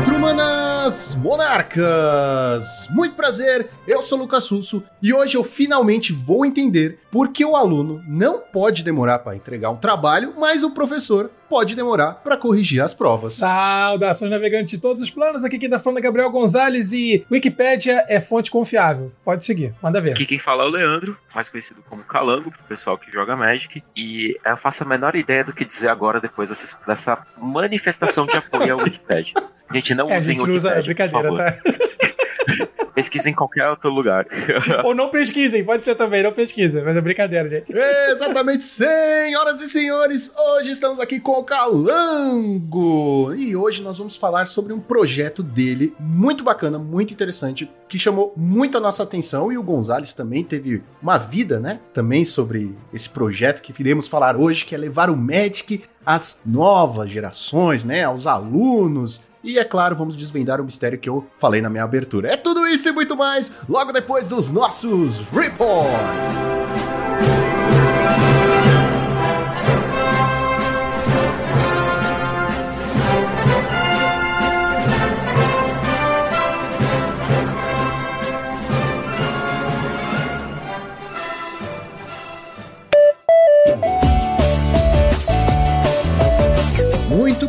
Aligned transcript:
Patrumanas 0.00 1.14
Monarcas! 1.14 2.88
Muito 2.88 3.14
prazer, 3.14 3.68
eu 3.86 4.02
sou 4.02 4.16
Lucas 4.16 4.44
Susso 4.44 4.82
e 5.02 5.12
hoje 5.12 5.36
eu 5.36 5.44
finalmente 5.44 6.10
vou 6.10 6.46
entender 6.46 7.00
por 7.10 7.28
que 7.28 7.44
o 7.44 7.54
aluno 7.54 8.02
não 8.08 8.38
pode 8.38 8.82
demorar 8.82 9.18
para 9.18 9.36
entregar 9.36 9.68
um 9.68 9.76
trabalho, 9.76 10.32
mas 10.38 10.62
o 10.62 10.70
professor 10.70 11.30
pode 11.50 11.74
demorar 11.74 12.12
para 12.14 12.36
corrigir 12.36 12.80
as 12.80 12.94
provas. 12.94 13.32
Saudações 13.34 14.30
navegantes 14.30 14.70
de 14.70 14.78
todos 14.78 15.02
os 15.02 15.10
planos, 15.10 15.44
aqui 15.44 15.58
quem 15.58 15.68
tá 15.68 15.80
falando 15.80 15.98
é 15.98 16.00
Gabriel 16.00 16.30
Gonzalez 16.30 16.92
e 16.92 17.26
Wikipédia 17.30 18.04
é 18.08 18.20
fonte 18.20 18.50
confiável. 18.52 19.10
Pode 19.24 19.44
seguir, 19.44 19.74
manda 19.82 20.00
ver. 20.00 20.12
Aqui 20.12 20.24
quem 20.24 20.38
fala 20.38 20.62
é 20.62 20.66
o 20.66 20.70
Leandro, 20.70 21.18
mais 21.34 21.48
conhecido 21.48 21.82
como 21.90 22.04
Calango, 22.04 22.52
pro 22.52 22.62
pessoal 22.68 22.96
que 22.96 23.10
joga 23.10 23.36
Magic, 23.36 23.82
e 23.96 24.38
eu 24.46 24.56
faço 24.56 24.84
a 24.84 24.86
menor 24.86 25.16
ideia 25.16 25.42
do 25.42 25.52
que 25.52 25.64
dizer 25.64 25.88
agora 25.88 26.20
depois 26.20 26.48
dessa, 26.50 26.78
dessa 26.86 27.26
manifestação 27.36 28.24
de 28.26 28.36
apoio 28.36 28.74
ao 28.74 28.78
Wikipedia. 28.84 29.34
Gente, 29.72 29.94
não 29.94 30.08
É, 30.08 30.14
a 30.14 30.18
usem 30.18 30.38
gente 30.38 30.48
o 30.48 30.54
usa 30.54 30.76
Wikipedia, 30.76 31.04
é 31.04 31.08
por 31.08 31.18
brincadeira, 31.18 31.60
favor. 31.64 31.74
tá? 31.74 32.80
Pesquisem 33.00 33.32
em 33.32 33.36
qualquer 33.36 33.68
outro 33.68 33.90
lugar. 33.90 34.26
Ou 34.84 34.94
não 34.94 35.08
pesquisem, 35.08 35.64
pode 35.64 35.84
ser 35.84 35.94
também, 35.94 36.22
não 36.22 36.32
pesquisem, 36.32 36.82
mas 36.84 36.96
é 36.96 37.00
brincadeira, 37.00 37.48
gente. 37.48 37.72
Exatamente, 38.10 38.64
senhoras 38.64 39.60
e 39.60 39.68
senhores, 39.68 40.30
hoje 40.36 40.72
estamos 40.72 41.00
aqui 41.00 41.18
com 41.18 41.32
o 41.32 41.44
Calango 41.44 43.34
e 43.34 43.56
hoje 43.56 43.82
nós 43.82 43.98
vamos 43.98 44.16
falar 44.16 44.46
sobre 44.46 44.72
um 44.72 44.80
projeto 44.80 45.42
dele 45.42 45.94
muito 45.98 46.44
bacana, 46.44 46.78
muito 46.78 47.12
interessante, 47.12 47.70
que 47.88 47.98
chamou 47.98 48.32
muito 48.36 48.76
a 48.76 48.80
nossa 48.80 49.02
atenção 49.02 49.50
e 49.50 49.56
o 49.56 49.62
Gonzalez 49.62 50.12
também 50.12 50.44
teve 50.44 50.82
uma 51.02 51.16
vida, 51.16 51.58
né? 51.58 51.80
Também 51.94 52.24
sobre 52.24 52.76
esse 52.92 53.08
projeto 53.08 53.62
que 53.62 53.74
iremos 53.80 54.06
falar 54.06 54.36
hoje, 54.36 54.64
que 54.64 54.74
é 54.74 54.78
levar 54.78 55.08
o 55.08 55.16
Magic 55.16 55.82
às 56.04 56.40
novas 56.44 57.10
gerações, 57.10 57.84
né? 57.84 58.04
Aos 58.04 58.26
alunos. 58.26 59.22
E 59.42 59.58
é 59.58 59.64
claro, 59.64 59.96
vamos 59.96 60.16
desvendar 60.16 60.60
o 60.60 60.64
mistério 60.64 60.98
que 60.98 61.08
eu 61.08 61.26
falei 61.38 61.62
na 61.62 61.70
minha 61.70 61.84
abertura. 61.84 62.28
É 62.28 62.36
tudo 62.36 62.66
isso 62.66 62.88
e 62.88 62.92
muito 62.92 63.16
mais 63.16 63.52
logo 63.68 63.92
depois 63.92 64.28
dos 64.28 64.50
nossos 64.50 65.20
reports. 65.30 66.34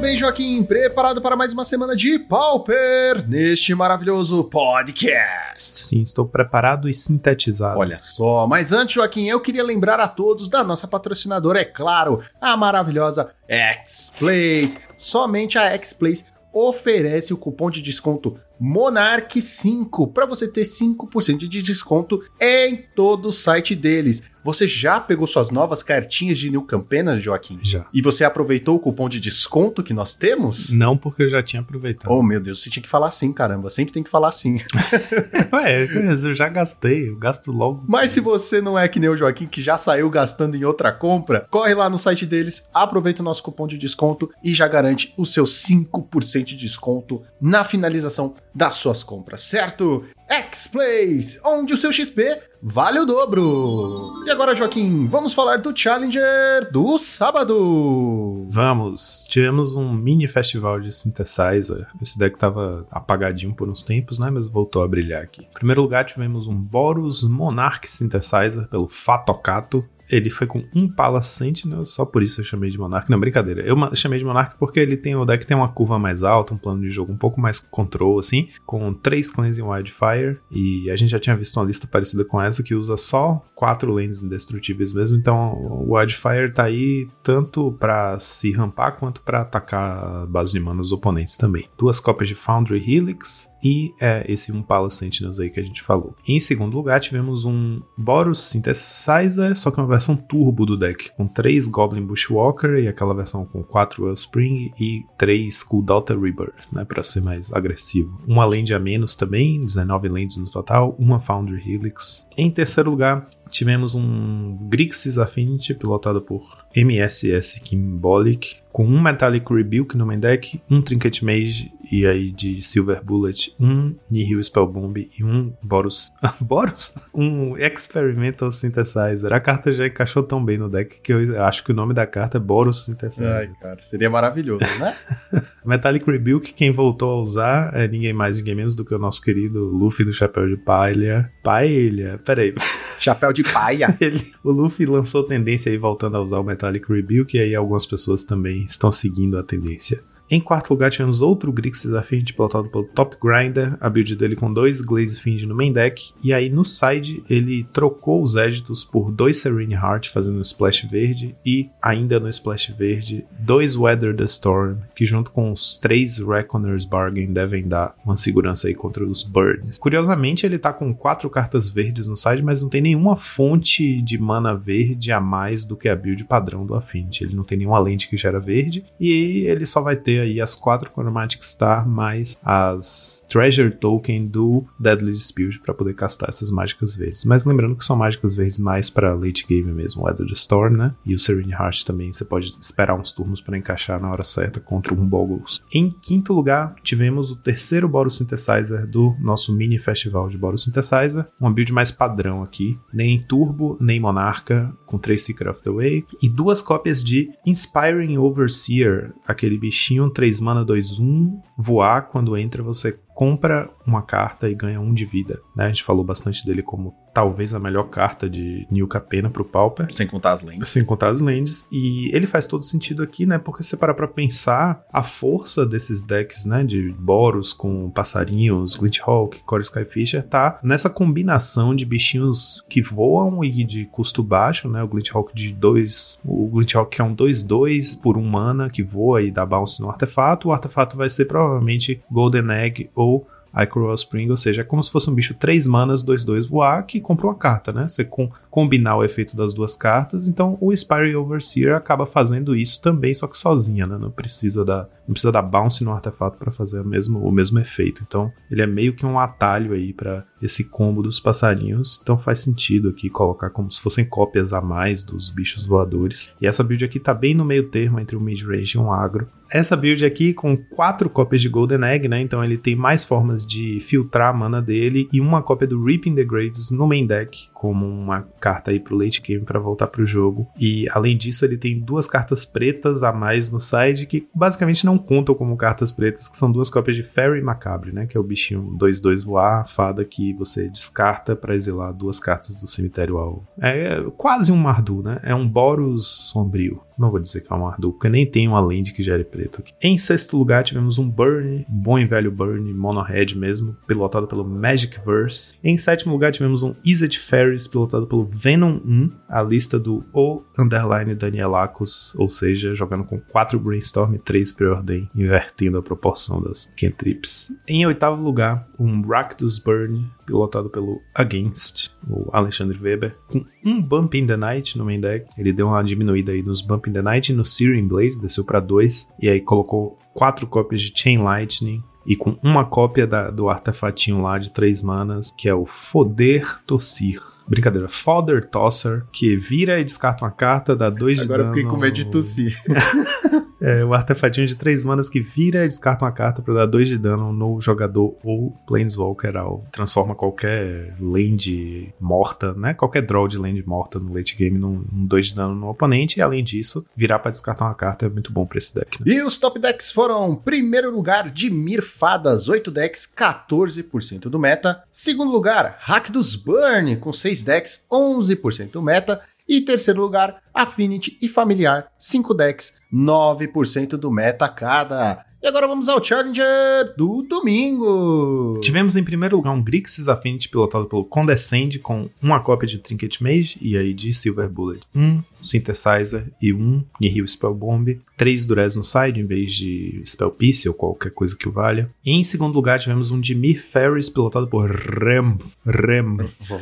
Bem, 0.02 0.18
Joaquim, 0.18 0.64
preparado 0.64 1.22
para 1.22 1.36
mais 1.36 1.54
uma 1.54 1.64
semana 1.64 1.96
de 1.96 2.18
Pauper 2.18 3.24
neste 3.30 3.76
maravilhoso 3.76 4.44
podcast. 4.46 5.80
Sim, 5.80 6.02
estou 6.02 6.26
preparado 6.26 6.90
e 6.90 6.94
sintetizado. 6.94 7.78
Olha 7.78 8.00
só, 8.00 8.48
mas 8.48 8.72
antes, 8.72 8.96
Joaquim, 8.96 9.30
eu 9.30 9.40
queria 9.40 9.64
lembrar 9.64 10.00
a 10.00 10.08
todos 10.08 10.50
da 10.50 10.64
nossa 10.64 10.88
patrocinadora, 10.88 11.62
é 11.62 11.66
claro, 11.66 12.20
a 12.42 12.58
maravilhosa 12.58 13.32
X-Plays. 13.48 14.76
Somente 14.98 15.60
a 15.60 15.66
X-Plays 15.66 16.26
oferece 16.52 17.32
o 17.32 17.38
cupom 17.38 17.70
de 17.70 17.80
desconto 17.80 18.40
Monarch5 18.60 20.12
para 20.12 20.26
você 20.26 20.48
ter 20.48 20.64
5% 20.64 21.48
de 21.48 21.62
desconto 21.62 22.20
em 22.40 22.86
todo 22.96 23.30
o 23.30 23.34
site 23.34 23.76
deles. 23.76 24.24
Você 24.44 24.68
já 24.68 25.00
pegou 25.00 25.28
suas 25.28 25.52
novas 25.52 25.84
cartinhas 25.84 26.38
de 26.40 26.50
New 26.50 26.64
Campena, 26.64 27.20
Joaquim? 27.20 27.60
Já. 27.62 27.86
E 27.94 28.02
você 28.02 28.24
aproveitou 28.24 28.76
o 28.76 28.80
cupom 28.80 29.08
de 29.08 29.20
desconto 29.20 29.84
que 29.84 29.94
nós 29.94 30.16
temos? 30.16 30.72
Não 30.72 30.98
porque 30.98 31.24
eu 31.24 31.30
já 31.30 31.44
tinha 31.44 31.62
aproveitado. 31.62 32.12
Oh, 32.12 32.24
meu 32.24 32.42
Deus, 32.42 32.62
você 32.62 32.70
tinha 32.70 32.82
que 32.82 32.90
falar 32.90 33.08
assim, 33.08 33.32
caramba. 33.32 33.70
Sempre 33.70 33.94
tem 33.94 34.04
que 34.04 34.10
falar 34.10 34.30
assim. 34.30 34.58
Ué, 35.54 35.88
mas 36.04 36.24
eu 36.24 36.34
já 36.34 36.50
gastei, 36.50 37.10
eu 37.10 37.18
gasto 37.18 37.52
logo. 37.52 37.84
Mas 37.88 38.12
se 38.12 38.20
você 38.20 38.62
não 38.62 38.78
é 38.78 38.88
que 38.88 39.00
nem 39.00 39.10
o 39.10 39.18
Joaquim, 39.18 39.46
que 39.46 39.62
já 39.62 39.78
saiu 39.78 40.10
gastando 40.10 40.56
em 40.56 40.64
outra 40.64 40.92
compra, 40.92 41.46
corre 41.50 41.76
lá 41.76 41.90
no 41.90 41.98
site 41.98 42.26
deles, 42.26 42.68
aproveita 42.74 43.22
o 43.22 43.26
nosso 43.26 43.44
cupom 43.44 43.68
de 43.68 43.78
desconto 43.78 44.30
e 44.44 44.56
já 44.56 44.68
garante 44.68 45.14
o 45.18 45.26
seu 45.26 45.44
5% 45.44 46.44
de 46.44 46.56
desconto 46.56 47.22
na 47.40 47.64
finalização 47.64 48.36
das 48.54 48.76
suas 48.76 49.04
compras, 49.04 49.44
certo? 49.44 50.04
X-Plays, 50.32 51.42
onde 51.44 51.74
o 51.74 51.78
seu 51.78 51.92
XP 51.92 52.42
vale 52.64 53.00
o 53.00 53.06
dobro. 53.06 54.14
E 54.26 54.30
agora, 54.30 54.56
Joaquim, 54.56 55.06
vamos 55.08 55.34
falar 55.34 55.58
do 55.58 55.78
Challenger 55.78 56.72
do 56.72 56.98
sábado. 56.98 58.46
Vamos, 58.48 59.26
tivemos 59.28 59.76
um 59.76 59.92
mini 59.92 60.30
festival 60.30 60.80
de 60.80 60.90
synthesizer. 60.90 61.86
Esse 62.02 62.18
deck 62.18 62.38
tava 62.38 62.88
apagadinho 62.90 63.54
por 63.54 63.68
uns 63.68 63.84
tempos, 63.84 64.20
né? 64.20 64.30
Mas 64.32 64.48
voltou 64.48 64.84
a 64.84 64.88
brilhar 64.88 65.22
aqui. 65.22 65.42
Em 65.42 65.54
primeiro 65.54 65.82
lugar, 65.82 66.06
tivemos 66.06 66.48
um 66.48 66.56
Boros 66.56 67.24
Monarch 67.24 67.90
Synthesizer 67.90 68.70
pelo 68.70 68.88
Fatocato. 68.88 69.86
Ele 70.12 70.30
foi 70.30 70.46
com 70.46 70.64
um 70.76 70.88
Pala 70.88 71.22
Sentinel, 71.22 71.86
só 71.86 72.06
por 72.06 72.22
isso 72.22 72.42
eu 72.42 72.46
chamei 72.46 72.70
de 72.70 72.78
Monarch. 72.78 73.10
Não, 73.10 73.20
brincadeira. 73.20 73.62
Eu 73.62 73.78
chamei 73.96 74.20
de 74.20 74.26
Monarch 74.26 74.56
porque 74.60 74.80
ele 74.80 74.98
tem 74.98 75.16
o 75.16 75.26
deck 75.26 75.46
tem 75.46 75.56
uma 75.56 75.70
curva 75.70 75.98
mais 75.98 76.24
alta, 76.24 76.54
um 76.54 76.58
plano 76.58 76.82
de 76.82 76.92
jogo 76.92 77.12
um 77.12 77.18
pouco 77.18 77.40
mais 77.40 77.60
control, 77.60 78.20
assim, 78.20 78.50
com 78.66 78.94
três 78.94 79.30
clãs 79.30 79.58
em 79.58 79.62
Wildfire. 79.62 80.40
E 80.52 80.90
a 80.90 80.96
gente 80.96 81.10
já 81.10 81.20
tinha 81.20 81.36
visto 81.36 81.58
uma 81.58 81.66
lista 81.66 81.88
parecida 81.88 82.26
com 82.26 82.42
essa 82.42 82.62
que 82.62 82.76
usa 82.76 82.98
só 82.98 83.42
quatro 83.56 83.92
lanes 83.92 84.22
indestrutíveis 84.22 84.94
mesmo. 84.94 85.18
Então 85.18 85.54
o 85.54 85.96
Wildfire 85.96 86.54
tá 86.54 86.64
aí 86.64 87.08
tanto 87.24 87.72
pra 87.80 88.20
se 88.20 88.52
rampar 88.52 88.98
quanto 88.98 89.22
pra 89.22 89.42
atacar 89.42 90.04
a 90.04 90.26
base 90.26 90.52
de 90.52 90.60
mana 90.60 90.82
dos 90.82 90.92
oponentes 90.92 91.38
também. 91.38 91.70
Duas 91.78 92.00
cópias 92.00 92.28
de 92.28 92.36
Foundry 92.36 92.78
Helix, 92.78 93.50
e 93.64 93.94
é 94.00 94.26
esse 94.28 94.52
um 94.52 94.62
Pala 94.62 94.90
Sentinels 94.90 95.40
aí 95.40 95.50
que 95.50 95.60
a 95.60 95.64
gente 95.64 95.82
falou. 95.82 96.16
Em 96.28 96.40
segundo 96.40 96.76
lugar, 96.76 97.00
tivemos 97.00 97.46
um 97.46 97.82
Boros 97.98 98.50
Synthesizer, 98.50 99.56
só 99.56 99.70
que 99.70 99.80
uma 99.80 99.88
versão 100.02 100.16
turbo 100.16 100.66
do 100.66 100.76
deck, 100.76 101.12
com 101.16 101.28
3 101.28 101.68
Goblin 101.68 102.04
Bushwalker 102.04 102.80
e 102.80 102.88
aquela 102.88 103.14
versão 103.14 103.46
com 103.46 103.62
4 103.62 104.06
Wellspring 104.06 104.72
e 104.80 105.06
3 105.18 105.64
Kuldalta 105.64 106.18
Rebirth, 106.18 106.72
né, 106.74 106.84
para 106.84 107.04
ser 107.04 107.22
mais 107.22 107.54
agressivo. 107.54 108.18
Uma 108.28 108.44
land 108.46 108.74
a 108.74 108.80
menos 108.80 109.16
também, 109.16 109.62
19 109.62 110.10
lands 110.10 110.38
no 110.38 110.50
total, 110.50 110.96
uma 110.98 111.20
Foundry 111.20 111.62
Helix. 111.64 112.26
Em 112.36 112.50
terceiro 112.50 112.90
lugar, 112.90 113.28
tivemos 113.50 113.94
um 113.94 114.58
Grixis 114.70 115.18
Affinity 115.20 115.76
pilotado 115.76 116.22
por 116.22 116.66
MSS 116.76 117.62
Kimbolic, 117.62 118.58
com 118.72 118.86
um 118.86 119.02
Metallic 119.02 119.54
Rebuke 119.54 119.96
no 119.96 120.06
main 120.06 120.20
deck, 120.20 120.60
um 120.70 120.82
Trinket 120.82 121.22
Mage 121.22 121.72
e 121.92 122.06
aí 122.06 122.32
de 122.32 122.62
Silver 122.62 123.04
Bullet, 123.04 123.54
um 123.60 123.96
Nihil 124.10 124.42
Spellbomb 124.42 125.10
e 125.18 125.24
um 125.24 125.54
Boros. 125.62 126.10
Boros? 126.40 126.96
Um 127.14 127.58
Experimental 127.58 128.52
Synthesizer. 128.52 129.34
A 129.34 129.40
carta 129.40 129.74
já 129.74 129.88
encaixou 129.88 130.24
tão 130.24 130.44
bem 130.44 130.58
no 130.58 130.70
deck 130.70 131.02
que 131.02 131.12
eu 131.12 131.44
acho 131.44 131.64
que 131.64 131.72
o 131.72 131.76
nome 131.76 131.94
da 131.94 132.08
carta 132.08 132.38
é 132.38 132.40
Boros 132.40 132.86
Synthesizer. 132.86 133.28
Ai, 133.28 133.52
cara, 133.62 133.78
seria 133.80 134.10
maravilhoso, 134.10 134.66
né? 134.80 134.96
Metallic 135.66 136.10
Rebuke, 136.10 136.54
quem 136.54 136.72
voltou 136.72 137.12
a 137.12 137.22
usar 137.22 137.76
é 137.76 137.88
ninguém 137.88 138.14
mais, 138.14 138.38
ninguém 138.38 138.56
menos 138.56 138.76
do 138.76 138.86
que 138.86 138.96
o 138.96 139.00
nosso 139.00 139.22
querido 139.22 139.66
Luffy 139.66 140.06
do 140.06 140.14
Chapéu 140.14 140.48
de 140.48 140.58
Palha. 140.58 141.32
Palha? 141.44 142.20
Peraí. 142.26 142.54
Chapéu 143.00 143.34
de 143.34 143.44
paia. 143.44 143.98
Ele, 144.00 144.22
o 144.44 144.52
Luffy 144.52 144.86
lançou 144.86 145.24
tendência 145.24 145.72
aí 145.72 145.78
voltando 145.78 146.18
a 146.18 146.22
usar 146.22 146.40
o 146.40 146.44
Metallic 146.44 146.88
Rebuke, 146.88 147.36
e 147.36 147.40
aí 147.40 147.56
algumas 147.56 147.86
pessoas 147.86 148.24
também 148.24 148.60
estão 148.60 148.92
seguindo 148.92 149.40
a 149.40 149.44
tendência. 149.44 150.04
Em 150.32 150.40
quarto 150.40 150.70
lugar, 150.70 150.90
tivemos 150.90 151.22
outro 151.22 151.52
Grixis 151.52 151.94
Affinity 151.94 152.34
pilotado 152.34 152.70
pelo 152.70 152.86
Top 152.86 153.18
Grinder, 153.22 153.76
a 153.82 153.90
build 153.90 154.16
dele 154.16 154.38
com 154.38 154.52
dois 154.54 154.80
Glaze 154.80 155.20
Fiend 155.20 155.46
no 155.46 155.54
main 155.54 155.74
deck, 155.74 156.14
e 156.24 156.34
aí 156.34 156.50
no 156.50 156.64
side 156.64 157.22
ele 157.30 157.66
trocou 157.74 158.24
os 158.24 158.38
Editos 158.38 158.86
por 158.86 159.12
dois 159.12 159.42
Serene 159.42 159.74
Heart, 159.74 160.08
fazendo 160.08 160.38
um 160.38 160.42
Splash 160.42 160.88
verde, 160.90 161.36
e 161.46 161.70
ainda 161.82 162.18
no 162.18 162.30
Splash 162.30 162.70
verde, 162.70 163.26
dois 163.40 163.76
Weather 163.76 164.16
the 164.16 164.24
Storm, 164.24 164.78
que 164.96 165.06
junto 165.06 165.32
com 165.32 165.52
os 165.52 165.78
três 165.78 166.20
Reckoner's 166.20 166.86
Bargain 166.86 167.34
devem 167.34 167.68
dar 167.68 167.94
uma 168.06 168.16
segurança 168.16 168.70
aí 168.70 168.74
contra 168.74 169.04
os 169.04 169.24
Burns. 169.24 169.80
Curiosamente, 169.80 170.46
ele 170.46 170.58
tá 170.58 170.72
com 170.72 170.94
quatro 170.94 171.30
cartas 171.30 171.68
verdes 171.68 172.08
no 172.08 172.16
side, 172.16 172.42
mas 172.42 172.62
não 172.62 172.70
tem 172.70 172.80
nenhuma 172.80 173.18
fonte 173.18 174.02
de 174.02 174.18
mana 174.18 174.56
verde 174.56 175.12
a 175.12 175.20
mais 175.20 175.66
do 175.66 175.76
que 175.76 175.90
a 175.90 175.96
build 175.96 176.24
padrão 176.24 176.66
do 176.66 176.74
Affinity. 176.74 177.26
Ele 177.26 177.36
não 177.36 177.44
tem 177.44 177.58
nenhuma 177.58 177.80
lente 177.80 178.08
que 178.08 178.16
gera 178.16 178.40
verde, 178.40 178.86
e 178.98 179.44
ele 179.46 179.66
só 179.66 179.82
vai 179.82 179.98
ter 179.98 180.21
aí 180.22 180.40
as 180.40 180.56
quatro 180.56 180.92
Chromatic 180.92 181.44
Star 181.44 181.88
mais 181.88 182.38
as 182.44 183.24
Treasure 183.28 183.72
Token 183.72 184.28
do 184.28 184.66
Deadly 184.80 185.14
Dispute 185.14 185.60
para 185.60 185.74
poder 185.74 185.94
castar 185.94 186.30
essas 186.30 186.52
mágicas 186.52 186.96
verdes. 186.96 187.26
Mas 187.26 187.46
lembrando 187.46 187.76
que 187.76 187.86
são 187.86 187.96
mágicas 187.96 188.36
verdes 188.36 188.60
mais 188.60 188.90
para 188.90 189.14
late 189.14 189.46
game 189.48 189.72
mesmo, 189.72 190.04
Weather 190.04 190.28
the 190.28 190.34
Storm, 190.34 190.76
né? 190.76 190.94
E 191.06 191.16
o 191.16 191.20
Serene 191.20 191.54
Heart 191.54 191.84
também 191.84 192.12
você 192.12 192.26
pode 192.26 192.56
esperar 192.60 193.00
uns 193.00 193.12
turnos 193.12 193.42
para 193.42 193.58
encaixar 193.58 194.02
na 194.02 194.10
hora 194.10 194.24
certa 194.24 194.60
contra 194.60 194.94
um 194.94 195.06
Boggles. 195.06 195.62
Em 195.74 195.90
quinto 195.90 196.34
lugar, 196.34 196.76
tivemos 196.84 197.32
o 197.32 197.36
terceiro 197.36 197.88
Boros 197.88 198.18
Synthesizer 198.18 198.88
do 198.88 199.16
nosso 199.20 199.56
mini 199.56 199.80
festival 199.80 200.30
de 200.30 200.38
Boros 200.38 200.64
Synthesizer, 200.64 201.26
uma 201.40 201.52
build 201.52 201.72
mais 201.74 201.92
padrão 201.92 202.44
aqui, 202.44 202.80
nem 202.94 203.22
Turbo, 203.22 203.78
nem 203.80 204.00
Monarca, 204.00 204.76
com 204.86 204.98
três 204.98 205.24
Seeker 205.24 205.50
of 205.50 205.62
the 205.64 205.70
Way, 205.70 206.06
e 206.22 206.30
duas 206.30 206.62
cópias 206.62 207.04
de 207.04 207.30
Inspiring 207.46 208.18
Overseer, 208.18 209.14
aquele 209.26 209.58
bichinho 209.58 210.10
3 210.12 210.40
mana 210.40 210.64
2 210.64 211.00
1 211.00 211.42
voar 211.58 212.10
quando 212.10 212.38
entra 212.38 212.62
você 212.62 213.00
compra 213.22 213.70
uma 213.86 214.02
carta 214.02 214.50
e 214.50 214.56
ganha 214.56 214.82
um 214.82 214.96
de 214.96 215.06
vida. 215.06 215.40
Né? 215.56 215.66
A 215.66 215.68
gente 215.68 215.84
falou 215.84 216.04
bastante 216.04 216.44
dele 216.44 216.64
como 216.64 216.96
talvez 217.14 217.54
a 217.54 217.60
melhor 217.60 217.90
carta 217.90 218.30
de 218.30 218.66
New 218.72 218.88
Capena 218.88 219.30
pro 219.30 219.46
Pauper. 219.46 219.94
Sem 219.94 220.08
contar 220.08 220.32
as 220.32 220.42
lentes. 220.42 220.70
Sem 220.70 220.84
contar 220.84 221.10
as 221.10 221.22
lentes. 221.22 221.68
E 221.72 222.10
ele 222.16 222.26
faz 222.26 222.48
todo 222.48 222.64
sentido 222.64 223.04
aqui, 223.04 223.26
né? 223.26 223.38
Porque 223.38 223.64
se 223.64 223.70
você 223.70 223.78
parar 223.78 223.94
pra 223.94 224.08
pensar, 224.08 224.84
a 224.92 225.04
força 225.04 225.66
desses 225.66 226.04
decks, 226.04 226.46
né? 226.46 226.64
De 226.64 226.92
Boros 226.94 227.54
com 227.54 227.92
passarinhos, 227.92 228.76
Glitchhawk, 228.76 229.44
Core 229.44 229.64
Skyfisher, 229.64 230.24
tá 230.24 230.58
nessa 230.64 230.90
combinação 230.90 231.76
de 231.76 231.86
bichinhos 231.86 232.64
que 232.70 232.82
voam 232.82 233.44
e 233.44 233.64
de 233.66 233.86
custo 233.86 234.24
baixo, 234.24 234.70
né? 234.70 234.82
O 234.82 234.88
Glitchhawk 234.88 235.36
de 235.36 235.52
2. 235.52 236.20
O 236.26 236.48
Glitchhawk 236.48 237.02
é 237.02 237.04
um 237.04 237.16
2-2 237.16 238.02
por 238.02 238.18
um 238.18 238.24
mana 238.24 238.70
que 238.70 238.82
voa 238.82 239.22
e 239.22 239.32
dá 239.32 239.46
bounce 239.46 239.82
no 239.82 239.90
artefato. 239.90 240.48
O 240.48 240.54
artefato 240.54 240.96
vai 240.96 241.10
ser 241.10 241.26
provavelmente 241.26 242.02
Golden 242.10 242.52
Egg 242.52 242.90
ou 242.96 243.11
Icro 243.56 243.94
Spring, 243.94 244.30
ou 244.30 244.38
seja, 244.38 244.62
é 244.62 244.64
como 244.64 244.84
se 244.84 244.92
fosse 244.92 245.10
um 245.10 245.14
bicho 245.14 245.34
3 245.34 245.68
manas, 245.68 246.04
2-2 246.04 246.48
voar, 246.48 246.86
que 246.86 247.02
compra 247.02 247.28
uma 247.28 247.36
carta, 247.36 247.74
né? 247.74 247.88
Você 247.88 248.06
com, 248.06 248.30
combinar 248.52 248.98
o 248.98 249.04
efeito 249.04 249.36
das 249.36 249.54
duas 249.54 249.76
cartas, 249.78 250.28
então 250.28 250.58
o 250.60 250.76
Spire 250.76 251.16
Overseer 251.16 251.74
acaba 251.74 252.06
fazendo 252.06 252.54
isso 252.54 252.82
também, 252.82 253.14
só 253.14 253.26
que 253.26 253.38
sozinha, 253.38 253.88
né? 253.88 253.98
Não 253.98 254.12
precisa 254.12 254.66
da, 254.66 254.90
não 255.08 255.14
precisa 255.14 255.32
dar 255.32 255.42
bounce 255.42 255.84
no 255.86 255.92
artefato 255.94 256.38
para 256.38 256.52
fazer 256.52 256.82
o 256.82 256.86
mesmo, 256.86 257.20
o 257.20 257.32
mesmo 257.32 257.60
efeito. 257.60 258.04
Então, 258.06 258.32
ele 258.52 258.62
é 258.62 258.68
meio 258.68 258.94
que 258.94 259.06
um 259.06 259.18
atalho 259.18 259.74
aí 259.74 259.94
para 259.94 260.26
esse 260.42 260.66
combo 260.66 261.04
dos 261.04 261.20
passarinhos. 261.20 262.00
Então 262.02 262.18
faz 262.18 262.40
sentido 262.40 262.90
aqui 262.90 263.10
colocar 263.10 263.50
como 263.50 263.72
se 263.72 263.80
fossem 263.80 264.04
cópias 264.04 264.54
a 264.54 264.62
mais 264.62 265.04
dos 265.04 265.30
bichos 265.30 265.66
voadores. 265.66 266.34
E 266.42 266.48
essa 266.48 266.64
build 266.64 266.84
aqui 266.84 267.00
tá 267.00 267.14
bem 267.14 267.34
no 267.34 267.46
meio 267.46 267.70
termo 267.70 268.00
entre 268.00 268.16
o 268.16 268.22
mid-range 268.22 268.78
e 268.78 268.80
um 268.80 268.92
agro. 268.92 269.28
Essa 269.52 269.76
build 269.76 270.04
aqui 270.06 270.34
com 270.34 270.56
quatro 270.56 271.10
cópias 271.10 271.42
de 271.42 271.50
Golden 271.50 271.84
Egg, 271.84 272.08
né? 272.08 272.22
Então 272.22 272.44
ele 272.44 272.58
tem 272.58 272.76
mais 272.76 273.04
formas 273.04 273.46
de 273.46 273.80
filtrar 273.82 274.34
a 274.34 274.38
mana 274.38 274.62
dele 274.62 275.10
e 275.12 275.20
uma 275.20 275.44
cópia 275.44 275.68
do 275.68 275.84
Reaping 275.84 276.16
the 276.16 276.24
Graves 276.24 276.72
no 276.72 276.88
main 276.88 277.06
deck, 277.06 277.50
como 277.54 277.86
uma 277.86 278.22
carta 278.42 278.72
aí 278.72 278.80
pro 278.80 278.98
late 278.98 279.22
game 279.22 279.46
para 279.46 279.60
voltar 279.60 279.88
pro 279.88 280.06
jogo. 280.06 280.48
E 280.60 280.88
além 280.92 281.16
disso, 281.16 281.46
ele 281.46 281.58
tem 281.58 281.80
duas 281.80 282.08
cartas 282.08 282.44
pretas 282.44 283.04
a 283.04 283.14
mais 283.14 283.50
no 283.50 283.60
side 283.60 284.08
que 284.08 284.28
basicamente 284.34 284.86
não 284.86 284.98
contam 284.98 285.36
como 285.36 285.56
cartas 285.56 285.92
pretas, 285.92 286.28
que 286.28 286.38
são 286.38 286.52
duas 286.52 286.70
cópias 286.70 286.98
de 286.98 287.04
Fairy 287.04 287.42
Macabre, 287.42 287.92
né? 287.92 288.06
Que 288.06 288.18
é 288.18 288.20
o 288.20 288.24
bichinho 288.24 288.76
2-2 288.78 289.24
voar, 289.24 289.68
fada 289.68 290.04
que 290.04 290.34
você 290.34 290.68
descarta 290.68 291.36
para 291.36 291.56
exilar 291.56 291.94
duas 291.94 292.20
cartas 292.20 292.60
do 292.60 292.68
cemitério 292.68 293.18
ao. 293.18 293.44
É 293.60 294.02
quase 294.18 294.52
um 294.52 294.58
Mardu, 294.58 295.04
né? 295.04 295.20
É 295.24 295.36
um 295.36 295.48
Boros 295.48 296.08
sombrio. 296.32 296.82
Não 296.98 297.10
vou 297.10 297.20
dizer 297.20 297.42
que 297.42 297.52
é 297.52 297.56
um 297.56 297.60
Mardu, 297.60 297.92
porque 297.92 298.10
nem 298.10 298.26
tem 298.26 298.48
uma 298.48 298.60
land 298.60 298.94
que 298.94 299.04
gere 299.04 299.24
preto 299.24 299.62
aqui. 299.62 299.74
Em 299.82 299.98
sexto 299.98 300.38
lugar, 300.38 300.64
tivemos 300.64 300.98
um 300.98 301.10
Burn, 301.10 301.66
bom 301.70 302.00
e 302.00 302.06
velho 302.06 302.32
Burn, 302.32 302.74
mono-red 302.74 303.36
mesmo, 303.36 303.76
pilotado 303.88 304.28
pelo 304.28 304.44
Magic 304.44 305.00
Verse. 305.06 305.56
Em 305.64 305.78
sétimo 305.78 306.14
lugar, 306.14 306.32
tivemos 306.32 306.64
um 306.64 306.74
Izzet 306.84 307.20
Ferris, 307.20 307.68
pilotado 307.68 308.08
pelo 308.08 308.26
Venom 308.26 308.80
1, 308.86 309.10
a 309.30 309.42
lista 309.42 309.80
do 309.80 310.04
O 310.14 310.44
Underline 310.58 311.16
Danielacos, 311.16 312.16
ou 312.18 312.30
seja, 312.30 312.74
jogando 312.74 313.04
com 313.04 313.20
4 313.20 313.60
Brainstorm 313.60 314.16
e 314.16 314.20
3 314.20 314.52
Preordain, 314.54 315.10
invertendo 315.16 315.78
a 315.78 315.84
proporção 315.84 316.42
das 316.42 316.68
cantrips. 316.78 317.52
Em 317.68 317.86
oitavo 317.86 318.22
lugar, 318.22 318.68
um 318.80 319.02
Rakdos 319.02 319.60
Burn, 319.60 320.10
pilotado 320.26 320.70
pelo 320.70 321.02
Against, 321.14 321.90
o 322.10 322.30
Alexandre 322.32 322.78
Weber, 322.82 323.18
com 323.28 323.46
um 323.66 323.82
Bump 323.82 324.16
in 324.16 324.26
the 324.26 324.38
Night 324.38 324.78
no 324.78 324.86
main 324.86 325.00
deck. 325.00 325.28
Ele 325.38 325.52
deu 325.52 325.68
uma 325.68 325.84
diminuída 325.84 326.32
aí 326.32 326.42
nos 326.42 326.62
Bump 326.62 326.81
in 326.90 326.94
the 326.94 327.02
Night 327.02 327.34
no 327.34 327.46
Searing 327.46 327.88
Blaze, 327.88 328.22
desceu 328.22 328.44
para 328.44 328.60
2, 328.60 329.14
e 329.20 329.30
aí 329.30 329.42
colocou 329.42 329.98
quatro 330.14 330.48
cópias 330.48 330.82
de 330.82 330.94
Chain 330.96 331.20
Lightning, 331.20 331.84
e 332.06 332.16
com 332.16 332.38
uma 332.42 332.66
cópia 332.66 333.06
da, 333.06 333.30
do 333.30 333.50
artefatinho 333.50 334.22
lá 334.22 334.38
de 334.38 334.52
três 334.52 334.82
manas, 334.82 335.32
que 335.38 335.48
é 335.48 335.54
o 335.54 335.66
Foder 335.66 336.60
Tossir. 336.66 337.22
Brincadeira, 337.48 337.90
Fodder 337.90 338.46
Tosser, 338.46 339.04
que 339.12 339.36
vira 339.36 339.78
e 339.80 339.84
descarta 339.84 340.24
uma 340.24 340.32
carta, 340.32 340.74
dá 340.74 340.90
dois 340.90 341.18
de 341.18 341.24
Agora 341.24 341.44
dano. 341.44 341.50
eu 341.50 341.56
fiquei 341.56 341.70
com 341.70 341.78
medo 341.78 341.94
de 341.94 342.06
tossir. 342.06 342.58
É, 343.62 343.86
o 343.86 343.94
artefatinho 343.94 344.48
de 344.48 344.56
três 344.56 344.84
manas 344.84 345.08
que 345.08 345.22
vira 345.22 345.64
e 345.64 345.68
descarta 345.68 346.04
uma 346.04 346.12
carta 346.12 346.42
para 346.42 346.54
dar 346.54 346.66
2 346.66 346.88
de 346.88 346.98
dano 346.98 347.32
no 347.32 347.62
jogador 347.62 348.16
ou 348.24 348.58
Planeswalker 348.66 349.38
ao 349.38 349.64
transforma 349.72 350.16
qualquer 350.16 350.96
land 351.00 351.94
morta, 352.00 352.54
né? 352.54 352.74
Qualquer 352.74 353.04
draw 353.04 353.28
de 353.28 353.38
land 353.38 353.64
morta 353.68 354.00
no 354.00 354.14
late 354.14 354.36
game 354.36 354.58
num 354.58 354.84
2 354.92 355.28
de 355.28 355.36
dano 355.36 355.54
no 355.54 355.70
oponente. 355.70 356.18
E 356.18 356.22
além 356.22 356.44
disso, 356.44 356.84
virar 356.96 357.20
para 357.20 357.30
descartar 357.30 357.66
uma 357.66 357.76
carta 357.76 358.08
é 358.08 358.10
muito 358.10 358.32
bom 358.32 358.48
para 358.48 358.58
esse 358.58 358.74
deck. 358.74 359.00
Né? 359.00 359.14
E 359.14 359.22
os 359.22 359.38
top 359.38 359.60
decks 359.60 359.92
foram: 359.92 360.36
primeiro 360.36 360.90
lugar, 360.90 361.30
Dimir 361.30 361.84
Fadas, 361.84 362.50
8 362.50 362.72
decks, 362.72 363.06
14% 363.16 364.22
do 364.22 364.40
meta. 364.40 364.82
Segundo 364.90 365.32
lugar, 365.32 365.78
Hack 365.82 366.10
dos 366.10 366.36
Burn, 366.36 366.96
com 366.98 367.14
6 367.14 367.44
decks, 367.44 367.86
11% 367.92 368.72
do 368.72 368.82
meta. 368.82 369.22
E 369.52 369.60
terceiro 369.60 370.00
lugar, 370.00 370.42
Affinity 370.54 371.18
e 371.22 371.28
Familiar, 371.28 371.92
5 372.00 372.34
decks, 372.34 372.80
9% 372.90 373.98
do 373.98 374.10
meta 374.10 374.48
cada. 374.48 375.26
E 375.44 375.48
agora 375.48 375.66
vamos 375.66 375.90
ao 375.90 376.04
Challenger 376.04 376.94
do 376.96 377.24
domingo. 377.24 378.60
Tivemos 378.62 378.96
em 378.96 379.04
primeiro 379.04 379.38
lugar 379.38 379.52
um 379.52 379.64
Grixis 379.64 380.08
Affinity 380.08 380.48
pilotado 380.48 380.86
pelo 380.86 381.04
Condescend 381.04 381.80
com 381.80 382.08
uma 382.22 382.40
cópia 382.40 382.68
de 382.68 382.78
Trinket 382.78 383.20
Mage 383.22 383.58
e 383.60 383.76
aí 383.76 383.92
de 383.92 384.14
Silver 384.14 384.48
Bullet. 384.48 384.82
Um 384.96 385.20
Synthesizer 385.42 386.26
e 386.40 386.54
um 386.54 386.84
Nihil 387.00 387.26
Spell 387.26 387.56
Bomb. 387.56 388.00
Três 388.16 388.46
Durez 388.46 388.76
no 388.76 388.84
side 388.84 389.20
em 389.20 389.26
vez 389.26 389.52
de 389.54 390.04
Spell 390.06 390.30
Piece 390.30 390.70
ou 390.70 390.76
qualquer 390.76 391.12
coisa 391.12 391.36
que 391.36 391.50
o 391.50 391.52
valha. 391.52 391.90
E 392.06 392.12
em 392.12 392.24
segundo 392.24 392.54
lugar 392.54 392.80
tivemos 392.80 393.10
um 393.10 393.20
Dimir 393.20 393.64
Ferris 393.64 394.10
pilotado 394.10 394.48
por 394.48 394.70
Rem. 394.70 395.40
Rem. 395.66 396.18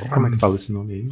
Como 0.10 0.28
é 0.28 0.32
que 0.32 0.38
fala 0.38 0.56
esse 0.56 0.72
nome 0.72 0.94
aí? 0.94 1.10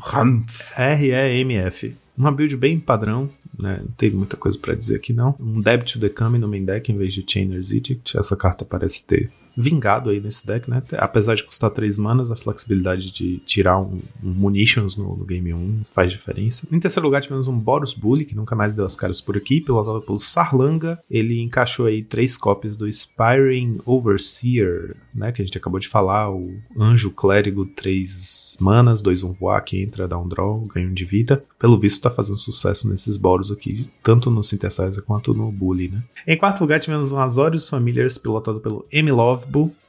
R-E-M-F. 0.78 1.94
Uma 2.18 2.32
build 2.32 2.58
bem 2.58 2.80
padrão, 2.80 3.30
né? 3.58 3.80
Não 3.84 3.92
tem 3.92 4.10
muita 4.10 4.36
coisa 4.36 4.58
para 4.58 4.74
dizer 4.74 4.96
aqui 4.96 5.14
não. 5.14 5.36
Um 5.40 5.62
Debit 5.62 5.94
to 5.94 6.00
the 6.00 6.10
Kami 6.10 6.40
no 6.40 6.48
main 6.48 6.66
deck 6.66 6.92
em 6.92 6.98
vez 6.98 7.14
de 7.14 7.24
Chainer's 7.28 7.72
Edict. 7.72 8.18
Essa 8.18 8.36
carta 8.36 8.66
parece 8.66 9.06
ter 9.06 9.32
vingado 9.58 10.12
aí 10.12 10.20
nesse 10.20 10.46
deck, 10.46 10.70
né? 10.70 10.84
Apesar 10.98 11.34
de 11.34 11.44
custar 11.44 11.72
3 11.72 11.98
manas, 11.98 12.30
a 12.30 12.36
flexibilidade 12.36 13.12
de 13.12 13.40
tirar 13.40 13.80
um, 13.80 14.00
um 14.24 14.30
munitions 14.30 14.96
no, 14.96 15.18
no, 15.18 15.26
game 15.26 15.52
1 15.52 15.82
faz 15.92 16.12
diferença. 16.12 16.68
Em 16.72 16.80
terceiro 16.80 17.08
lugar, 17.08 17.22
tivemos 17.22 17.48
um 17.48 17.58
Boros 17.58 17.96
Bully, 17.96 18.24
que 18.24 18.36
nunca 18.36 18.56
mais 18.56 18.76
deu 18.76 18.86
as 18.86 18.96
caras 18.96 19.20
por 19.20 19.36
aqui, 19.36 19.60
pilotado 19.60 20.02
pelo 20.02 20.20
Sarlanga. 20.20 21.00
Ele 21.10 21.42
encaixou 21.42 21.88
aí 21.88 22.04
três 22.04 22.38
cópias 22.38 22.78
do 22.78 22.92
Spiring 22.92 23.80
Overseer, 23.84 24.96
né? 25.14 25.32
Que 25.32 25.42
a 25.42 25.46
gente 25.46 25.58
acabou 25.58 25.80
de 25.80 25.88
falar, 25.88 26.30
o 26.30 26.56
Anjo 26.80 27.10
Clérigo, 27.10 27.66
3 27.66 28.58
manas, 28.60 29.02
2 29.02 29.24
um 29.24 29.34
voar, 29.34 29.62
que 29.62 29.82
entra, 29.82 30.08
dá 30.08 30.20
um 30.20 30.28
draw, 30.28 30.60
ganha 30.68 30.88
um 30.88 30.94
de 30.94 31.04
vida. 31.04 31.44
Pelo 31.58 31.80
visto, 31.80 32.04
tá 32.04 32.12
fazendo 32.12 32.38
sucesso 32.38 32.88
nesses 32.88 33.18
Boros 33.18 33.52
aqui, 33.52 33.90
tanto 34.04 34.30
no 34.30 34.44
Synthesizer 34.44 35.02
quanto 35.02 35.34
no 35.34 35.52
Bully, 35.52 35.90
né? 35.90 36.04
Em 36.28 36.38
quarto 36.38 36.62
lugar, 36.62 36.80
tivemos 36.80 37.12
um 37.12 37.20
Azorius 37.20 37.68
Familiars, 37.68 38.18
pilotado 38.18 38.60
pelo 38.60 38.86
Emilov 38.92 39.47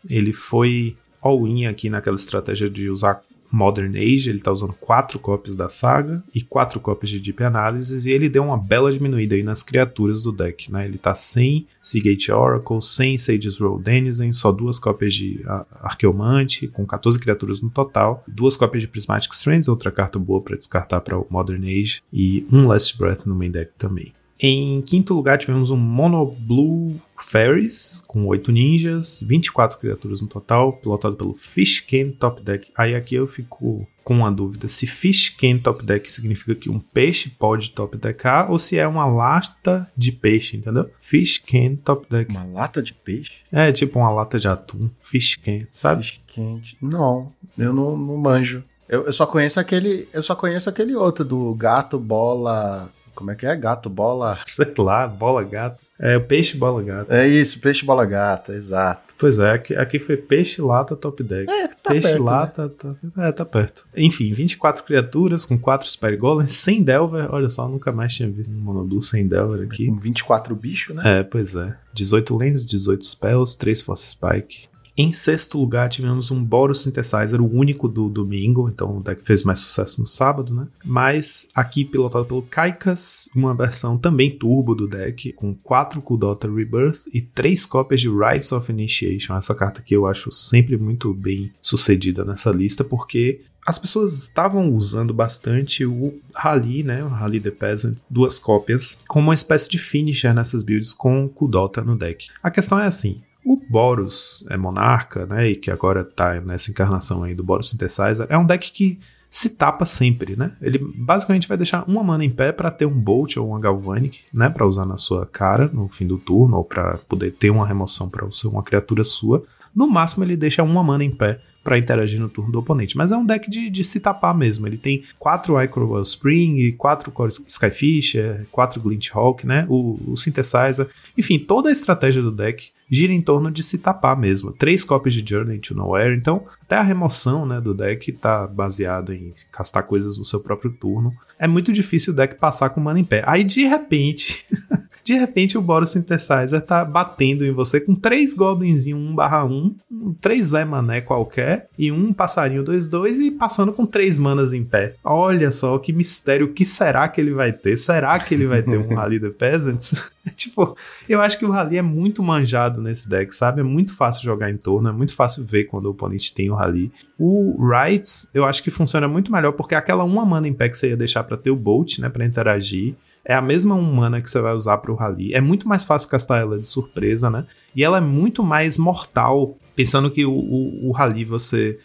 ele 0.08 0.32
foi 0.32 0.96
all-in 1.20 1.66
aqui 1.66 1.90
naquela 1.90 2.16
estratégia 2.16 2.70
de 2.70 2.88
usar 2.88 3.20
Modern 3.50 3.96
Age, 3.96 4.28
ele 4.28 4.40
tá 4.40 4.52
usando 4.52 4.74
quatro 4.74 5.18
cópias 5.18 5.56
da 5.56 5.68
saga 5.68 6.22
e 6.34 6.42
quatro 6.42 6.78
cópias 6.80 7.10
de 7.10 7.18
Deep 7.18 7.42
Analysis, 7.42 8.04
e 8.04 8.10
ele 8.10 8.28
deu 8.28 8.44
uma 8.44 8.58
bela 8.58 8.92
diminuída 8.92 9.34
aí 9.34 9.42
nas 9.42 9.62
criaturas 9.62 10.22
do 10.22 10.32
deck, 10.32 10.70
né? 10.70 10.84
Ele 10.84 10.98
tá 10.98 11.14
sem 11.14 11.66
Seagate 11.82 12.30
Oracle, 12.30 12.82
sem 12.82 13.16
Sage's 13.16 13.56
Roll 13.56 13.78
Denizen, 13.78 14.32
só 14.32 14.52
duas 14.52 14.78
cópias 14.78 15.14
de 15.14 15.42
Arqueomante, 15.80 16.68
com 16.68 16.84
14 16.84 17.18
criaturas 17.18 17.62
no 17.62 17.70
total, 17.70 18.22
duas 18.28 18.56
cópias 18.56 18.82
de 18.82 18.88
Prismatic 18.88 19.32
Strands, 19.32 19.68
outra 19.68 19.90
carta 19.90 20.18
boa 20.18 20.42
para 20.42 20.56
descartar 20.56 21.00
para 21.00 21.18
o 21.18 21.26
Modern 21.30 21.64
Age, 21.64 22.02
e 22.12 22.46
um 22.52 22.66
Last 22.66 22.98
Breath 22.98 23.24
no 23.24 23.34
main 23.34 23.50
deck 23.50 23.72
também. 23.78 24.12
Em 24.40 24.80
quinto 24.82 25.14
lugar, 25.14 25.38
tivemos 25.38 25.70
um 25.70 25.76
Mono 25.76 26.24
Blue 26.26 26.94
Fairies, 27.16 28.02
com 28.06 28.24
8 28.26 28.52
ninjas, 28.52 29.22
24 29.26 29.78
criaturas 29.78 30.20
no 30.20 30.28
total, 30.28 30.72
pilotado 30.72 31.16
pelo 31.16 31.34
Fish 31.34 31.80
Can 31.80 32.10
Top 32.10 32.40
Deck. 32.40 32.70
Aí 32.76 32.94
aqui 32.94 33.16
eu 33.16 33.26
fico 33.26 33.86
com 34.04 34.14
uma 34.14 34.32
dúvida 34.32 34.68
se 34.68 34.86
Fish 34.86 35.28
Can 35.28 35.58
Top 35.58 35.84
Deck 35.84 36.10
significa 36.10 36.54
que 36.54 36.70
um 36.70 36.78
peixe 36.78 37.28
pode 37.28 37.72
top 37.72 37.98
deckar 37.98 38.50
ou 38.50 38.58
se 38.58 38.78
é 38.78 38.88
uma 38.88 39.04
lata 39.04 39.86
de 39.94 40.12
peixe, 40.12 40.56
entendeu? 40.56 40.90
Fish 40.98 41.38
Can 41.38 41.76
Top 41.84 42.06
Deck. 42.08 42.30
Uma 42.30 42.44
lata 42.44 42.82
de 42.82 42.94
peixe? 42.94 43.42
É, 43.52 43.70
tipo 43.70 43.98
uma 43.98 44.10
lata 44.10 44.38
de 44.38 44.48
atum. 44.48 44.88
Fish 45.02 45.36
Can, 45.36 45.66
sabe? 45.70 46.04
Fish 46.04 46.20
Can. 46.34 46.62
Não, 46.80 47.30
eu 47.58 47.72
não, 47.74 47.98
não 47.98 48.16
manjo. 48.16 48.62
Eu, 48.88 49.04
eu, 49.04 49.12
só 49.12 49.26
conheço 49.26 49.60
aquele, 49.60 50.08
eu 50.14 50.22
só 50.22 50.34
conheço 50.34 50.70
aquele 50.70 50.94
outro 50.94 51.22
do 51.22 51.54
gato, 51.54 51.98
bola, 51.98 52.90
Como 53.18 53.32
é 53.32 53.34
que 53.34 53.44
é? 53.44 53.56
Gato, 53.56 53.90
bola. 53.90 54.38
Sei 54.46 54.72
lá, 54.78 55.08
bola 55.08 55.42
gato. 55.42 55.82
É, 55.98 56.16
o 56.16 56.20
peixe 56.20 56.56
bola 56.56 56.80
gato. 56.80 57.12
É 57.12 57.26
isso, 57.26 57.58
peixe 57.58 57.84
bola 57.84 58.06
gata, 58.06 58.52
exato. 58.52 59.12
Pois 59.18 59.40
é, 59.40 59.50
aqui, 59.50 59.74
aqui 59.74 59.98
foi 59.98 60.16
peixe 60.16 60.62
lata 60.62 60.94
top 60.94 61.24
deck. 61.24 61.50
É, 61.50 61.66
tá 61.66 61.90
peixe 61.90 62.06
perto, 62.06 62.22
né? 62.22 62.30
lata, 62.30 62.68
tá, 62.68 62.94
é, 63.16 63.32
tá 63.32 63.44
perto. 63.44 63.84
Enfim, 63.96 64.32
24 64.32 64.84
criaturas 64.84 65.44
com 65.44 65.58
4 65.58 65.90
Spire 65.90 66.16
Golems, 66.16 66.52
sem 66.52 66.80
Delver. 66.80 67.26
Olha 67.34 67.48
só, 67.48 67.68
nunca 67.68 67.90
mais 67.90 68.14
tinha 68.14 68.30
visto 68.30 68.52
um 68.52 68.60
Monoblue 68.60 69.02
sem 69.02 69.26
Delver 69.26 69.66
aqui. 69.66 69.88
Com 69.88 69.96
24 69.96 70.54
bichos, 70.54 70.94
né? 70.94 71.18
É, 71.18 71.22
pois 71.24 71.56
é. 71.56 71.76
18 71.92 72.36
lands, 72.36 72.64
18 72.64 73.04
spells, 73.04 73.58
3 73.58 73.82
Force 73.82 74.06
Spike. 74.10 74.68
Em 75.00 75.12
sexto 75.12 75.60
lugar, 75.60 75.88
tivemos 75.88 76.32
um 76.32 76.42
Boros 76.42 76.82
Synthesizer, 76.82 77.40
o 77.40 77.48
único 77.48 77.86
do 77.86 78.08
domingo, 78.08 78.68
então 78.68 78.98
o 78.98 79.00
deck 79.00 79.22
fez 79.22 79.44
mais 79.44 79.60
sucesso 79.60 80.00
no 80.00 80.06
sábado, 80.08 80.52
né? 80.52 80.66
Mas 80.84 81.46
aqui 81.54 81.84
pilotado 81.84 82.24
pelo 82.24 82.42
Kaikas, 82.42 83.28
uma 83.32 83.54
versão 83.54 83.96
também 83.96 84.36
turbo 84.36 84.74
do 84.74 84.88
deck, 84.88 85.32
com 85.34 85.54
4 85.54 86.02
Kudota 86.02 86.52
Rebirth 86.52 87.02
e 87.14 87.20
3 87.20 87.64
cópias 87.64 88.00
de 88.00 88.08
Rites 88.08 88.50
of 88.50 88.72
Initiation. 88.72 89.36
Essa 89.36 89.54
carta 89.54 89.80
que 89.82 89.94
eu 89.94 90.04
acho 90.04 90.32
sempre 90.32 90.76
muito 90.76 91.14
bem 91.14 91.52
sucedida 91.62 92.24
nessa 92.24 92.50
lista, 92.50 92.82
porque 92.82 93.42
as 93.64 93.78
pessoas 93.78 94.18
estavam 94.18 94.74
usando 94.74 95.14
bastante 95.14 95.84
o 95.84 96.12
Rally, 96.34 96.82
né? 96.82 97.04
O 97.04 97.08
Rally 97.08 97.38
the 97.38 97.52
Peasant, 97.52 97.98
duas 98.10 98.36
cópias, 98.36 98.98
como 99.06 99.28
uma 99.28 99.34
espécie 99.34 99.70
de 99.70 99.78
finisher 99.78 100.34
nessas 100.34 100.64
builds 100.64 100.92
com 100.92 101.28
Kudota 101.28 101.82
no 101.82 101.96
deck. 101.96 102.26
A 102.42 102.50
questão 102.50 102.80
é 102.80 102.86
assim. 102.86 103.20
O 103.48 103.56
Boros 103.56 104.44
é 104.50 104.58
monarca, 104.58 105.24
né? 105.24 105.48
E 105.48 105.56
que 105.56 105.70
agora 105.70 106.04
tá 106.04 106.38
nessa 106.38 106.70
encarnação 106.70 107.24
aí 107.24 107.34
do 107.34 107.42
Boros 107.42 107.70
Synthesizer, 107.70 108.26
é 108.28 108.36
um 108.36 108.44
deck 108.44 108.70
que 108.70 108.98
se 109.30 109.56
tapa 109.56 109.86
sempre, 109.86 110.36
né? 110.36 110.52
Ele 110.60 110.78
basicamente 110.94 111.48
vai 111.48 111.56
deixar 111.56 111.82
uma 111.88 112.02
mana 112.02 112.26
em 112.26 112.28
pé 112.28 112.52
para 112.52 112.70
ter 112.70 112.84
um 112.84 113.00
Bolt 113.00 113.38
ou 113.38 113.48
uma 113.48 113.58
Galvanic, 113.58 114.18
né? 114.34 114.50
Para 114.50 114.66
usar 114.66 114.84
na 114.84 114.98
sua 114.98 115.24
cara 115.24 115.66
no 115.72 115.88
fim 115.88 116.06
do 116.06 116.18
turno 116.18 116.58
ou 116.58 116.64
para 116.64 116.98
poder 117.08 117.30
ter 117.30 117.48
uma 117.48 117.66
remoção 117.66 118.10
para 118.10 118.28
uma 118.44 118.62
criatura 118.62 119.02
sua. 119.02 119.42
No 119.74 119.88
máximo 119.88 120.24
ele 120.24 120.36
deixa 120.36 120.62
uma 120.62 120.82
mana 120.82 121.04
em 121.04 121.10
pé 121.10 121.40
para 121.64 121.78
interagir 121.78 122.20
no 122.20 122.28
turno 122.28 122.52
do 122.52 122.58
oponente. 122.58 122.98
Mas 122.98 123.12
é 123.12 123.16
um 123.16 123.24
deck 123.24 123.48
de, 123.48 123.70
de 123.70 123.82
se 123.82 123.98
tapar 123.98 124.34
mesmo. 124.34 124.66
Ele 124.66 124.76
tem 124.76 125.04
4 125.18 125.62
Icro 125.62 126.02
Spring, 126.02 126.70
4 126.72 127.10
Core 127.12 127.32
Skyfisher, 127.46 128.46
4 128.52 128.78
Glint 128.82 129.08
Hawk, 129.14 129.46
né? 129.46 129.64
O, 129.70 129.98
o 130.12 130.16
Synthesizer. 130.18 130.86
Enfim, 131.16 131.38
toda 131.38 131.70
a 131.70 131.72
estratégia 131.72 132.20
do 132.20 132.30
deck 132.30 132.72
gira 132.90 133.12
em 133.12 133.20
torno 133.20 133.50
de 133.50 133.62
se 133.62 133.78
tapar 133.78 134.16
mesmo. 134.16 134.52
Três 134.52 134.84
cópias 134.84 135.14
de 135.14 135.28
Journey 135.28 135.58
to 135.58 135.74
Nowhere, 135.74 136.16
então 136.16 136.44
até 136.62 136.76
a 136.76 136.82
remoção 136.82 137.44
né, 137.44 137.60
do 137.60 137.74
deck 137.74 138.10
tá 138.12 138.46
baseada 138.46 139.14
em 139.14 139.32
castar 139.52 139.82
coisas 139.82 140.18
no 140.18 140.24
seu 140.24 140.40
próprio 140.40 140.70
turno. 140.70 141.12
É 141.38 141.46
muito 141.46 141.72
difícil 141.72 142.12
o 142.12 142.16
deck 142.16 142.36
passar 142.36 142.70
com 142.70 142.80
mana 142.80 142.98
em 142.98 143.04
pé. 143.04 143.22
Aí 143.26 143.44
de 143.44 143.64
repente, 143.64 144.46
de 145.08 145.14
repente 145.14 145.56
o 145.56 145.62
Boros 145.62 145.92
Synthesizer 145.92 146.60
tá 146.60 146.84
batendo 146.84 147.42
em 147.42 147.50
você 147.50 147.80
com 147.80 147.94
três 147.94 148.34
Goblins 148.34 148.86
1 148.86 149.14
barra 149.14 149.42
1, 149.42 149.74
três 150.20 150.48
Zé 150.48 150.66
Mané 150.66 151.00
qualquer 151.00 151.66
e 151.78 151.90
um 151.90 152.12
passarinho 152.12 152.62
2-2 152.62 153.18
e 153.20 153.30
passando 153.30 153.72
com 153.72 153.86
três 153.86 154.18
manas 154.18 154.52
em 154.52 154.62
pé. 154.62 154.96
Olha 155.02 155.50
só 155.50 155.78
que 155.78 155.94
mistério, 155.94 156.48
o 156.48 156.52
que 156.52 156.62
será 156.62 157.08
que 157.08 157.22
ele 157.22 157.32
vai 157.32 157.54
ter? 157.54 157.74
Será 157.78 158.18
que 158.18 158.34
ele 158.34 158.46
vai 158.46 158.62
ter 158.62 158.76
um 158.76 158.94
Rally 158.94 159.18
the 159.18 159.30
Peasants? 159.30 159.94
tipo, 160.36 160.76
eu 161.08 161.22
acho 161.22 161.38
que 161.38 161.46
o 161.46 161.50
Rally 161.50 161.78
é 161.78 161.82
muito 161.82 162.22
manjado 162.22 162.82
nesse 162.82 163.08
deck, 163.08 163.34
sabe? 163.34 163.60
É 163.60 163.64
muito 163.64 163.94
fácil 163.94 164.24
jogar 164.24 164.50
em 164.50 164.58
torno, 164.58 164.90
é 164.90 164.92
muito 164.92 165.14
fácil 165.14 165.42
ver 165.42 165.64
quando 165.64 165.86
o 165.86 165.90
oponente 165.92 166.34
tem 166.34 166.50
o 166.50 166.54
Rally. 166.54 166.92
O 167.18 167.56
Rights, 167.66 168.28
eu 168.34 168.44
acho 168.44 168.62
que 168.62 168.70
funciona 168.70 169.08
muito 169.08 169.32
melhor 169.32 169.52
porque 169.52 169.74
aquela 169.74 170.04
uma 170.04 170.26
mana 170.26 170.46
em 170.46 170.52
pé 170.52 170.68
que 170.68 170.76
você 170.76 170.90
ia 170.90 170.96
deixar 170.98 171.24
para 171.24 171.38
ter 171.38 171.50
o 171.50 171.56
Bolt, 171.56 171.98
né, 171.98 172.10
para 172.10 172.26
interagir, 172.26 172.94
é 173.28 173.34
a 173.34 173.42
mesma 173.42 173.76
mana 173.76 174.22
que 174.22 174.30
você 174.30 174.40
vai 174.40 174.54
usar 174.54 174.78
para 174.78 174.90
o 174.90 174.94
Rally. 174.94 175.34
É 175.34 175.40
muito 175.40 175.68
mais 175.68 175.84
fácil 175.84 176.08
castar 176.08 176.40
ela 176.40 176.58
de 176.58 176.66
surpresa, 176.66 177.28
né? 177.28 177.44
E 177.76 177.84
ela 177.84 177.98
é 177.98 178.00
muito 178.00 178.42
mais 178.42 178.78
mortal, 178.78 179.54
pensando 179.76 180.10
que 180.10 180.24
o, 180.24 180.32
o, 180.32 180.88
o 180.88 180.92
Rally 180.92 181.26
você 181.26 181.78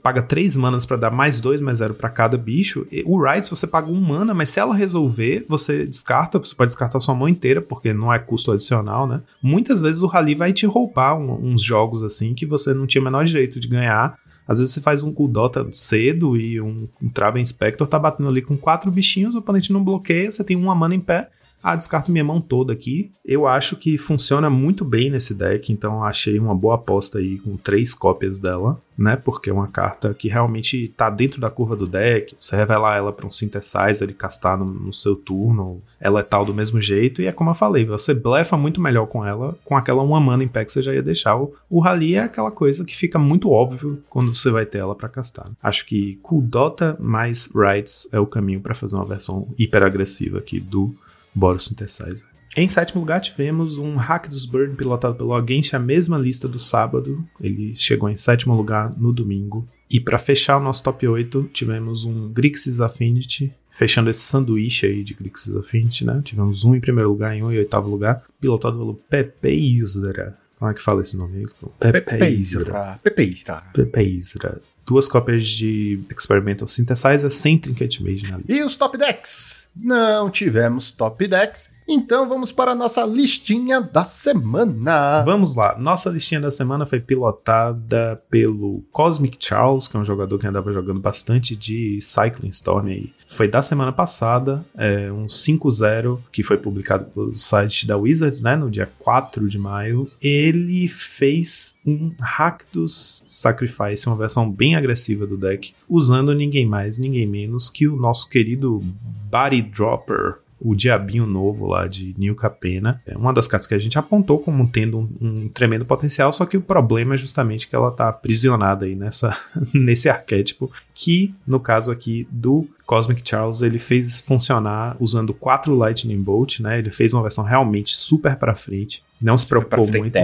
paga 0.00 0.22
3 0.22 0.56
manas 0.56 0.86
para 0.86 0.96
dar 0.96 1.10
mais 1.10 1.40
2, 1.40 1.60
mais 1.60 1.78
0 1.78 1.94
para 1.94 2.08
cada 2.08 2.38
bicho. 2.38 2.86
O 3.04 3.20
Rights 3.20 3.48
você 3.48 3.66
paga 3.66 3.90
1 3.90 4.00
mana, 4.00 4.32
mas 4.32 4.50
se 4.50 4.60
ela 4.60 4.72
resolver, 4.72 5.44
você 5.48 5.84
descarta, 5.84 6.38
você 6.38 6.54
pode 6.54 6.70
descartar 6.70 7.00
sua 7.00 7.14
mão 7.14 7.28
inteira, 7.28 7.60
porque 7.60 7.92
não 7.92 8.12
é 8.12 8.18
custo 8.20 8.52
adicional, 8.52 9.04
né? 9.04 9.20
Muitas 9.42 9.80
vezes 9.80 10.00
o 10.00 10.06
Rally 10.06 10.36
vai 10.36 10.52
te 10.52 10.64
roubar 10.64 11.18
um, 11.18 11.44
uns 11.44 11.60
jogos 11.60 12.04
assim 12.04 12.34
que 12.34 12.46
você 12.46 12.72
não 12.72 12.86
tinha 12.86 13.02
o 13.02 13.04
menor 13.04 13.24
direito 13.24 13.58
de 13.58 13.66
ganhar. 13.66 14.16
Às 14.46 14.58
vezes 14.58 14.74
você 14.74 14.80
faz 14.80 15.02
um 15.02 15.12
Kuldota 15.12 15.66
cedo 15.72 16.36
e 16.36 16.60
um, 16.60 16.88
um 17.02 17.08
Traven 17.08 17.42
tá 17.86 17.98
batendo 17.98 18.28
ali 18.28 18.42
com 18.42 18.56
quatro 18.56 18.90
bichinhos, 18.90 19.34
o 19.34 19.38
oponente 19.38 19.72
não 19.72 19.82
bloqueia, 19.82 20.30
você 20.30 20.44
tem 20.44 20.56
uma 20.56 20.74
mana 20.74 20.94
em 20.94 21.00
pé, 21.00 21.30
ah, 21.64 21.74
descarto 21.74 22.12
minha 22.12 22.22
mão 22.22 22.42
toda 22.42 22.74
aqui. 22.74 23.10
Eu 23.24 23.46
acho 23.46 23.76
que 23.76 23.96
funciona 23.96 24.50
muito 24.50 24.84
bem 24.84 25.08
nesse 25.08 25.34
deck, 25.34 25.72
então 25.72 26.04
achei 26.04 26.38
uma 26.38 26.54
boa 26.54 26.74
aposta 26.74 27.18
aí 27.18 27.38
com 27.38 27.56
três 27.56 27.94
cópias 27.94 28.38
dela, 28.38 28.78
né? 28.98 29.16
Porque 29.16 29.48
é 29.48 29.52
uma 29.52 29.66
carta 29.66 30.12
que 30.12 30.28
realmente 30.28 30.88
tá 30.88 31.08
dentro 31.08 31.40
da 31.40 31.48
curva 31.48 31.74
do 31.74 31.86
deck. 31.86 32.36
Você 32.38 32.54
revelar 32.54 32.98
ela 32.98 33.14
para 33.14 33.26
um 33.26 33.30
synthesizer 33.30 34.10
e 34.10 34.12
castar 34.12 34.58
no, 34.58 34.66
no, 34.66 34.92
seu 34.92 35.16
turno, 35.16 35.80
ela 35.98 36.20
é 36.20 36.22
tal 36.22 36.44
do 36.44 36.52
mesmo 36.52 36.82
jeito. 36.82 37.22
E 37.22 37.26
é 37.26 37.32
como 37.32 37.48
eu 37.48 37.54
falei, 37.54 37.86
você 37.86 38.12
blefa 38.12 38.58
muito 38.58 38.78
melhor 38.78 39.06
com 39.06 39.24
ela, 39.24 39.56
com 39.64 39.74
aquela 39.74 40.02
uma 40.02 40.20
mana 40.20 40.44
em 40.44 40.48
pé 40.48 40.66
que 40.66 40.72
você 40.72 40.82
já 40.82 40.92
ia 40.92 41.02
deixar. 41.02 41.34
O, 41.36 41.54
o 41.70 41.80
Rally 41.80 42.16
é 42.16 42.24
aquela 42.24 42.50
coisa 42.50 42.84
que 42.84 42.94
fica 42.94 43.18
muito 43.18 43.50
óbvio 43.50 44.02
quando 44.10 44.34
você 44.34 44.50
vai 44.50 44.66
ter 44.66 44.78
ela 44.78 44.94
para 44.94 45.08
castar. 45.08 45.50
Acho 45.62 45.86
que 45.86 46.18
Kuldota 46.22 46.94
mais 47.00 47.50
Rights 47.54 48.06
é 48.12 48.20
o 48.20 48.26
caminho 48.26 48.60
para 48.60 48.74
fazer 48.74 48.96
uma 48.96 49.06
versão 49.06 49.48
hiper 49.58 49.82
agressiva 49.82 50.38
aqui 50.38 50.60
do 50.60 50.94
Boros 51.34 51.64
Synthesizer. 51.64 52.24
Em 52.56 52.68
sétimo 52.68 53.00
lugar, 53.00 53.20
tivemos 53.20 53.78
um 53.78 53.96
Hack 53.96 54.28
dos 54.28 54.46
Burn 54.46 54.76
pilotado 54.76 55.16
pelo 55.16 55.34
Against, 55.34 55.74
a 55.74 55.78
mesma 55.78 56.16
lista 56.16 56.46
do 56.46 56.58
sábado. 56.58 57.26
Ele 57.40 57.74
chegou 57.74 58.08
em 58.08 58.16
sétimo 58.16 58.54
lugar 58.54 58.94
no 58.96 59.12
domingo. 59.12 59.66
E 59.90 59.98
para 59.98 60.18
fechar 60.18 60.58
o 60.58 60.62
nosso 60.62 60.82
top 60.82 61.06
8, 61.06 61.50
tivemos 61.52 62.04
um 62.04 62.28
Grixis 62.32 62.80
Affinity, 62.80 63.52
fechando 63.72 64.08
esse 64.08 64.20
sanduíche 64.20 64.86
aí 64.86 65.02
de 65.02 65.14
Grixis 65.14 65.56
Affinity, 65.56 66.04
né? 66.04 66.22
Tivemos 66.24 66.64
um 66.64 66.76
em 66.76 66.80
primeiro 66.80 67.10
lugar, 67.10 67.36
em 67.36 67.42
um 67.42 67.50
em 67.50 67.58
oitavo 67.58 67.90
lugar, 67.90 68.22
pilotado 68.40 68.78
pelo 68.78 68.94
Pepeizra. 68.94 70.38
Como 70.56 70.70
é 70.70 70.74
que 70.74 70.82
fala 70.82 71.02
esse 71.02 71.16
nome? 71.16 71.46
Pepeizra. 71.80 73.00
Pepeizra. 73.02 73.62
Pepeizra. 73.72 74.62
Duas 74.86 75.08
cópias 75.08 75.44
de 75.46 75.98
Experimental 76.16 76.68
Synthesizer 76.68 77.30
sem 77.30 77.58
Trinket 77.58 78.00
Mage 78.00 78.30
na 78.30 78.36
lista. 78.36 78.52
E 78.52 78.62
os 78.62 78.76
top 78.76 78.96
decks? 78.96 79.63
Não 79.76 80.30
tivemos 80.30 80.92
top 80.92 81.26
decks, 81.26 81.72
então 81.88 82.28
vamos 82.28 82.52
para 82.52 82.70
a 82.70 82.74
nossa 82.74 83.04
listinha 83.04 83.80
da 83.80 84.04
semana. 84.04 85.22
Vamos 85.22 85.54
lá, 85.56 85.76
nossa 85.78 86.10
listinha 86.10 86.40
da 86.40 86.50
semana 86.50 86.86
foi 86.86 87.00
pilotada 87.00 88.22
pelo 88.30 88.84
Cosmic 88.92 89.36
Charles, 89.40 89.88
que 89.88 89.96
é 89.96 90.00
um 90.00 90.04
jogador 90.04 90.38
que 90.38 90.46
andava 90.46 90.72
jogando 90.72 91.00
bastante 91.00 91.56
de 91.56 91.98
Cycling 92.00 92.50
Storm 92.50 92.86
aí. 92.86 93.12
Foi 93.34 93.48
da 93.48 93.60
semana 93.60 93.92
passada, 93.92 94.64
é 94.78 95.10
um 95.10 95.26
5-0 95.26 96.20
que 96.30 96.44
foi 96.44 96.56
publicado 96.56 97.06
pelo 97.06 97.36
site 97.36 97.84
da 97.84 97.96
Wizards, 97.96 98.40
né, 98.40 98.54
no 98.54 98.70
dia 98.70 98.88
4 99.00 99.48
de 99.48 99.58
maio. 99.58 100.08
Ele 100.22 100.86
fez 100.86 101.74
um 101.84 102.12
Rakdos 102.20 103.24
Sacrifice, 103.26 104.06
uma 104.06 104.14
versão 104.14 104.48
bem 104.48 104.76
agressiva 104.76 105.26
do 105.26 105.36
deck, 105.36 105.74
usando 105.88 106.32
ninguém 106.32 106.64
mais, 106.64 106.96
ninguém 106.96 107.26
menos 107.26 107.68
que 107.68 107.88
o 107.88 107.96
nosso 107.96 108.28
querido 108.28 108.80
Body 109.28 109.62
Dropper, 109.62 110.36
o 110.60 110.74
Diabinho 110.74 111.26
Novo 111.26 111.66
lá 111.66 111.86
de 111.86 112.14
New 112.16 112.34
Capena. 112.34 113.00
É 113.04 113.16
uma 113.16 113.32
das 113.32 113.46
cartas 113.46 113.66
que 113.66 113.74
a 113.74 113.78
gente 113.78 113.98
apontou 113.98 114.38
como 114.38 114.66
tendo 114.66 114.98
um, 114.98 115.08
um, 115.20 115.48
tremendo 115.48 115.84
potencial, 115.84 116.32
só 116.32 116.46
que 116.46 116.56
o 116.56 116.62
problema 116.62 117.16
é 117.16 117.18
justamente 117.18 117.68
que 117.68 117.76
ela 117.76 117.90
tá 117.90 118.08
aprisionada 118.08 118.86
aí 118.86 118.94
nessa, 118.94 119.36
nesse 119.74 120.08
arquétipo, 120.08 120.72
que 120.94 121.34
no 121.44 121.58
caso 121.58 121.90
aqui 121.90 122.26
do 122.30 122.66
Cosmic 122.86 123.28
Charles 123.28 123.62
ele 123.62 123.78
fez 123.78 124.20
funcionar 124.20 124.96
usando 125.00 125.34
quatro 125.34 125.74
Lightning 125.74 126.22
Bolt, 126.22 126.60
né? 126.60 126.78
Ele 126.78 126.90
fez 126.90 127.12
uma 127.12 127.22
versão 127.22 127.42
realmente 127.42 127.96
super 127.96 128.36
para 128.36 128.54
frente. 128.54 129.02
Não 129.20 129.38
se 129.38 129.46
preocupou 129.46 129.86
pra 129.86 129.98
muito 129.98 130.18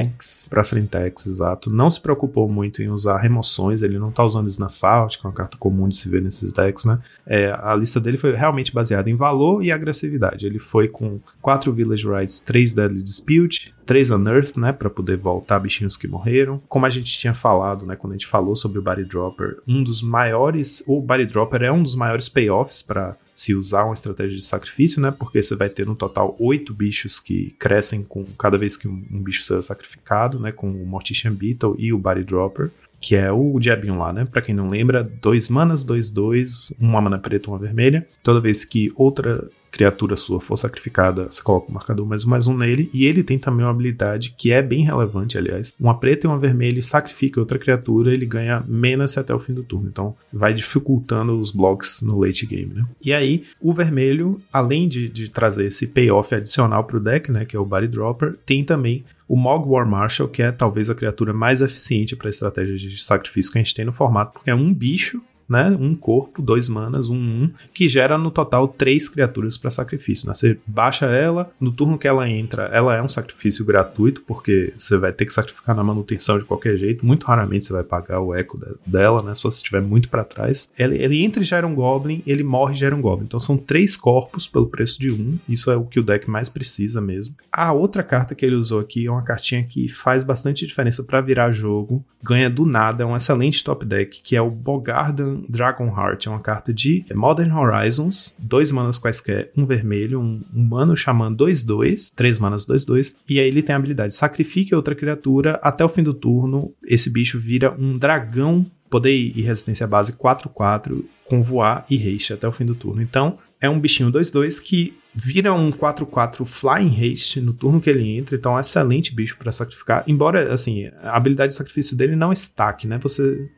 para 0.51 0.63
Frentex, 0.63 1.27
exato. 1.27 1.71
Não 1.71 1.89
se 1.89 1.99
preocupou 2.01 2.49
muito 2.49 2.83
em 2.83 2.89
usar 2.89 3.17
remoções, 3.17 3.83
ele 3.83 3.99
não 3.99 4.13
tá 4.13 4.23
usando 4.23 4.47
Snuff 4.49 4.85
Out, 4.85 5.19
que 5.19 5.27
é 5.27 5.29
uma 5.29 5.35
carta 5.35 5.57
comum 5.57 5.89
de 5.89 5.97
se 5.97 6.09
ver 6.09 6.21
nesses 6.21 6.53
decks, 6.53 6.85
né? 6.85 6.99
É, 7.27 7.51
a 7.63 7.75
lista 7.75 7.99
dele 7.99 8.19
foi 8.19 8.33
realmente 8.33 8.75
baseada 8.75 9.09
em 9.09 9.15
valor 9.15 9.65
e 9.65 9.73
agressividade. 9.73 10.45
Ele 10.45 10.59
foi 10.59 10.87
com 10.87 11.19
quatro 11.41 11.73
Village 11.73 12.07
Rides, 12.07 12.41
três 12.41 12.75
Deadly 12.75 13.03
Dispute, 13.03 13.75
três 13.87 14.11
Unearth, 14.11 14.57
né, 14.57 14.73
para 14.73 14.91
poder 14.91 15.17
voltar 15.17 15.59
bichinhos 15.59 15.97
que 15.97 16.09
morreram. 16.09 16.61
Como 16.69 16.87
a 16.87 16.91
gente 16.91 17.13
tinha 17.19 17.35
falado, 17.35 17.87
né, 17.87 17.97
quando 17.97 18.13
a 18.13 18.17
gente 18.17 18.27
falou 18.27 18.57
sobre 18.57 18.79
o 18.79 18.83
Body 18.83 19.05
Dropper, 19.05 19.59
um 19.67 19.83
dos 19.83 20.03
maiores, 20.03 20.83
o 20.87 21.01
Body 21.01 21.27
Dropper 21.27 21.63
é 21.63 21.73
um 21.73 21.83
dos 21.83 21.95
maiores 21.95 22.29
payoffs 22.29 22.83
para 22.83 23.17
se 23.35 23.55
usar 23.55 23.85
uma 23.85 23.95
estratégia 23.95 24.37
de 24.37 24.45
sacrifício, 24.45 25.01
né? 25.01 25.11
Porque 25.11 25.43
você 25.43 25.57
vai 25.57 25.71
ter 25.71 25.87
no 25.87 25.95
total 25.95 26.37
oito 26.39 26.75
bichos 26.75 27.19
que 27.19 27.55
crescem 27.59 28.03
com 28.03 28.23
cada 28.39 28.59
vez 28.59 28.77
que 28.77 28.87
um, 28.87 29.03
um 29.11 29.23
bicho 29.23 29.43
seja 29.43 29.63
sacrificado, 29.63 30.39
né? 30.39 30.53
Com 30.53 30.71
o 30.71 30.85
Mortician 30.87 31.33
Beetle 31.33 31.75
e 31.79 31.91
o 31.91 31.99
Body 31.99 32.23
Dropper 32.23 32.71
que 33.01 33.17
é 33.17 33.33
o 33.33 33.59
diabinho 33.59 33.99
lá, 33.99 34.13
né? 34.13 34.27
Pra 34.31 34.43
quem 34.43 34.55
não 34.55 34.69
lembra, 34.69 35.03
dois 35.03 35.49
manas, 35.49 35.83
dois, 35.83 36.11
dois, 36.11 36.71
uma 36.79 37.01
mana 37.01 37.19
preta, 37.19 37.49
uma 37.49 37.59
vermelha. 37.59 38.07
Toda 38.23 38.43
vez 38.43 38.63
que 38.63 38.93
outra 38.95 39.49
criatura 39.71 40.17
sua 40.17 40.41
for 40.41 40.57
sacrificada, 40.57 41.27
você 41.31 41.43
coloca 41.43 41.71
o 41.71 41.75
marcador 41.75 42.07
mais 42.07 42.25
um 42.25 42.29
mais 42.29 42.47
um 42.47 42.57
nele. 42.57 42.91
E 42.93 43.07
ele 43.07 43.23
tem 43.23 43.39
também 43.39 43.65
uma 43.65 43.71
habilidade 43.71 44.35
que 44.37 44.53
é 44.53 44.63
bem 44.63 44.85
relevante, 44.85 45.39
aliás. 45.39 45.75
Uma 45.79 45.99
preta 45.99 46.27
e 46.27 46.29
uma 46.29 46.39
vermelha 46.39 46.83
sacrifica 46.83 47.41
outra 47.41 47.59
criatura, 47.59 48.13
ele 48.13 48.27
ganha 48.27 48.65
menos 48.67 49.17
até 49.17 49.35
o 49.35 49.39
fim 49.39 49.53
do 49.53 49.63
turno. 49.63 49.89
Então 49.89 50.15
vai 50.33 50.53
dificultando 50.53 51.41
os 51.41 51.53
blocos 51.53 52.03
no 52.03 52.19
late 52.19 52.47
game, 52.47 52.73
né? 52.75 52.85
E 53.03 53.13
aí, 53.13 53.45
o 53.61 53.73
vermelho, 53.73 54.41
além 54.53 54.89
de, 54.89 55.09
de 55.09 55.29
trazer 55.29 55.67
esse 55.67 55.87
payoff 55.87 56.35
adicional 56.35 56.85
pro 56.85 57.01
deck, 57.01 57.31
né? 57.31 57.45
Que 57.45 57.57
é 57.57 57.61
o 57.61 57.65
Body 57.65 57.89
Dropper, 57.89 58.37
tem 58.45 58.65
também 58.65 59.05
o 59.31 59.37
Mog 59.37 59.69
War 59.69 59.87
Marshal, 59.87 60.27
que 60.27 60.43
é 60.43 60.51
talvez 60.51 60.91
a 60.91 60.95
criatura 60.95 61.33
mais 61.33 61.61
eficiente 61.61 62.17
para 62.17 62.29
a 62.29 62.31
estratégia 62.31 62.77
de 62.77 63.01
sacrifício 63.01 63.53
que 63.53 63.59
a 63.59 63.63
gente 63.63 63.77
tem 63.77 63.85
no 63.85 63.93
formato, 63.93 64.33
porque 64.33 64.51
é 64.51 64.55
um 64.55 64.75
bicho 64.75 65.23
né? 65.51 65.77
Um 65.79 65.95
corpo, 65.95 66.41
dois 66.41 66.69
manas, 66.69 67.09
um 67.09 67.21
um, 67.21 67.51
que 67.73 67.89
gera 67.89 68.17
no 68.17 68.31
total 68.31 68.67
três 68.67 69.09
criaturas 69.09 69.57
para 69.57 69.71
sacrifício. 69.71 70.29
Né? 70.29 70.35
Você 70.35 70.59
baixa 70.67 71.07
ela, 71.07 71.51
no 71.61 71.71
turno 71.71 71.99
que 71.99 72.09
ela 72.09 72.29
entra, 72.29 72.65
ela 72.73 72.97
é 72.97 73.03
um 73.03 73.09
sacrifício 73.09 73.65
gratuito, 73.65 74.23
porque 74.27 74.73
você 74.77 74.97
vai 74.97 75.13
ter 75.13 75.27
que 75.27 75.33
sacrificar 75.33 75.77
na 75.77 75.85
manutenção 75.85 76.39
de 76.39 76.45
qualquer 76.45 76.77
jeito. 76.77 77.05
Muito 77.05 77.27
raramente 77.27 77.67
você 77.67 77.73
vai 77.73 77.83
pagar 77.83 78.21
o 78.21 78.35
eco 78.35 78.59
dela, 78.87 79.23
né? 79.23 79.35
Só 79.35 79.51
se 79.51 79.59
estiver 79.59 79.83
muito 79.83 80.09
para 80.09 80.25
trás. 80.25 80.73
Ele, 80.79 80.97
ele 80.97 81.23
entra 81.23 81.43
e 81.43 81.47
gera 81.47 81.67
um 81.67 81.75
Goblin, 81.75 82.23
ele 82.27 82.43
morre 82.43 82.75
e 82.75 82.79
gera 82.79 82.95
um 82.95 83.01
Goblin. 83.01 83.25
Então 83.25 83.41
são 83.41 83.57
três 83.57 83.97
corpos 83.97 84.47
pelo 84.47 84.67
preço 84.67 84.99
de 85.01 85.11
um. 85.11 85.39
Isso 85.49 85.71
é 85.71 85.77
o 85.77 85.85
que 85.85 86.01
o 86.01 86.03
deck 86.03 86.29
mais 86.29 86.49
precisa 86.49 87.01
mesmo. 87.01 87.35
A 87.53 87.73
outra 87.73 88.03
carta 88.03 88.35
que 88.35 88.45
ele 88.45 88.55
usou 88.55 88.81
aqui 88.81 89.07
é 89.07 89.11
uma 89.11 89.23
cartinha 89.23 89.63
que 89.63 89.89
faz 89.89 90.25
bastante 90.25 90.67
diferença 90.67 91.03
para 91.03 91.21
virar 91.21 91.53
jogo. 91.53 92.05
Ganha 92.23 92.51
do 92.51 92.67
nada, 92.67 93.03
é 93.03 93.07
um 93.07 93.17
excelente 93.17 93.65
top 93.65 93.85
deck, 93.85 94.21
que 94.23 94.37
é 94.37 94.43
o 94.43 94.51
Bogardan 94.51 95.40
Dragonheart 95.49 96.27
é 96.27 96.31
uma 96.31 96.41
carta 96.41 96.73
de 96.73 97.05
Modern 97.15 97.53
Horizons, 97.53 98.35
dois 98.39 98.71
manas 98.71 98.99
quaisquer, 98.99 99.51
um 99.57 99.65
vermelho, 99.65 100.21
um 100.21 100.41
humano 100.55 100.97
xamã 100.97 101.33
2-2, 101.33 102.13
três 102.15 102.39
manas 102.39 102.67
2-2, 102.67 103.15
e 103.29 103.39
aí 103.41 103.47
ele 103.47 103.63
tem 103.63 103.75
a 103.75 103.79
habilidade 103.79 104.15
sacrifique 104.15 104.75
outra 104.75 104.95
criatura, 104.95 105.59
até 105.63 105.85
o 105.85 105.89
fim 105.89 106.03
do 106.03 106.15
turno, 106.15 106.73
esse 106.85 107.11
bicho 107.11 107.39
vira 107.39 107.75
um 107.79 107.97
dragão, 107.97 108.67
poder 108.89 109.15
e 109.15 109.41
resistência 109.41 109.87
base 109.87 110.13
4-4, 110.13 111.05
com 111.25 111.43
voar 111.43 111.87
e 111.89 111.97
haste 111.97 112.33
até 112.33 112.49
o 112.49 112.53
fim 112.53 112.65
do 112.65 112.75
turno. 112.75 113.01
Então, 113.01 113.39
é 113.61 113.71
um 113.71 113.79
bichinho 113.79 114.11
2-2 114.11 114.61
que 114.61 114.95
vira 115.15 115.53
um 115.53 115.71
4-4 115.71 116.45
Flying 116.45 117.13
Haste 117.13 117.41
no 117.41 117.53
turno 117.53 117.81
que 117.81 117.91
ele 117.91 118.17
entra, 118.17 118.37
então 118.37 118.53
é 118.53 118.57
um 118.57 118.61
excelente 118.61 119.15
bicho 119.15 119.37
para 119.39 119.51
sacrificar. 119.51 120.05
Embora, 120.07 120.53
assim, 120.53 120.91
a 121.03 121.17
habilidade 121.17 121.53
de 121.53 121.59
sacrifício 121.59 121.97
dele 121.97 122.15
não 122.15 122.33
estaque, 122.33 122.87
né? 122.87 122.99
Você 122.99 123.49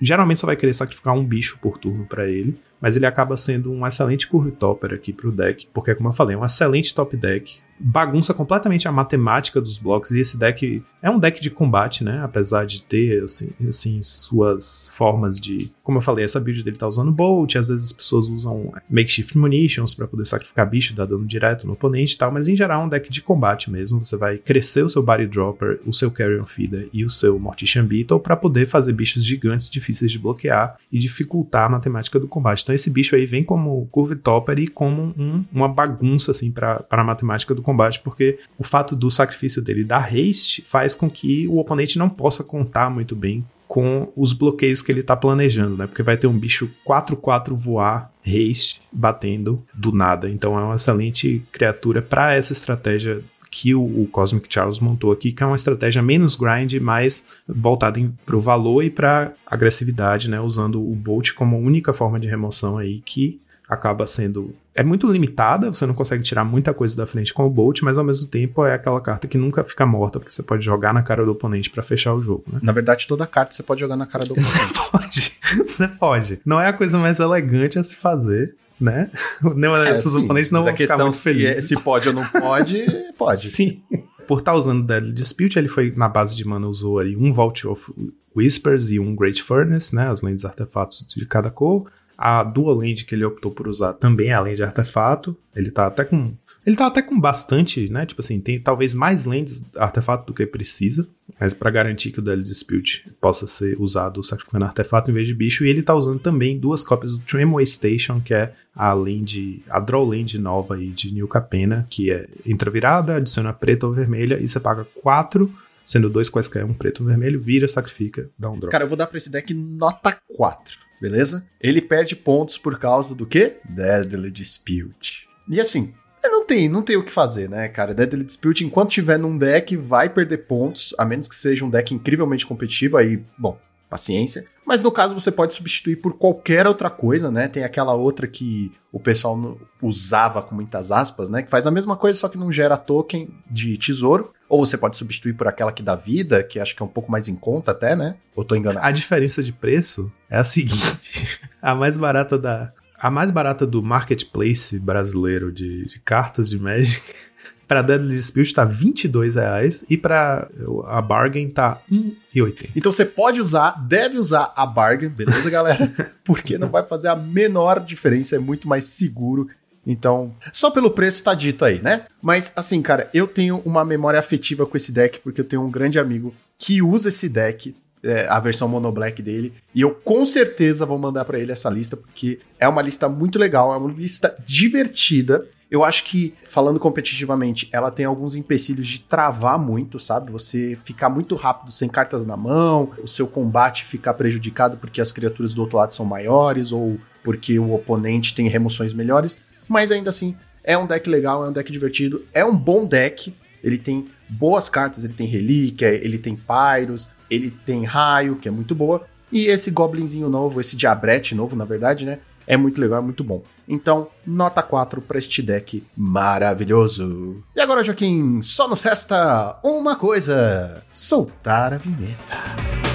geralmente 0.00 0.40
só 0.40 0.46
vai 0.46 0.56
querer 0.56 0.72
sacrificar 0.72 1.14
um 1.14 1.24
bicho 1.24 1.58
por 1.60 1.78
turno 1.78 2.06
para 2.06 2.26
ele, 2.28 2.58
mas 2.80 2.96
ele 2.96 3.06
acaba 3.06 3.36
sendo 3.36 3.72
um 3.72 3.86
excelente 3.86 4.26
curve 4.26 4.52
topper 4.52 4.92
aqui 4.94 5.12
pro 5.12 5.30
deck, 5.30 5.68
porque, 5.72 5.94
como 5.94 6.08
eu 6.08 6.12
falei, 6.12 6.34
é 6.34 6.38
um 6.38 6.44
excelente 6.44 6.94
top 6.94 7.16
deck 7.16 7.60
bagunça 7.82 8.32
completamente 8.32 8.86
a 8.86 8.92
matemática 8.92 9.60
dos 9.60 9.76
blocos. 9.78 10.12
E 10.12 10.20
esse 10.20 10.38
deck 10.38 10.82
é 11.02 11.10
um 11.10 11.18
deck 11.18 11.40
de 11.40 11.50
combate, 11.50 12.04
né? 12.04 12.22
Apesar 12.22 12.64
de 12.64 12.80
ter, 12.80 13.24
assim, 13.24 13.50
assim 13.68 14.00
suas 14.02 14.88
formas 14.94 15.40
de. 15.40 15.68
Como 15.82 15.98
eu 15.98 16.02
falei, 16.02 16.24
essa 16.24 16.38
build 16.38 16.62
dele 16.62 16.76
tá 16.76 16.86
usando 16.86 17.10
Bolt, 17.10 17.56
às 17.56 17.68
vezes 17.68 17.86
as 17.86 17.92
pessoas 17.92 18.28
usam 18.28 18.72
Makeshift 18.88 19.36
Munitions 19.36 19.94
para 19.94 20.06
poder 20.06 20.24
sacrificar 20.24 20.70
bicho, 20.70 20.94
dar 20.94 21.06
dano 21.06 21.26
direto 21.26 21.66
no 21.66 21.72
oponente 21.72 22.14
e 22.14 22.18
tal, 22.18 22.30
mas 22.30 22.46
em 22.46 22.54
geral 22.54 22.82
é 22.82 22.84
um 22.84 22.88
deck 22.88 23.10
de 23.10 23.20
combate 23.20 23.68
mesmo. 23.68 24.02
Você 24.02 24.16
vai 24.16 24.38
crescer 24.38 24.84
o 24.84 24.88
seu 24.88 25.02
Body 25.02 25.26
Dropper, 25.26 25.80
o 25.84 25.92
seu 25.92 26.10
Carrion 26.10 26.46
Feeder 26.46 26.88
e 26.92 27.04
o 27.04 27.10
seu 27.10 27.36
Mortician 27.38 27.84
Beetle 27.84 28.20
para 28.20 28.36
poder 28.36 28.66
fazer 28.66 28.92
bichos 28.92 29.24
gigantes 29.24 29.68
difíceis 29.68 30.12
de 30.12 30.20
bloquear 30.20 30.76
e 30.90 31.00
dificultar 31.00 31.64
a 31.64 31.68
matemática 31.68 32.20
do 32.20 32.28
combate. 32.28 32.62
Então 32.62 32.74
esse 32.74 32.90
bicho 32.90 33.16
aí 33.16 33.26
vem 33.26 33.42
como 33.42 33.88
Curve 33.90 34.14
Topper 34.14 34.58
e 34.60 34.68
como 34.68 35.12
um, 35.18 35.44
uma 35.52 35.68
bagunça, 35.68 36.30
assim, 36.30 36.52
para 36.52 36.84
a 36.88 37.04
matemática 37.04 37.54
do 37.54 37.62
combate 37.62 38.00
porque 38.00 38.38
o 38.56 38.62
fato 38.62 38.94
do 38.94 39.10
sacrifício 39.10 39.60
dele 39.60 39.82
dar 39.82 40.08
haste 40.12 40.62
faz 40.62 40.91
com 40.94 41.10
que 41.10 41.46
o 41.48 41.58
oponente 41.58 41.98
não 41.98 42.08
possa 42.08 42.42
contar 42.42 42.90
muito 42.90 43.14
bem 43.14 43.44
com 43.66 44.12
os 44.14 44.34
bloqueios 44.34 44.82
que 44.82 44.92
ele 44.92 45.02
tá 45.02 45.16
planejando, 45.16 45.76
né? 45.78 45.86
Porque 45.86 46.02
vai 46.02 46.16
ter 46.16 46.26
um 46.26 46.38
bicho 46.38 46.70
4-4 46.86 47.54
voar, 47.54 48.12
haste, 48.22 48.82
batendo 48.92 49.62
do 49.72 49.90
nada. 49.92 50.28
Então 50.28 50.58
é 50.58 50.62
uma 50.62 50.74
excelente 50.74 51.42
criatura 51.50 52.02
para 52.02 52.34
essa 52.34 52.52
estratégia 52.52 53.22
que 53.50 53.74
o, 53.74 53.82
o, 53.82 54.08
Cosmic 54.10 54.46
Charles 54.48 54.78
montou 54.78 55.12
aqui, 55.12 55.30
que 55.30 55.42
é 55.42 55.46
uma 55.46 55.56
estratégia 55.56 56.02
menos 56.02 56.36
grind, 56.36 56.74
mais 56.80 57.26
voltada 57.46 58.00
para 58.24 58.36
o 58.36 58.40
valor 58.40 58.82
e 58.82 58.90
para 58.90 59.32
agressividade, 59.46 60.28
né? 60.28 60.40
Usando 60.40 60.82
o 60.82 60.94
Bolt 60.94 61.32
como 61.32 61.58
única 61.58 61.92
forma 61.92 62.18
de 62.18 62.26
remoção 62.26 62.78
aí 62.78 63.02
que 63.04 63.40
acaba 63.68 64.06
sendo. 64.06 64.54
É 64.74 64.82
muito 64.82 65.06
limitada, 65.06 65.68
você 65.72 65.84
não 65.84 65.94
consegue 65.94 66.22
tirar 66.22 66.44
muita 66.44 66.72
coisa 66.72 66.96
da 66.96 67.06
frente 67.06 67.34
com 67.34 67.46
o 67.46 67.50
Bolt, 67.50 67.82
mas 67.82 67.98
ao 67.98 68.04
mesmo 68.04 68.26
tempo 68.28 68.64
é 68.64 68.74
aquela 68.74 69.00
carta 69.00 69.28
que 69.28 69.36
nunca 69.36 69.62
fica 69.62 69.84
morta, 69.84 70.18
porque 70.18 70.34
você 70.34 70.42
pode 70.42 70.64
jogar 70.64 70.94
na 70.94 71.02
cara 71.02 71.24
do 71.24 71.32
oponente 71.32 71.68
para 71.68 71.82
fechar 71.82 72.14
o 72.14 72.22
jogo, 72.22 72.44
né? 72.50 72.58
Na 72.62 72.72
verdade, 72.72 73.06
toda 73.06 73.26
carta 73.26 73.54
você 73.54 73.62
pode 73.62 73.80
jogar 73.80 73.96
na 73.96 74.06
cara 74.06 74.24
do 74.24 74.32
oponente. 74.32 74.52
Você 74.52 74.90
pode, 74.90 75.32
você 75.68 75.88
pode. 75.88 76.40
Não 76.44 76.58
é 76.58 76.68
a 76.68 76.72
coisa 76.72 76.98
mais 76.98 77.20
elegante 77.20 77.78
a 77.78 77.84
se 77.84 77.94
fazer, 77.96 78.56
né? 78.80 79.10
Nem 79.54 79.70
é, 79.70 79.92
os 79.92 80.16
oponentes 80.16 80.50
não 80.50 80.62
vão 80.62 80.74
ficar 80.74 80.96
muito 80.98 81.16
é 81.16 81.18
felizes. 81.18 81.68
Se 81.68 81.82
pode 81.82 82.08
ou 82.08 82.14
não 82.14 82.24
pode, 82.24 82.86
pode. 83.18 83.48
Sim. 83.48 83.82
Por 84.26 84.38
estar 84.38 84.54
usando 84.54 84.86
Deadly 84.86 85.12
Dispute, 85.12 85.58
ele 85.58 85.68
foi 85.68 85.92
na 85.94 86.08
base 86.08 86.34
de 86.34 86.46
mana, 86.46 86.66
usou 86.66 86.98
aí 86.98 87.14
um 87.14 87.30
Vault 87.32 87.66
of 87.66 87.92
Whispers 88.34 88.88
e 88.88 88.98
um 88.98 89.14
Great 89.14 89.42
Furnace, 89.42 89.94
né? 89.94 90.08
As 90.08 90.22
lentes 90.22 90.44
artefatos 90.44 91.06
de 91.14 91.26
cada 91.26 91.50
cor. 91.50 91.90
A 92.24 92.44
dual 92.44 92.76
land 92.76 93.04
que 93.04 93.16
ele 93.16 93.24
optou 93.24 93.50
por 93.50 93.66
usar 93.66 93.94
também 93.94 94.28
é 94.28 94.34
a 94.34 94.54
de 94.54 94.62
artefato. 94.62 95.36
Ele 95.56 95.72
tá 95.72 95.88
até 95.88 96.04
com. 96.04 96.32
Ele 96.64 96.76
tá 96.76 96.86
até 96.86 97.02
com 97.02 97.18
bastante, 97.18 97.90
né? 97.90 98.06
Tipo 98.06 98.20
assim, 98.20 98.40
tem 98.40 98.60
talvez 98.60 98.94
mais 98.94 99.24
lentes 99.24 99.60
artefato 99.76 100.26
do 100.26 100.32
que 100.32 100.46
precisa. 100.46 101.04
Mas 101.40 101.52
para 101.52 101.68
garantir 101.68 102.12
que 102.12 102.20
o 102.20 102.22
Daily 102.22 102.44
Dispute 102.44 103.10
possa 103.20 103.48
ser 103.48 103.76
usado 103.80 104.22
sacrificando 104.22 104.64
artefato 104.64 105.10
em 105.10 105.14
vez 105.14 105.26
de 105.26 105.34
bicho. 105.34 105.64
E 105.64 105.68
ele 105.68 105.82
tá 105.82 105.96
usando 105.96 106.20
também 106.20 106.56
duas 106.56 106.84
cópias 106.84 107.18
do 107.18 107.24
Tramway 107.24 107.66
Station, 107.66 108.20
que 108.20 108.32
é 108.32 108.52
a 108.72 108.92
land, 108.92 109.60
a 109.68 109.80
draw 109.80 110.04
land 110.04 110.38
nova 110.38 110.76
aí 110.76 110.90
de 110.90 111.12
New 111.12 111.26
Capena, 111.26 111.88
que 111.90 112.12
é 112.12 112.28
entra 112.46 112.70
virada, 112.70 113.16
adiciona 113.16 113.52
preta 113.52 113.84
ou 113.84 113.92
vermelha 113.92 114.38
e 114.40 114.46
você 114.46 114.60
paga 114.60 114.86
quatro 114.94 115.52
sendo 115.84 116.08
dois 116.08 116.28
quaisquer, 116.28 116.64
um 116.64 116.72
preto 116.72 117.02
e 117.02 117.04
um 117.04 117.06
vermelho, 117.06 117.40
vira, 117.40 117.66
sacrifica, 117.66 118.30
dá 118.38 118.48
um 118.48 118.56
drop. 118.56 118.70
Cara, 118.70 118.84
eu 118.84 118.88
vou 118.88 118.96
dar 118.96 119.08
pra 119.08 119.18
esse 119.18 119.28
deck 119.28 119.52
nota 119.52 120.16
4 120.36 120.91
beleza? 121.02 121.44
Ele 121.60 121.82
perde 121.82 122.14
pontos 122.14 122.56
por 122.56 122.78
causa 122.78 123.12
do 123.12 123.26
quê? 123.26 123.56
Deadly 123.68 124.30
Dispute. 124.30 125.26
E 125.48 125.60
assim, 125.60 125.92
não 126.22 126.46
tem, 126.46 126.68
não 126.68 126.80
tem 126.80 126.96
o 126.96 127.04
que 127.04 127.10
fazer, 127.10 127.50
né, 127.50 127.66
cara? 127.66 127.92
Deadly 127.92 128.22
Dispute, 128.22 128.64
enquanto 128.64 128.90
tiver 128.90 129.18
num 129.18 129.36
deck, 129.36 129.76
vai 129.76 130.08
perder 130.08 130.46
pontos, 130.46 130.94
a 130.96 131.04
menos 131.04 131.26
que 131.26 131.34
seja 131.34 131.64
um 131.64 131.70
deck 131.70 131.92
incrivelmente 131.92 132.46
competitivo, 132.46 132.96
aí, 132.96 133.20
bom, 133.36 133.58
paciência. 133.90 134.46
Mas 134.64 134.80
no 134.80 134.92
caso 134.92 135.12
você 135.12 135.32
pode 135.32 135.54
substituir 135.54 135.96
por 135.96 136.12
qualquer 136.12 136.68
outra 136.68 136.88
coisa, 136.88 137.32
né? 137.32 137.48
Tem 137.48 137.64
aquela 137.64 137.94
outra 137.94 138.28
que 138.28 138.70
o 138.92 139.00
pessoal 139.00 139.58
usava 139.82 140.40
com 140.40 140.54
muitas 140.54 140.92
aspas, 140.92 141.28
né? 141.28 141.42
Que 141.42 141.50
faz 141.50 141.66
a 141.66 141.70
mesma 141.70 141.96
coisa, 141.96 142.18
só 142.18 142.28
que 142.28 142.38
não 142.38 142.52
gera 142.52 142.76
token 142.76 143.28
de 143.50 143.76
tesouro. 143.76 144.32
Ou 144.52 144.66
você 144.66 144.76
pode 144.76 144.98
substituir 144.98 145.32
por 145.32 145.48
aquela 145.48 145.72
que 145.72 145.82
dá 145.82 145.96
vida, 145.96 146.42
que 146.42 146.60
acho 146.60 146.76
que 146.76 146.82
é 146.82 146.84
um 146.84 146.88
pouco 146.88 147.10
mais 147.10 147.26
em 147.26 147.34
conta 147.34 147.70
até, 147.70 147.96
né? 147.96 148.16
Ou 148.36 148.44
tô 148.44 148.54
enganado? 148.54 148.86
A 148.86 148.90
diferença 148.90 149.42
de 149.42 149.50
preço 149.50 150.12
é 150.28 150.36
a 150.36 150.44
seguinte: 150.44 151.40
a 151.62 151.74
mais 151.74 151.96
barata 151.96 152.36
da. 152.36 152.70
A 153.00 153.10
mais 153.10 153.30
barata 153.30 153.66
do 153.66 153.82
marketplace 153.82 154.78
brasileiro 154.78 155.50
de, 155.50 155.86
de 155.86 155.98
cartas 156.00 156.50
de 156.50 156.58
Magic 156.58 157.02
para 157.66 157.80
Deadly 157.80 158.10
Dispute 158.10 158.52
tá 158.52 158.62
22 158.62 159.36
reais 159.36 159.86
e 159.88 159.96
para 159.96 160.46
a 160.86 161.00
Bargain 161.00 161.48
tá 161.48 161.80
1,80. 161.90 162.68
Então 162.76 162.92
você 162.92 163.06
pode 163.06 163.40
usar, 163.40 163.82
deve 163.88 164.18
usar 164.18 164.52
a 164.54 164.66
Bargain, 164.66 165.08
beleza, 165.08 165.48
galera? 165.48 165.90
Porque 166.22 166.58
não 166.58 166.68
vai 166.68 166.84
fazer 166.84 167.08
a 167.08 167.16
menor 167.16 167.80
diferença, 167.80 168.36
é 168.36 168.38
muito 168.38 168.68
mais 168.68 168.84
seguro 168.84 169.48
então, 169.86 170.34
só 170.52 170.70
pelo 170.70 170.90
preço 170.90 171.24
tá 171.24 171.34
dito 171.34 171.64
aí, 171.64 171.80
né? 171.82 172.06
Mas 172.20 172.52
assim, 172.54 172.80
cara, 172.80 173.10
eu 173.12 173.26
tenho 173.26 173.60
uma 173.64 173.84
memória 173.84 174.18
afetiva 174.18 174.64
com 174.64 174.76
esse 174.76 174.92
deck 174.92 175.18
porque 175.20 175.40
eu 175.40 175.44
tenho 175.44 175.62
um 175.62 175.70
grande 175.70 175.98
amigo 175.98 176.32
que 176.56 176.80
usa 176.80 177.08
esse 177.08 177.28
deck, 177.28 177.74
é, 178.02 178.26
a 178.28 178.38
versão 178.38 178.68
mono 178.68 178.92
black 178.92 179.20
dele, 179.20 179.52
e 179.74 179.80
eu 179.80 179.90
com 179.92 180.24
certeza 180.24 180.86
vou 180.86 180.98
mandar 180.98 181.24
para 181.24 181.38
ele 181.38 181.52
essa 181.52 181.68
lista 181.68 181.96
porque 181.96 182.38
é 182.58 182.68
uma 182.68 182.82
lista 182.82 183.08
muito 183.08 183.38
legal, 183.38 183.72
é 183.74 183.76
uma 183.76 183.92
lista 183.92 184.36
divertida. 184.46 185.46
Eu 185.68 185.82
acho 185.82 186.04
que, 186.04 186.34
falando 186.44 186.78
competitivamente, 186.78 187.66
ela 187.72 187.90
tem 187.90 188.04
alguns 188.04 188.34
empecilhos 188.34 188.86
de 188.86 188.98
travar 188.98 189.58
muito, 189.58 189.98
sabe? 189.98 190.30
Você 190.30 190.76
ficar 190.84 191.08
muito 191.08 191.34
rápido 191.34 191.72
sem 191.72 191.88
cartas 191.88 192.26
na 192.26 192.36
mão, 192.36 192.90
o 193.02 193.08
seu 193.08 193.26
combate 193.26 193.82
ficar 193.82 194.12
prejudicado 194.12 194.76
porque 194.76 195.00
as 195.00 195.10
criaturas 195.10 195.54
do 195.54 195.62
outro 195.62 195.78
lado 195.78 195.94
são 195.94 196.04
maiores 196.04 196.72
ou 196.72 196.98
porque 197.24 197.58
o 197.58 197.72
oponente 197.72 198.34
tem 198.34 198.48
remoções 198.48 198.92
melhores 198.92 199.40
mas 199.68 199.90
ainda 199.90 200.10
assim 200.10 200.36
é 200.64 200.76
um 200.76 200.86
deck 200.86 201.08
legal, 201.08 201.44
é 201.44 201.48
um 201.48 201.52
deck 201.52 201.70
divertido, 201.70 202.24
é 202.32 202.44
um 202.44 202.56
bom 202.56 202.86
deck. 202.86 203.34
Ele 203.62 203.78
tem 203.78 204.06
boas 204.28 204.68
cartas, 204.68 205.04
ele 205.04 205.12
tem 205.12 205.26
relíquia, 205.26 205.88
ele 205.88 206.18
tem 206.18 206.36
pyros, 206.36 207.10
ele 207.30 207.50
tem 207.50 207.84
raio, 207.84 208.36
que 208.36 208.48
é 208.48 208.50
muito 208.50 208.74
boa. 208.74 209.06
E 209.30 209.46
esse 209.46 209.70
goblinzinho 209.70 210.28
novo, 210.28 210.60
esse 210.60 210.76
diabrete 210.76 211.34
novo, 211.34 211.56
na 211.56 211.64
verdade, 211.64 212.04
né? 212.04 212.18
É 212.46 212.56
muito 212.56 212.80
legal, 212.80 212.98
é 212.98 213.02
muito 213.02 213.22
bom. 213.22 213.42
Então, 213.68 214.08
nota 214.26 214.62
4 214.62 215.00
para 215.00 215.18
este 215.18 215.40
deck 215.42 215.82
maravilhoso. 215.96 217.42
E 217.54 217.60
agora, 217.60 217.82
Joaquim, 217.82 218.42
só 218.42 218.68
nos 218.68 218.82
resta 218.82 219.58
uma 219.62 219.96
coisa: 219.96 220.82
soltar 220.90 221.72
a 221.72 221.76
vinheta. 221.78 222.91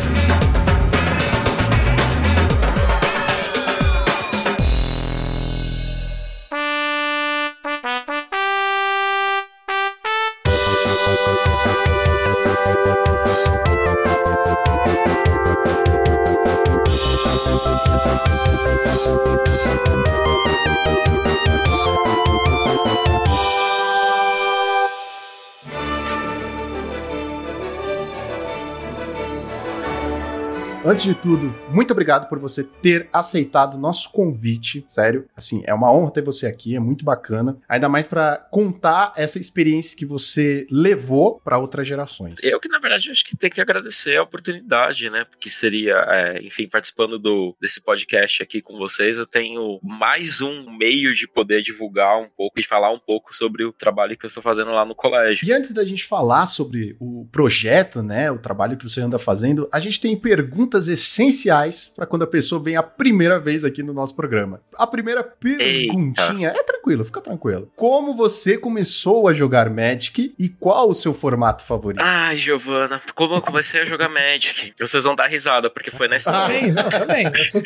Antes 30.87 31.03
de 31.03 31.13
tudo, 31.13 31.53
muito 31.69 31.91
obrigado 31.91 32.29
por 32.29 32.39
você 32.39 32.63
ter 32.63 33.09
aceitado 33.11 33.73
o 33.73 33.77
nosso 33.77 34.09
convite. 34.09 34.85
Sério, 34.87 35.27
assim, 35.35 35.61
é 35.65 35.73
uma 35.73 35.91
honra 35.91 36.13
ter 36.13 36.23
você 36.23 36.47
aqui, 36.47 36.77
é 36.77 36.79
muito 36.79 37.03
bacana. 37.03 37.57
Ainda 37.67 37.89
mais 37.89 38.07
para 38.07 38.37
contar 38.49 39.11
essa 39.17 39.37
experiência 39.37 39.97
que 39.97 40.05
você 40.05 40.65
levou 40.71 41.41
para 41.43 41.57
outras 41.57 41.85
gerações. 41.85 42.35
Eu 42.41 42.57
que, 42.57 42.69
na 42.69 42.79
verdade, 42.79 43.11
acho 43.11 43.25
que 43.25 43.35
tem 43.35 43.49
que 43.49 43.59
agradecer 43.59 44.15
a 44.15 44.23
oportunidade, 44.23 45.09
né? 45.09 45.25
Porque 45.25 45.49
seria, 45.49 45.93
é, 46.07 46.41
enfim, 46.41 46.69
participando 46.69 47.19
do, 47.19 47.53
desse 47.59 47.81
podcast 47.81 48.41
aqui 48.41 48.61
com 48.61 48.77
vocês, 48.77 49.17
eu 49.17 49.25
tenho 49.25 49.81
mais 49.83 50.39
um 50.39 50.71
meio 50.71 51.13
de 51.13 51.27
poder 51.27 51.61
divulgar 51.61 52.17
um 52.17 52.29
pouco 52.29 52.61
e 52.61 52.63
falar 52.63 52.93
um 52.93 52.99
pouco 52.99 53.35
sobre 53.35 53.65
o 53.65 53.73
trabalho 53.73 54.17
que 54.17 54.25
eu 54.25 54.29
estou 54.29 54.41
fazendo 54.41 54.71
lá 54.71 54.85
no 54.85 54.95
colégio. 54.95 55.45
E 55.45 55.51
antes 55.51 55.73
da 55.73 55.83
gente 55.83 56.05
falar 56.05 56.45
sobre 56.45 56.95
o 56.97 57.27
projeto, 57.29 58.01
né, 58.01 58.31
o 58.31 58.39
trabalho 58.39 58.77
que 58.77 58.87
você 58.87 59.01
anda 59.01 59.19
fazendo, 59.19 59.67
a 59.69 59.81
gente 59.81 59.99
tem 59.99 60.15
perguntas 60.15 60.76
perguntas 60.77 60.87
essenciais 60.87 61.91
para 61.95 62.05
quando 62.05 62.23
a 62.23 62.27
pessoa 62.27 62.61
vem 62.61 62.75
a 62.75 62.83
primeira 62.83 63.39
vez 63.39 63.63
aqui 63.63 63.81
no 63.81 63.93
nosso 63.93 64.15
programa. 64.15 64.61
A 64.75 64.85
primeira 64.85 65.23
perguntinha 65.23 66.49
Eita. 66.49 66.59
é 66.59 66.63
tranquilo, 66.63 67.03
fica 67.03 67.21
tranquilo. 67.21 67.71
Como 67.75 68.15
você 68.15 68.57
começou 68.57 69.27
a 69.27 69.33
jogar 69.33 69.69
Magic 69.69 70.35
e 70.37 70.49
qual 70.49 70.89
o 70.89 70.93
seu 70.93 71.13
formato 71.13 71.63
favorito? 71.63 72.01
Ai, 72.01 72.37
Giovana, 72.37 73.01
como 73.15 73.35
eu 73.35 73.41
comecei 73.41 73.81
a 73.81 73.85
jogar 73.85 74.09
Magic? 74.09 74.73
Vocês 74.79 75.03
vão 75.03 75.15
dar 75.15 75.27
risada 75.27 75.69
porque 75.69 75.91
foi 75.91 76.07
na 76.07 76.17
escola. 76.17 76.47
Também, 76.47 76.71
não, 76.71 76.89
também. 76.89 77.25
Eu 77.25 77.45
sou 77.45 77.61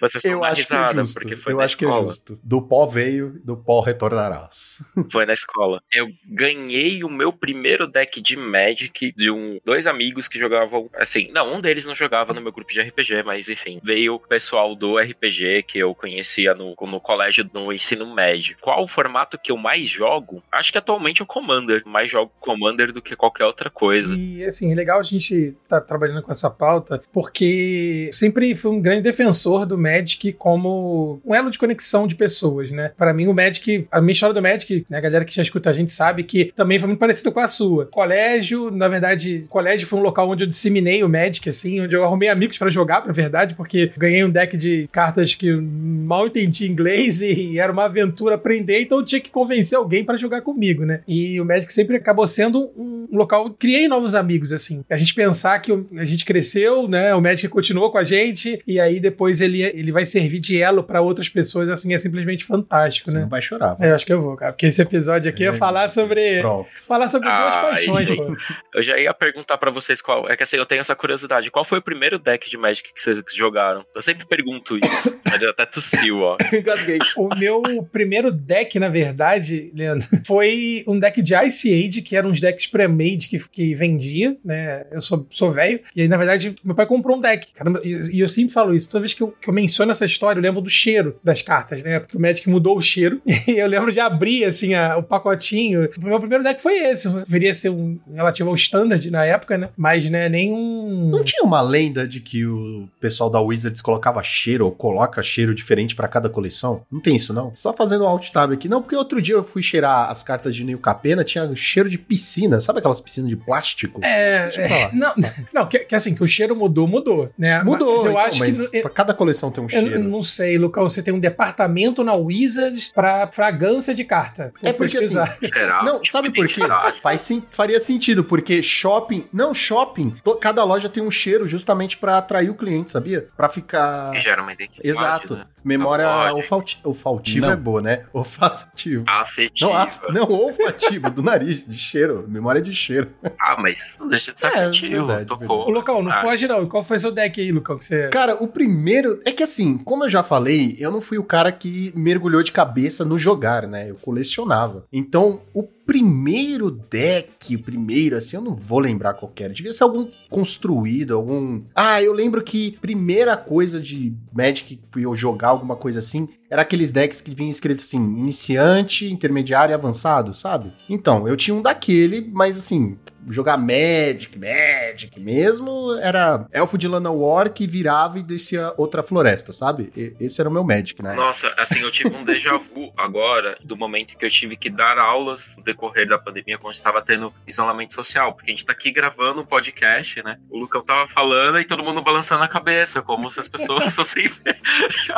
você 0.00 0.20
só 0.20 0.28
eu 0.28 0.44
acho 0.44 0.62
risada, 0.62 0.92
que 0.94 1.00
é 1.00 1.02
justo. 1.02 1.20
porque 1.20 1.36
foi 1.36 1.52
eu 1.52 1.56
na 1.58 1.64
acho 1.64 1.74
escola. 1.74 1.94
que 1.94 2.02
é 2.02 2.06
justo. 2.08 2.40
Do 2.42 2.62
pó 2.62 2.86
veio, 2.86 3.40
do 3.44 3.56
pó 3.56 3.80
retornarás. 3.80 4.82
Foi 5.10 5.26
na 5.26 5.32
escola. 5.32 5.80
Eu 5.92 6.08
ganhei 6.26 7.04
o 7.04 7.08
meu 7.08 7.32
primeiro 7.32 7.86
deck 7.86 8.20
de 8.20 8.36
Magic 8.36 9.12
de 9.12 9.30
um, 9.30 9.58
dois 9.64 9.86
amigos 9.86 10.28
que 10.28 10.38
jogavam. 10.38 10.90
Assim, 10.96 11.30
não, 11.32 11.54
um 11.54 11.60
deles 11.60 11.86
não 11.86 11.94
jogava 11.94 12.32
no 12.32 12.40
meu 12.40 12.52
grupo 12.52 12.72
de 12.72 12.80
RPG, 12.80 13.22
mas 13.24 13.48
enfim, 13.48 13.80
veio 13.82 14.14
o 14.14 14.20
pessoal 14.20 14.74
do 14.74 14.98
RPG 14.98 15.64
que 15.64 15.78
eu 15.78 15.94
conhecia 15.94 16.54
no, 16.54 16.74
no 16.80 17.00
colégio 17.00 17.48
no 17.52 17.72
ensino 17.72 18.12
médio. 18.14 18.56
Qual 18.60 18.82
o 18.82 18.88
formato 18.88 19.38
que 19.38 19.52
eu 19.52 19.56
mais 19.56 19.88
jogo? 19.88 20.42
Acho 20.50 20.72
que 20.72 20.78
atualmente 20.78 21.20
é 21.20 21.24
o 21.24 21.26
Commander. 21.26 21.82
Mais 21.86 22.10
jogo 22.10 22.32
Commander 22.40 22.92
do 22.92 23.02
que 23.02 23.16
qualquer 23.16 23.44
outra 23.44 23.70
coisa. 23.70 24.14
E 24.14 24.44
assim, 24.44 24.72
é 24.72 24.74
legal 24.74 25.00
a 25.00 25.04
gente 25.04 25.34
estar 25.34 25.80
tá 25.80 25.86
trabalhando 25.86 26.22
com 26.22 26.30
essa 26.30 26.50
pauta, 26.50 27.00
porque 27.12 28.10
sempre 28.12 28.54
fui 28.54 28.70
um 28.70 28.80
grande 28.80 29.02
defensor 29.02 29.63
do 29.64 29.78
Magic 29.78 30.32
como 30.32 31.20
um 31.24 31.34
elo 31.34 31.50
de 31.50 31.58
conexão 31.58 32.06
de 32.06 32.14
pessoas, 32.14 32.70
né? 32.70 32.92
Para 32.96 33.12
mim, 33.12 33.26
o 33.26 33.34
Magic, 33.34 33.86
a 33.90 34.00
minha 34.00 34.12
história 34.12 34.34
do 34.34 34.42
Magic, 34.42 34.86
né, 34.88 34.98
a 34.98 35.00
galera 35.00 35.24
que 35.24 35.34
já 35.34 35.42
escuta 35.42 35.70
a 35.70 35.72
gente 35.72 35.92
sabe 35.92 36.22
que 36.22 36.52
também 36.54 36.78
foi 36.78 36.88
muito 36.88 36.98
parecida 36.98 37.30
com 37.30 37.40
a 37.40 37.48
sua. 37.48 37.86
Colégio, 37.86 38.70
na 38.70 38.88
verdade, 38.88 39.46
colégio 39.48 39.86
foi 39.86 39.98
um 39.98 40.02
local 40.02 40.28
onde 40.28 40.44
eu 40.44 40.48
disseminei 40.48 41.02
o 41.02 41.08
Magic, 41.08 41.48
assim, 41.48 41.80
onde 41.80 41.94
eu 41.94 42.04
arrumei 42.04 42.28
amigos 42.28 42.58
para 42.58 42.68
jogar, 42.68 43.06
na 43.06 43.12
verdade, 43.12 43.54
porque 43.54 43.92
ganhei 43.96 44.24
um 44.24 44.30
deck 44.30 44.56
de 44.56 44.88
cartas 44.92 45.34
que 45.34 45.52
mal 45.52 46.26
entendi 46.26 46.70
inglês 46.70 47.20
e 47.20 47.58
era 47.58 47.72
uma 47.72 47.84
aventura 47.84 48.34
aprender, 48.34 48.80
então 48.80 48.98
eu 48.98 49.04
tinha 49.04 49.20
que 49.20 49.30
convencer 49.30 49.78
alguém 49.78 50.04
para 50.04 50.16
jogar 50.16 50.42
comigo, 50.42 50.84
né? 50.84 51.00
E 51.06 51.40
o 51.40 51.44
Magic 51.44 51.72
sempre 51.72 51.96
acabou 51.96 52.26
sendo 52.26 52.70
um 52.76 53.06
local, 53.12 53.50
criei 53.50 53.88
novos 53.88 54.14
amigos, 54.14 54.52
assim. 54.52 54.84
A 54.88 54.96
gente 54.96 55.14
pensar 55.14 55.58
que 55.60 55.72
a 55.96 56.04
gente 56.04 56.24
cresceu, 56.24 56.88
né? 56.88 57.14
O 57.14 57.20
Magic 57.20 57.48
continuou 57.48 57.90
com 57.90 57.98
a 57.98 58.04
gente 58.04 58.60
e 58.66 58.80
aí 58.80 59.00
depois 59.00 59.40
ele, 59.40 59.53
ele 59.62 59.92
vai 59.92 60.04
servir 60.04 60.38
de 60.40 60.60
elo 60.60 60.82
para 60.82 61.00
outras 61.00 61.28
pessoas, 61.28 61.68
assim, 61.68 61.94
é 61.94 61.98
simplesmente 61.98 62.44
fantástico, 62.44 63.10
Você 63.10 63.16
né? 63.16 63.22
não 63.22 63.28
vai 63.28 63.42
chorar. 63.42 63.76
É, 63.80 63.90
eu 63.90 63.94
acho 63.94 64.04
que 64.06 64.12
eu 64.12 64.20
vou, 64.20 64.36
cara, 64.36 64.52
porque 64.52 64.66
esse 64.66 64.80
episódio 64.82 65.28
aqui 65.30 65.44
é, 65.44 65.48
É, 65.48 65.52
falar 65.54 65.88
sobre 65.88 66.40
Pronto. 66.40 66.68
falar 66.86 67.08
sobre 67.08 67.28
duas 67.28 67.54
Ai, 67.54 67.62
paixões, 67.62 68.08
gente. 68.08 68.16
pô. 68.16 68.36
Eu 68.74 68.82
já 68.82 68.98
ia 68.98 69.12
perguntar 69.14 69.56
pra 69.58 69.70
vocês 69.70 70.00
qual. 70.00 70.28
É 70.30 70.36
que 70.36 70.42
assim, 70.42 70.56
eu 70.56 70.66
tenho 70.66 70.80
essa 70.80 70.94
curiosidade. 70.96 71.50
Qual 71.50 71.64
foi 71.64 71.78
o 71.78 71.82
primeiro 71.82 72.18
deck 72.18 72.48
de 72.48 72.56
Magic 72.56 72.92
que 72.92 73.00
vocês 73.00 73.22
jogaram? 73.34 73.84
Eu 73.94 74.00
sempre 74.00 74.26
pergunto 74.26 74.76
isso. 74.78 75.18
Mas 75.24 75.40
eu 75.42 75.50
até 75.50 75.64
tossiu, 75.66 76.18
ó. 76.20 76.36
Engasguei. 76.52 76.98
O 77.16 77.28
meu 77.36 77.62
primeiro 77.92 78.30
deck, 78.32 78.78
na 78.78 78.88
verdade, 78.88 79.70
Leandro, 79.74 80.06
foi 80.26 80.84
um 80.86 80.98
deck 80.98 81.20
de 81.22 81.34
Ice 81.46 81.72
Age, 81.72 82.02
que 82.02 82.16
eram 82.16 82.30
uns 82.30 82.40
decks 82.40 82.66
pré-made 82.66 83.28
que, 83.28 83.38
que 83.48 83.74
vendia, 83.74 84.36
né? 84.44 84.86
Eu 84.90 85.00
sou, 85.00 85.26
sou 85.30 85.50
velho. 85.52 85.80
E 85.94 86.02
aí, 86.02 86.08
na 86.08 86.16
verdade, 86.16 86.54
meu 86.64 86.74
pai 86.74 86.86
comprou 86.86 87.16
um 87.16 87.20
deck. 87.20 87.52
Caramba, 87.54 87.80
e, 87.84 88.16
e 88.16 88.20
eu 88.20 88.28
sempre 88.28 88.52
falo 88.52 88.74
isso. 88.74 88.88
Toda 88.90 89.00
vez 89.02 89.14
que 89.14 89.22
eu, 89.22 89.34
que 89.44 89.50
eu 89.50 89.54
menciono 89.54 89.92
essa 89.92 90.04
história, 90.04 90.38
eu 90.38 90.42
lembro 90.42 90.60
do 90.60 90.70
cheiro 90.70 91.16
das 91.22 91.42
cartas, 91.42 91.82
né? 91.82 92.00
Porque 92.00 92.16
o 92.16 92.20
Magic 92.20 92.48
mudou 92.48 92.76
o 92.76 92.82
cheiro. 92.82 93.20
E 93.46 93.58
eu 93.58 93.66
lembro 93.68 93.92
de 93.92 94.00
abrir, 94.00 94.44
assim, 94.44 94.74
a- 94.74 94.96
o 94.96 95.02
pacotinho. 95.02 95.88
O 96.02 96.04
meu 96.06 96.18
primeiro 96.18 96.42
deck 96.42 96.60
foi 96.62 96.76
esse. 96.78 97.08
Deveria 97.08 97.52
ser 97.52 97.68
um 97.70 97.98
relativo 98.12 98.48
ao 98.48 98.54
standard 98.54 99.10
na 99.10 99.24
época, 99.24 99.58
né? 99.58 99.68
Mas, 99.76 100.08
né, 100.08 100.28
nenhum. 100.28 101.10
Não 101.10 101.22
tinha 101.22 101.42
uma 101.44 101.60
lenda 101.60 102.06
de 102.08 102.20
que 102.20 102.44
o 102.46 102.88
pessoal 103.00 103.28
da 103.28 103.40
Wizards 103.40 103.80
colocava 103.82 104.22
cheiro 104.22 104.64
ou 104.64 104.72
coloca 104.72 105.22
cheiro 105.22 105.54
diferente 105.54 105.94
pra 105.94 106.08
cada 106.08 106.28
coleção? 106.28 106.82
Não 106.90 107.00
tem 107.00 107.16
isso, 107.16 107.32
não? 107.34 107.52
Só 107.54 107.72
fazendo 107.72 108.04
um 108.04 108.08
alt 108.08 108.30
tab 108.30 108.52
aqui. 108.52 108.68
Não, 108.68 108.80
porque 108.80 108.96
outro 108.96 109.20
dia 109.20 109.34
eu 109.34 109.44
fui 109.44 109.62
cheirar 109.62 110.10
as 110.10 110.22
cartas 110.22 110.54
de 110.56 110.64
Neil 110.64 110.78
Capena, 110.78 111.22
tinha 111.22 111.50
cheiro 111.54 111.88
de 111.90 111.98
piscina. 111.98 112.60
Sabe 112.60 112.78
aquelas 112.78 113.00
piscinas 113.00 113.28
de 113.28 113.36
plástico? 113.36 114.00
É, 114.02 114.44
Deixa 114.44 114.60
eu 114.60 114.64
é, 114.64 114.68
falar. 114.68 114.94
não, 114.94 115.12
não 115.52 115.66
que, 115.66 115.80
que 115.80 115.94
assim, 115.94 116.14
que 116.14 116.22
o 116.22 116.26
cheiro 116.26 116.56
mudou, 116.56 116.86
mudou, 116.88 117.30
né? 117.38 117.62
Mudou, 117.62 117.96
Mas 117.96 118.04
eu 118.04 118.10
então, 118.10 118.18
acho 118.24 118.38
mas 118.40 118.68
que. 118.70 118.80
pra 118.80 118.90
cada 118.90 119.12
coleção 119.14 119.33
tem 119.50 119.62
um 119.62 119.66
Eu 119.66 119.70
cheiro. 119.70 119.98
não 120.02 120.22
sei, 120.22 120.56
Lucão, 120.58 120.88
você 120.88 121.02
tem 121.02 121.12
um 121.14 121.18
departamento 121.18 122.02
na 122.04 122.14
Wizards 122.14 122.90
pra 122.94 123.28
fragrância 123.32 123.94
de 123.94 124.04
carta. 124.04 124.52
Vou 124.60 124.70
É 124.70 124.72
porque, 124.72 124.96
assim, 124.98 125.14
pesquisar. 125.16 125.38
Será? 125.42 125.82
Não, 125.82 126.00
Tipo, 126.00 126.12
sabe 126.16 126.32
por 126.32 126.46
quê? 126.46 126.60
Faz, 127.02 127.20
sim- 127.20 127.42
faria 127.50 127.78
sentido, 127.80 128.22
porque 128.24 128.62
shopping. 128.62 129.26
Não, 129.32 129.54
shopping. 129.54 130.14
to- 130.22 130.36
cada 130.36 130.62
loja 130.64 130.88
tem 130.88 131.02
um 131.02 131.10
cheiro 131.10 131.46
justamente 131.46 131.96
pra 131.96 132.18
atrair 132.18 132.50
o 132.50 132.54
cliente, 132.54 132.90
sabia? 132.90 133.28
Pra 133.36 133.48
ficar. 133.48 134.12
Que 134.12 134.20
gera 134.20 134.42
uma 134.42 134.52
identidade. 134.52 134.86
Exato. 134.88 135.34
Né? 135.36 135.44
Memória 135.64 136.04
pode. 136.06 136.34
olfati- 136.34 136.80
olfativa 136.84 137.46
Não. 137.46 137.52
é 137.52 137.56
boa, 137.56 137.80
né? 137.80 138.04
Olfativo. 138.12 139.04
Afetiva. 139.08 139.70
Não, 139.70 139.76
af- 139.76 140.02
não, 140.10 140.28
olfativa, 140.30 141.10
do 141.10 141.22
nariz, 141.22 141.66
de 141.66 141.78
cheiro. 141.78 142.24
Memória 142.28 142.60
de 142.60 142.74
cheiro. 142.74 143.08
Ah, 143.40 143.56
mas 143.58 143.96
não 143.98 144.06
deixa 144.08 144.32
de 144.34 144.40
ser 144.40 144.46
É, 144.48 144.64
afetivo. 144.66 145.06
verdade, 145.06 145.26
Tocou. 145.26 145.66
Ô, 145.66 145.70
Lucão, 145.70 146.02
não 146.02 146.12
Ah, 146.12 146.20
foge 146.20 146.46
não. 146.46 146.68
Qual 146.68 146.82
foi 146.82 146.98
seu 146.98 147.10
deck 147.10 147.40
aí, 147.40 147.50
Lucão, 147.50 147.78
que 147.78 147.84
você... 147.84 148.08
Cara, 148.08 148.34
o 148.42 148.46
primeiro. 148.48 149.13
É 149.24 149.32
que 149.32 149.42
assim, 149.42 149.78
como 149.78 150.04
eu 150.04 150.10
já 150.10 150.22
falei, 150.22 150.76
eu 150.78 150.90
não 150.90 151.00
fui 151.00 151.18
o 151.18 151.24
cara 151.24 151.50
que 151.52 151.92
mergulhou 151.94 152.42
de 152.42 152.52
cabeça 152.52 153.04
no 153.04 153.18
jogar, 153.18 153.66
né? 153.66 153.90
Eu 153.90 153.96
colecionava. 153.96 154.84
Então, 154.92 155.40
o 155.52 155.62
primeiro 155.86 156.70
deck, 156.70 157.56
o 157.56 157.62
primeiro, 157.62 158.16
assim, 158.16 158.36
eu 158.36 158.42
não 158.42 158.54
vou 158.54 158.78
lembrar 158.78 159.14
qual 159.14 159.32
era. 159.38 159.52
Devia 159.52 159.72
ser 159.72 159.84
algum 159.84 160.08
construído, 160.30 161.14
algum. 161.14 161.62
Ah, 161.74 162.02
eu 162.02 162.12
lembro 162.12 162.42
que 162.42 162.78
primeira 162.80 163.36
coisa 163.36 163.80
de 163.80 164.14
Magic 164.32 164.76
que 164.76 164.80
fui 164.90 165.04
eu 165.04 165.14
jogar, 165.14 165.48
alguma 165.48 165.76
coisa 165.76 165.98
assim, 165.98 166.28
era 166.50 166.62
aqueles 166.62 166.92
decks 166.92 167.20
que 167.20 167.34
vinha 167.34 167.50
escrito 167.50 167.80
assim: 167.80 167.98
iniciante, 167.98 169.12
intermediário 169.12 169.72
e 169.72 169.74
avançado, 169.74 170.34
sabe? 170.34 170.72
Então, 170.88 171.28
eu 171.28 171.36
tinha 171.36 171.54
um 171.54 171.62
daquele, 171.62 172.30
mas 172.32 172.56
assim. 172.56 172.96
Jogar 173.28 173.56
Magic, 173.56 174.38
Magic 174.38 175.18
mesmo, 175.18 175.94
era 176.02 176.46
elfo 176.52 176.76
de 176.78 176.86
lana 176.88 177.10
war 177.10 177.50
que 177.50 177.66
virava 177.66 178.18
e 178.18 178.22
descia 178.22 178.72
outra 178.76 179.02
floresta, 179.02 179.52
sabe? 179.52 179.92
E- 179.96 180.14
esse 180.20 180.40
era 180.40 180.48
o 180.48 180.52
meu 180.52 180.64
Magic, 180.64 181.02
né? 181.02 181.14
Nossa, 181.14 181.52
assim, 181.58 181.80
eu 181.80 181.90
tive 181.90 182.14
um 182.14 182.24
déjà 182.24 182.56
vu 182.56 182.92
agora 182.96 183.56
do 183.62 183.76
momento 183.76 184.16
que 184.16 184.24
eu 184.24 184.30
tive 184.30 184.56
que 184.56 184.70
dar 184.70 184.98
aulas 184.98 185.56
no 185.56 185.64
decorrer 185.64 186.08
da 186.08 186.18
pandemia, 186.18 186.58
quando 186.58 186.74
estava 186.74 187.00
tendo 187.02 187.32
isolamento 187.46 187.94
social, 187.94 188.32
porque 188.34 188.50
a 188.50 188.54
gente 188.54 188.64
tá 188.64 188.72
aqui 188.72 188.90
gravando 188.90 189.40
um 189.40 189.46
podcast, 189.46 190.22
né? 190.22 190.38
O 190.50 190.58
Lucão 190.58 190.84
tava 190.84 191.08
falando 191.08 191.60
e 191.60 191.64
todo 191.64 191.82
mundo 191.82 192.02
balançando 192.02 192.42
a 192.44 192.48
cabeça, 192.48 193.02
como 193.02 193.30
se 193.30 193.40
as 193.40 193.48
pessoas 193.48 193.94
fossem 193.96 194.28
ver. 194.28 194.58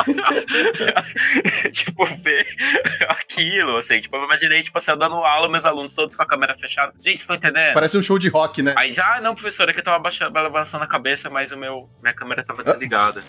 tipo, 1.71 2.05
ver 2.05 2.47
aquilo, 3.09 3.77
assim. 3.77 3.99
Tipo, 3.99 4.15
eu 4.17 4.23
imaginei, 4.23 4.61
tipo, 4.63 4.77
assim, 4.77 4.91
eu 4.91 4.97
dando 4.97 5.15
aula, 5.15 5.49
meus 5.49 5.65
alunos 5.65 5.93
todos 5.93 6.15
com 6.15 6.23
a 6.23 6.25
câmera 6.27 6.57
fechada. 6.57 6.93
Gente, 6.95 7.03
vocês 7.03 7.21
estão 7.21 7.35
entendendo? 7.35 7.73
Parece 7.73 7.96
um 7.97 8.01
show 8.01 8.17
de 8.17 8.29
rock, 8.29 8.61
né? 8.61 8.73
Aí 8.77 8.93
já, 8.93 9.15
ah, 9.15 9.21
não, 9.21 9.33
professor, 9.33 9.69
é 9.69 9.73
que 9.73 9.79
eu 9.79 9.83
tava 9.83 9.99
baixando, 9.99 10.31
balançando 10.31 10.83
a 10.83 10.87
cabeça, 10.87 11.29
mas 11.29 11.51
o 11.51 11.57
meu, 11.57 11.89
minha 12.01 12.13
câmera 12.13 12.43
tava 12.43 12.63
desligada. 12.63 13.21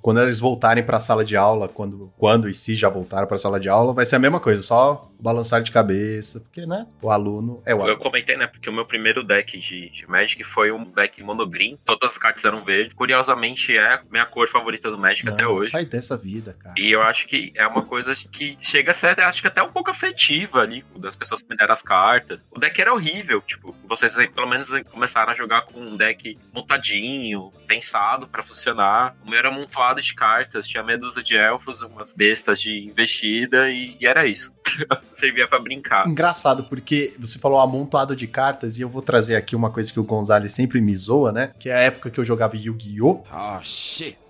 quando 0.00 0.20
eles 0.20 0.40
voltarem 0.40 0.82
pra 0.82 0.98
sala 0.98 1.24
de 1.24 1.36
aula, 1.36 1.68
quando, 1.68 2.12
quando 2.18 2.48
e 2.48 2.54
se 2.54 2.74
já 2.74 2.88
voltaram 2.88 3.26
pra 3.26 3.38
sala 3.38 3.60
de 3.60 3.68
aula, 3.68 3.94
vai 3.94 4.04
ser 4.04 4.16
a 4.16 4.18
mesma 4.18 4.40
coisa, 4.40 4.62
só 4.62 5.11
balançar 5.22 5.62
de 5.62 5.70
cabeça, 5.70 6.40
porque, 6.40 6.66
né, 6.66 6.86
o 7.00 7.10
aluno 7.10 7.62
é 7.64 7.74
o 7.74 7.78
aluno. 7.78 7.92
Eu 7.92 7.98
comentei, 7.98 8.36
né, 8.36 8.46
porque 8.46 8.68
o 8.68 8.72
meu 8.72 8.84
primeiro 8.84 9.22
deck 9.22 9.58
de, 9.58 9.88
de 9.90 10.08
Magic 10.08 10.42
foi 10.44 10.72
um 10.72 10.84
deck 10.84 11.22
monogreen, 11.22 11.78
todas 11.84 12.12
as 12.12 12.18
cartas 12.18 12.44
eram 12.44 12.64
verdes. 12.64 12.94
Curiosamente, 12.94 13.76
é 13.76 13.94
a 13.94 14.02
minha 14.10 14.26
cor 14.26 14.48
favorita 14.48 14.90
do 14.90 14.98
Magic 14.98 15.24
Não, 15.24 15.32
até 15.32 15.46
hoje. 15.46 15.70
Sai 15.70 15.84
dessa 15.84 16.16
vida, 16.16 16.56
cara. 16.58 16.74
E 16.76 16.90
eu 16.90 17.02
acho 17.02 17.28
que 17.28 17.52
é 17.54 17.66
uma 17.66 17.82
coisa 17.82 18.12
que 18.30 18.56
chega 18.60 18.90
a 18.90 18.94
ser, 18.94 19.20
acho 19.20 19.40
que 19.40 19.48
até 19.48 19.62
um 19.62 19.70
pouco 19.70 19.90
afetiva 19.90 20.60
ali, 20.60 20.84
das 20.96 21.14
pessoas 21.14 21.42
que 21.42 21.48
me 21.48 21.56
deram 21.56 21.72
as 21.72 21.82
cartas. 21.82 22.46
O 22.50 22.58
deck 22.58 22.80
era 22.80 22.92
horrível, 22.92 23.40
tipo, 23.42 23.74
vocês 23.86 24.14
pelo 24.34 24.48
menos 24.48 24.70
começaram 24.90 25.32
a 25.32 25.34
jogar 25.34 25.62
com 25.62 25.80
um 25.80 25.96
deck 25.96 26.36
montadinho, 26.52 27.52
pensado 27.66 28.26
pra 28.26 28.42
funcionar. 28.42 29.16
O 29.24 29.30
meu 29.30 29.38
era 29.38 29.48
amontoado 29.48 30.00
de 30.00 30.14
cartas, 30.14 30.66
tinha 30.66 30.82
dúzia 30.98 31.22
de 31.22 31.36
elfos, 31.36 31.82
umas 31.82 32.12
bestas 32.12 32.60
de 32.60 32.86
investida 32.86 33.70
e, 33.70 33.96
e 34.00 34.06
era 34.06 34.26
isso. 34.26 34.54
Servia 35.12 35.46
pra 35.46 35.58
brincar. 35.58 36.06
Engraçado, 36.08 36.64
porque 36.64 37.14
você 37.18 37.38
falou 37.38 37.60
amontoado 37.60 38.14
de 38.14 38.26
cartas, 38.26 38.78
e 38.78 38.82
eu 38.82 38.88
vou 38.88 39.02
trazer 39.02 39.36
aqui 39.36 39.54
uma 39.56 39.70
coisa 39.70 39.92
que 39.92 40.00
o 40.00 40.04
Gonzalez 40.04 40.52
sempre 40.52 40.80
me 40.80 40.96
zoa, 40.96 41.32
né? 41.32 41.52
Que 41.58 41.68
é 41.68 41.74
a 41.74 41.80
época 41.80 42.10
que 42.10 42.18
eu 42.18 42.24
jogava 42.24 42.56
Yu-Gi-Oh! 42.56 43.24
Oh 43.32 43.60
shit. 43.62 44.21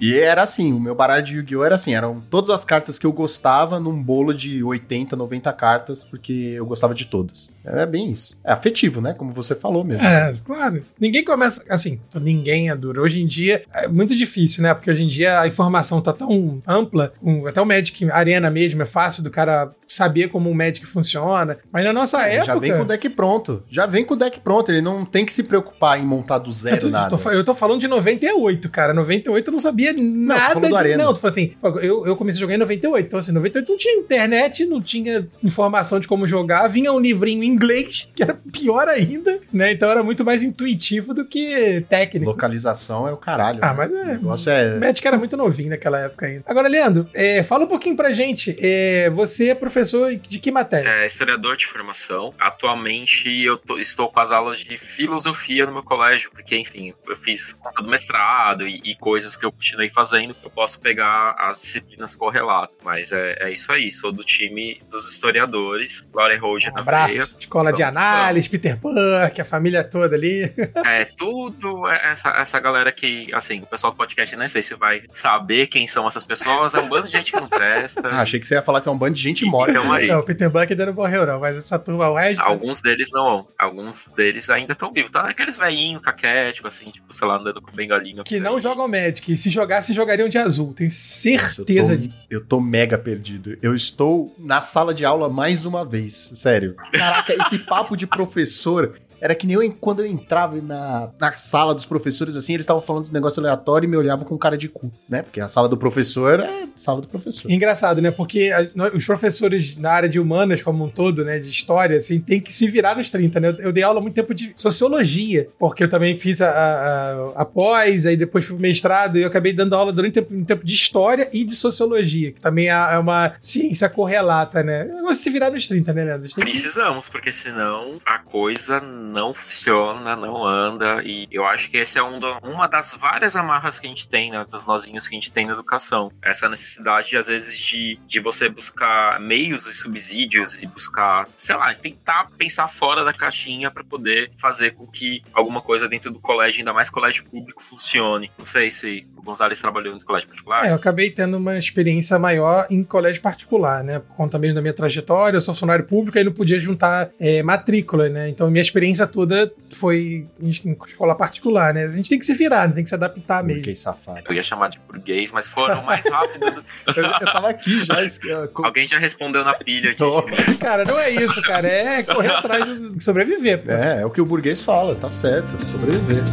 E 0.00 0.18
era 0.18 0.42
assim, 0.42 0.72
o 0.72 0.80
meu 0.80 0.94
baralho 0.94 1.24
de 1.24 1.36
Yu-Gi-Oh! 1.36 1.64
era 1.64 1.74
assim, 1.74 1.94
eram 1.94 2.20
todas 2.30 2.50
as 2.50 2.64
cartas 2.64 2.98
que 2.98 3.06
eu 3.06 3.12
gostava 3.12 3.80
num 3.80 4.02
bolo 4.02 4.32
de 4.32 4.62
80, 4.62 5.16
90 5.16 5.52
cartas, 5.52 6.04
porque 6.04 6.32
eu 6.32 6.66
gostava 6.66 6.94
de 6.94 7.06
todas. 7.06 7.54
É 7.64 7.86
bem 7.86 8.10
isso. 8.10 8.38
É 8.44 8.52
afetivo, 8.52 9.00
né? 9.00 9.14
Como 9.14 9.32
você 9.32 9.54
falou 9.54 9.84
mesmo. 9.84 10.04
É, 10.04 10.34
claro. 10.44 10.84
Ninguém 10.98 11.24
começa. 11.24 11.62
Assim, 11.68 12.00
ninguém 12.14 12.70
é 12.70 12.76
duro. 12.76 13.02
Hoje 13.02 13.22
em 13.22 13.26
dia 13.26 13.62
é 13.72 13.88
muito 13.88 14.14
difícil, 14.14 14.62
né? 14.62 14.74
Porque 14.74 14.90
hoje 14.90 15.02
em 15.02 15.08
dia 15.08 15.40
a 15.40 15.46
informação 15.46 16.00
tá 16.00 16.12
tão 16.12 16.60
ampla, 16.66 17.12
um, 17.22 17.46
até 17.46 17.60
o 17.60 17.66
Magic 17.66 18.10
Arena 18.10 18.50
mesmo, 18.50 18.82
é 18.82 18.86
fácil 18.86 19.22
do 19.22 19.30
cara 19.30 19.72
saber 19.88 20.28
como 20.28 20.50
um 20.50 20.54
Magic 20.54 20.86
funciona. 20.86 21.58
Mas 21.72 21.84
na 21.84 21.92
nossa 21.92 22.22
É, 22.28 22.36
época. 22.36 22.46
já 22.52 22.58
vem 22.58 22.72
com 22.72 22.82
o 22.82 22.84
deck 22.84 23.08
pronto. 23.10 23.62
Já 23.70 23.86
vem 23.86 24.04
com 24.04 24.14
o 24.14 24.16
deck 24.16 24.40
pronto. 24.40 24.70
Ele 24.70 24.80
não 24.80 25.04
tem 25.04 25.24
que 25.24 25.32
se 25.32 25.42
preocupar 25.42 25.98
em 25.98 26.04
montar 26.04 26.38
do 26.38 26.48
Eu 26.48 26.52
zero 26.52 26.80
tô, 26.80 26.88
nada. 26.88 27.16
tô 27.16 27.30
eu 27.30 27.44
tô 27.44 27.54
falando 27.54 27.80
de 27.80 27.88
98, 27.88 28.68
cara. 28.70 28.92
98 28.94 29.48
eu 29.48 29.52
não 29.52 29.58
sabia 29.60 29.92
você 29.92 30.00
nada 30.02 30.68
de. 30.68 30.74
Arena. 30.74 31.04
Não, 31.04 31.14
tu 31.14 31.20
falou 31.20 31.30
assim, 31.32 31.52
eu, 31.82 32.06
eu 32.06 32.16
comecei 32.16 32.38
a 32.38 32.40
jogar 32.42 32.54
em 32.54 32.58
98. 32.58 33.06
Então, 33.06 33.18
assim, 33.18 33.32
98 33.32 33.68
não 33.70 33.78
tinha 33.78 33.98
internet, 33.98 34.64
não 34.66 34.80
tinha 34.82 35.26
informação 35.42 35.98
de 35.98 36.06
como 36.06 36.26
jogar. 36.26 36.68
Vinha 36.68 36.92
um 36.92 36.98
livrinho 37.00 37.42
em 37.42 37.46
inglês, 37.46 38.08
que 38.14 38.22
era 38.22 38.38
pior 38.52 38.88
ainda, 38.88 39.40
né? 39.52 39.72
Então 39.72 39.90
era 39.90 40.02
muito 40.02 40.24
mais 40.24 40.42
intuitivo 40.42 41.14
do 41.14 41.24
que 41.24 41.84
técnico. 41.88 42.26
Localização 42.30 43.08
é 43.08 43.12
o 43.12 43.16
caralho. 43.16 43.58
Ah, 43.62 43.68
né? 43.68 43.74
mas 43.76 43.90
O 43.90 43.96
é. 43.96 44.04
negócio 44.06 44.52
O 44.52 44.54
é. 44.54 44.78
Magic 44.78 45.06
era 45.06 45.16
muito 45.18 45.36
novinho 45.36 45.70
naquela 45.70 45.98
época 46.00 46.26
ainda. 46.26 46.44
Agora, 46.46 46.68
Leandro, 46.68 47.08
é, 47.14 47.42
fala 47.42 47.64
um 47.64 47.68
pouquinho 47.68 47.96
pra 47.96 48.10
gente. 48.10 48.56
é, 48.60 49.08
você 49.10 49.48
é 49.48 49.54
professor 49.54 49.77
de 49.82 50.38
que 50.38 50.50
matéria? 50.50 50.88
É 50.88 51.06
historiador 51.06 51.56
de 51.56 51.66
formação. 51.66 52.32
Atualmente 52.38 53.28
eu 53.42 53.56
tô- 53.56 53.78
estou 53.78 54.08
com 54.10 54.20
as 54.20 54.30
aulas 54.32 54.60
de 54.60 54.78
filosofia 54.78 55.66
no 55.66 55.72
meu 55.72 55.82
colégio, 55.82 56.30
porque, 56.30 56.56
enfim, 56.56 56.92
eu 57.06 57.16
fiz 57.16 57.52
conta 57.54 57.82
do 57.82 57.88
mestrado 57.88 58.66
e, 58.66 58.80
e 58.84 58.94
coisas 58.96 59.36
que 59.36 59.44
eu 59.46 59.52
continuei 59.52 59.90
fazendo. 59.90 60.36
Eu 60.42 60.50
posso 60.50 60.80
pegar 60.80 61.34
as 61.38 61.60
disciplinas 61.62 62.14
correlato. 62.14 62.74
Mas 62.82 63.12
é, 63.12 63.36
é 63.40 63.50
isso 63.50 63.70
aí, 63.72 63.90
sou 63.92 64.12
do 64.12 64.22
time 64.24 64.80
dos 64.90 65.08
historiadores. 65.12 66.00
Glory 66.12 66.36
Hold 66.36 66.64
Um 66.64 66.66
na 66.66 66.72
veia. 66.72 66.80
abraço. 66.82 67.36
Escola 67.38 67.72
de 67.72 67.82
Vamos, 67.82 67.96
análise, 67.96 68.48
Peter 68.48 68.76
Burke, 68.76 69.40
a 69.40 69.44
família 69.44 69.82
toda 69.84 70.14
ali. 70.14 70.52
É, 70.88 71.04
tudo 71.04 71.86
é 71.88 72.12
essa, 72.12 72.30
essa 72.30 72.58
galera 72.60 72.90
que, 72.92 73.28
assim, 73.34 73.60
o 73.60 73.66
pessoal 73.66 73.92
do 73.92 73.96
podcast 73.96 74.34
nem 74.36 74.48
sei 74.48 74.62
se 74.62 74.74
vai 74.74 75.02
saber 75.12 75.66
quem 75.66 75.86
são 75.86 76.06
essas 76.08 76.24
pessoas. 76.24 76.74
É 76.74 76.80
um 76.80 76.88
bando 76.88 77.06
de 77.06 77.12
gente 77.12 77.32
que 77.32 77.38
não 77.40 77.48
presta. 77.48 78.08
Ah, 78.08 78.20
achei 78.22 78.38
que 78.40 78.46
você 78.46 78.54
ia 78.54 78.62
falar 78.62 78.80
que 78.80 78.88
é 78.88 78.92
um 78.92 78.96
bando 78.96 79.14
de 79.14 79.22
gente 79.22 79.44
morta. 79.44 79.67
Então 79.68 79.92
aí. 79.92 80.06
Não, 80.06 80.20
o 80.20 80.22
Peter 80.22 80.50
Burke 80.50 80.72
ainda 80.72 80.86
não 80.86 80.94
morreu, 80.94 81.26
não. 81.26 81.40
Mas 81.40 81.56
essa 81.56 81.78
turma, 81.78 82.08
o 82.08 82.14
resto. 82.14 82.40
Alguns 82.40 82.80
deles 82.80 83.10
não, 83.12 83.46
alguns 83.58 84.08
deles 84.08 84.50
ainda 84.50 84.72
estão 84.72 84.92
vivos. 84.92 85.10
Tá 85.10 85.22
naqueles 85.22 85.56
velhinhos 85.56 86.02
caquéticos, 86.02 86.74
assim, 86.74 86.90
tipo, 86.90 87.12
sei 87.12 87.26
lá, 87.26 87.36
andando 87.36 87.60
com 87.60 87.70
bengalinha. 87.72 88.22
Que 88.24 88.40
não 88.40 88.60
jogam 88.60 88.88
Magic. 88.88 89.32
E 89.32 89.36
se 89.36 89.50
jogassem, 89.50 89.94
jogariam 89.94 90.28
de 90.28 90.38
azul. 90.38 90.72
Tenho 90.74 90.88
eu 90.88 90.92
certeza 90.92 91.96
disso. 91.96 92.16
Eu 92.30 92.44
tô 92.44 92.60
mega 92.60 92.98
perdido. 92.98 93.56
Eu 93.62 93.74
estou 93.74 94.34
na 94.38 94.60
sala 94.60 94.94
de 94.94 95.04
aula 95.04 95.28
mais 95.28 95.64
uma 95.64 95.84
vez, 95.84 96.14
sério. 96.14 96.74
Caraca, 96.92 97.34
esse 97.34 97.58
papo 97.58 97.96
de 97.96 98.06
professor 98.06 98.98
era 99.20 99.34
que 99.34 99.46
nem 99.46 99.56
eu, 99.56 99.72
quando 99.80 100.00
eu 100.00 100.06
entrava 100.06 100.56
na, 100.60 101.10
na 101.20 101.32
sala 101.32 101.74
dos 101.74 101.84
professores, 101.86 102.36
assim, 102.36 102.54
eles 102.54 102.64
estavam 102.64 102.82
falando 102.82 103.02
desse 103.02 103.14
negócio 103.14 103.40
aleatório 103.40 103.86
e 103.86 103.90
me 103.90 103.96
olhavam 103.96 104.24
com 104.24 104.36
cara 104.38 104.56
de 104.56 104.68
cu, 104.68 104.90
né? 105.08 105.22
Porque 105.22 105.40
a 105.40 105.48
sala 105.48 105.68
do 105.68 105.76
professor 105.76 106.40
é 106.40 106.66
sala 106.74 107.00
do 107.00 107.08
professor. 107.08 107.50
Engraçado, 107.50 108.00
né? 108.00 108.10
Porque 108.10 108.50
a- 108.54 108.68
nós- 108.74 108.94
os 108.94 109.04
professores 109.04 109.76
na 109.76 109.90
área 109.90 110.08
de 110.08 110.18
humanas, 110.20 110.62
como 110.62 110.84
um 110.84 110.88
todo, 110.88 111.24
né? 111.24 111.38
De 111.38 111.48
história, 111.48 111.96
assim, 111.96 112.20
tem 112.20 112.40
que 112.40 112.52
se 112.54 112.68
virar 112.70 112.96
nos 112.96 113.10
30, 113.10 113.40
né? 113.40 113.48
Eu, 113.48 113.56
eu 113.66 113.72
dei 113.72 113.82
aula 113.82 114.00
muito 114.00 114.14
tempo 114.14 114.32
de 114.34 114.52
sociologia, 114.56 115.48
porque 115.58 115.84
eu 115.84 115.90
também 115.90 116.16
fiz 116.16 116.40
a, 116.40 116.48
a, 116.50 117.42
a 117.42 117.44
pós, 117.44 118.06
aí 118.06 118.16
depois 118.16 118.44
fui 118.44 118.56
mestrado, 118.58 119.18
e 119.18 119.22
eu 119.22 119.28
acabei 119.28 119.52
dando 119.52 119.74
aula 119.74 119.92
durante 119.92 120.18
um 120.20 120.22
tempo, 120.22 120.34
um 120.34 120.44
tempo 120.44 120.64
de 120.64 120.74
história 120.74 121.28
e 121.32 121.44
de 121.44 121.54
sociologia, 121.54 122.32
que 122.32 122.40
também 122.40 122.68
é, 122.68 122.72
é 122.94 122.98
uma 122.98 123.34
ciência 123.40 123.88
correlata, 123.88 124.62
né? 124.62 124.82
É 124.82 124.84
negócio 124.84 125.16
de 125.16 125.22
se 125.22 125.30
virar 125.30 125.50
nos 125.50 125.66
30, 125.66 125.92
né, 125.92 126.04
Leandro? 126.04 126.28
Tem 126.28 126.44
que- 126.44 126.50
Precisamos, 126.50 127.08
porque 127.08 127.32
senão 127.32 128.00
a 128.06 128.18
coisa 128.18 128.80
não 129.08 129.32
funciona, 129.34 130.14
não 130.16 130.44
anda. 130.44 131.02
E 131.04 131.26
eu 131.30 131.44
acho 131.46 131.70
que 131.70 131.76
esse 131.78 131.98
é 131.98 132.02
um 132.02 132.18
do- 132.20 132.38
uma 132.42 132.66
das 132.66 132.92
várias 132.92 133.34
amarras 133.36 133.78
que 133.78 133.86
a 133.86 133.90
gente 133.90 134.08
tem, 134.08 134.30
né? 134.30 134.44
Das 134.50 134.66
nozinhos 134.66 135.08
que 135.08 135.14
a 135.14 135.18
gente 135.18 135.32
tem 135.32 135.46
na 135.46 135.52
educação. 135.54 136.10
Essa 136.22 136.48
necessidade, 136.48 137.16
às 137.16 137.26
vezes, 137.26 137.58
de, 137.58 137.98
de 138.06 138.20
você 138.20 138.48
buscar 138.48 139.18
meios 139.20 139.66
e 139.66 139.74
subsídios 139.74 140.56
e 140.62 140.66
buscar, 140.66 141.26
sei 141.36 141.56
lá, 141.56 141.74
tentar 141.74 142.28
pensar 142.36 142.68
fora 142.68 143.04
da 143.04 143.12
caixinha 143.12 143.70
para 143.70 143.82
poder 143.84 144.30
fazer 144.38 144.72
com 144.72 144.86
que 144.86 145.22
alguma 145.32 145.60
coisa 145.60 145.88
dentro 145.88 146.10
do 146.12 146.20
colégio, 146.20 146.60
ainda 146.60 146.72
mais 146.72 146.90
colégio 146.90 147.24
público, 147.24 147.62
funcione. 147.62 148.30
Não 148.38 148.46
sei 148.46 148.70
se 148.70 149.06
o 149.16 149.22
Gonzalez 149.22 149.60
trabalhou 149.60 149.94
no 149.94 150.04
colégio 150.04 150.28
particular. 150.28 150.66
É, 150.66 150.70
eu 150.70 150.74
acabei 150.74 151.10
tendo 151.10 151.36
uma 151.36 151.56
experiência 151.56 152.18
maior 152.18 152.66
em 152.70 152.82
colégio 152.84 153.20
particular, 153.22 153.82
né? 153.82 153.98
Por 154.00 154.14
conta 154.16 154.38
mesmo 154.38 154.54
da 154.56 154.60
minha 154.60 154.72
trajetória, 154.74 155.36
eu 155.36 155.40
sou 155.40 155.54
funcionário 155.54 155.84
público 155.86 156.18
e 156.18 156.24
não 156.24 156.32
podia 156.32 156.58
juntar 156.58 157.10
é, 157.18 157.42
matrícula, 157.42 158.08
né? 158.08 158.28
Então 158.28 158.50
minha 158.50 158.62
experiência 158.62 158.97
toda 159.06 159.52
foi 159.72 160.26
em, 160.40 160.50
escola 160.50 161.14
particular, 161.14 161.72
né? 161.74 161.84
A 161.84 161.90
gente 161.90 162.08
tem 162.08 162.18
que 162.18 162.24
se 162.26 162.34
virar, 162.34 162.68
né? 162.68 162.74
tem 162.74 162.82
que 162.82 162.88
se 162.88 162.94
adaptar 162.94 163.42
mesmo. 163.44 163.60
Fiquei 163.60 163.74
safado. 163.74 164.22
Eu 164.28 164.34
ia 164.34 164.42
chamar 164.42 164.68
de 164.68 164.78
burguês, 164.80 165.30
mas 165.32 165.46
foram 165.48 165.82
mais 165.82 166.08
rápido. 166.08 166.50
do- 166.50 166.64
Eu, 166.98 167.04
eu 167.04 167.20
tava 167.32 167.50
aqui 167.50 167.84
já. 167.84 168.02
es- 168.02 168.20
eu- 168.24 168.48
co- 168.52 168.64
Alguém 168.66 168.86
já 168.86 168.98
respondeu 168.98 169.44
na 169.44 169.54
pilha 169.54 169.90
aqui. 169.90 169.98
Tô. 169.98 170.22
Cara, 170.58 170.84
não 170.84 170.98
é 170.98 171.10
isso, 171.10 171.40
cara. 171.42 171.68
É 171.68 172.02
correr 172.02 172.30
atrás 172.30 172.64
de 172.64 173.02
sobreviver. 173.04 173.62
Pô. 173.64 173.70
É, 173.72 174.02
é 174.02 174.06
o 174.06 174.10
que 174.10 174.20
o 174.20 174.26
burguês 174.26 174.60
fala, 174.62 174.94
tá 174.94 175.08
certo. 175.08 175.48
Sobreviver. 175.70 176.24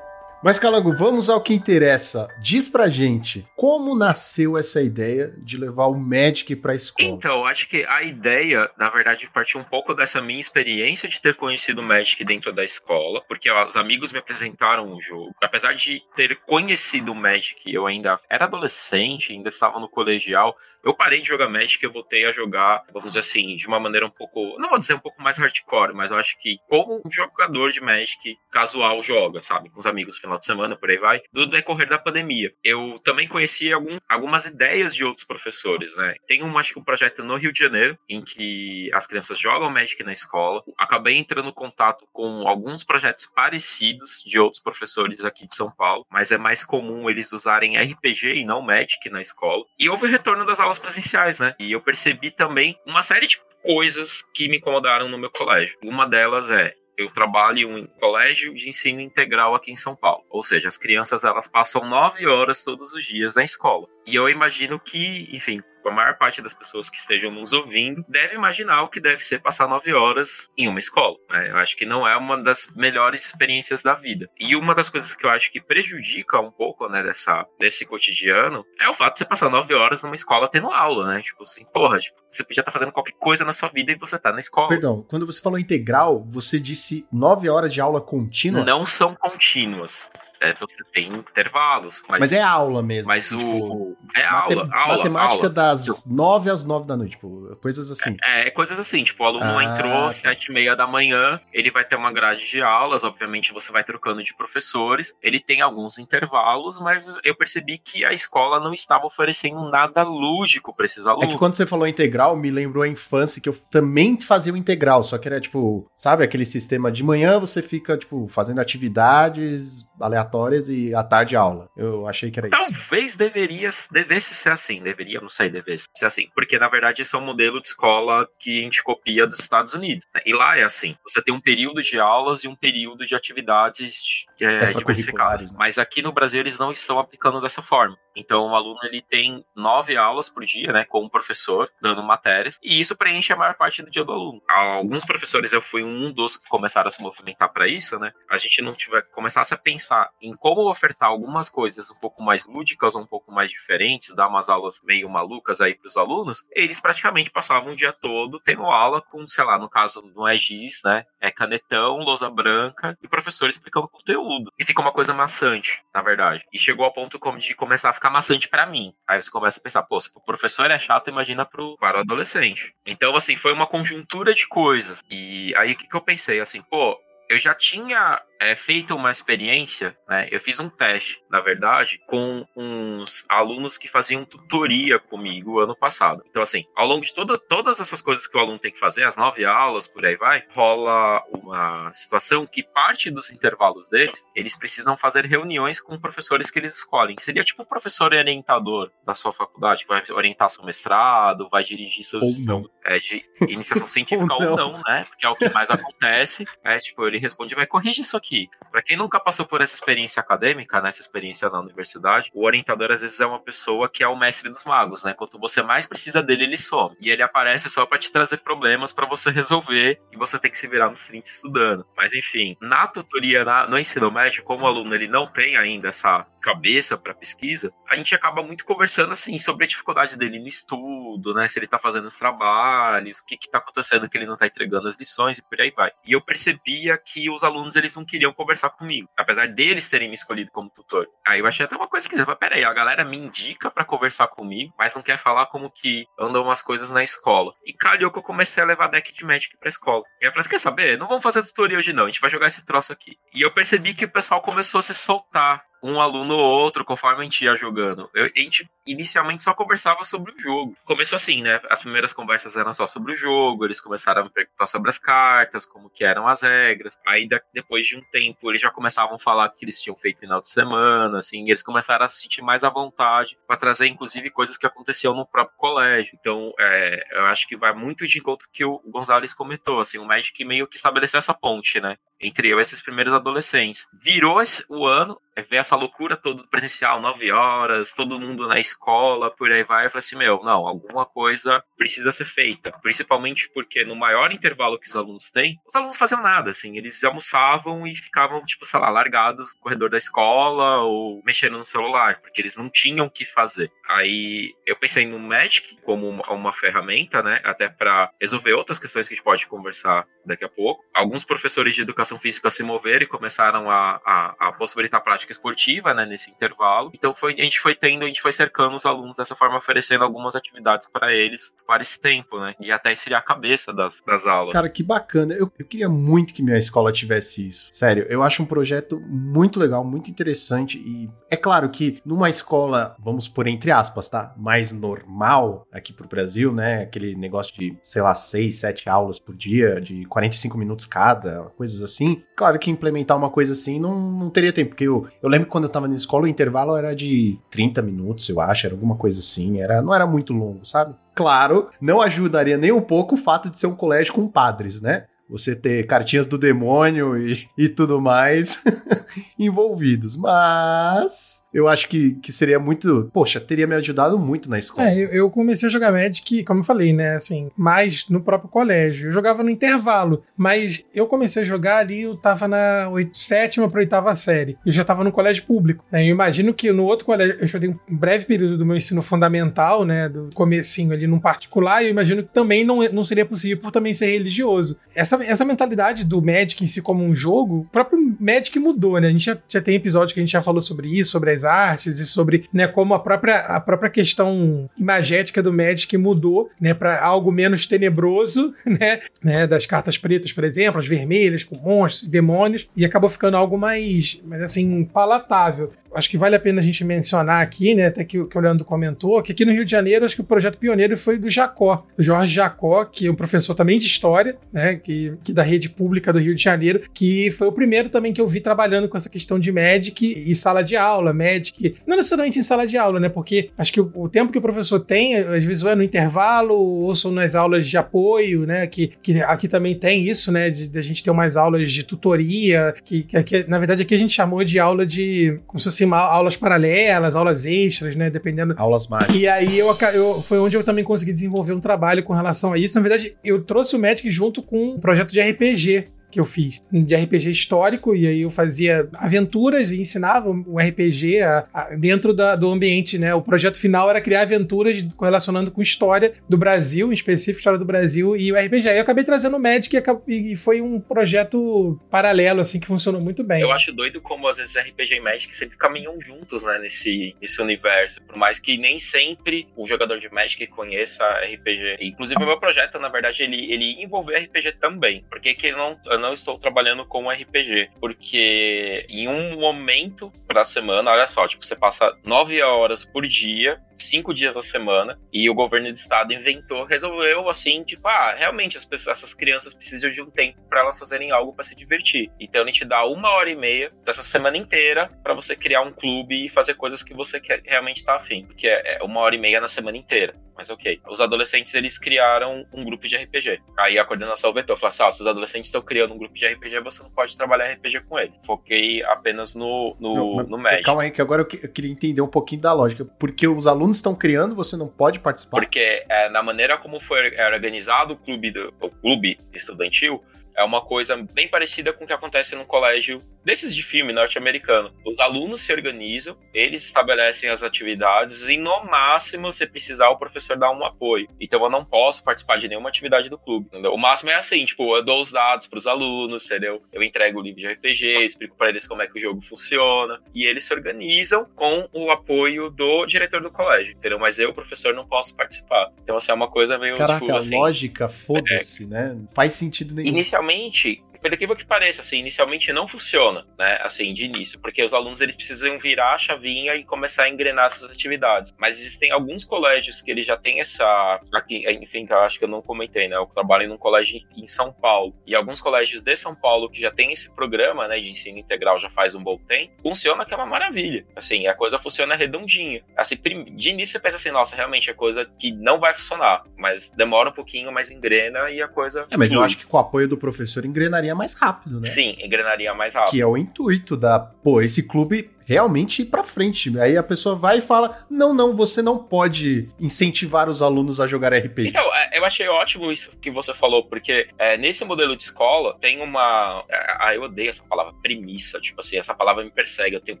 Mas, 0.40 0.56
Calango, 0.56 0.94
vamos 0.94 1.28
ao 1.28 1.40
que 1.40 1.52
interessa. 1.52 2.28
Diz 2.40 2.68
pra 2.68 2.88
gente 2.88 3.44
como 3.56 3.96
nasceu 3.96 4.56
essa 4.56 4.80
ideia 4.80 5.34
de 5.38 5.58
levar 5.58 5.86
o 5.86 5.98
Magic 5.98 6.54
pra 6.54 6.76
escola. 6.76 7.08
Então, 7.08 7.44
acho 7.44 7.68
que 7.68 7.84
a 7.88 8.04
ideia, 8.04 8.70
na 8.78 8.88
verdade, 8.88 9.28
partiu 9.34 9.58
um 9.58 9.64
pouco 9.64 9.92
dessa 9.94 10.22
minha 10.22 10.40
experiência 10.40 11.08
de 11.08 11.20
ter 11.20 11.34
conhecido 11.34 11.80
o 11.80 11.84
Magic 11.84 12.24
dentro 12.24 12.52
da 12.52 12.64
escola, 12.64 13.20
porque 13.26 13.50
os 13.50 13.76
amigos 13.76 14.12
me 14.12 14.20
apresentaram 14.20 14.94
o 14.94 15.02
jogo. 15.02 15.34
Apesar 15.42 15.74
de 15.74 16.00
ter 16.14 16.36
conhecido 16.46 17.10
o 17.10 17.16
Magic, 17.16 17.60
eu 17.66 17.84
ainda 17.84 18.20
era 18.30 18.44
adolescente, 18.44 19.32
ainda 19.32 19.48
estava 19.48 19.80
no 19.80 19.88
colegial. 19.88 20.56
Eu 20.84 20.94
parei 20.94 21.20
de 21.20 21.28
jogar 21.28 21.48
Magic 21.48 21.84
e 21.84 21.88
voltei 21.88 22.24
a 22.24 22.32
jogar, 22.32 22.84
vamos 22.92 23.10
dizer 23.10 23.20
assim, 23.20 23.56
de 23.56 23.66
uma 23.66 23.80
maneira 23.80 24.06
um 24.06 24.10
pouco, 24.10 24.56
não 24.58 24.70
vou 24.70 24.78
dizer 24.78 24.94
um 24.94 24.98
pouco 24.98 25.20
mais 25.22 25.38
hardcore, 25.38 25.94
mas 25.94 26.10
eu 26.10 26.16
acho 26.16 26.38
que 26.40 26.58
como 26.68 27.02
um 27.04 27.10
jogador 27.10 27.70
de 27.70 27.80
Magic 27.80 28.38
casual 28.50 29.02
joga, 29.02 29.42
sabe, 29.42 29.70
com 29.70 29.80
os 29.80 29.86
amigos 29.86 30.16
no 30.16 30.20
final 30.20 30.38
de 30.38 30.44
semana, 30.44 30.76
por 30.76 30.90
aí 30.90 30.98
vai, 30.98 31.20
do 31.32 31.46
decorrer 31.46 31.88
da 31.88 31.98
pandemia. 31.98 32.52
Eu 32.62 32.98
também 33.04 33.28
conheci 33.28 33.72
algum, 33.72 33.98
algumas 34.08 34.46
ideias 34.46 34.94
de 34.94 35.04
outros 35.04 35.26
professores, 35.26 35.94
né? 35.96 36.14
Tem 36.26 36.42
um, 36.42 36.58
acho 36.58 36.74
que 36.74 36.78
um 36.78 36.84
projeto 36.84 37.22
no 37.24 37.36
Rio 37.36 37.52
de 37.52 37.58
Janeiro, 37.58 37.98
em 38.08 38.22
que 38.22 38.90
as 38.92 39.06
crianças 39.06 39.38
jogam 39.38 39.70
Magic 39.70 40.02
na 40.02 40.12
escola. 40.12 40.62
Acabei 40.76 41.16
entrando 41.16 41.48
em 41.48 41.52
contato 41.52 42.06
com 42.12 42.46
alguns 42.46 42.84
projetos 42.84 43.26
parecidos 43.26 44.22
de 44.26 44.38
outros 44.38 44.62
professores 44.62 45.24
aqui 45.24 45.46
de 45.46 45.54
São 45.54 45.70
Paulo, 45.70 46.06
mas 46.10 46.32
é 46.32 46.38
mais 46.38 46.64
comum 46.64 47.08
eles 47.08 47.32
usarem 47.32 47.76
RPG 47.76 48.36
e 48.36 48.44
não 48.44 48.62
Magic 48.62 49.08
na 49.10 49.20
escola. 49.20 49.64
E 49.78 49.88
houve 49.88 50.06
o 50.06 50.10
retorno 50.10 50.44
das 50.44 50.60
presenciais, 50.76 51.38
né? 51.38 51.54
E 51.60 51.70
eu 51.70 51.80
percebi 51.80 52.32
também 52.32 52.76
uma 52.84 53.00
série 53.00 53.28
de 53.28 53.40
coisas 53.62 54.22
que 54.34 54.48
me 54.48 54.56
incomodaram 54.56 55.08
no 55.08 55.18
meu 55.18 55.30
colégio. 55.30 55.78
Uma 55.84 56.08
delas 56.08 56.50
é 56.50 56.74
eu 56.98 57.08
trabalho 57.12 57.58
em 57.58 57.64
um 57.64 57.86
colégio 57.86 58.52
de 58.52 58.68
ensino 58.68 59.00
integral 59.00 59.54
aqui 59.54 59.70
em 59.70 59.76
São 59.76 59.94
Paulo. 59.94 60.24
Ou 60.28 60.42
seja, 60.42 60.66
as 60.66 60.76
crianças 60.76 61.22
elas 61.22 61.46
passam 61.46 61.88
nove 61.88 62.26
horas 62.26 62.64
todos 62.64 62.92
os 62.92 63.04
dias 63.04 63.36
na 63.36 63.44
escola. 63.44 63.86
E 64.04 64.16
eu 64.16 64.28
imagino 64.28 64.80
que, 64.80 65.28
enfim, 65.32 65.62
a 65.88 65.92
maior 65.92 66.16
parte 66.16 66.42
das 66.42 66.54
pessoas 66.54 66.88
que 66.88 66.98
estejam 66.98 67.30
nos 67.30 67.52
ouvindo 67.52 68.04
deve 68.08 68.34
imaginar 68.34 68.82
o 68.82 68.88
que 68.88 69.00
deve 69.00 69.22
ser 69.22 69.40
passar 69.40 69.68
nove 69.68 69.92
horas 69.92 70.50
em 70.56 70.68
uma 70.68 70.78
escola. 70.78 71.16
Né? 71.30 71.50
Eu 71.50 71.56
acho 71.56 71.76
que 71.76 71.86
não 71.86 72.06
é 72.06 72.16
uma 72.16 72.42
das 72.42 72.70
melhores 72.74 73.26
experiências 73.26 73.82
da 73.82 73.94
vida. 73.94 74.28
E 74.38 74.54
uma 74.54 74.74
das 74.74 74.88
coisas 74.88 75.14
que 75.14 75.24
eu 75.24 75.30
acho 75.30 75.50
que 75.52 75.60
prejudica 75.60 76.40
um 76.40 76.50
pouco, 76.50 76.88
né, 76.88 77.02
dessa, 77.02 77.46
desse 77.58 77.86
cotidiano 77.86 78.64
é 78.78 78.88
o 78.88 78.94
fato 78.94 79.14
de 79.14 79.18
você 79.20 79.24
passar 79.24 79.50
nove 79.50 79.74
horas 79.74 80.02
numa 80.02 80.14
escola 80.14 80.48
tendo 80.48 80.70
aula, 80.70 81.14
né? 81.14 81.22
Tipo 81.22 81.42
assim, 81.42 81.64
porra, 81.72 81.98
tipo, 81.98 82.18
você 82.28 82.44
podia 82.44 82.60
estar 82.60 82.72
fazendo 82.72 82.92
qualquer 82.92 83.12
coisa 83.12 83.44
na 83.44 83.52
sua 83.52 83.68
vida 83.68 83.92
e 83.92 83.96
você 83.96 84.18
tá 84.18 84.32
na 84.32 84.40
escola. 84.40 84.68
Perdão, 84.68 85.04
quando 85.08 85.26
você 85.26 85.40
falou 85.40 85.58
integral, 85.58 86.20
você 86.22 86.58
disse 86.58 87.06
nove 87.12 87.48
horas 87.48 87.72
de 87.72 87.80
aula 87.80 88.00
contínua? 88.00 88.64
Não 88.64 88.86
são 88.86 89.14
contínuas. 89.14 90.10
É, 90.40 90.54
você 90.54 90.82
tem 90.92 91.08
intervalos. 91.08 92.02
Mas, 92.08 92.20
Mas 92.20 92.32
é 92.32 92.40
aula 92.42 92.82
mesmo. 92.82 93.08
Mas 93.08 93.28
tipo, 93.28 93.42
o. 93.42 93.96
É 94.14 94.22
mate- 94.30 94.54
aula, 94.54 94.68
aula. 94.74 94.96
matemática 94.98 95.42
aula. 95.44 95.48
das 95.54 96.06
nove 96.06 96.50
às 96.50 96.64
nove 96.64 96.86
da 96.86 96.96
noite, 96.96 97.12
tipo, 97.12 97.56
coisas 97.60 97.90
assim. 97.90 98.16
É, 98.22 98.48
é 98.48 98.50
coisas 98.50 98.78
assim, 98.78 99.02
tipo, 99.04 99.22
o 99.22 99.26
aluno 99.26 99.44
Ah, 99.44 99.64
entrou 99.64 99.90
tá. 99.92 100.08
às 100.08 100.14
sete 100.16 100.46
e 100.46 100.52
meia 100.54 100.74
da 100.76 100.86
manhã, 100.86 101.40
ele 101.52 101.70
vai 101.70 101.84
ter 101.84 101.96
uma 101.96 102.12
grade 102.12 102.48
de 102.48 102.62
aulas, 102.62 103.04
obviamente 103.04 103.52
você 103.52 103.72
vai 103.72 103.82
trocando 103.84 104.22
de 104.22 104.34
professores, 104.34 105.16
ele 105.22 105.40
tem 105.40 105.60
alguns 105.60 105.98
intervalos, 105.98 106.80
mas 106.80 107.18
eu 107.24 107.34
percebi 107.34 107.78
que 107.78 108.04
a 108.04 108.12
escola 108.12 108.60
não 108.60 108.72
estava 108.72 109.06
oferecendo 109.06 109.68
nada 109.70 110.02
lúdico 110.02 110.74
para 110.74 110.86
esses 110.86 111.04
É 111.06 111.08
alunos. 111.10 111.28
que 111.28 111.38
quando 111.38 111.54
você 111.54 111.66
falou 111.66 111.86
integral, 111.86 112.36
me 112.36 112.50
lembrou 112.50 112.82
a 112.84 112.88
infância 112.88 113.40
que 113.42 113.48
eu 113.48 113.56
também 113.70 114.20
fazia 114.20 114.52
o 114.52 114.56
integral, 114.56 115.02
só 115.02 115.18
que 115.18 115.28
era 115.28 115.40
tipo, 115.40 115.86
sabe, 115.94 116.22
aquele 116.24 116.46
sistema 116.46 116.90
de 116.90 117.02
manhã 117.04 117.38
você 117.38 117.60
fica, 117.62 117.96
tipo, 117.96 118.26
fazendo 118.28 118.60
atividades 118.60 119.87
aleatórias 120.00 120.68
e 120.68 120.94
à 120.94 121.02
tarde 121.02 121.36
aula. 121.36 121.68
Eu 121.76 122.06
achei 122.06 122.30
que 122.30 122.38
era 122.38 122.48
isso. 122.48 122.56
Talvez 122.56 123.16
deveria, 123.16 123.70
devesse 123.90 124.34
ser 124.34 124.50
assim, 124.50 124.82
deveria, 124.82 125.20
não 125.20 125.30
sei, 125.30 125.48
devesse 125.50 125.86
ser 125.94 126.06
assim, 126.06 126.28
porque 126.34 126.58
na 126.58 126.68
verdade 126.68 127.02
esse 127.02 127.14
é 127.14 127.18
um 127.18 127.24
modelo 127.24 127.60
de 127.60 127.68
escola 127.68 128.28
que 128.38 128.60
a 128.60 128.62
gente 128.62 128.82
copia 128.82 129.26
dos 129.26 129.40
Estados 129.40 129.74
Unidos. 129.74 130.06
né? 130.14 130.20
E 130.24 130.32
lá 130.32 130.58
é 130.58 130.62
assim, 130.62 130.96
você 131.02 131.22
tem 131.22 131.34
um 131.34 131.40
período 131.40 131.82
de 131.82 131.98
aulas 131.98 132.44
e 132.44 132.48
um 132.48 132.54
período 132.54 133.06
de 133.06 133.14
atividades 133.14 134.26
é, 134.40 134.64
diversificadas. 134.64 135.52
né? 135.52 135.58
Mas 135.58 135.78
aqui 135.78 136.02
no 136.02 136.12
Brasil 136.12 136.40
eles 136.40 136.58
não 136.58 136.72
estão 136.72 136.98
aplicando 136.98 137.40
dessa 137.40 137.62
forma. 137.62 137.96
Então 138.14 138.48
o 138.48 138.54
aluno 138.54 138.78
ele 138.84 139.00
tem 139.00 139.44
nove 139.54 139.96
aulas 139.96 140.28
por 140.28 140.44
dia, 140.44 140.72
né, 140.72 140.84
com 140.84 141.04
um 141.04 141.08
professor 141.08 141.70
dando 141.80 142.02
matérias, 142.02 142.58
e 142.62 142.80
isso 142.80 142.96
preenche 142.96 143.32
a 143.32 143.36
maior 143.36 143.54
parte 143.54 143.82
do 143.82 143.90
dia 143.90 144.04
do 144.04 144.12
aluno. 144.12 144.42
Alguns 144.48 145.04
professores 145.04 145.52
eu 145.52 145.62
fui 145.62 145.84
um 145.84 146.12
dos 146.12 146.36
que 146.36 146.48
começaram 146.48 146.88
a 146.88 146.90
se 146.90 147.02
movimentar 147.02 147.52
para 147.52 147.68
isso, 147.68 147.98
né? 147.98 148.12
A 148.28 148.36
gente 148.36 148.60
não 148.60 148.74
tiver 148.74 149.02
começasse 149.12 149.54
a 149.54 149.56
pensar 149.56 150.10
em 150.20 150.34
como 150.34 150.68
ofertar 150.68 151.08
algumas 151.08 151.48
coisas 151.48 151.90
um 151.90 151.94
pouco 151.94 152.22
mais 152.22 152.46
lúdicas, 152.46 152.96
um 152.96 153.06
pouco 153.06 153.30
mais 153.30 153.50
diferentes, 153.50 154.14
dar 154.14 154.28
umas 154.28 154.48
aulas 154.48 154.80
meio 154.82 155.08
malucas 155.08 155.60
aí 155.60 155.74
para 155.74 155.88
os 155.88 155.96
alunos, 155.96 156.44
eles 156.52 156.80
praticamente 156.80 157.30
passavam 157.30 157.72
o 157.72 157.76
dia 157.76 157.92
todo 157.92 158.40
tendo 158.40 158.62
aula 158.64 159.00
com, 159.00 159.26
sei 159.28 159.44
lá, 159.44 159.58
no 159.58 159.68
caso 159.68 160.02
não 160.14 160.26
é 160.26 160.36
giz, 160.36 160.82
né? 160.84 161.04
É 161.20 161.30
canetão, 161.30 161.98
lousa 161.98 162.28
branca 162.28 162.96
e 163.02 163.06
o 163.06 163.10
professor 163.10 163.48
explicando 163.48 163.88
conteúdo. 163.88 164.27
E 164.58 164.64
fica 164.64 164.80
uma 164.80 164.92
coisa 164.92 165.14
maçante, 165.14 165.82
na 165.94 166.02
verdade. 166.02 166.44
E 166.52 166.58
chegou 166.58 166.84
ao 166.84 166.92
ponto 166.92 167.18
de 167.38 167.54
começar 167.54 167.90
a 167.90 167.92
ficar 167.92 168.10
maçante 168.10 168.48
para 168.48 168.66
mim. 168.66 168.92
Aí 169.06 169.22
você 169.22 169.30
começa 169.30 169.60
a 169.60 169.62
pensar, 169.62 169.82
pô, 169.82 169.98
se 170.00 170.10
o 170.14 170.20
professor 170.20 170.70
é 170.70 170.78
chato, 170.78 171.08
imagina 171.08 171.44
pro, 171.44 171.76
para 171.78 171.98
o 171.98 172.00
adolescente. 172.00 172.74
Então, 172.86 173.14
assim, 173.16 173.36
foi 173.36 173.52
uma 173.52 173.66
conjuntura 173.66 174.34
de 174.34 174.46
coisas. 174.46 175.02
E 175.10 175.54
aí 175.56 175.72
o 175.72 175.76
que, 175.76 175.88
que 175.88 175.96
eu 175.96 176.00
pensei? 176.00 176.40
Assim, 176.40 176.62
pô, 176.62 176.98
eu 177.28 177.38
já 177.38 177.54
tinha 177.54 178.20
é, 178.40 178.54
feito 178.54 178.94
uma 178.94 179.10
experiência, 179.10 179.96
né? 180.08 180.28
Eu 180.30 180.40
fiz 180.40 180.60
um 180.60 180.68
teste, 180.68 181.20
na 181.30 181.40
verdade, 181.40 182.00
com 182.06 182.46
uns 182.56 183.24
alunos 183.28 183.76
que 183.76 183.88
faziam 183.88 184.24
tutoria 184.24 184.98
comigo 184.98 185.58
ano 185.58 185.76
passado. 185.76 186.22
Então, 186.28 186.42
assim, 186.42 186.64
ao 186.76 186.86
longo 186.86 187.04
de 187.04 187.12
toda, 187.12 187.36
todas 187.36 187.80
essas 187.80 188.00
coisas 188.00 188.26
que 188.26 188.36
o 188.36 188.40
aluno 188.40 188.58
tem 188.58 188.72
que 188.72 188.78
fazer, 188.78 189.04
as 189.04 189.16
nove 189.16 189.44
aulas, 189.44 189.88
por 189.88 190.04
aí 190.06 190.16
vai, 190.16 190.44
rola 190.54 191.22
uma 191.32 191.92
situação 191.92 192.46
que 192.46 192.62
parte 192.62 193.10
dos 193.10 193.30
intervalos 193.30 193.88
deles, 193.88 194.24
eles 194.34 194.56
precisam 194.56 194.96
fazer 194.96 195.24
reuniões 195.26 195.80
com 195.80 195.98
professores 195.98 196.50
que 196.50 196.58
eles 196.58 196.76
escolhem. 196.76 197.16
Seria 197.18 197.42
tipo 197.42 197.62
o 197.62 197.66
professor 197.66 198.12
orientador 198.12 198.90
da 199.04 199.14
sua 199.14 199.32
faculdade, 199.32 199.82
que 199.82 199.88
vai 199.88 200.02
orientar 200.10 200.48
seu 200.48 200.64
mestrado, 200.64 201.48
vai 201.50 201.64
dirigir 201.64 202.04
seus 202.04 202.22
Ou 202.22 202.44
não. 202.44 202.60
estudos, 202.60 202.70
é, 202.84 202.98
de 202.98 203.24
iniciação 203.48 203.86
científica 203.88 204.32
Ou 204.32 204.42
ou 204.42 204.56
não. 204.56 204.72
não, 204.72 204.82
né? 204.86 205.02
Porque 205.08 205.26
é 205.26 205.28
o 205.28 205.34
que 205.34 205.48
mais 205.50 205.70
acontece. 205.70 206.44
É, 206.64 206.78
tipo, 206.78 207.06
ele 207.06 207.18
responde, 207.18 207.54
vai 207.54 207.66
corrigir 207.66 208.02
isso 208.02 208.16
aqui. 208.16 208.27
Pra 208.70 208.82
quem 208.82 208.96
nunca 208.96 209.18
passou 209.18 209.46
por 209.46 209.60
essa 209.60 209.74
experiência 209.74 210.20
acadêmica, 210.20 210.80
né, 210.80 210.88
essa 210.90 211.00
experiência 211.00 211.48
na 211.48 211.60
universidade, 211.60 212.30
o 212.34 212.44
orientador 212.44 212.90
às 212.92 213.00
vezes 213.00 213.20
é 213.20 213.26
uma 213.26 213.40
pessoa 213.40 213.88
que 213.88 214.02
é 214.04 214.08
o 214.08 214.16
mestre 214.16 214.48
dos 214.48 214.62
magos, 214.64 215.04
né? 215.04 215.14
Quanto 215.14 215.38
você 215.38 215.62
mais 215.62 215.86
precisa 215.86 216.22
dele, 216.22 216.44
ele 216.44 216.58
some. 216.58 216.94
E 217.00 217.10
ele 217.10 217.22
aparece 217.22 217.68
só 217.70 217.86
pra 217.86 217.98
te 217.98 218.12
trazer 218.12 218.38
problemas 218.38 218.92
pra 218.92 219.06
você 219.06 219.30
resolver 219.30 220.00
e 220.12 220.16
você 220.16 220.38
tem 220.38 220.50
que 220.50 220.58
se 220.58 220.66
virar 220.68 220.90
nos 220.90 221.06
30 221.06 221.28
estudando. 221.28 221.86
Mas 221.96 222.14
enfim, 222.14 222.56
na 222.60 222.86
tutoria, 222.86 223.44
na- 223.44 223.66
no 223.66 223.78
ensino 223.78 224.10
médio, 224.10 224.42
como 224.44 224.64
o 224.64 224.66
aluno 224.66 224.94
ele 224.94 225.08
não 225.08 225.26
tem 225.26 225.56
ainda 225.56 225.88
essa 225.88 226.26
cabeça 226.40 226.96
pra 226.96 227.14
pesquisa, 227.14 227.72
a 227.88 227.96
gente 227.96 228.14
acaba 228.14 228.42
muito 228.42 228.64
conversando 228.64 229.12
assim 229.12 229.38
sobre 229.38 229.64
a 229.64 229.68
dificuldade 229.68 230.16
dele 230.16 230.38
no 230.38 230.46
estudo, 230.46 231.34
né? 231.34 231.48
Se 231.48 231.58
ele 231.58 231.66
tá 231.66 231.78
fazendo 231.78 232.06
os 232.06 232.16
trabalhos, 232.18 233.20
o 233.20 233.26
que 233.26 233.36
que 233.36 233.50
tá 233.50 233.58
acontecendo 233.58 234.08
que 234.08 234.16
ele 234.16 234.26
não 234.26 234.36
tá 234.36 234.46
entregando 234.46 234.88
as 234.88 234.98
lições 234.98 235.38
e 235.38 235.42
por 235.42 235.60
aí 235.60 235.72
vai. 235.76 235.90
E 236.06 236.12
eu 236.12 236.20
percebia 236.20 236.96
que 236.98 237.30
os 237.30 237.42
alunos 237.42 237.76
eles 237.76 237.94
não 237.96 238.04
queriam 238.04 238.17
conversar 238.34 238.70
comigo, 238.70 239.08
apesar 239.16 239.48
deles 239.48 239.88
terem 239.88 240.08
me 240.08 240.14
escolhido 240.14 240.50
como 240.50 240.70
tutor. 240.70 241.06
Aí 241.26 241.40
eu 241.40 241.46
achei 241.46 241.64
até 241.64 241.76
uma 241.76 241.88
coisa 241.88 242.08
que, 242.08 242.16
peraí, 242.36 242.64
a 242.64 242.72
galera 242.72 243.04
me 243.04 243.16
indica 243.16 243.70
pra 243.70 243.84
conversar 243.84 244.28
comigo, 244.28 244.72
mas 244.78 244.94
não 244.94 245.02
quer 245.02 245.18
falar 245.18 245.46
como 245.46 245.70
que 245.70 246.06
andam 246.18 246.42
umas 246.42 246.62
coisas 246.62 246.90
na 246.90 247.02
escola. 247.02 247.52
E 247.64 247.72
calhou 247.72 248.10
que 248.10 248.18
eu 248.18 248.22
comecei 248.22 248.62
a 248.62 248.66
levar 248.66 248.88
deck 248.88 249.12
de 249.12 249.24
Magic 249.24 249.56
pra 249.58 249.68
escola. 249.68 250.02
E 250.20 250.26
eu 250.26 250.30
falei, 250.30 250.40
assim, 250.40 250.50
quer 250.50 250.58
saber? 250.58 250.98
Não 250.98 251.08
vamos 251.08 251.22
fazer 251.22 251.42
tutoria 251.42 251.78
hoje 251.78 251.92
não, 251.92 252.04
a 252.04 252.06
gente 252.06 252.20
vai 252.20 252.30
jogar 252.30 252.46
esse 252.46 252.64
troço 252.64 252.92
aqui. 252.92 253.16
E 253.34 253.42
eu 253.42 253.52
percebi 253.52 253.94
que 253.94 254.04
o 254.04 254.12
pessoal 254.12 254.40
começou 254.40 254.78
a 254.78 254.82
se 254.82 254.94
soltar 254.94 255.67
um 255.82 256.00
aluno 256.00 256.34
ou 256.34 256.60
outro 256.60 256.84
conforme 256.84 257.20
a 257.20 257.24
gente 257.24 257.44
ia 257.44 257.56
jogando. 257.56 258.10
Eu- 258.14 258.26
a 258.26 258.40
gente 258.40 258.68
inicialmente 258.86 259.42
só 259.44 259.52
conversava 259.54 260.04
sobre 260.04 260.32
o 260.32 260.38
jogo. 260.38 260.76
Começou 260.84 261.16
assim, 261.16 261.42
né? 261.42 261.60
As 261.70 261.82
primeiras 261.82 262.12
conversas 262.12 262.56
eram 262.56 262.72
só 262.72 262.86
sobre 262.86 263.12
o 263.12 263.16
jogo, 263.16 263.64
eles 263.66 263.80
começaram 263.80 264.22
a 264.22 264.24
me 264.24 264.30
perguntar 264.30 264.66
sobre 264.66 264.88
as 264.88 264.98
cartas, 264.98 265.66
como 265.66 265.90
que 265.90 266.04
eram 266.04 266.26
as 266.26 266.42
regras. 266.42 266.98
Aí 267.06 267.28
depois 267.52 267.86
de 267.86 267.96
um 267.96 268.02
tempo, 268.10 268.50
eles 268.50 268.62
já 268.62 268.70
começavam 268.70 269.16
a 269.16 269.18
falar 269.18 269.48
que 269.50 269.64
eles 269.64 269.80
tinham 269.80 269.96
feito 269.96 270.20
final 270.20 270.40
de 270.40 270.48
semana, 270.48 271.18
assim, 271.18 271.48
eles 271.50 271.62
começaram 271.62 272.04
a 272.04 272.08
se 272.08 272.22
sentir 272.22 272.42
mais 272.42 272.64
à 272.64 272.70
vontade 272.70 273.38
para 273.46 273.56
trazer 273.56 273.86
inclusive 273.88 274.30
coisas 274.30 274.56
que 274.56 274.66
aconteciam 274.66 275.14
no 275.14 275.26
próprio 275.26 275.56
colégio. 275.58 276.16
Então, 276.18 276.52
é, 276.58 277.04
eu 277.12 277.26
acho 277.26 277.46
que 277.46 277.56
vai 277.56 277.74
muito 277.74 278.06
de 278.06 278.18
encontro 278.18 278.48
que 278.52 278.64
o 278.64 278.80
Gonzalez 278.86 279.34
comentou, 279.34 279.80
assim, 279.80 279.98
o 279.98 280.04
Magic 280.04 280.42
meio 280.44 280.66
que 280.66 280.76
estabeleceu 280.76 281.18
essa 281.18 281.34
ponte, 281.34 281.80
né? 281.80 281.96
Entre 282.20 282.48
eu 282.48 282.58
e 282.58 282.62
esses 282.62 282.80
primeiros 282.80 283.14
adolescentes. 283.14 283.86
Virou 283.92 284.42
o 284.68 284.86
ano, 284.86 285.20
é 285.36 285.42
ver 285.42 285.58
essa 285.58 285.76
loucura 285.76 286.16
toda 286.16 286.42
do 286.42 286.48
presencial, 286.48 287.00
nove 287.00 287.30
horas, 287.30 287.94
todo 287.94 288.18
mundo 288.18 288.48
na 288.48 288.58
escola, 288.58 289.30
por 289.30 289.50
aí 289.52 289.62
vai. 289.62 289.86
Eu 289.86 289.90
falei 289.90 290.00
assim, 290.00 290.16
meu, 290.16 290.40
não, 290.42 290.66
alguma 290.66 291.06
coisa 291.06 291.62
precisa 291.76 292.10
ser 292.10 292.24
feita. 292.24 292.72
Principalmente 292.82 293.48
porque 293.54 293.84
no 293.84 293.94
maior 293.94 294.32
intervalo 294.32 294.78
que 294.78 294.88
os 294.88 294.96
alunos 294.96 295.30
têm, 295.30 295.60
os 295.66 295.74
alunos 295.74 295.96
faziam 295.96 296.22
nada, 296.22 296.50
assim. 296.50 296.76
Eles 296.76 297.02
almoçavam 297.04 297.86
e 297.86 297.94
ficavam, 297.94 298.44
tipo, 298.44 298.64
sei 298.64 298.80
lá, 298.80 298.90
largados 298.90 299.54
no 299.54 299.60
corredor 299.60 299.90
da 299.90 299.98
escola 299.98 300.78
ou 300.82 301.22
mexendo 301.24 301.58
no 301.58 301.64
celular, 301.64 302.20
porque 302.20 302.40
eles 302.40 302.56
não 302.56 302.68
tinham 302.68 303.06
o 303.06 303.10
que 303.10 303.24
fazer. 303.24 303.70
Aí 303.88 304.54
eu 304.66 304.76
pensei 304.76 305.06
no 305.06 305.18
Magic 305.18 305.78
como 305.82 306.08
uma, 306.08 306.22
uma 306.32 306.52
ferramenta, 306.52 307.22
né? 307.22 307.40
Até 307.44 307.68
para 307.68 308.10
resolver 308.20 308.52
outras 308.52 308.78
questões 308.78 309.08
que 309.08 309.14
a 309.14 309.16
gente 309.16 309.24
pode 309.24 309.46
conversar 309.46 310.06
daqui 310.24 310.44
a 310.44 310.48
pouco. 310.48 310.84
Alguns 310.94 311.24
professores 311.24 311.74
de 311.74 311.82
educação 311.82 312.18
física 312.18 312.50
se 312.50 312.62
moveram 312.62 313.04
e 313.04 313.06
começaram 313.06 313.70
a, 313.70 314.00
a, 314.04 314.48
a 314.48 314.52
possibilitar 314.52 315.02
prática 315.02 315.32
esportiva, 315.32 315.94
né? 315.94 316.04
Nesse 316.04 316.30
intervalo. 316.30 316.90
Então 316.94 317.14
foi, 317.14 317.34
a 317.34 317.42
gente 317.42 317.60
foi 317.60 317.74
tendo, 317.74 318.04
a 318.04 318.08
gente 318.08 318.20
foi 318.20 318.32
cercando 318.32 318.76
os 318.76 318.84
alunos 318.84 319.16
dessa 319.16 319.34
forma, 319.34 319.56
oferecendo 319.56 320.04
algumas 320.04 320.36
atividades 320.36 320.88
para 320.88 321.12
eles 321.12 321.56
para 321.66 321.82
esse 321.82 322.00
tempo, 322.00 322.38
né? 322.38 322.54
E 322.60 322.70
até 322.70 322.92
esfriar 322.92 323.20
a 323.20 323.24
cabeça 323.24 323.72
das, 323.72 324.02
das 324.06 324.26
aulas. 324.26 324.52
Cara, 324.52 324.68
que 324.68 324.82
bacana. 324.82 325.34
Eu, 325.34 325.50
eu 325.58 325.64
queria 325.64 325.88
muito 325.88 326.34
que 326.34 326.42
minha 326.42 326.58
escola 326.58 326.92
tivesse 326.92 327.48
isso. 327.48 327.70
Sério, 327.72 328.06
eu 328.08 328.22
acho 328.22 328.42
um 328.42 328.46
projeto 328.46 329.00
muito 329.00 329.58
legal, 329.58 329.84
muito 329.84 330.10
interessante. 330.10 330.78
E 330.78 331.10
é 331.30 331.36
claro 331.36 331.68
que 331.70 332.00
numa 332.04 332.28
escola, 332.28 332.96
vamos 332.98 333.28
por 333.28 333.46
entre 333.46 333.70
aspas, 333.78 334.08
tá? 334.08 334.34
Mais 334.36 334.72
normal 334.72 335.66
aqui 335.72 335.92
pro 335.92 336.08
Brasil, 336.08 336.52
né? 336.52 336.82
Aquele 336.82 337.14
negócio 337.14 337.54
de, 337.54 337.76
sei 337.82 338.02
lá, 338.02 338.14
seis, 338.14 338.60
sete 338.60 338.88
aulas 338.88 339.18
por 339.18 339.36
dia, 339.36 339.80
de 339.80 340.04
45 340.06 340.58
minutos 340.58 340.86
cada, 340.86 341.44
coisas 341.56 341.82
assim. 341.82 342.22
Claro 342.36 342.58
que 342.58 342.70
implementar 342.70 343.16
uma 343.16 343.30
coisa 343.30 343.52
assim 343.52 343.78
não, 343.78 343.98
não 343.98 344.30
teria 344.30 344.52
tempo, 344.52 344.70
porque 344.70 344.84
eu, 344.84 345.06
eu 345.22 345.28
lembro 345.28 345.46
que 345.46 345.52
quando 345.52 345.64
eu 345.64 345.70
tava 345.70 345.88
na 345.88 345.94
escola, 345.94 346.24
o 346.24 346.28
intervalo 346.28 346.76
era 346.76 346.94
de 346.94 347.38
30 347.50 347.82
minutos, 347.82 348.28
eu 348.28 348.40
acho, 348.40 348.66
era 348.66 348.74
alguma 348.74 348.96
coisa 348.96 349.20
assim. 349.20 349.60
Era, 349.60 349.82
não 349.82 349.94
era 349.94 350.06
muito 350.06 350.32
longo, 350.32 350.64
sabe? 350.64 350.94
Claro, 351.14 351.68
não 351.80 352.00
ajudaria 352.00 352.56
nem 352.56 352.70
um 352.70 352.80
pouco 352.80 353.14
o 353.14 353.18
fato 353.18 353.50
de 353.50 353.58
ser 353.58 353.66
um 353.66 353.74
colégio 353.74 354.12
com 354.12 354.28
padres, 354.28 354.80
né? 354.80 355.06
Você 355.28 355.54
ter 355.54 355.86
cartinhas 355.86 356.26
do 356.26 356.38
demônio 356.38 357.18
e, 357.18 357.46
e 357.56 357.68
tudo 357.68 358.00
mais 358.00 358.62
envolvidos. 359.38 360.16
Mas 360.16 361.42
eu 361.52 361.66
acho 361.68 361.88
que, 361.88 362.14
que 362.14 362.30
seria 362.30 362.58
muito. 362.58 363.10
Poxa, 363.12 363.40
teria 363.40 363.66
me 363.66 363.74
ajudado 363.74 364.18
muito 364.18 364.50
na 364.50 364.58
escola. 364.58 364.88
É, 364.88 364.96
eu, 364.96 365.08
eu 365.08 365.30
comecei 365.30 365.68
a 365.68 365.72
jogar 365.72 365.92
Magic, 365.92 366.44
como 366.44 366.60
eu 366.60 366.64
falei, 366.64 366.92
né? 366.92 367.14
Assim, 367.14 367.50
mais 367.56 368.04
no 368.08 368.20
próprio 368.20 368.50
colégio. 368.50 369.08
Eu 369.08 369.12
jogava 369.12 369.42
no 369.42 369.50
intervalo, 369.50 370.22
mas 370.36 370.84
eu 370.94 371.06
comecei 371.06 371.42
a 371.42 371.46
jogar 371.46 371.78
ali, 371.78 372.02
eu 372.02 372.16
tava 372.16 372.46
na 372.46 372.88
oito, 372.90 373.16
sétima 373.16 373.68
pra 373.68 373.80
oitava 373.80 374.12
série. 374.14 374.56
Eu 374.64 374.72
já 374.72 374.84
tava 374.84 375.02
no 375.02 375.12
colégio 375.12 375.44
público. 375.44 375.84
Né? 375.90 376.04
Eu 376.04 376.10
imagino 376.10 376.52
que 376.52 376.70
no 376.72 376.84
outro 376.84 377.06
colégio, 377.06 377.36
eu 377.40 377.48
joguei 377.48 377.70
um 377.70 377.96
breve 377.96 378.26
período 378.26 378.58
do 378.58 378.66
meu 378.66 378.76
ensino 378.76 379.00
fundamental, 379.00 379.84
né? 379.84 380.08
Do 380.08 380.30
comecinho 380.34 380.92
ali 380.92 381.06
num 381.06 381.20
particular, 381.20 381.82
e 381.82 381.86
eu 381.86 381.90
imagino 381.90 382.22
que 382.22 382.32
também 382.32 382.64
não, 382.64 382.82
não 382.92 383.04
seria 383.04 383.24
possível 383.24 383.58
por 383.58 383.70
também 383.70 383.94
ser 383.94 384.06
religioso. 384.06 384.78
Essa, 384.94 385.22
essa 385.24 385.44
mentalidade 385.44 386.04
do 386.04 386.20
Magic 386.20 386.62
em 386.62 386.66
si 386.66 386.82
como 386.82 387.04
um 387.04 387.14
jogo, 387.14 387.60
o 387.60 387.64
próprio 387.64 387.98
Magic 388.20 388.58
mudou, 388.58 389.00
né? 389.00 389.08
A 389.08 389.10
gente 389.10 389.24
já, 389.24 389.38
já 389.48 389.60
tem 389.60 389.74
episódio 389.76 390.14
que 390.14 390.20
a 390.20 390.22
gente 390.22 390.32
já 390.32 390.42
falou 390.42 390.60
sobre 390.60 390.88
isso, 390.88 391.12
sobre 391.12 391.30
as 391.30 391.37
artes 391.44 391.98
e 391.98 392.06
sobre 392.06 392.48
né, 392.52 392.66
como 392.66 392.94
a 392.94 392.98
própria, 392.98 393.38
a 393.40 393.60
própria 393.60 393.90
questão 393.90 394.68
imagética 394.78 395.42
do 395.42 395.52
Magic 395.52 395.96
mudou 395.96 396.50
né, 396.60 396.74
para 396.74 397.02
algo 397.02 397.30
menos 397.32 397.66
tenebroso, 397.66 398.54
né, 398.64 399.00
né? 399.22 399.46
Das 399.46 399.66
cartas 399.66 399.98
pretas, 399.98 400.32
por 400.32 400.44
exemplo, 400.44 400.80
as 400.80 400.86
vermelhas 400.86 401.44
com 401.44 401.56
monstros 401.56 402.08
e 402.08 402.10
demônios, 402.10 402.68
e 402.76 402.84
acabou 402.84 403.08
ficando 403.08 403.36
algo 403.36 403.58
mais, 403.58 404.20
mais 404.24 404.42
assim, 404.42 404.84
palatável 404.84 405.72
acho 405.98 406.08
que 406.08 406.16
vale 406.16 406.36
a 406.36 406.40
pena 406.40 406.60
a 406.60 406.64
gente 406.64 406.84
mencionar 406.84 407.42
aqui, 407.42 407.74
né, 407.74 407.86
até 407.86 408.04
que, 408.04 408.24
que 408.24 408.38
o 408.38 408.40
Leandro 408.40 408.64
comentou, 408.64 409.20
que 409.22 409.32
aqui 409.32 409.44
no 409.44 409.52
Rio 409.52 409.64
de 409.64 409.70
Janeiro, 409.70 410.04
acho 410.04 410.14
que 410.14 410.20
o 410.20 410.24
projeto 410.24 410.56
pioneiro 410.56 410.96
foi 410.96 411.18
do 411.18 411.28
Jacó, 411.28 411.84
do 411.96 412.02
Jorge 412.02 412.32
Jacó, 412.32 412.84
que 412.84 413.08
é 413.08 413.10
um 413.10 413.14
professor 413.14 413.54
também 413.54 413.78
de 413.78 413.86
História, 413.86 414.36
né, 414.52 414.76
que, 414.76 415.14
que 415.24 415.32
da 415.32 415.42
rede 415.42 415.68
pública 415.68 416.12
do 416.12 416.18
Rio 416.18 416.34
de 416.34 416.42
Janeiro, 416.42 416.82
que 416.94 417.30
foi 417.32 417.48
o 417.48 417.52
primeiro 417.52 417.88
também 417.88 418.12
que 418.12 418.20
eu 418.20 418.28
vi 418.28 418.40
trabalhando 418.40 418.88
com 418.88 418.96
essa 418.96 419.08
questão 419.08 419.38
de 419.38 419.50
Magic 419.50 420.06
e 420.06 420.34
sala 420.34 420.62
de 420.62 420.76
aula, 420.76 421.12
Magic, 421.12 421.76
não 421.86 421.96
necessariamente 421.96 422.38
em 422.38 422.42
sala 422.42 422.66
de 422.66 422.78
aula, 422.78 423.00
né, 423.00 423.08
porque 423.08 423.50
acho 423.58 423.72
que 423.72 423.80
o, 423.80 423.90
o 423.94 424.08
tempo 424.08 424.30
que 424.30 424.38
o 424.38 424.42
professor 424.42 424.78
tem, 424.78 425.16
às 425.16 425.42
vezes 425.42 425.64
é 425.64 425.74
no 425.74 425.82
intervalo 425.82 426.54
ou 426.54 426.94
são 426.94 427.10
nas 427.10 427.34
aulas 427.34 427.66
de 427.66 427.76
apoio, 427.76 428.46
né, 428.46 428.66
que, 428.66 428.92
que 429.02 429.20
aqui 429.22 429.48
também 429.48 429.74
tem 429.74 430.08
isso, 430.08 430.30
né, 430.30 430.48
de, 430.48 430.68
de 430.68 430.78
a 430.78 430.82
gente 430.82 431.02
ter 431.02 431.10
umas 431.10 431.36
aulas 431.36 431.72
de 431.72 431.82
tutoria, 431.82 432.74
que, 432.84 433.02
que 433.02 433.16
aqui, 433.16 433.44
na 433.48 433.58
verdade 433.58 433.82
aqui 433.82 433.94
a 433.94 433.98
gente 433.98 434.12
chamou 434.12 434.44
de 434.44 434.58
aula 434.58 434.86
de, 434.86 435.40
como 435.46 435.58
se 435.58 435.64
fosse 435.64 435.84
assim, 435.96 436.08
aulas 436.08 436.36
paralelas, 436.36 437.16
aulas 437.16 437.44
extras, 437.44 437.96
né? 437.96 438.10
Dependendo. 438.10 438.54
Aulas 438.56 438.88
mágicas. 438.88 439.16
E 439.16 439.26
aí 439.26 439.58
eu, 439.58 439.76
eu, 439.94 440.22
foi 440.22 440.38
onde 440.38 440.56
eu 440.56 440.64
também 440.64 440.84
consegui 440.84 441.12
desenvolver 441.12 441.52
um 441.52 441.60
trabalho 441.60 442.02
com 442.02 442.12
relação 442.12 442.52
a 442.52 442.58
isso. 442.58 442.74
Na 442.76 442.80
verdade, 442.80 443.16
eu 443.24 443.42
trouxe 443.42 443.76
o 443.76 443.78
Magic 443.78 444.10
junto 444.10 444.42
com 444.42 444.74
um 444.74 444.78
projeto 444.78 445.10
de 445.10 445.20
RPG 445.20 445.88
que 446.10 446.18
eu 446.18 446.24
fiz 446.24 446.62
de 446.70 446.94
RPG 446.94 447.30
histórico, 447.30 447.94
e 447.94 448.06
aí 448.06 448.22
eu 448.22 448.30
fazia 448.30 448.88
aventuras 448.94 449.70
e 449.70 449.80
ensinava 449.80 450.30
o 450.30 450.58
RPG 450.58 451.20
a, 451.20 451.46
a, 451.52 451.76
dentro 451.76 452.12
da, 452.12 452.36
do 452.36 452.50
ambiente, 452.50 452.98
né? 452.98 453.14
O 453.14 453.22
projeto 453.22 453.60
final 453.60 453.88
era 453.90 454.00
criar 454.00 454.22
aventuras 454.22 454.82
correlacionando 454.96 455.50
com 455.50 455.60
história 455.60 456.14
do 456.28 456.36
Brasil, 456.36 456.90
em 456.90 456.94
específico 456.94 457.38
história 457.38 457.58
do 457.58 457.64
Brasil 457.64 458.16
e 458.16 458.32
o 458.32 458.36
RPG. 458.36 458.68
Aí 458.68 458.76
eu 458.76 458.82
acabei 458.82 459.04
trazendo 459.04 459.36
o 459.36 459.40
Magic 459.40 459.74
e, 460.06 460.32
e 460.32 460.36
foi 460.36 460.60
um 460.60 460.80
projeto 460.80 461.78
paralelo, 461.90 462.40
assim, 462.40 462.58
que 462.58 462.66
funcionou 462.66 463.00
muito 463.00 463.22
bem. 463.22 463.42
Eu 463.42 463.52
acho 463.52 463.72
doido 463.72 464.00
como 464.00 464.28
às 464.28 464.38
vezes 464.38 464.56
RPG 464.56 464.96
e 464.96 465.00
Magic 465.00 465.36
sempre 465.36 465.56
caminham 465.56 466.00
juntos, 466.00 466.44
né, 466.44 466.58
nesse, 466.58 467.14
nesse 467.20 467.40
universo, 467.40 468.02
por 468.02 468.16
mais 468.16 468.38
que 468.38 468.56
nem 468.56 468.78
sempre 468.78 469.48
o 469.56 469.66
jogador 469.66 469.98
de 469.98 470.08
Magic 470.12 470.46
conheça 470.48 471.04
RPG. 471.04 471.78
Inclusive 471.80 472.22
o 472.22 472.26
meu 472.26 472.38
projeto, 472.38 472.78
na 472.78 472.88
verdade, 472.88 473.22
ele, 473.22 473.52
ele 473.52 473.82
envolveu 473.82 474.18
RPG 474.18 474.52
também, 474.60 475.04
porque 475.10 475.34
que 475.34 475.52
não 475.52 475.78
eu 475.98 476.02
não 476.02 476.14
estou 476.14 476.38
trabalhando 476.38 476.84
com 476.86 477.10
RPG. 477.10 477.70
Porque 477.80 478.86
em 478.88 479.08
um 479.08 479.38
momento 479.38 480.12
da 480.32 480.44
semana, 480.44 480.90
olha 480.90 481.06
só, 481.06 481.26
tipo, 481.26 481.44
você 481.44 481.56
passa 481.56 481.92
nove 482.04 482.40
horas 482.40 482.84
por 482.84 483.06
dia 483.06 483.60
cinco 483.88 484.12
dias 484.12 484.34
da 484.34 484.42
semana 484.42 484.98
e 485.12 485.28
o 485.28 485.34
governo 485.34 485.70
do 485.70 485.74
estado 485.74 486.12
inventou, 486.12 486.64
resolveu 486.64 487.28
assim, 487.28 487.62
tipo, 487.64 487.86
ah, 487.86 488.14
realmente 488.16 488.56
as 488.56 488.64
pessoas, 488.64 488.98
essas 488.98 489.14
crianças 489.14 489.54
precisam 489.54 489.90
de 489.90 490.02
um 490.02 490.10
tempo 490.10 490.40
para 490.48 490.60
elas 490.60 490.78
fazerem 490.78 491.10
algo 491.10 491.32
para 491.32 491.44
se 491.44 491.54
divertir. 491.54 492.10
Então 492.20 492.42
ele 492.42 492.52
te 492.52 492.64
dá 492.64 492.84
uma 492.86 493.10
hora 493.10 493.30
e 493.30 493.36
meia 493.36 493.72
dessa 493.84 494.02
semana 494.02 494.36
inteira 494.36 494.90
para 495.02 495.14
você 495.14 495.34
criar 495.34 495.62
um 495.62 495.72
clube 495.72 496.26
e 496.26 496.28
fazer 496.28 496.54
coisas 496.54 496.82
que 496.82 496.94
você 496.94 497.20
quer, 497.20 497.42
realmente 497.44 497.78
está 497.78 497.96
afim, 497.96 498.24
porque 498.24 498.46
é, 498.46 498.78
é 498.78 498.82
uma 498.82 499.00
hora 499.00 499.14
e 499.14 499.18
meia 499.18 499.40
na 499.40 499.48
semana 499.48 499.76
inteira. 499.76 500.14
Mas 500.38 500.50
ok. 500.50 500.80
Os 500.88 501.00
adolescentes 501.00 501.52
eles 501.54 501.76
criaram 501.76 502.46
um 502.52 502.64
grupo 502.64 502.86
de 502.86 502.96
RPG. 502.96 503.40
Aí 503.58 503.76
a 503.76 503.84
coordenação 503.84 504.32
vetou, 504.32 504.56
falou 504.56 504.68
assim: 504.68 504.84
ah, 504.84 504.90
se 504.92 505.00
os 505.00 505.06
adolescentes 505.08 505.48
estão 505.48 505.60
criando 505.60 505.92
um 505.92 505.98
grupo 505.98 506.14
de 506.14 506.24
RPG, 506.28 506.60
você 506.60 506.80
não 506.84 506.90
pode 506.90 507.16
trabalhar 507.16 507.52
RPG 507.54 507.80
com 507.80 507.98
eles. 507.98 508.16
Foquei 508.24 508.80
apenas 508.84 509.34
no, 509.34 509.76
no, 509.80 510.16
não, 510.16 510.24
no 510.28 510.38
Magic. 510.38 510.62
Calma 510.62 510.82
aí, 510.82 510.92
que 510.92 511.02
agora 511.02 511.22
eu, 511.22 511.40
eu 511.42 511.48
queria 511.48 511.72
entender 511.72 512.00
um 512.00 512.06
pouquinho 512.08 512.40
da 512.40 512.52
lógica. 512.52 512.84
Porque 512.84 513.26
os 513.26 513.48
alunos 513.48 513.77
estão 513.78 513.94
criando, 513.94 514.34
você 514.34 514.56
não 514.56 514.68
pode 514.68 515.00
participar? 515.00 515.38
Porque 515.38 515.84
é, 515.88 516.08
na 516.10 516.22
maneira 516.22 516.58
como 516.58 516.80
foi 516.80 517.12
organizado 517.32 517.94
o 517.94 517.96
clube, 517.96 518.30
do, 518.30 518.52
o 518.60 518.70
clube 518.70 519.18
estudantil, 519.32 520.02
é 520.38 520.44
uma 520.44 520.60
coisa 520.60 520.96
bem 521.12 521.26
parecida 521.26 521.72
com 521.72 521.82
o 521.82 521.86
que 521.86 521.92
acontece 521.92 522.36
no 522.36 522.46
colégio 522.46 523.02
desses 523.24 523.54
de 523.54 523.62
filme 523.62 523.92
norte-americano. 523.92 524.72
Os 524.86 524.98
alunos 525.00 525.42
se 525.42 525.52
organizam, 525.52 526.16
eles 526.32 526.64
estabelecem 526.64 527.28
as 527.28 527.42
atividades 527.42 528.22
e 528.22 528.38
no 528.38 528.64
máximo, 528.64 529.32
se 529.32 529.46
precisar, 529.46 529.90
o 529.90 529.98
professor 529.98 530.38
dá 530.38 530.50
um 530.50 530.64
apoio. 530.64 531.08
Então 531.20 531.42
eu 531.42 531.50
não 531.50 531.64
posso 531.64 532.04
participar 532.04 532.38
de 532.38 532.48
nenhuma 532.48 532.68
atividade 532.68 533.10
do 533.10 533.18
clube. 533.18 533.48
Entendeu? 533.48 533.72
O 533.72 533.76
máximo 533.76 534.10
é 534.10 534.14
assim, 534.14 534.44
tipo, 534.44 534.76
eu 534.76 534.82
dou 534.82 535.00
os 535.00 535.10
dados 535.10 535.48
para 535.48 535.58
os 535.58 535.66
alunos, 535.66 536.24
entendeu? 536.24 536.62
Eu 536.72 536.82
entrego 536.82 537.18
o 537.18 537.22
livro 537.22 537.40
de 537.40 537.48
RPG, 537.48 538.04
explico 538.04 538.36
para 538.36 538.48
eles 538.48 538.66
como 538.66 538.80
é 538.80 538.86
que 538.86 538.96
o 538.96 539.02
jogo 539.02 539.20
funciona 539.20 540.00
e 540.14 540.24
eles 540.24 540.44
se 540.44 540.54
organizam 540.54 541.26
com 541.34 541.68
o 541.72 541.90
apoio 541.90 542.48
do 542.48 542.86
diretor 542.86 543.20
do 543.20 543.30
colégio, 543.30 543.74
entendeu? 543.74 543.98
Mas 543.98 544.20
eu, 544.20 544.32
professor, 544.32 544.72
não 544.72 544.86
posso 544.86 545.16
participar. 545.16 545.70
Então, 545.82 545.96
assim, 545.96 546.12
é 546.12 546.14
uma 546.14 546.30
coisa 546.30 546.56
meio 546.56 546.76
Caraca, 546.76 547.00
tipo, 547.00 547.16
assim, 547.16 547.36
lógica, 547.36 547.88
foda-se, 547.88 548.64
é, 548.64 548.66
né? 548.68 548.96
Faz 549.14 549.32
sentido 549.32 549.74
nenhum. 549.74 549.88
Inicialmente 549.88 550.27
inicialmente, 550.32 550.87
pelo 551.16 551.36
que 551.36 551.38
que 551.38 551.46
pareça, 551.46 551.82
assim, 551.82 551.98
inicialmente 551.98 552.52
não 552.52 552.66
funciona, 552.66 553.24
né, 553.38 553.58
assim, 553.62 553.94
de 553.94 554.04
início, 554.04 554.40
porque 554.40 554.62
os 554.62 554.74
alunos 554.74 555.00
eles 555.00 555.16
precisam 555.16 555.58
virar 555.58 555.94
a 555.94 555.98
chavinha 555.98 556.54
e 556.56 556.64
começar 556.64 557.04
a 557.04 557.08
engrenar 557.08 557.46
essas 557.46 557.70
atividades. 557.70 558.34
Mas 558.38 558.58
existem 558.58 558.90
alguns 558.90 559.24
colégios 559.24 559.80
que 559.80 559.90
eles 559.90 560.06
já 560.06 560.16
têm 560.16 560.40
essa, 560.40 561.00
aqui, 561.12 561.48
enfim, 561.62 561.86
que 561.86 561.92
eu 561.92 562.00
acho 562.00 562.18
que 562.18 562.24
eu 562.24 562.28
não 562.28 562.42
comentei, 562.42 562.88
né, 562.88 562.96
eu 562.96 563.06
trabalho 563.06 563.48
num 563.48 563.56
colégio 563.56 564.00
em 564.16 564.26
São 564.26 564.52
Paulo, 564.52 564.94
e 565.06 565.14
alguns 565.14 565.40
colégios 565.40 565.82
de 565.82 565.96
São 565.96 566.14
Paulo 566.14 566.50
que 566.50 566.60
já 566.60 566.70
tem 566.70 566.92
esse 566.92 567.14
programa, 567.14 567.68
né, 567.68 567.78
de 567.78 567.90
ensino 567.90 568.18
integral 568.18 568.58
já 568.58 568.68
faz 568.68 568.94
um 568.94 569.02
bom 569.02 569.16
tempo, 569.16 569.52
funciona 569.62 570.04
que 570.04 570.12
é 570.12 570.16
uma 570.16 570.26
maravilha, 570.26 570.84
assim, 570.96 571.26
a 571.26 571.34
coisa 571.34 571.58
funciona 571.58 571.94
redondinha. 571.94 572.62
Assim, 572.76 572.96
de 573.36 573.50
início 573.50 573.74
você 573.74 573.80
pensa 573.80 573.96
assim, 573.96 574.10
nossa, 574.10 574.34
realmente 574.34 574.70
é 574.70 574.74
coisa 574.74 575.04
que 575.18 575.32
não 575.32 575.60
vai 575.60 575.72
funcionar, 575.72 576.24
mas 576.36 576.70
demora 576.70 577.10
um 577.10 577.12
pouquinho, 577.12 577.52
mas 577.52 577.70
engrena 577.70 578.30
e 578.30 578.42
a 578.42 578.48
coisa 578.48 578.86
É, 578.90 578.96
mas 578.96 579.08
flui. 579.08 579.20
eu 579.20 579.24
acho 579.24 579.36
que 579.38 579.46
com 579.46 579.56
o 579.56 579.60
apoio 579.60 579.86
do 579.88 579.96
professor 579.96 580.44
engrenaria 580.44 580.94
mais 580.98 581.14
rápido, 581.14 581.60
né? 581.60 581.66
Sim, 581.66 581.96
engrenaria 582.00 582.52
mais 582.52 582.74
rápido. 582.74 582.90
Que 582.90 583.00
é 583.00 583.06
o 583.06 583.16
intuito 583.16 583.76
da, 583.76 583.98
pô, 583.98 584.42
esse 584.42 584.66
clube 584.66 585.10
realmente 585.24 585.82
ir 585.82 585.84
para 585.84 586.02
frente. 586.02 586.58
Aí 586.58 586.76
a 586.76 586.82
pessoa 586.82 587.14
vai 587.14 587.38
e 587.38 587.40
fala: 587.42 587.86
"Não, 587.90 588.14
não, 588.14 588.34
você 588.34 588.62
não 588.62 588.78
pode 588.78 589.48
incentivar 589.60 590.28
os 590.28 590.40
alunos 590.40 590.80
a 590.80 590.86
jogar 590.86 591.12
RPG". 591.12 591.48
Então, 591.48 591.74
é, 591.74 591.98
eu 591.98 592.04
achei 592.04 592.26
ótimo 592.28 592.72
isso 592.72 592.90
que 593.00 593.10
você 593.10 593.34
falou, 593.34 593.64
porque 593.64 594.08
é, 594.18 594.36
nesse 594.36 594.64
modelo 594.64 594.96
de 594.96 595.02
escola 595.02 595.56
tem 595.60 595.80
uma, 595.82 596.44
é, 596.48 596.76
ah, 596.80 596.94
eu 596.94 597.02
odeio 597.02 597.28
essa 597.28 597.44
palavra 597.44 597.74
premissa, 597.82 598.40
tipo 598.40 598.60
assim, 598.60 598.78
essa 598.78 598.94
palavra 598.94 599.22
me 599.22 599.30
persegue, 599.30 599.76
eu 599.76 599.80
tenho 599.80 599.96
um 599.96 600.00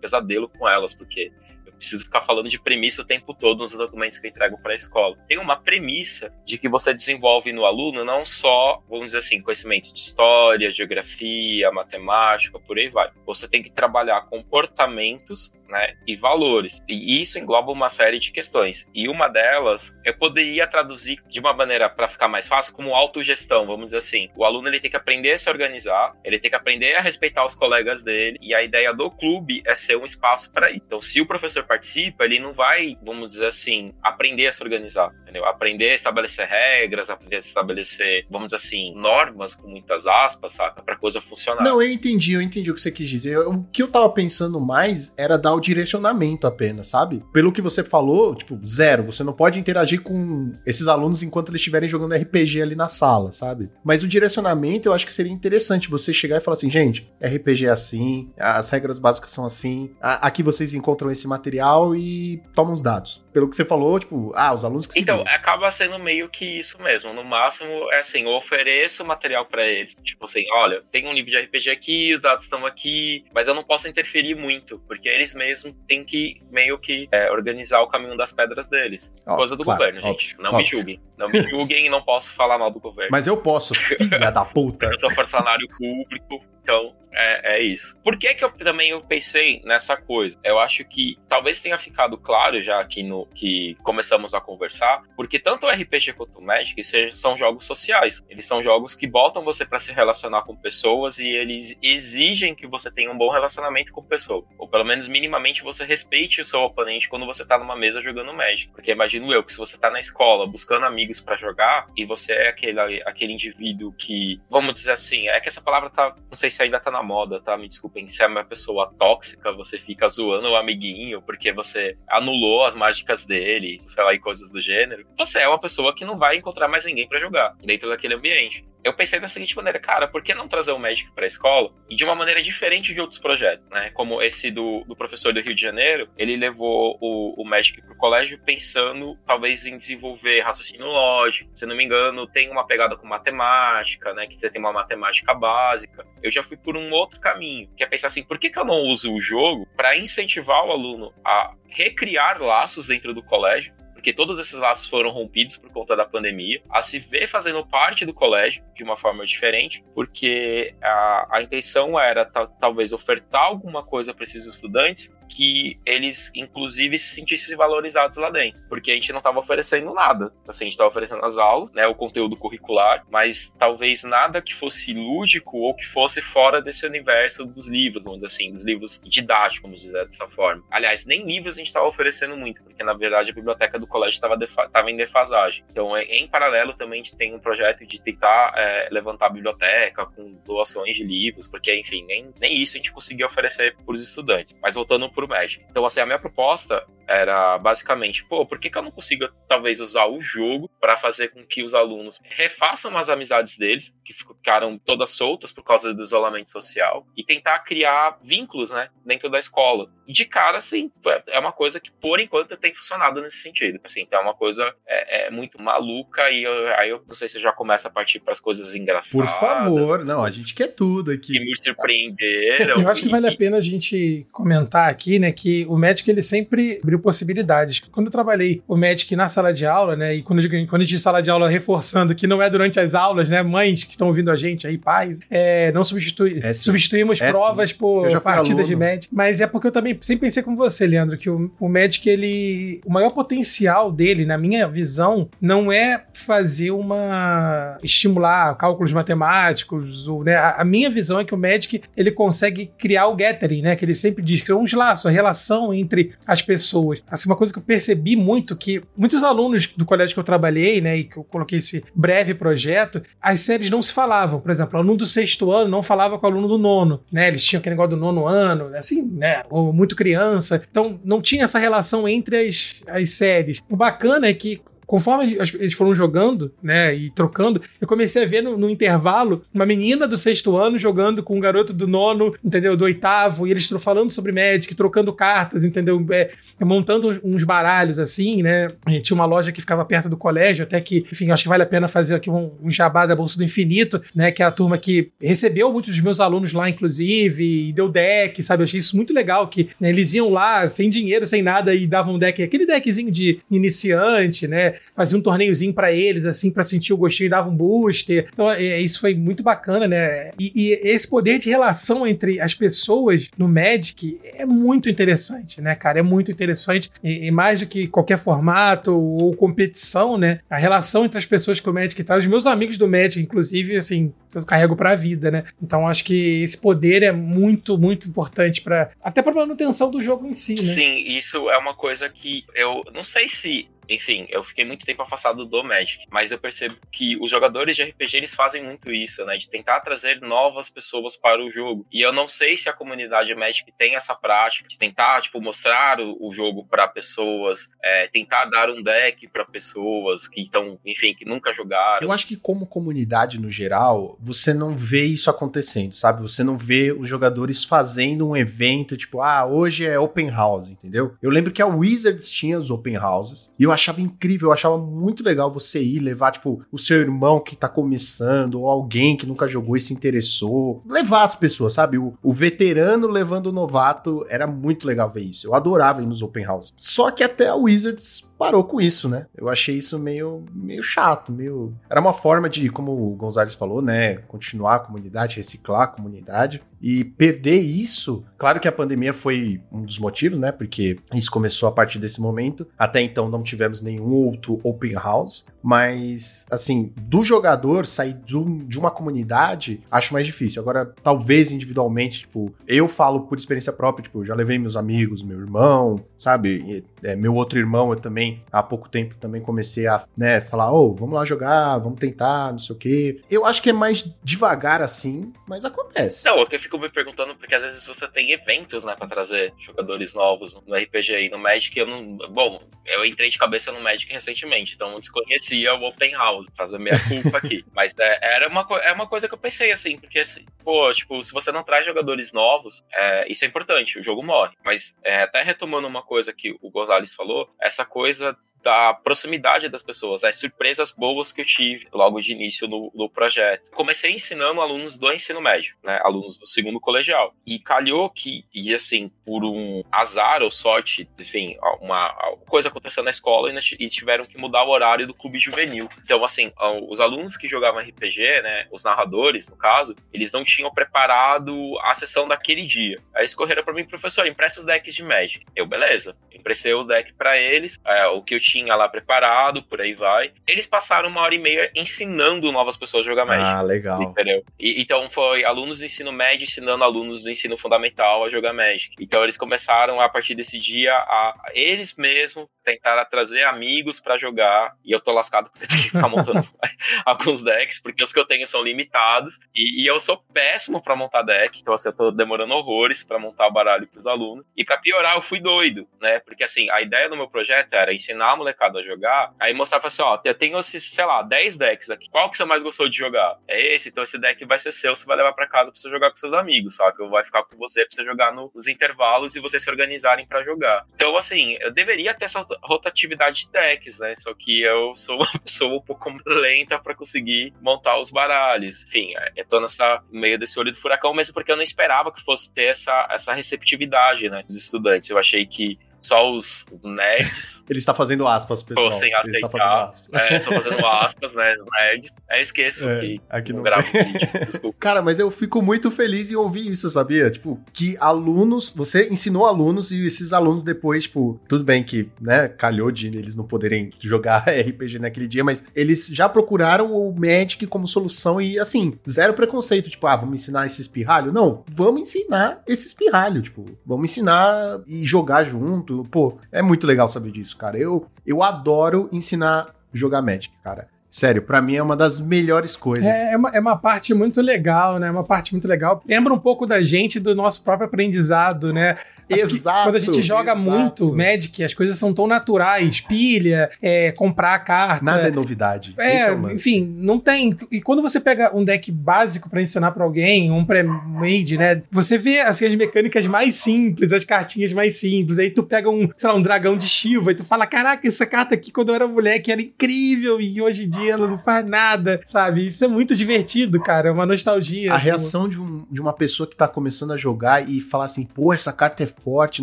pesadelo 0.00 0.48
com 0.48 0.68
elas, 0.68 0.94
porque 0.94 1.30
preciso 1.78 2.04
ficar 2.04 2.22
falando 2.22 2.48
de 2.48 2.60
premissa 2.60 3.02
o 3.02 3.04
tempo 3.04 3.32
todo 3.32 3.60
nos 3.60 3.72
documentos 3.72 4.18
que 4.18 4.26
eu 4.26 4.30
entrego 4.30 4.58
para 4.60 4.72
a 4.72 4.76
escola. 4.76 5.16
Tem 5.28 5.38
uma 5.38 5.56
premissa 5.56 6.32
de 6.44 6.58
que 6.58 6.68
você 6.68 6.92
desenvolve 6.92 7.52
no 7.52 7.64
aluno 7.64 8.04
não 8.04 8.26
só, 8.26 8.82
vamos 8.88 9.06
dizer 9.06 9.18
assim, 9.18 9.40
conhecimento 9.40 9.92
de 9.92 10.00
história, 10.00 10.72
geografia, 10.72 11.70
matemática, 11.70 12.58
por 12.58 12.78
aí 12.78 12.88
vai. 12.88 13.10
Você 13.24 13.48
tem 13.48 13.62
que 13.62 13.70
trabalhar 13.70 14.22
comportamentos 14.22 15.52
né, 15.68 15.94
e 16.06 16.16
valores. 16.16 16.82
E 16.88 17.20
isso 17.20 17.38
engloba 17.38 17.70
uma 17.70 17.88
série 17.88 18.18
de 18.18 18.32
questões. 18.32 18.90
E 18.94 19.08
uma 19.08 19.28
delas 19.28 19.98
eu 20.04 20.16
poderia 20.16 20.66
traduzir 20.66 21.18
de 21.28 21.40
uma 21.40 21.52
maneira 21.52 21.88
para 21.88 22.08
ficar 22.08 22.28
mais 22.28 22.48
fácil 22.48 22.74
como 22.74 22.94
autogestão, 22.94 23.66
vamos 23.66 23.86
dizer 23.86 23.98
assim. 23.98 24.28
O 24.36 24.44
aluno 24.44 24.68
ele 24.68 24.80
tem 24.80 24.90
que 24.90 24.96
aprender 24.96 25.32
a 25.32 25.38
se 25.38 25.48
organizar, 25.48 26.14
ele 26.24 26.38
tem 26.38 26.50
que 26.50 26.56
aprender 26.56 26.94
a 26.94 27.00
respeitar 27.00 27.44
os 27.44 27.54
colegas 27.54 28.02
dele, 28.02 28.38
e 28.40 28.54
a 28.54 28.62
ideia 28.62 28.92
do 28.94 29.10
clube 29.10 29.62
é 29.66 29.74
ser 29.74 29.96
um 29.96 30.04
espaço 30.04 30.52
para 30.52 30.70
isso. 30.70 30.82
Então, 30.86 31.00
se 31.00 31.20
o 31.20 31.26
professor 31.26 31.64
participa, 31.64 32.24
ele 32.24 32.40
não 32.40 32.52
vai, 32.52 32.96
vamos 33.02 33.32
dizer 33.32 33.48
assim, 33.48 33.92
aprender 34.02 34.46
a 34.46 34.52
se 34.52 34.62
organizar, 34.62 35.12
entendeu? 35.22 35.44
Aprender 35.44 35.90
a 35.90 35.94
estabelecer 35.94 36.48
regras, 36.48 37.10
aprender 37.10 37.36
a 37.36 37.40
estabelecer, 37.40 38.26
vamos 38.30 38.48
dizer 38.48 38.56
assim, 38.56 38.94
normas 38.94 39.54
com 39.54 39.68
muitas 39.68 40.06
aspas, 40.06 40.54
saca? 40.54 40.82
Pra 40.82 40.96
coisa 40.96 41.20
funcionar. 41.20 41.62
Não, 41.62 41.82
eu 41.82 41.90
entendi, 41.90 42.32
eu 42.32 42.42
entendi 42.42 42.70
o 42.70 42.74
que 42.74 42.80
você 42.80 42.90
quis 42.90 43.08
dizer. 43.08 43.38
O 43.38 43.64
que 43.72 43.82
eu 43.82 43.88
tava 43.88 44.08
pensando 44.10 44.60
mais 44.60 45.14
era 45.16 45.36
dar 45.36 45.57
ao 45.58 45.60
direcionamento 45.60 46.46
apenas, 46.46 46.88
sabe? 46.88 47.22
Pelo 47.32 47.52
que 47.52 47.60
você 47.60 47.82
falou, 47.82 48.34
tipo, 48.34 48.58
zero. 48.64 49.04
Você 49.04 49.24
não 49.24 49.32
pode 49.32 49.58
interagir 49.58 50.00
com 50.00 50.52
esses 50.64 50.86
alunos 50.86 51.22
enquanto 51.22 51.50
eles 51.50 51.60
estiverem 51.60 51.88
jogando 51.88 52.14
RPG 52.14 52.62
ali 52.62 52.74
na 52.74 52.88
sala, 52.88 53.32
sabe? 53.32 53.68
Mas 53.84 54.02
o 54.02 54.08
direcionamento 54.08 54.88
eu 54.88 54.92
acho 54.92 55.04
que 55.04 55.12
seria 55.12 55.32
interessante 55.32 55.90
você 55.90 56.12
chegar 56.12 56.36
e 56.36 56.40
falar 56.40 56.54
assim, 56.54 56.70
gente, 56.70 57.10
RPG 57.20 57.66
é 57.66 57.70
assim, 57.70 58.30
as 58.38 58.70
regras 58.70 58.98
básicas 58.98 59.32
são 59.32 59.44
assim, 59.44 59.90
aqui 60.00 60.42
vocês 60.42 60.74
encontram 60.74 61.10
esse 61.10 61.26
material 61.26 61.94
e 61.94 62.40
tomam 62.54 62.72
os 62.72 62.82
dados. 62.82 63.24
Pelo 63.32 63.48
que 63.48 63.56
você 63.56 63.64
falou, 63.64 63.98
tipo, 63.98 64.32
ah, 64.34 64.54
os 64.54 64.64
alunos 64.64 64.86
que 64.86 64.98
Então, 64.98 65.22
acaba 65.26 65.70
sendo 65.70 65.98
meio 65.98 66.28
que 66.28 66.58
isso 66.58 66.80
mesmo. 66.82 67.12
No 67.12 67.24
máximo, 67.24 67.70
é 67.92 68.00
assim, 68.00 68.22
eu 68.22 68.30
ofereço 68.30 69.04
material 69.04 69.46
para 69.46 69.66
eles. 69.66 69.94
Tipo 70.02 70.24
assim, 70.24 70.42
olha, 70.52 70.82
tem 70.90 71.06
um 71.06 71.12
livro 71.12 71.30
de 71.30 71.38
RPG 71.38 71.70
aqui, 71.70 72.14
os 72.14 72.20
dados 72.20 72.44
estão 72.44 72.66
aqui, 72.66 73.24
mas 73.32 73.46
eu 73.48 73.54
não 73.54 73.62
posso 73.62 73.88
interferir 73.88 74.34
muito, 74.34 74.78
porque 74.86 75.08
eles 75.08 75.34
mesmos 75.34 75.47
têm 75.86 76.04
que 76.04 76.42
meio 76.50 76.78
que 76.78 77.08
é, 77.12 77.30
organizar 77.30 77.80
o 77.80 77.88
caminho 77.88 78.16
das 78.16 78.32
pedras 78.32 78.68
deles. 78.68 79.14
Ó, 79.26 79.36
Coisa 79.36 79.56
do 79.56 79.64
claro, 79.64 79.78
governo, 79.78 80.00
gente. 80.00 80.34
Óbvio, 80.34 80.42
não 80.42 80.50
óbvio. 80.50 80.64
me 80.64 80.70
julguem. 80.70 81.07
Não 81.18 81.28
me 81.28 81.42
julguem 81.42 81.86
e 81.86 81.90
não 81.90 82.00
posso 82.00 82.32
falar 82.32 82.58
mal 82.58 82.70
do 82.70 82.78
governo. 82.80 83.10
Mas 83.10 83.26
eu 83.26 83.36
posso, 83.36 83.74
filha 83.74 84.30
da 84.30 84.44
puta. 84.44 84.86
Eu 84.92 84.98
sou 84.98 85.10
funcionário 85.10 85.66
público, 85.76 86.40
então 86.62 86.94
é, 87.12 87.56
é, 87.56 87.62
isso. 87.62 87.98
Por 88.02 88.18
que 88.18 88.34
que 88.34 88.44
eu 88.44 88.50
também 88.52 88.90
eu 88.90 89.00
pensei 89.00 89.62
nessa 89.64 89.96
coisa? 89.96 90.38
Eu 90.44 90.58
acho 90.58 90.84
que 90.84 91.18
talvez 91.28 91.60
tenha 91.60 91.78
ficado 91.78 92.18
claro 92.18 92.60
já 92.62 92.80
aqui 92.80 93.02
no 93.02 93.26
que 93.34 93.76
começamos 93.82 94.34
a 94.34 94.40
conversar, 94.40 95.02
porque 95.16 95.38
tanto 95.38 95.66
o 95.66 95.70
RPG 95.70 96.12
quanto 96.12 96.38
o 96.38 96.42
Magic 96.42 96.80
são 97.12 97.36
jogos 97.36 97.64
sociais. 97.64 98.22
Eles 98.28 98.46
são 98.46 98.62
jogos 98.62 98.94
que 98.94 99.06
botam 99.06 99.42
você 99.42 99.64
para 99.64 99.80
se 99.80 99.92
relacionar 99.92 100.42
com 100.42 100.54
pessoas 100.54 101.18
e 101.18 101.26
eles 101.26 101.78
exigem 101.82 102.54
que 102.54 102.66
você 102.66 102.90
tenha 102.90 103.10
um 103.10 103.18
bom 103.18 103.30
relacionamento 103.30 103.92
com 103.92 104.02
pessoa, 104.02 104.44
ou 104.58 104.68
pelo 104.68 104.84
menos 104.84 105.08
minimamente 105.08 105.62
você 105.62 105.84
respeite 105.84 106.40
o 106.40 106.44
seu 106.44 106.60
oponente 106.60 107.08
quando 107.08 107.26
você 107.26 107.46
tá 107.46 107.58
numa 107.58 107.76
mesa 107.76 108.02
jogando 108.02 108.34
Magic. 108.34 108.70
Porque 108.72 108.92
imagino 108.92 109.32
eu 109.32 109.42
que 109.42 109.52
se 109.52 109.58
você 109.58 109.78
tá 109.78 109.90
na 109.90 109.98
escola 109.98 110.46
buscando 110.46 110.86
amigos 110.86 111.07
para 111.24 111.36
jogar 111.36 111.88
e 111.96 112.04
você 112.04 112.32
é 112.32 112.48
aquele 112.48 112.78
aquele 113.02 113.32
indivíduo 113.32 113.92
que, 113.92 114.40
vamos 114.50 114.74
dizer 114.74 114.92
assim, 114.92 115.28
é 115.28 115.40
que 115.40 115.48
essa 115.48 115.60
palavra 115.60 115.90
tá, 115.90 116.14
não 116.16 116.34
sei 116.34 116.50
se 116.50 116.62
ainda 116.62 116.78
tá 116.78 116.90
na 116.90 117.02
moda, 117.02 117.40
tá? 117.40 117.56
Me 117.56 117.68
desculpem, 117.68 118.08
se 118.08 118.22
é 118.22 118.26
uma 118.26 118.44
pessoa 118.44 118.92
tóxica, 118.98 119.52
você 119.52 119.78
fica 119.78 120.08
zoando 120.08 120.50
o 120.50 120.56
amiguinho 120.56 121.22
porque 121.22 121.52
você 121.52 121.96
anulou 122.08 122.64
as 122.64 122.74
mágicas 122.74 123.24
dele, 123.24 123.80
sei 123.86 124.04
lá, 124.04 124.14
e 124.14 124.18
coisas 124.18 124.50
do 124.50 124.60
gênero. 124.60 125.06
Você 125.16 125.40
é 125.40 125.48
uma 125.48 125.58
pessoa 125.58 125.94
que 125.94 126.04
não 126.04 126.18
vai 126.18 126.36
encontrar 126.36 126.68
mais 126.68 126.84
ninguém 126.84 127.08
para 127.08 127.20
jogar 127.20 127.56
dentro 127.62 127.88
daquele 127.88 128.14
ambiente 128.14 128.64
eu 128.84 128.94
pensei 128.94 129.20
da 129.20 129.28
seguinte 129.28 129.56
maneira, 129.56 129.78
cara, 129.78 130.08
por 130.08 130.22
que 130.22 130.34
não 130.34 130.48
trazer 130.48 130.72
o 130.72 130.78
Magic 130.78 131.10
para 131.12 131.24
a 131.24 131.26
escola 131.26 131.70
e 131.90 131.96
de 131.96 132.04
uma 132.04 132.14
maneira 132.14 132.40
diferente 132.40 132.94
de 132.94 133.00
outros 133.00 133.20
projetos, 133.20 133.68
né? 133.70 133.90
Como 133.90 134.22
esse 134.22 134.50
do, 134.50 134.84
do 134.84 134.96
professor 134.96 135.32
do 135.32 135.40
Rio 135.40 135.54
de 135.54 135.60
Janeiro, 135.60 136.08
ele 136.16 136.36
levou 136.36 136.96
o, 137.00 137.42
o 137.42 137.44
Magic 137.44 137.82
pro 137.82 137.96
colégio 137.96 138.40
pensando 138.44 139.18
talvez 139.26 139.66
em 139.66 139.76
desenvolver 139.76 140.40
raciocínio 140.40 140.86
lógico. 140.86 141.50
Se 141.54 141.66
não 141.66 141.76
me 141.76 141.84
engano, 141.84 142.26
tem 142.26 142.50
uma 142.50 142.66
pegada 142.66 142.96
com 142.96 143.06
matemática, 143.06 144.14
né? 144.14 144.26
Que 144.26 144.36
você 144.36 144.48
tem 144.48 144.60
uma 144.60 144.72
matemática 144.72 145.34
básica. 145.34 146.06
Eu 146.22 146.30
já 146.30 146.42
fui 146.42 146.56
por 146.56 146.76
um 146.76 146.90
outro 146.92 147.20
caminho, 147.20 147.68
que 147.76 147.82
é 147.82 147.86
pensar 147.86 148.08
assim, 148.08 148.22
por 148.22 148.38
que, 148.38 148.50
que 148.50 148.58
eu 148.58 148.64
não 148.64 148.82
uso 148.82 149.12
o 149.12 149.20
jogo 149.20 149.66
para 149.76 149.96
incentivar 149.96 150.64
o 150.64 150.72
aluno 150.72 151.12
a 151.24 151.54
recriar 151.68 152.40
laços 152.40 152.86
dentro 152.86 153.12
do 153.12 153.22
colégio 153.22 153.72
porque 153.98 154.12
todos 154.12 154.38
esses 154.38 154.54
laços 154.54 154.86
foram 154.86 155.10
rompidos 155.10 155.56
por 155.56 155.70
conta 155.70 155.96
da 155.96 156.04
pandemia, 156.04 156.62
a 156.70 156.80
se 156.80 157.00
ver 157.00 157.26
fazendo 157.26 157.66
parte 157.66 158.06
do 158.06 158.14
colégio 158.14 158.62
de 158.76 158.84
uma 158.84 158.96
forma 158.96 159.26
diferente, 159.26 159.84
porque 159.92 160.72
a, 160.80 161.26
a 161.32 161.42
intenção 161.42 161.98
era 161.98 162.24
talvez 162.24 162.92
ofertar 162.92 163.42
alguma 163.42 163.82
coisa 163.82 164.14
para 164.14 164.22
esses 164.22 164.46
estudantes 164.46 165.12
que 165.28 165.78
eles, 165.84 166.32
inclusive, 166.34 166.98
se 166.98 167.14
sentissem 167.14 167.56
valorizados 167.56 168.16
lá 168.16 168.30
dentro. 168.30 168.60
Porque 168.68 168.90
a 168.90 168.94
gente 168.94 169.12
não 169.12 169.18
estava 169.18 169.38
oferecendo 169.38 169.92
nada. 169.92 170.32
Assim, 170.48 170.64
a 170.64 170.66
gente 170.66 170.72
estava 170.72 170.88
oferecendo 170.88 171.24
as 171.24 171.36
aulas, 171.36 171.70
né, 171.72 171.86
o 171.86 171.94
conteúdo 171.94 172.36
curricular, 172.36 173.04
mas 173.10 173.54
talvez 173.58 174.02
nada 174.04 174.40
que 174.40 174.54
fosse 174.54 174.94
lúdico 174.94 175.58
ou 175.58 175.74
que 175.74 175.84
fosse 175.84 176.22
fora 176.22 176.62
desse 176.62 176.86
universo 176.86 177.44
dos 177.44 177.68
livros, 177.68 178.04
vamos 178.04 178.20
dizer 178.20 178.26
assim, 178.28 178.52
dos 178.52 178.64
livros 178.64 179.00
didáticos, 179.04 179.62
vamos 179.62 179.82
dizer 179.82 180.06
dessa 180.06 180.26
forma. 180.28 180.64
Aliás, 180.70 181.04
nem 181.04 181.26
livros 181.26 181.56
a 181.56 181.58
gente 181.58 181.66
estava 181.66 181.86
oferecendo 181.86 182.36
muito, 182.36 182.62
porque 182.62 182.82
na 182.82 182.94
verdade 182.94 183.30
a 183.30 183.34
biblioteca 183.34 183.78
do 183.78 183.86
colégio 183.88 184.14
estava 184.14 184.90
em 184.90 184.96
defasagem. 184.96 185.64
Então, 185.70 185.96
é, 185.96 186.04
em 186.04 186.26
paralelo, 186.28 186.74
também 186.74 187.00
a 187.00 187.02
gente 187.04 187.16
tem 187.16 187.34
um 187.34 187.38
projeto 187.38 187.86
de 187.86 188.00
tentar 188.00 188.52
é, 188.56 188.88
levantar 188.90 189.26
a 189.26 189.30
biblioteca 189.30 190.06
com 190.06 190.38
doações 190.44 190.96
de 190.96 191.04
livros, 191.04 191.48
porque, 191.48 191.74
enfim, 191.74 192.04
nem, 192.06 192.32
nem 192.40 192.62
isso 192.62 192.76
a 192.76 192.78
gente 192.78 192.92
conseguia 192.92 193.26
oferecer 193.26 193.76
para 193.76 193.94
os 193.94 194.02
estudantes. 194.02 194.54
Mas 194.60 194.74
voltando 194.74 195.10
pro 195.10 195.28
Magic. 195.28 195.64
Então, 195.70 195.84
assim, 195.84 196.00
a 196.00 196.06
minha 196.06 196.18
proposta 196.18 196.84
era 197.08 197.58
basicamente, 197.58 198.24
pô, 198.26 198.44
por 198.44 198.58
que, 198.58 198.68
que 198.68 198.76
eu 198.76 198.82
não 198.82 198.90
consigo 198.90 199.26
talvez 199.48 199.80
usar 199.80 200.06
o 200.06 200.20
jogo 200.20 200.70
para 200.78 200.96
fazer 200.96 201.28
com 201.28 201.44
que 201.44 201.62
os 201.62 201.74
alunos 201.74 202.20
refaçam 202.22 202.96
as 202.98 203.08
amizades 203.08 203.56
deles, 203.56 203.96
que 204.04 204.12
ficaram 204.12 204.78
todas 204.78 205.10
soltas 205.10 205.50
por 205.50 205.64
causa 205.64 205.94
do 205.94 206.02
isolamento 206.02 206.50
social, 206.50 207.06
e 207.16 207.24
tentar 207.24 207.60
criar 207.60 208.18
vínculos, 208.22 208.72
né, 208.72 208.90
dentro 209.04 209.30
da 209.30 209.38
escola. 209.38 209.90
De 210.06 210.26
cara, 210.26 210.58
assim, 210.58 210.90
é 211.28 211.38
uma 211.38 211.52
coisa 211.52 211.80
que 211.80 211.90
por 211.90 212.20
enquanto 212.20 212.56
tem 212.56 212.74
funcionado 212.74 213.22
nesse 213.22 213.38
sentido. 213.38 213.77
Assim, 213.84 214.02
então 214.02 214.18
é 214.18 214.22
uma 214.22 214.34
coisa 214.34 214.72
é, 214.86 215.26
é 215.26 215.30
muito 215.30 215.60
maluca 215.60 216.30
e 216.30 216.44
eu, 216.44 216.52
aí 216.76 216.90
eu 216.90 217.02
não 217.06 217.14
sei 217.14 217.28
se 217.28 217.38
já 217.38 217.52
começa 217.52 217.88
a 217.88 217.90
partir 217.90 218.20
para 218.20 218.32
as 218.32 218.40
coisas 218.40 218.74
engraçadas. 218.74 219.30
Por 219.30 219.40
favor, 219.40 220.04
não, 220.04 220.24
a 220.24 220.30
gente 220.30 220.54
quer 220.54 220.68
tudo 220.68 221.10
aqui. 221.10 221.32
Que 221.32 221.40
me 221.40 221.56
surpreenderam. 221.56 222.82
eu 222.82 222.88
acho 222.88 223.02
que 223.02 223.08
vale 223.08 223.28
a 223.28 223.36
pena 223.36 223.56
a 223.56 223.60
gente 223.60 224.26
comentar 224.32 224.88
aqui, 224.88 225.18
né, 225.18 225.32
que 225.32 225.66
o 225.68 225.76
médico 225.76 226.10
ele 226.10 226.22
sempre 226.22 226.80
abriu 226.82 226.98
possibilidades. 226.98 227.80
Quando 227.80 228.06
eu 228.06 228.12
trabalhei 228.12 228.62
o 228.66 228.76
médico 228.76 229.14
na 229.16 229.28
sala 229.28 229.52
de 229.52 229.66
aula, 229.66 229.96
né, 229.96 230.14
e 230.14 230.22
quando, 230.22 230.40
eu, 230.42 230.66
quando 230.66 230.82
a 230.82 230.84
gente 230.84 230.98
sala 230.98 231.20
de 231.20 231.30
aula 231.30 231.48
reforçando 231.48 232.14
que 232.14 232.26
não 232.26 232.42
é 232.42 232.50
durante 232.50 232.78
as 232.78 232.94
aulas, 232.94 233.28
né, 233.28 233.42
mães 233.42 233.84
que 233.84 233.92
estão 233.92 234.08
ouvindo 234.08 234.30
a 234.30 234.36
gente 234.36 234.66
aí, 234.66 234.76
pais, 234.76 235.20
é, 235.30 235.72
não 235.72 235.84
substitui, 235.84 236.40
é 236.42 236.52
substituímos 236.52 237.20
é 237.20 237.30
provas 237.30 237.70
sim. 237.70 237.76
por 237.76 238.20
partidas 238.20 238.66
de 238.66 238.76
médico, 238.76 239.14
mas 239.14 239.40
é 239.40 239.46
porque 239.46 239.68
eu 239.68 239.72
também 239.72 239.96
sempre 240.00 240.26
pensei 240.26 240.42
como 240.42 240.56
você, 240.56 240.86
Leandro, 240.86 241.16
que 241.16 241.30
o, 241.30 241.50
o 241.58 241.68
médico, 241.68 242.08
ele, 242.08 242.80
o 242.84 242.92
maior 242.92 243.10
potencial 243.10 243.67
dele, 243.92 244.24
na 244.24 244.38
minha 244.38 244.66
visão, 244.68 245.28
não 245.40 245.72
é 245.72 246.04
fazer 246.12 246.70
uma, 246.70 247.78
estimular 247.82 248.54
cálculos 248.56 248.92
matemáticos, 248.92 250.06
ou, 250.08 250.24
né, 250.24 250.36
a, 250.36 250.64
minha 250.64 250.90
visão 250.90 251.20
é 251.20 251.24
que 251.24 251.34
o 251.34 251.38
médico, 251.38 251.78
ele 251.96 252.10
consegue 252.10 252.70
criar 252.78 253.06
o 253.08 253.16
gathering, 253.16 253.62
né, 253.62 253.76
que 253.76 253.84
ele 253.84 253.94
sempre 253.94 254.22
diz, 254.22 254.40
que 254.40 254.50
é 254.50 254.54
uns 254.54 254.72
laços, 254.72 255.06
a 255.06 255.10
relação 255.10 255.72
entre 255.72 256.12
as 256.26 256.42
pessoas. 256.42 257.02
Assim, 257.08 257.28
uma 257.28 257.36
coisa 257.36 257.52
que 257.52 257.58
eu 257.58 257.62
percebi 257.62 258.16
muito, 258.16 258.56
que 258.56 258.82
muitos 258.96 259.22
alunos 259.22 259.66
do 259.66 259.84
colégio 259.84 260.14
que 260.14 260.20
eu 260.20 260.24
trabalhei, 260.24 260.80
né, 260.80 260.96
e 260.96 261.04
que 261.04 261.16
eu 261.16 261.24
coloquei 261.24 261.58
esse 261.58 261.84
breve 261.94 262.34
projeto, 262.34 263.02
as 263.20 263.40
séries 263.40 263.70
não 263.70 263.82
se 263.82 263.92
falavam. 263.92 264.40
Por 264.40 264.50
exemplo, 264.50 264.76
o 264.76 264.82
aluno 264.82 264.96
do 264.96 265.06
sexto 265.06 265.52
ano 265.52 265.70
não 265.70 265.82
falava 265.82 266.18
com 266.18 266.26
o 266.26 266.30
aluno 266.30 266.48
do 266.48 266.58
nono, 266.58 267.00
né, 267.12 267.28
eles 267.28 267.44
tinham 267.44 267.60
aquele 267.60 267.74
negócio 267.74 267.90
do 267.90 267.96
nono 267.96 268.26
ano, 268.26 268.70
assim, 268.74 269.02
né, 269.02 269.42
ou 269.50 269.72
muito 269.72 269.96
criança. 269.96 270.62
Então, 270.70 271.00
não 271.04 271.20
tinha 271.20 271.44
essa 271.44 271.58
relação 271.58 272.08
entre 272.08 272.48
as, 272.48 272.76
as 272.86 273.10
séries. 273.12 273.57
O 273.70 273.76
bacana 273.76 274.26
é 274.28 274.34
que 274.34 274.60
conforme 274.88 275.36
eles 275.60 275.74
foram 275.74 275.94
jogando, 275.94 276.50
né, 276.62 276.94
e 276.94 277.10
trocando, 277.10 277.60
eu 277.78 277.86
comecei 277.86 278.22
a 278.22 278.26
ver 278.26 278.40
no, 278.40 278.56
no, 278.56 278.70
intervalo 278.70 279.44
uma 279.52 279.66
menina 279.66 280.08
do 280.08 280.16
sexto 280.16 280.56
ano 280.56 280.78
jogando 280.78 281.22
com 281.22 281.36
um 281.36 281.40
garoto 281.40 281.74
do 281.74 281.86
nono, 281.86 282.34
entendeu, 282.42 282.74
do 282.74 282.84
oitavo, 282.84 283.46
e 283.46 283.50
eles 283.50 283.68
falando 283.78 284.10
sobre 284.10 284.32
Magic, 284.32 284.74
trocando 284.74 285.12
cartas, 285.12 285.62
entendeu, 285.62 286.02
é, 286.10 286.30
montando 286.58 287.20
uns 287.22 287.44
baralhos 287.44 287.98
assim, 287.98 288.42
né, 288.42 288.68
e 288.88 288.98
tinha 289.02 289.14
uma 289.14 289.26
loja 289.26 289.52
que 289.52 289.60
ficava 289.60 289.84
perto 289.84 290.08
do 290.08 290.16
colégio, 290.16 290.62
até 290.62 290.80
que, 290.80 291.04
enfim, 291.12 291.30
acho 291.30 291.42
que 291.42 291.50
vale 291.50 291.64
a 291.64 291.66
pena 291.66 291.86
fazer 291.86 292.14
aqui 292.14 292.30
um, 292.30 292.52
um 292.62 292.70
jabá 292.70 293.04
da 293.04 293.14
Bolsa 293.14 293.36
do 293.36 293.44
Infinito, 293.44 294.00
né, 294.14 294.32
que 294.32 294.42
é 294.42 294.46
a 294.46 294.50
turma 294.50 294.78
que 294.78 295.12
recebeu 295.20 295.70
muitos 295.70 295.92
dos 295.92 296.00
meus 296.00 296.18
alunos 296.18 296.54
lá, 296.54 296.66
inclusive, 296.66 297.68
e 297.68 297.72
deu 297.74 297.90
deck, 297.90 298.42
sabe, 298.42 298.62
eu 298.62 298.64
achei 298.64 298.80
isso 298.80 298.96
muito 298.96 299.12
legal, 299.12 299.48
que 299.48 299.68
né, 299.78 299.90
eles 299.90 300.14
iam 300.14 300.30
lá 300.30 300.70
sem 300.70 300.88
dinheiro, 300.88 301.26
sem 301.26 301.42
nada, 301.42 301.74
e 301.74 301.86
davam 301.86 302.14
um 302.14 302.18
deck, 302.18 302.42
aquele 302.42 302.64
deckzinho 302.64 303.12
de 303.12 303.38
iniciante, 303.50 304.48
né, 304.48 304.77
fazia 304.94 305.18
um 305.18 305.22
torneiozinho 305.22 305.72
para 305.72 305.92
eles, 305.92 306.24
assim, 306.24 306.50
para 306.50 306.62
sentir 306.62 306.92
o 306.92 306.96
gostinho 306.96 307.26
e 307.26 307.30
dava 307.30 307.48
um 307.48 307.56
booster. 307.56 308.28
Então, 308.32 308.50
é, 308.50 308.80
isso 308.80 309.00
foi 309.00 309.14
muito 309.14 309.42
bacana, 309.42 309.86
né? 309.86 310.30
E, 310.38 310.52
e, 310.54 310.72
esse 310.88 311.08
poder 311.08 311.38
de 311.38 311.48
relação 311.48 312.06
entre 312.06 312.40
as 312.40 312.54
pessoas 312.54 313.28
no 313.36 313.48
Magic 313.48 314.18
é 314.24 314.44
muito 314.44 314.88
interessante, 314.88 315.60
né, 315.60 315.74
cara? 315.74 316.00
É 316.00 316.02
muito 316.02 316.30
interessante. 316.30 316.90
E, 317.02 317.26
e 317.26 317.30
mais 317.30 317.60
do 317.60 317.66
que 317.66 317.86
qualquer 317.88 318.18
formato 318.18 318.96
ou 318.96 319.34
competição, 319.34 320.16
né? 320.16 320.40
A 320.48 320.56
relação 320.56 321.04
entre 321.04 321.18
as 321.18 321.26
pessoas 321.26 321.60
que 321.60 321.68
o 321.68 321.72
Magic 321.72 322.02
traz, 322.02 322.20
os 322.20 322.30
meus 322.30 322.46
amigos 322.46 322.78
do 322.78 322.88
Magic, 322.88 323.20
inclusive, 323.20 323.76
assim, 323.76 324.12
eu 324.34 324.44
carrego 324.44 324.76
para 324.76 324.90
a 324.90 324.96
vida, 324.96 325.30
né? 325.30 325.44
Então 325.62 325.86
acho 325.86 326.04
que 326.04 326.42
esse 326.42 326.58
poder 326.58 327.02
é 327.02 327.12
muito, 327.12 327.78
muito 327.78 328.08
importante 328.08 328.60
para 328.60 328.90
até 329.02 329.22
para 329.22 329.32
manutenção 329.32 329.90
do 329.90 330.00
jogo 330.00 330.26
em 330.26 330.32
si, 330.32 330.54
né? 330.54 330.74
Sim, 330.74 330.98
isso 331.16 331.48
é 331.50 331.58
uma 331.58 331.74
coisa 331.74 332.08
que 332.08 332.44
eu 332.54 332.82
não 332.92 333.04
sei 333.04 333.28
se 333.28 333.68
enfim, 333.88 334.26
eu 334.30 334.44
fiquei 334.44 334.64
muito 334.64 334.84
tempo 334.84 335.02
afastado 335.02 335.44
do 335.44 335.64
Magic, 335.64 336.06
mas 336.10 336.30
eu 336.30 336.38
percebo 336.38 336.76
que 336.92 337.16
os 337.20 337.30
jogadores 337.30 337.76
de 337.76 337.84
RPG 337.84 338.16
eles 338.16 338.34
fazem 338.34 338.62
muito 338.62 338.90
isso, 338.90 339.24
né, 339.24 339.36
de 339.36 339.48
tentar 339.48 339.80
trazer 339.80 340.20
novas 340.20 340.68
pessoas 340.68 341.16
para 341.16 341.42
o 341.42 341.50
jogo. 341.50 341.86
E 341.90 342.00
eu 342.00 342.12
não 342.12 342.28
sei 342.28 342.56
se 342.56 342.68
a 342.68 342.72
comunidade 342.72 343.34
Magic 343.34 343.70
tem 343.72 343.94
essa 343.94 344.14
prática 344.14 344.68
de 344.68 344.76
tentar, 344.76 345.20
tipo, 345.20 345.40
mostrar 345.40 346.00
o, 346.00 346.16
o 346.20 346.32
jogo 346.32 346.66
para 346.66 346.86
pessoas, 346.88 347.70
é, 347.82 348.08
tentar 348.08 348.46
dar 348.46 348.70
um 348.70 348.82
deck 348.82 349.28
para 349.28 349.44
pessoas 349.44 350.28
que 350.28 350.42
estão, 350.42 350.78
enfim, 350.84 351.14
que 351.14 351.24
nunca 351.24 351.52
jogaram. 351.52 352.00
Eu 352.02 352.12
acho 352.12 352.26
que 352.26 352.36
como 352.36 352.66
comunidade 352.66 353.40
no 353.40 353.50
geral, 353.50 354.18
você 354.20 354.52
não 354.52 354.76
vê 354.76 355.04
isso 355.04 355.30
acontecendo, 355.30 355.94
sabe? 355.94 356.22
Você 356.22 356.44
não 356.44 356.56
vê 356.56 356.92
os 356.92 357.08
jogadores 357.08 357.64
fazendo 357.64 358.28
um 358.28 358.36
evento 358.36 358.96
tipo, 358.96 359.20
ah, 359.20 359.46
hoje 359.46 359.86
é 359.86 359.98
open 359.98 360.30
house, 360.30 360.68
entendeu? 360.68 361.16
Eu 361.22 361.30
lembro 361.30 361.52
que 361.52 361.62
a 361.62 361.66
Wizards 361.66 362.30
tinha 362.30 362.58
os 362.58 362.70
open 362.70 362.96
houses 362.96 363.54
e 363.58 363.62
eu 363.62 363.72
achava 363.78 364.00
incrível, 364.00 364.48
eu 364.48 364.52
achava 364.52 364.76
muito 364.76 365.24
legal 365.24 365.50
você 365.50 365.82
ir 365.82 366.00
levar, 366.00 366.32
tipo, 366.32 366.62
o 366.70 366.78
seu 366.78 367.00
irmão 367.00 367.40
que 367.40 367.56
tá 367.56 367.68
começando 367.68 368.60
ou 368.60 368.68
alguém 368.68 369.16
que 369.16 369.26
nunca 369.26 369.48
jogou 369.48 369.76
e 369.76 369.80
se 369.80 369.92
interessou, 369.92 370.82
levar 370.86 371.22
as 371.22 371.34
pessoas, 371.34 371.74
sabe? 371.74 371.98
O, 371.98 372.14
o 372.22 372.32
veterano 372.32 373.08
levando 373.08 373.46
o 373.46 373.52
novato, 373.52 374.24
era 374.28 374.46
muito 374.46 374.86
legal 374.86 375.10
ver 375.10 375.22
isso. 375.22 375.46
Eu 375.46 375.54
adorava 375.54 376.02
ir 376.02 376.06
nos 376.06 376.22
open 376.22 376.46
houses. 376.46 376.72
Só 376.76 377.10
que 377.10 377.24
até 377.24 377.48
a 377.48 377.54
Wizards 377.54 378.27
parou 378.38 378.62
com 378.64 378.80
isso, 378.80 379.08
né? 379.08 379.26
Eu 379.36 379.48
achei 379.48 379.76
isso 379.76 379.98
meio, 379.98 380.44
meio 380.54 380.82
chato, 380.82 381.32
meio. 381.32 381.74
Era 381.90 382.00
uma 382.00 382.12
forma 382.12 382.48
de, 382.48 382.70
como 382.70 382.92
o 382.92 383.16
Gonzalez 383.16 383.54
falou, 383.54 383.82
né? 383.82 384.16
Continuar 384.28 384.76
a 384.76 384.80
comunidade, 384.80 385.36
reciclar 385.36 385.82
a 385.82 385.86
comunidade. 385.88 386.62
E 386.80 387.02
perder 387.02 387.58
isso, 387.58 388.24
claro 388.36 388.60
que 388.60 388.68
a 388.68 388.72
pandemia 388.72 389.12
foi 389.12 389.60
um 389.72 389.82
dos 389.82 389.98
motivos, 389.98 390.38
né? 390.38 390.52
Porque 390.52 390.96
isso 391.12 391.28
começou 391.28 391.68
a 391.68 391.72
partir 391.72 391.98
desse 391.98 392.20
momento. 392.20 392.68
Até 392.78 393.00
então 393.00 393.28
não 393.28 393.42
tivemos 393.42 393.82
nenhum 393.82 394.12
outro 394.12 394.60
open 394.62 394.92
house, 394.92 395.46
mas 395.60 396.46
assim, 396.48 396.92
do 396.96 397.24
jogador 397.24 397.84
sair 397.84 398.14
do, 398.14 398.44
de 398.64 398.78
uma 398.78 398.92
comunidade, 398.92 399.82
acho 399.90 400.12
mais 400.12 400.24
difícil. 400.24 400.62
Agora, 400.62 400.94
talvez 401.02 401.50
individualmente, 401.50 402.20
tipo, 402.20 402.54
eu 402.66 402.86
falo 402.86 403.22
por 403.22 403.36
experiência 403.36 403.72
própria, 403.72 404.04
tipo, 404.04 404.24
já 404.24 404.36
levei 404.36 404.56
meus 404.56 404.76
amigos, 404.76 405.22
meu 405.22 405.40
irmão, 405.40 406.00
sabe? 406.16 406.84
é, 407.02 407.16
meu 407.16 407.34
outro 407.34 407.58
irmão, 407.58 407.90
eu 407.90 407.96
também, 407.96 408.27
há 408.50 408.62
pouco 408.62 408.88
tempo, 408.88 409.14
também 409.16 409.40
comecei 409.40 409.86
a, 409.86 410.04
né, 410.16 410.40
falar, 410.40 410.72
ô, 410.72 410.90
oh, 410.90 410.94
vamos 410.94 411.14
lá 411.14 411.24
jogar, 411.24 411.78
vamos 411.78 411.98
tentar, 411.98 412.52
não 412.52 412.58
sei 412.58 412.74
o 412.74 412.78
quê. 412.78 413.20
Eu 413.30 413.44
acho 413.44 413.62
que 413.62 413.70
é 413.70 413.72
mais 413.72 414.02
devagar 414.22 414.82
assim, 414.82 415.32
mas 415.46 415.64
acontece. 415.64 416.24
Não, 416.24 416.38
eu 416.38 416.60
fico 416.60 416.78
me 416.78 416.90
perguntando, 416.90 417.34
porque 417.36 417.54
às 417.54 417.62
vezes 417.62 417.86
você 417.86 418.08
tem 418.08 418.32
eventos, 418.32 418.84
né, 418.84 418.94
pra 418.96 419.06
trazer 419.06 419.52
jogadores 419.58 420.14
novos 420.14 420.54
no 420.66 420.74
RPG 420.74 421.26
e 421.26 421.30
no 421.30 421.38
Magic, 421.38 421.78
eu 421.78 421.86
não... 421.86 422.16
Bom, 422.28 422.62
eu 422.86 423.04
entrei 423.04 423.28
de 423.28 423.38
cabeça 423.38 423.70
no 423.70 423.80
Magic 423.80 424.12
recentemente, 424.12 424.74
então 424.74 424.92
eu 424.92 425.00
desconhecia 425.00 425.74
o 425.74 425.84
Open 425.84 426.12
House, 426.12 426.46
fazer 426.56 426.78
minha 426.78 426.98
culpa 427.08 427.38
aqui. 427.38 427.64
Mas 427.74 427.94
é, 427.98 428.36
era 428.36 428.48
uma, 428.48 428.66
é 428.82 428.92
uma 428.92 429.06
coisa 429.06 429.28
que 429.28 429.34
eu 429.34 429.38
pensei, 429.38 429.70
assim, 429.70 429.98
porque, 429.98 430.18
assim, 430.18 430.44
pô, 430.64 430.90
tipo, 430.92 431.22
se 431.22 431.32
você 431.32 431.52
não 431.52 431.62
traz 431.62 431.84
jogadores 431.84 432.32
novos, 432.32 432.84
é, 432.92 433.30
isso 433.30 433.44
é 433.44 433.48
importante, 433.48 433.98
o 433.98 434.02
jogo 434.02 434.22
morre. 434.22 434.54
Mas 434.64 434.98
é, 435.04 435.22
até 435.22 435.42
retomando 435.42 435.86
uma 435.86 436.02
coisa 436.02 436.32
que 436.32 436.56
o 436.62 436.70
Gonzalez 436.70 437.14
falou, 437.14 437.48
essa 437.60 437.84
coisa 437.84 438.17
coisa 438.18 438.36
da 438.62 438.94
proximidade 438.94 439.68
das 439.68 439.82
pessoas, 439.82 440.24
as 440.24 440.36
surpresas 440.36 440.92
boas 440.92 441.32
que 441.32 441.40
eu 441.40 441.46
tive 441.46 441.88
logo 441.92 442.20
de 442.20 442.32
início 442.32 442.68
no, 442.68 443.08
projeto. 443.08 443.70
Comecei 443.72 444.12
ensinando 444.12 444.60
alunos 444.60 444.98
do 444.98 445.10
ensino 445.12 445.40
médio, 445.40 445.74
né, 445.82 445.98
alunos 446.02 446.38
do 446.38 446.46
segundo 446.46 446.80
colegial. 446.80 447.34
E 447.46 447.58
calhou 447.58 448.10
que, 448.10 448.44
e 448.52 448.74
assim, 448.74 449.10
por 449.24 449.44
um 449.44 449.82
azar 449.90 450.42
ou 450.42 450.50
sorte, 450.50 451.08
enfim, 451.18 451.56
uma, 451.80 452.12
coisa 452.46 452.68
aconteceu 452.68 453.02
na 453.02 453.10
escola 453.10 453.50
e 453.78 453.88
tiveram 453.88 454.26
que 454.26 454.38
mudar 454.38 454.64
o 454.64 454.70
horário 454.70 455.06
do 455.06 455.14
clube 455.14 455.38
juvenil. 455.38 455.88
Então, 456.02 456.24
assim, 456.24 456.52
os 456.88 457.00
alunos 457.00 457.36
que 457.36 457.48
jogavam 457.48 457.80
RPG, 457.80 458.42
né, 458.42 458.66
os 458.70 458.84
narradores, 458.84 459.50
no 459.50 459.56
caso, 459.56 459.94
eles 460.12 460.32
não 460.32 460.44
tinham 460.44 460.70
preparado 460.72 461.78
a 461.80 461.94
sessão 461.94 462.28
daquele 462.28 462.62
dia. 462.62 463.00
Aí 463.14 463.22
eles 463.22 463.34
correram 463.34 463.64
para 463.64 463.74
mim, 463.74 463.84
professor, 463.84 464.26
empresta 464.26 464.60
os 464.60 464.66
decks 464.66 464.94
de 464.94 465.02
Magic. 465.02 465.44
Eu, 465.54 465.66
beleza. 465.66 466.16
Emprestei 466.32 466.72
o 466.72 466.84
deck 466.84 467.12
para 467.14 467.36
eles, 467.36 467.78
é, 467.84 468.06
o 468.06 468.22
que 468.22 468.34
eu 468.34 468.40
tinha 468.48 468.74
lá 468.74 468.88
preparado, 468.88 469.62
por 469.62 469.80
aí 469.80 469.94
vai. 469.94 470.32
Eles 470.46 470.66
passaram 470.66 471.08
uma 471.08 471.20
hora 471.20 471.34
e 471.34 471.38
meia 471.38 471.70
ensinando 471.74 472.50
novas 472.50 472.76
pessoas 472.76 473.06
a 473.06 473.10
jogar 473.10 473.26
Magic. 473.26 473.46
Ah, 473.46 473.62
legal. 473.62 474.02
Entendeu? 474.02 474.42
E, 474.58 474.80
então 474.80 475.08
foi 475.10 475.44
alunos 475.44 475.80
do 475.80 475.84
ensino 475.84 476.10
médio 476.10 476.44
ensinando 476.44 476.82
alunos 476.82 477.24
do 477.24 477.30
ensino 477.30 477.58
fundamental 477.58 478.24
a 478.24 478.30
jogar 478.30 478.54
Magic. 478.54 478.94
Então 478.98 479.22
eles 479.22 479.36
começaram 479.36 480.00
a 480.00 480.08
partir 480.08 480.34
desse 480.34 480.58
dia 480.58 480.94
a 480.94 481.34
eles 481.52 481.96
mesmos 481.96 482.46
tentar 482.64 483.04
trazer 483.06 483.44
amigos 483.44 484.00
para 484.00 484.16
jogar. 484.16 484.74
E 484.84 484.92
eu 484.92 485.00
tô 485.00 485.12
lascado 485.12 485.50
porque 485.50 485.64
eu 485.64 485.68
tenho 485.68 485.82
que 485.82 485.90
ficar 485.90 486.08
montando 486.08 486.46
alguns 487.04 487.42
decks, 487.42 487.80
porque 487.82 488.02
os 488.02 488.12
que 488.12 488.20
eu 488.20 488.26
tenho 488.26 488.46
são 488.46 488.62
limitados. 488.62 489.38
E, 489.54 489.82
e 489.82 489.86
eu 489.86 489.98
sou 489.98 490.16
péssimo 490.32 490.82
para 490.82 490.96
montar 490.96 491.22
deck. 491.22 491.60
Então 491.60 491.74
assim, 491.74 491.88
eu 491.88 491.96
tô 491.96 492.10
demorando 492.10 492.54
horrores 492.54 493.02
para 493.02 493.18
montar 493.18 493.46
o 493.46 493.52
baralho 493.52 493.86
pros 493.86 494.06
alunos. 494.06 494.44
E 494.56 494.64
para 494.64 494.78
piorar, 494.78 495.16
eu 495.16 495.22
fui 495.22 495.40
doido, 495.40 495.86
né? 496.00 496.18
Porque 496.20 496.44
assim, 496.44 496.70
a 496.70 496.80
ideia 496.80 497.08
do 497.08 497.16
meu 497.16 497.28
projeto 497.28 497.74
era 497.74 497.92
ensinar 497.92 498.36
molecada 498.38 498.78
a 498.78 498.82
jogar, 498.82 499.34
aí 499.38 499.52
mostrar 499.52 499.80
assim, 499.84 500.02
ó, 500.02 500.18
eu 500.24 500.34
tenho 500.34 500.58
esses, 500.58 500.90
sei 500.90 501.04
lá, 501.04 501.22
10 501.22 501.58
decks 501.58 501.90
aqui. 501.90 502.08
Qual 502.10 502.30
que 502.30 502.36
você 502.36 502.44
mais 502.44 502.62
gostou 502.62 502.88
de 502.88 502.96
jogar? 502.96 503.38
É 503.46 503.74
esse, 503.74 503.88
então 503.88 504.02
esse 504.02 504.18
deck 504.18 504.44
vai 504.44 504.58
ser 504.58 504.72
seu, 504.72 504.94
você 504.94 505.06
vai 505.06 505.16
levar 505.16 505.32
para 505.32 505.46
casa 505.46 505.70
pra 505.70 505.80
você 505.80 505.90
jogar 505.90 506.10
com 506.10 506.16
seus 506.16 506.32
amigos, 506.32 506.76
sabe? 506.76 507.02
Eu 507.02 507.10
vai 507.10 507.24
ficar 507.24 507.42
com 507.44 507.56
você 507.56 507.80
pra 507.80 507.88
você 507.90 508.04
jogar 508.04 508.32
nos 508.32 508.66
intervalos 508.66 509.36
e 509.36 509.40
vocês 509.40 509.62
se 509.62 509.70
organizarem 509.70 510.26
para 510.26 510.42
jogar. 510.44 510.86
Então, 510.94 511.16
assim, 511.16 511.56
eu 511.60 511.72
deveria 511.72 512.14
ter 512.14 512.24
essa 512.24 512.46
rotatividade 512.62 513.46
de 513.46 513.52
decks, 513.52 513.98
né? 514.00 514.14
Só 514.16 514.32
que 514.34 514.62
eu 514.62 514.96
sou 514.96 515.16
uma 515.16 515.30
pessoa 515.40 515.76
um 515.76 515.82
pouco 515.82 516.14
lenta 516.26 516.78
para 516.78 516.94
conseguir 516.94 517.52
montar 517.60 517.98
os 517.98 518.10
baralhos. 518.10 518.84
Enfim, 518.86 519.12
eu 519.36 519.46
tô 519.46 519.60
nessa 519.60 520.02
meio 520.10 520.38
desse 520.38 520.58
olho 520.58 520.70
do 520.70 520.78
furacão, 520.78 521.12
mesmo 521.14 521.34
porque 521.34 521.50
eu 521.50 521.56
não 521.56 521.62
esperava 521.62 522.12
que 522.12 522.22
fosse 522.22 522.52
ter 522.52 522.66
essa, 522.66 523.08
essa 523.10 523.32
receptividade, 523.34 524.28
né, 524.28 524.42
dos 524.42 524.56
estudantes. 524.56 525.10
Eu 525.10 525.18
achei 525.18 525.46
que 525.46 525.78
só 526.02 526.34
os 526.34 526.66
nerds. 526.82 527.64
Ele 527.68 527.78
está 527.78 527.92
fazendo 527.92 528.26
aspas, 528.26 528.62
pessoal. 528.62 528.86
Fossem 528.86 529.12
aceitar. 529.14 529.28
Ele 529.28 529.36
está 529.36 529.48
fazendo 529.48 529.72
aspas. 529.72 530.20
É, 530.20 530.36
estou 530.36 530.54
fazendo 530.54 530.86
aspas, 530.86 531.34
né? 531.34 531.54
Os 531.60 531.66
nerds. 531.78 532.16
É, 532.30 532.42
esqueço 532.42 532.88
é, 532.88 533.00
que 533.00 533.20
aqui 533.28 533.52
não, 533.52 533.58
não 533.58 533.64
gravo 533.64 533.86
vídeo. 533.92 534.28
Desculpa. 534.46 534.76
Cara, 534.80 535.02
mas 535.02 535.18
eu 535.18 535.30
fico 535.30 535.60
muito 535.60 535.90
feliz 535.90 536.30
em 536.30 536.36
ouvir 536.36 536.66
isso, 536.66 536.88
sabia? 536.88 537.30
Tipo, 537.30 537.60
que 537.72 537.96
alunos, 538.00 538.70
você 538.70 539.08
ensinou 539.08 539.46
alunos 539.46 539.90
e 539.90 540.06
esses 540.06 540.32
alunos 540.32 540.62
depois, 540.62 541.04
tipo, 541.04 541.40
tudo 541.48 541.64
bem 541.64 541.82
que, 541.82 542.10
né, 542.20 542.48
calhou 542.48 542.90
de 542.90 543.08
eles 543.08 543.36
não 543.36 543.44
poderem 543.44 543.90
jogar 544.00 544.44
RPG 544.48 544.98
naquele 544.98 545.26
dia, 545.26 545.44
mas 545.44 545.64
eles 545.74 546.06
já 546.06 546.28
procuraram 546.28 546.92
o 546.92 547.14
Magic 547.14 547.66
como 547.66 547.86
solução 547.86 548.40
e, 548.40 548.58
assim, 548.58 548.98
zero 549.08 549.34
preconceito. 549.34 549.90
Tipo, 549.90 550.06
ah, 550.06 550.16
vamos 550.16 550.40
ensinar 550.40 550.66
esse 550.66 550.80
espirralho? 550.80 551.32
Não, 551.32 551.64
vamos 551.70 552.02
ensinar 552.02 552.62
esse 552.66 552.86
espirralho. 552.86 553.42
Tipo, 553.42 553.66
vamos 553.84 554.10
ensinar 554.10 554.80
e 554.86 555.04
jogar 555.04 555.44
junto 555.44 555.87
Pô, 556.10 556.38
é 556.50 556.62
muito 556.62 556.86
legal 556.86 557.08
saber 557.08 557.30
disso, 557.30 557.56
cara. 557.56 557.78
Eu, 557.78 558.06
eu 558.26 558.42
adoro 558.42 559.08
ensinar 559.12 559.74
jogar 559.92 560.22
Magic, 560.22 560.54
cara. 560.62 560.88
Sério, 561.10 561.42
para 561.42 561.60
mim 561.62 561.76
é 561.76 561.82
uma 561.82 561.96
das 561.96 562.20
melhores 562.20 562.76
coisas. 562.76 563.06
É, 563.06 563.32
é, 563.32 563.36
uma, 563.36 563.50
é 563.50 563.60
uma 563.60 563.76
parte 563.76 564.12
muito 564.12 564.42
legal, 564.42 564.98
né? 564.98 565.10
Uma 565.10 565.24
parte 565.24 565.52
muito 565.52 565.66
legal. 565.66 566.02
Lembra 566.06 566.34
um 566.34 566.38
pouco 566.38 566.66
da 566.66 566.82
gente, 566.82 567.18
do 567.18 567.34
nosso 567.34 567.64
próprio 567.64 567.86
aprendizado, 567.86 568.72
né? 568.72 568.96
Acho 569.30 569.56
exato. 569.56 569.88
Quando 569.88 569.96
a 569.96 569.98
gente 569.98 570.22
joga 570.22 570.52
exato. 570.52 570.60
muito 570.60 571.14
Magic, 571.14 571.62
as 571.62 571.74
coisas 571.74 571.96
são 571.98 572.14
tão 572.14 572.26
naturais. 572.26 573.00
Pilha, 573.00 573.70
é, 573.82 574.10
comprar 574.12 574.54
a 574.54 574.58
carta. 574.58 575.04
Nada 575.04 575.28
é 575.28 575.30
novidade. 575.30 575.94
É, 575.98 576.30
é 576.30 576.34
enfim, 576.52 576.86
não 576.98 577.18
tem. 577.18 577.56
E 577.70 577.80
quando 577.80 578.00
você 578.00 578.20
pega 578.20 578.56
um 578.56 578.64
deck 578.64 578.90
básico 578.90 579.50
para 579.50 579.60
ensinar 579.60 579.92
para 579.92 580.04
alguém, 580.04 580.50
um 580.50 580.64
pré-made, 580.64 581.58
né? 581.58 581.82
Você 581.90 582.16
vê 582.16 582.40
assim, 582.40 582.66
as 582.66 582.74
mecânicas 582.74 583.26
mais 583.26 583.56
simples, 583.56 584.12
as 584.12 584.24
cartinhas 584.24 584.72
mais 584.72 584.98
simples. 584.98 585.38
Aí 585.38 585.50
tu 585.50 585.62
pega 585.62 585.90
um, 585.90 586.08
sei 586.16 586.28
lá, 586.28 586.34
um 586.34 586.42
dragão 586.42 586.76
de 586.76 586.88
Shiva 586.88 587.32
e 587.32 587.34
tu 587.34 587.44
fala: 587.44 587.66
caraca, 587.66 588.06
essa 588.06 588.24
carta 588.24 588.54
aqui 588.54 588.70
quando 588.70 588.90
eu 588.90 588.94
era 588.94 589.06
moleque 589.06 589.52
era 589.52 589.60
incrível 589.60 590.40
e 590.40 590.60
hoje 590.60 590.84
em 590.84 590.88
dia 590.88 590.97
ela 591.06 591.28
não 591.28 591.38
faz 591.38 591.66
nada, 591.66 592.20
sabe? 592.24 592.66
Isso 592.66 592.84
é 592.84 592.88
muito 592.88 593.14
divertido, 593.14 593.80
cara. 593.80 594.08
É 594.08 594.12
uma 594.12 594.26
nostalgia. 594.26 594.92
A 594.92 594.96
tipo... 594.96 595.04
reação 595.04 595.48
de, 595.48 595.60
um, 595.60 595.84
de 595.90 596.00
uma 596.00 596.12
pessoa 596.12 596.46
que 596.46 596.56
tá 596.56 596.66
começando 596.66 597.12
a 597.12 597.16
jogar 597.16 597.68
e 597.68 597.80
falar 597.80 598.06
assim: 598.06 598.24
pô, 598.24 598.52
essa 598.52 598.72
carta 598.72 599.02
é 599.02 599.06
forte, 599.06 599.62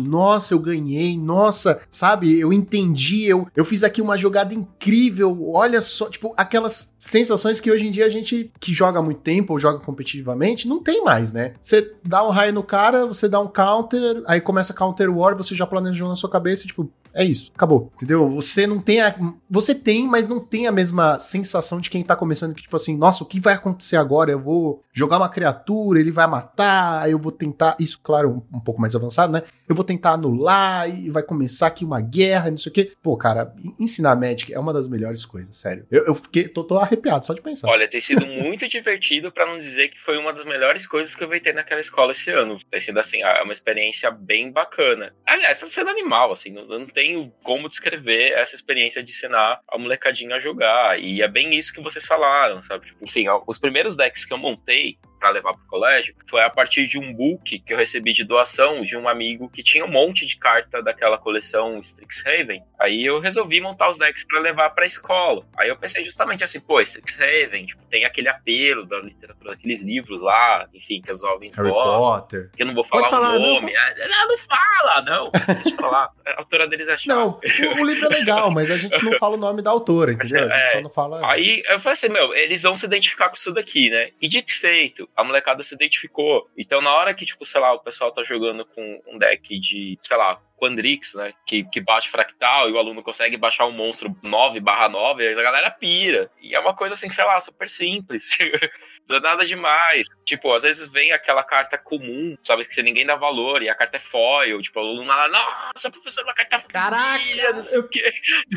nossa, 0.00 0.54
eu 0.54 0.58
ganhei, 0.58 1.18
nossa, 1.18 1.80
sabe, 1.90 2.38
eu 2.38 2.52
entendi, 2.52 3.24
eu, 3.24 3.46
eu 3.56 3.64
fiz 3.64 3.82
aqui 3.82 4.00
uma 4.00 4.16
jogada 4.16 4.54
incrível, 4.54 5.50
olha 5.50 5.80
só, 5.80 6.08
tipo, 6.08 6.32
aquelas 6.36 6.94
sensações 6.98 7.60
que 7.60 7.70
hoje 7.70 7.86
em 7.86 7.90
dia 7.90 8.06
a 8.06 8.08
gente 8.08 8.50
que 8.60 8.72
joga 8.72 8.98
há 8.98 9.02
muito 9.02 9.20
tempo 9.20 9.52
ou 9.52 9.58
joga 9.58 9.78
competitivamente 9.78 10.68
não 10.68 10.82
tem 10.82 11.02
mais, 11.04 11.32
né? 11.32 11.54
Você 11.60 11.92
dá 12.04 12.26
um 12.26 12.30
raio 12.30 12.52
no 12.52 12.62
cara, 12.62 13.06
você 13.06 13.28
dá 13.28 13.40
um 13.40 13.48
counter, 13.48 14.22
aí 14.26 14.40
começa 14.40 14.72
a 14.72 14.76
counter 14.76 15.14
war, 15.14 15.36
você 15.36 15.54
já 15.54 15.66
planejou 15.66 16.08
na 16.08 16.16
sua 16.16 16.30
cabeça, 16.30 16.66
tipo, 16.66 16.90
é 17.16 17.24
isso, 17.24 17.50
acabou. 17.54 17.90
Entendeu? 17.94 18.28
Você 18.28 18.66
não 18.66 18.78
tem 18.78 19.00
a. 19.00 19.14
Você 19.48 19.74
tem, 19.74 20.06
mas 20.06 20.26
não 20.26 20.38
tem 20.38 20.66
a 20.66 20.72
mesma 20.72 21.18
sensação 21.18 21.80
de 21.80 21.88
quem 21.88 22.02
tá 22.02 22.14
começando 22.14 22.54
que, 22.54 22.62
tipo 22.62 22.76
assim, 22.76 22.94
nossa, 22.94 23.24
o 23.24 23.26
que 23.26 23.40
vai 23.40 23.54
acontecer 23.54 23.96
agora? 23.96 24.30
Eu 24.30 24.38
vou 24.38 24.82
jogar 24.92 25.16
uma 25.16 25.28
criatura, 25.30 25.98
ele 25.98 26.10
vai 26.12 26.26
matar, 26.26 27.10
eu 27.10 27.18
vou 27.18 27.32
tentar. 27.32 27.74
Isso, 27.80 27.98
claro, 28.02 28.44
um, 28.52 28.58
um 28.58 28.60
pouco 28.60 28.80
mais 28.80 28.94
avançado, 28.94 29.32
né? 29.32 29.42
Eu 29.68 29.74
vou 29.74 29.84
tentar 29.84 30.12
anular 30.12 30.88
e 30.88 31.10
vai 31.10 31.22
começar 31.22 31.66
aqui 31.68 31.84
uma 31.84 32.00
guerra, 32.00 32.50
não 32.50 32.56
sei 32.56 32.70
o 32.70 32.74
quê. 32.74 32.92
Pô, 33.02 33.16
cara, 33.16 33.54
ensinar 33.78 34.16
Magic 34.16 34.52
é 34.52 34.58
uma 34.58 34.72
das 34.72 34.88
melhores 34.88 35.24
coisas, 35.24 35.56
sério. 35.56 35.86
Eu, 35.90 36.06
eu 36.06 36.14
fiquei, 36.14 36.48
tô, 36.48 36.64
tô 36.64 36.78
arrepiado 36.78 37.26
só 37.26 37.34
de 37.34 37.42
pensar. 37.42 37.68
Olha, 37.68 37.88
tem 37.88 38.00
sido 38.00 38.24
muito 38.26 38.66
divertido, 38.68 39.32
para 39.32 39.46
não 39.46 39.58
dizer 39.58 39.88
que 39.88 40.00
foi 40.00 40.18
uma 40.18 40.32
das 40.32 40.44
melhores 40.44 40.86
coisas 40.86 41.14
que 41.14 41.22
eu 41.22 41.28
vi 41.28 41.40
ter 41.40 41.54
naquela 41.54 41.80
escola 41.80 42.12
esse 42.12 42.30
ano. 42.30 42.58
Tem 42.70 42.80
sido, 42.80 42.98
assim, 42.98 43.18
uma 43.42 43.52
experiência 43.52 44.10
bem 44.10 44.50
bacana. 44.50 45.14
Aliás, 45.26 45.60
tá 45.60 45.66
sendo 45.66 45.90
animal, 45.90 46.32
assim, 46.32 46.50
não, 46.50 46.66
não 46.66 46.86
tenho 46.86 47.32
como 47.42 47.68
descrever 47.68 48.32
essa 48.32 48.54
experiência 48.54 49.02
de 49.02 49.10
ensinar 49.10 49.60
a 49.68 49.78
molecadinha 49.78 50.36
a 50.36 50.40
jogar. 50.40 51.00
E 51.00 51.22
é 51.22 51.28
bem 51.28 51.54
isso 51.54 51.72
que 51.72 51.82
vocês 51.82 52.06
falaram, 52.06 52.62
sabe? 52.62 52.86
Tipo, 52.86 53.04
enfim, 53.04 53.26
os 53.46 53.58
primeiros 53.58 53.96
decks 53.96 54.24
que 54.24 54.32
eu 54.32 54.38
montei 54.38 54.98
para 55.26 55.30
levar 55.30 55.54
pro 55.54 55.66
colégio 55.66 56.14
foi 56.28 56.42
a 56.42 56.50
partir 56.50 56.86
de 56.86 56.98
um 56.98 57.12
book 57.12 57.58
que 57.58 57.72
eu 57.72 57.76
recebi 57.76 58.12
de 58.12 58.22
doação 58.24 58.82
de 58.82 58.96
um 58.96 59.08
amigo 59.08 59.48
que 59.48 59.62
tinha 59.62 59.84
um 59.84 59.90
monte 59.90 60.24
de 60.26 60.36
carta 60.38 60.82
daquela 60.82 61.18
coleção 61.18 61.78
Strixhaven. 61.80 62.62
Aí 62.78 63.04
eu 63.04 63.18
resolvi 63.18 63.60
montar 63.60 63.88
os 63.88 63.98
decks 63.98 64.24
para 64.26 64.40
levar 64.40 64.70
para 64.70 64.86
escola. 64.86 65.44
Aí 65.58 65.68
eu 65.68 65.76
pensei 65.76 66.04
justamente 66.04 66.44
assim, 66.44 66.60
pô, 66.60 66.80
Strixhaven, 66.80 67.66
tipo, 67.66 67.82
tem 67.86 68.04
aquele 68.04 68.28
apelo 68.28 68.84
da 68.86 68.98
literatura 68.98 69.50
daqueles 69.50 69.82
livros 69.82 70.20
lá, 70.20 70.68
enfim, 70.72 71.00
que 71.00 71.10
os 71.10 71.20
jovens 71.20 71.54
Harry 71.56 71.70
gostam. 71.70 72.20
Potter. 72.20 72.50
Que 72.56 72.62
eu 72.62 72.66
não 72.66 72.74
vou 72.74 72.84
falar, 72.84 73.08
falar 73.08 73.36
o 73.36 73.38
nome. 73.40 73.72
Não, 73.72 73.80
ah, 73.80 73.94
não, 74.08 74.28
não 74.28 74.38
fala, 74.38 75.02
não. 75.02 75.30
Deixa 75.54 75.70
eu 75.70 75.76
falar. 75.76 76.10
A 76.26 76.38
autora 76.38 76.68
deles 76.68 76.88
é 76.88 76.96
chata. 76.96 77.18
Não, 77.18 77.40
o, 77.76 77.82
o 77.82 77.84
livro 77.86 78.06
é 78.06 78.08
legal, 78.08 78.50
mas 78.50 78.70
a 78.70 78.76
gente 78.76 79.02
não 79.04 79.18
fala 79.18 79.34
o 79.34 79.38
nome 79.38 79.62
da 79.62 79.70
autora, 79.70 80.12
entendeu? 80.12 80.44
A 80.52 80.56
gente 80.58 80.68
É. 80.68 80.72
só 80.72 80.80
não 80.80 80.90
fala. 80.90 81.20
Aí 81.30 81.62
eu 81.68 81.78
falei 81.80 81.94
assim, 81.94 82.08
meu, 82.08 82.34
eles 82.34 82.62
vão 82.62 82.76
se 82.76 82.86
identificar 82.86 83.28
com 83.28 83.34
isso 83.36 83.52
daqui, 83.52 83.90
né? 83.90 84.10
E 84.20 84.28
dito 84.28 84.50
e 84.50 84.54
feito, 84.54 85.08
a 85.16 85.24
molecada 85.24 85.62
se 85.62 85.74
identificou. 85.74 86.48
Então, 86.56 86.80
na 86.82 86.92
hora 86.92 87.14
que, 87.14 87.24
tipo, 87.24 87.44
sei 87.44 87.60
lá, 87.60 87.72
o 87.72 87.80
pessoal 87.80 88.12
tá 88.12 88.22
jogando 88.22 88.66
com 88.66 89.02
um 89.06 89.18
deck 89.18 89.58
de, 89.58 89.98
sei 90.02 90.16
lá, 90.16 90.40
Quandrix, 90.60 91.14
né? 91.14 91.32
Que, 91.46 91.64
que 91.64 91.80
baixa 91.80 92.10
fractal 92.10 92.68
e 92.68 92.72
o 92.72 92.78
aluno 92.78 93.02
consegue 93.02 93.36
baixar 93.36 93.66
um 93.66 93.72
monstro 93.72 94.14
9 94.22 94.60
barra 94.60 94.88
9, 94.88 95.26
aí 95.26 95.32
a 95.32 95.42
galera 95.42 95.70
pira. 95.70 96.30
E 96.40 96.54
é 96.54 96.60
uma 96.60 96.74
coisa 96.74 96.94
assim, 96.94 97.08
sei 97.08 97.24
lá, 97.24 97.40
super 97.40 97.68
simples. 97.68 98.36
Não 99.08 99.16
é 99.16 99.20
nada 99.20 99.44
demais. 99.44 100.06
Tipo, 100.24 100.52
às 100.54 100.62
vezes 100.64 100.88
vem 100.88 101.12
aquela 101.12 101.42
carta 101.42 101.78
comum, 101.78 102.36
sabe? 102.42 102.64
Que 102.64 102.82
ninguém 102.82 103.06
dá 103.06 103.14
valor, 103.16 103.62
e 103.62 103.68
a 103.68 103.74
carta 103.74 103.96
é 103.96 104.00
foil. 104.00 104.60
Tipo, 104.60 104.80
o 104.80 104.82
aluno 104.82 105.06
fala, 105.06 105.28
nossa, 105.28 105.90
professor, 105.90 106.24
uma 106.24 106.34
carta 106.34 106.56
Caraca, 106.68 107.52
não 107.54 107.62
sei 107.62 107.78
o 107.78 107.88
quê. 107.88 108.12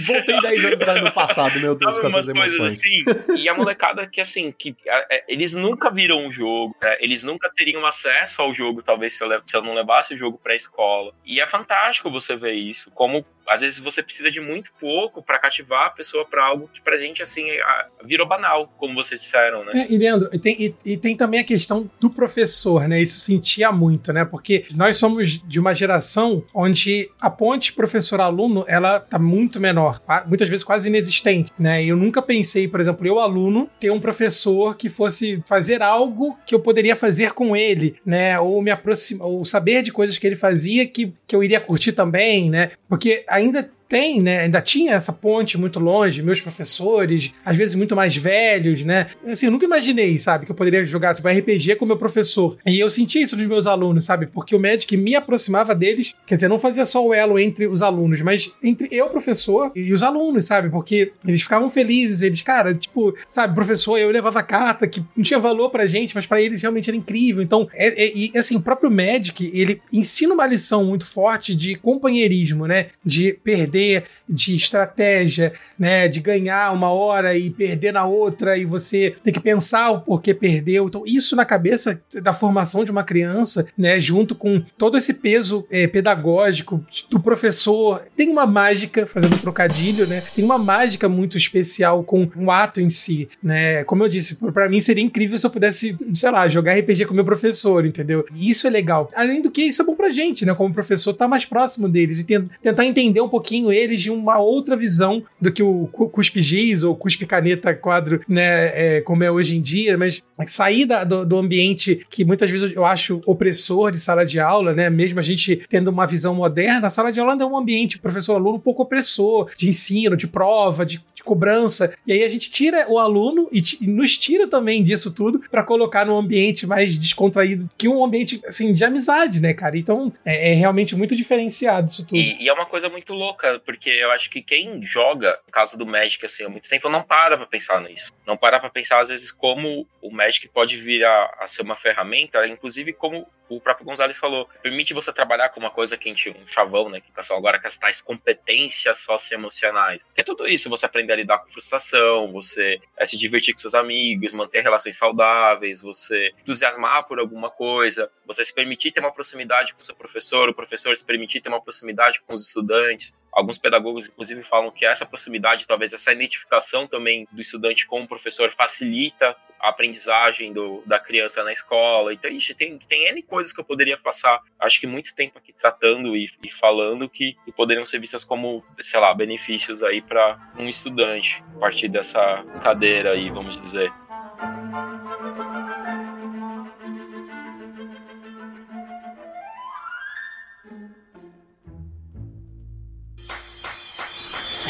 Voltei 0.07 0.41
10 0.41 0.65
anos 0.65 0.87
lá 0.87 1.01
no 1.01 1.11
passado, 1.11 1.59
meu 1.59 1.75
Deus, 1.75 1.95
Sabe 1.95 2.11
com 2.11 2.17
essas 2.17 2.31
coisas 2.31 2.55
emoções. 2.57 2.77
assim? 2.77 3.37
E 3.37 3.47
a 3.47 3.53
molecada 3.53 4.07
que, 4.07 4.19
assim, 4.21 4.51
que 4.51 4.75
é, 4.85 5.23
eles 5.27 5.53
nunca 5.53 5.89
viram 5.89 6.27
o 6.27 6.31
jogo, 6.31 6.75
né? 6.81 6.97
eles 6.99 7.23
nunca 7.23 7.49
teriam 7.55 7.85
acesso 7.85 8.41
ao 8.41 8.53
jogo, 8.53 8.81
talvez, 8.81 9.13
se 9.17 9.23
eu, 9.23 9.41
se 9.45 9.55
eu 9.55 9.61
não 9.61 9.73
levasse 9.73 10.13
o 10.13 10.17
jogo 10.17 10.39
pra 10.41 10.55
escola. 10.55 11.13
E 11.25 11.39
é 11.39 11.45
fantástico 11.45 12.09
você 12.09 12.35
ver 12.35 12.53
isso, 12.53 12.91
como 12.91 13.25
às 13.49 13.61
vezes 13.61 13.79
você 13.79 14.01
precisa 14.03 14.29
de 14.31 14.39
muito 14.39 14.71
pouco 14.79 15.21
pra 15.21 15.39
cativar 15.39 15.87
a 15.87 15.89
pessoa 15.89 16.25
pra 16.25 16.45
algo 16.45 16.69
que 16.71 16.81
pra 16.81 16.95
gente, 16.97 17.21
assim, 17.23 17.49
a- 17.49 17.87
virou 18.05 18.27
banal, 18.27 18.71
como 18.77 18.93
vocês 18.95 19.21
disseram, 19.21 19.65
né? 19.65 19.71
É, 19.75 19.91
e 19.93 19.97
Leandro, 19.97 20.29
e 20.31 20.39
tem, 20.39 20.55
e, 20.61 20.75
e 20.85 20.97
tem 20.97 21.15
também 21.17 21.39
a 21.39 21.43
questão 21.43 21.89
do 21.99 22.09
professor, 22.09 22.87
né? 22.87 23.01
Isso 23.01 23.19
sentia 23.19 23.71
muito, 23.71 24.13
né? 24.13 24.23
Porque 24.25 24.65
nós 24.75 24.97
somos 24.97 25.41
de 25.47 25.59
uma 25.59 25.73
geração 25.73 26.43
onde 26.53 27.09
a 27.19 27.29
ponte 27.29 27.73
professor-aluno, 27.73 28.63
ela 28.67 28.99
tá 28.99 29.17
muito 29.19 29.59
menor, 29.59 30.01
muitas 30.27 30.47
vezes 30.49 30.63
quase 30.63 30.87
inexistente, 30.89 31.51
né? 31.57 31.83
Eu 31.83 31.95
nunca 31.95 32.21
pensei, 32.21 32.67
por 32.67 32.79
exemplo, 32.79 33.05
eu 33.05 33.19
aluno, 33.19 33.69
ter 33.79 33.89
um 33.91 33.99
professor 33.99 34.75
que 34.75 34.89
fosse 34.89 35.41
fazer 35.47 35.81
algo 35.81 36.37
que 36.45 36.53
eu 36.55 36.59
poderia 36.59 36.95
fazer 36.95 37.33
com 37.33 37.55
ele, 37.55 37.95
né? 38.05 38.39
Ou 38.39 38.61
me 38.61 38.71
aproximar, 38.71 39.27
ou 39.27 39.43
saber 39.45 39.81
de 39.81 39.91
coisas 39.91 40.17
que 40.17 40.25
ele 40.27 40.35
fazia 40.35 40.85
que, 40.87 41.13
que 41.27 41.35
eu 41.35 41.43
iria 41.43 41.59
curtir 41.59 41.91
também, 41.93 42.49
né? 42.49 42.71
Porque 42.87 43.23
ainda 43.39 43.69
tem, 43.89 44.21
né? 44.21 44.41
Ainda 44.41 44.61
tinha 44.61 44.93
essa 44.93 45.11
ponte 45.11 45.57
muito 45.57 45.79
longe, 45.79 46.21
meus 46.21 46.39
professores, 46.39 47.33
às 47.43 47.57
vezes 47.57 47.73
muito 47.73 47.95
mais 47.95 48.15
velhos, 48.15 48.83
né? 48.83 49.07
Assim, 49.25 49.47
eu 49.47 49.51
nunca 49.51 49.65
imaginei, 49.65 50.19
sabe, 50.19 50.45
que 50.45 50.51
eu 50.51 50.55
poderia 50.55 50.85
jogar 50.85 51.15
tipo 51.15 51.27
RPG 51.27 51.75
com 51.75 51.85
meu 51.87 51.97
professor. 51.97 52.55
E 52.67 52.79
eu 52.79 52.89
senti 52.89 53.19
isso 53.21 53.35
dos 53.35 53.47
meus 53.47 53.65
alunos, 53.65 54.05
sabe? 54.05 54.27
Porque 54.27 54.55
o 54.55 54.59
Magic 54.59 54.95
me 54.95 55.15
aproximava 55.15 55.73
deles, 55.73 56.13
quer 56.27 56.35
dizer, 56.35 56.47
não 56.47 56.59
fazia 56.59 56.85
só 56.85 57.03
o 57.05 57.13
elo 57.13 57.39
entre 57.39 57.65
os 57.67 57.81
alunos, 57.81 58.21
mas 58.21 58.51
entre 58.63 58.87
eu, 58.91 59.07
professor, 59.09 59.71
e 59.75 59.91
os 59.91 60.03
alunos, 60.03 60.45
sabe? 60.45 60.69
Porque 60.69 61.11
eles 61.27 61.41
ficavam 61.41 61.67
felizes, 61.67 62.21
eles, 62.21 62.41
cara, 62.43 62.75
tipo, 62.75 63.15
sabe, 63.27 63.55
professor, 63.55 63.97
eu 63.97 64.11
levava 64.11 64.43
carta 64.43 64.87
que 64.87 65.03
não 65.15 65.23
tinha 65.23 65.39
valor 65.39 65.71
pra 65.71 65.87
gente, 65.87 66.13
mas 66.13 66.27
pra 66.27 66.39
eles 66.39 66.61
realmente 66.61 66.89
era 66.89 66.97
incrível. 66.97 67.41
Então, 67.41 67.67
é, 67.73 68.05
é- 68.05 68.11
e 68.15 68.31
assim, 68.37 68.55
o 68.55 68.61
próprio 68.61 68.91
Magic, 68.91 69.49
ele 69.53 69.81
ensina 69.91 70.33
uma 70.33 70.45
lição 70.45 70.85
muito 70.85 71.05
forte 71.07 71.55
de 71.55 71.73
companheirismo, 71.75 72.67
né? 72.67 72.87
De 73.03 73.33
perder, 73.43 73.78
de 74.27 74.55
estratégia, 74.55 75.53
né? 75.77 76.07
De 76.07 76.19
ganhar 76.19 76.71
uma 76.73 76.91
hora 76.91 77.35
e 77.37 77.49
perder 77.49 77.91
na 77.93 78.05
outra, 78.05 78.57
e 78.57 78.65
você 78.65 79.15
tem 79.23 79.33
que 79.33 79.39
pensar 79.39 79.89
o 79.91 80.01
porquê 80.01 80.33
perdeu. 80.33 80.85
Então, 80.87 81.03
isso 81.05 81.35
na 81.35 81.45
cabeça 81.45 81.99
da 82.21 82.33
formação 82.33 82.83
de 82.83 82.91
uma 82.91 83.03
criança, 83.03 83.67
né? 83.77 83.99
Junto 83.99 84.35
com 84.35 84.61
todo 84.77 84.97
esse 84.97 85.15
peso 85.15 85.65
é, 85.71 85.87
pedagógico 85.87 86.83
do 87.09 87.19
professor. 87.19 88.03
Tem 88.15 88.29
uma 88.29 88.45
mágica, 88.45 89.05
fazendo 89.07 89.37
trocadilho, 89.39 90.05
né? 90.07 90.21
Tem 90.35 90.43
uma 90.43 90.57
mágica 90.57 91.07
muito 91.09 91.37
especial 91.37 92.03
com 92.03 92.29
o 92.35 92.51
ato 92.51 92.79
em 92.81 92.89
si, 92.89 93.27
né? 93.41 93.83
Como 93.85 94.03
eu 94.03 94.09
disse, 94.09 94.35
pra 94.53 94.69
mim 94.69 94.79
seria 94.79 95.03
incrível 95.03 95.37
se 95.37 95.45
eu 95.45 95.49
pudesse, 95.51 95.97
sei 96.13 96.31
lá, 96.31 96.47
jogar 96.49 96.73
RPG 96.77 97.05
com 97.05 97.13
meu 97.13 97.25
professor, 97.25 97.85
entendeu? 97.85 98.25
E 98.35 98.49
isso 98.49 98.67
é 98.67 98.69
legal. 98.69 99.09
Além 99.15 99.41
do 99.41 99.49
que, 99.51 99.63
isso 99.63 99.81
é 99.81 99.85
bom 99.85 99.95
pra 99.95 100.09
gente, 100.09 100.45
né? 100.45 100.53
Como 100.53 100.73
professor, 100.73 101.13
tá 101.13 101.27
mais 101.27 101.45
próximo 101.45 101.87
deles 101.89 102.19
e 102.19 102.23
ten- 102.23 102.47
tentar 102.61 102.85
entender 102.85 103.21
um 103.21 103.29
pouquinho 103.29 103.68
eles 103.71 104.01
de 104.01 104.11
uma 104.11 104.39
outra 104.39 104.75
visão 104.75 105.23
do 105.39 105.51
que 105.51 105.61
o 105.63 105.87
cu- 105.91 106.09
cuspe 106.09 106.41
giz 106.41 106.83
ou 106.83 106.95
cuspe 106.95 107.25
caneta 107.25 107.73
quadro, 107.73 108.21
né? 108.27 108.97
é, 108.97 109.01
como 109.01 109.23
é 109.23 109.31
hoje 109.31 109.55
em 109.57 109.61
dia, 109.61 109.97
mas 109.97 110.21
sair 110.47 110.85
da- 110.85 111.03
do, 111.03 111.25
do 111.25 111.37
ambiente 111.37 112.05
que 112.09 112.23
muitas 112.25 112.49
vezes 112.49 112.71
eu 112.75 112.85
acho 112.85 113.21
opressor 113.25 113.91
de 113.91 113.99
sala 113.99 114.25
de 114.25 114.39
aula, 114.39 114.73
né? 114.73 114.89
Mesmo 114.89 115.19
a 115.19 115.23
gente 115.23 115.61
tendo 115.69 115.89
uma 115.89 116.05
visão 116.07 116.35
moderna, 116.35 116.87
a 116.87 116.89
sala 116.89 117.11
de 117.11 117.19
aula 117.19 117.33
ainda 117.33 117.43
é 117.43 117.47
um 117.47 117.57
ambiente 117.57 117.99
professor-aluno 117.99 118.57
um 118.57 118.59
pouco 118.59 118.83
opressor, 118.83 119.49
de 119.57 119.67
ensino, 119.69 120.15
de 120.17 120.27
prova, 120.27 120.85
de, 120.85 121.01
de 121.13 121.23
cobrança. 121.23 121.93
E 122.05 122.11
aí 122.13 122.23
a 122.23 122.27
gente 122.27 122.49
tira 122.51 122.85
o 122.89 122.97
aluno 122.97 123.47
e, 123.51 123.61
e 123.81 123.87
nos 123.87 124.17
tira 124.17 124.47
também 124.47 124.81
disso 124.83 125.13
tudo 125.13 125.41
para 125.51 125.63
colocar 125.63 126.05
num 126.05 126.15
ambiente 126.17 126.65
mais 126.67 126.97
descontraído, 126.97 127.67
que 127.77 127.87
um 127.87 128.03
ambiente 128.03 128.41
assim 128.45 128.73
de 128.73 128.83
amizade, 128.83 129.39
né, 129.41 129.53
cara? 129.53 129.77
Então 129.77 130.11
é, 130.25 130.51
é 130.51 130.53
realmente 130.53 130.95
muito 130.95 131.15
diferenciado 131.15 131.87
isso 131.89 132.05
tudo. 132.05 132.17
E, 132.17 132.43
e 132.43 132.49
é 132.49 132.53
uma 132.53 132.65
coisa 132.65 132.89
muito 132.89 133.13
louca, 133.13 133.58
porque 133.59 133.89
eu 133.89 134.11
acho 134.11 134.29
que 134.29 134.41
quem 134.41 134.85
joga, 134.85 135.39
no 135.45 135.51
caso 135.51 135.77
do 135.77 135.85
Magic, 135.85 136.25
assim, 136.25 136.43
há 136.43 136.49
muito 136.49 136.69
tempo, 136.69 136.89
não 136.89 137.03
para 137.03 137.37
pra 137.37 137.45
pensar 137.45 137.81
nisso. 137.81 138.13
Não 138.25 138.37
para 138.37 138.59
pra 138.59 138.69
pensar, 138.69 139.01
às 139.01 139.09
vezes, 139.09 139.31
como 139.31 139.87
o 140.01 140.11
Magic 140.11 140.47
pode 140.49 140.77
vir 140.77 141.03
a, 141.05 141.37
a 141.39 141.47
ser 141.47 141.61
uma 141.61 141.75
ferramenta, 141.75 142.45
inclusive 142.47 142.93
como 142.93 143.27
o 143.49 143.59
próprio 143.59 143.85
Gonzalez 143.85 144.17
falou, 144.17 144.47
permite 144.61 144.93
você 144.93 145.11
trabalhar 145.11 145.49
com 145.49 145.59
uma 145.59 145.71
coisa 145.71 145.97
que 145.97 146.07
a 146.07 146.11
gente, 146.11 146.29
um 146.29 146.47
chavão, 146.47 146.87
né, 146.89 147.01
que 147.01 147.09
o 147.09 147.13
pessoal 147.13 147.39
agora 147.39 147.59
quer 147.59 147.67
as 147.67 147.77
tais 147.77 148.01
competências 148.01 148.99
socioemocionais. 148.99 150.05
É 150.15 150.23
tudo 150.23 150.47
isso, 150.47 150.69
você 150.69 150.85
aprender 150.85 151.13
a 151.13 151.15
lidar 151.15 151.39
com 151.39 151.51
frustração, 151.51 152.31
você 152.31 152.79
é, 152.95 153.05
se 153.05 153.17
divertir 153.17 153.53
com 153.53 153.59
seus 153.59 153.73
amigos, 153.73 154.33
manter 154.33 154.61
relações 154.61 154.97
saudáveis, 154.97 155.81
você 155.81 156.31
entusiasmar 156.39 157.07
por 157.07 157.19
alguma 157.19 157.49
coisa, 157.49 158.11
você 158.25 158.43
se 158.43 158.53
permitir 158.53 158.91
ter 158.91 158.99
uma 158.99 159.11
proximidade 159.11 159.73
com 159.73 159.79
o 159.81 159.83
seu 159.83 159.95
professor, 159.95 160.49
o 160.49 160.53
professor 160.53 160.95
se 160.95 161.05
permitir 161.05 161.41
ter 161.41 161.49
uma 161.49 161.61
proximidade 161.61 162.21
com 162.21 162.35
os 162.35 162.47
estudantes. 162.47 163.17
Alguns 163.31 163.57
pedagogos, 163.57 164.07
inclusive, 164.07 164.43
falam 164.43 164.71
que 164.71 164.85
essa 164.85 165.05
proximidade, 165.05 165.67
talvez 165.67 165.93
essa 165.93 166.11
identificação 166.11 166.87
também 166.87 167.27
do 167.31 167.41
estudante 167.41 167.85
com 167.85 168.01
o 168.01 168.07
professor 168.07 168.51
facilita 168.51 169.35
a 169.59 169.69
aprendizagem 169.69 170.53
do, 170.53 170.81
da 170.85 170.99
criança 170.99 171.43
na 171.43 171.51
escola. 171.51 172.13
Então, 172.13 172.31
ixi, 172.31 172.53
tem, 172.55 172.77
tem 172.77 173.09
N 173.09 173.21
coisas 173.21 173.51
que 173.51 173.59
eu 173.59 173.65
poderia 173.65 173.97
passar, 173.97 174.41
acho 174.59 174.79
que 174.79 174.87
muito 174.87 175.13
tempo 175.13 175.37
aqui 175.37 175.53
tratando 175.53 176.15
e, 176.15 176.29
e 176.43 176.49
falando 176.49 177.09
que, 177.09 177.37
que 177.45 177.51
poderiam 177.51 177.85
ser 177.85 177.99
vistas 177.99 178.23
como, 178.23 178.63
sei 178.79 178.99
lá, 178.99 179.13
benefícios 179.13 179.83
aí 179.83 180.01
para 180.01 180.39
um 180.57 180.67
estudante 180.67 181.43
a 181.55 181.59
partir 181.59 181.89
dessa 181.89 182.43
cadeira 182.63 183.11
aí, 183.11 183.29
vamos 183.29 183.61
dizer. 183.61 183.91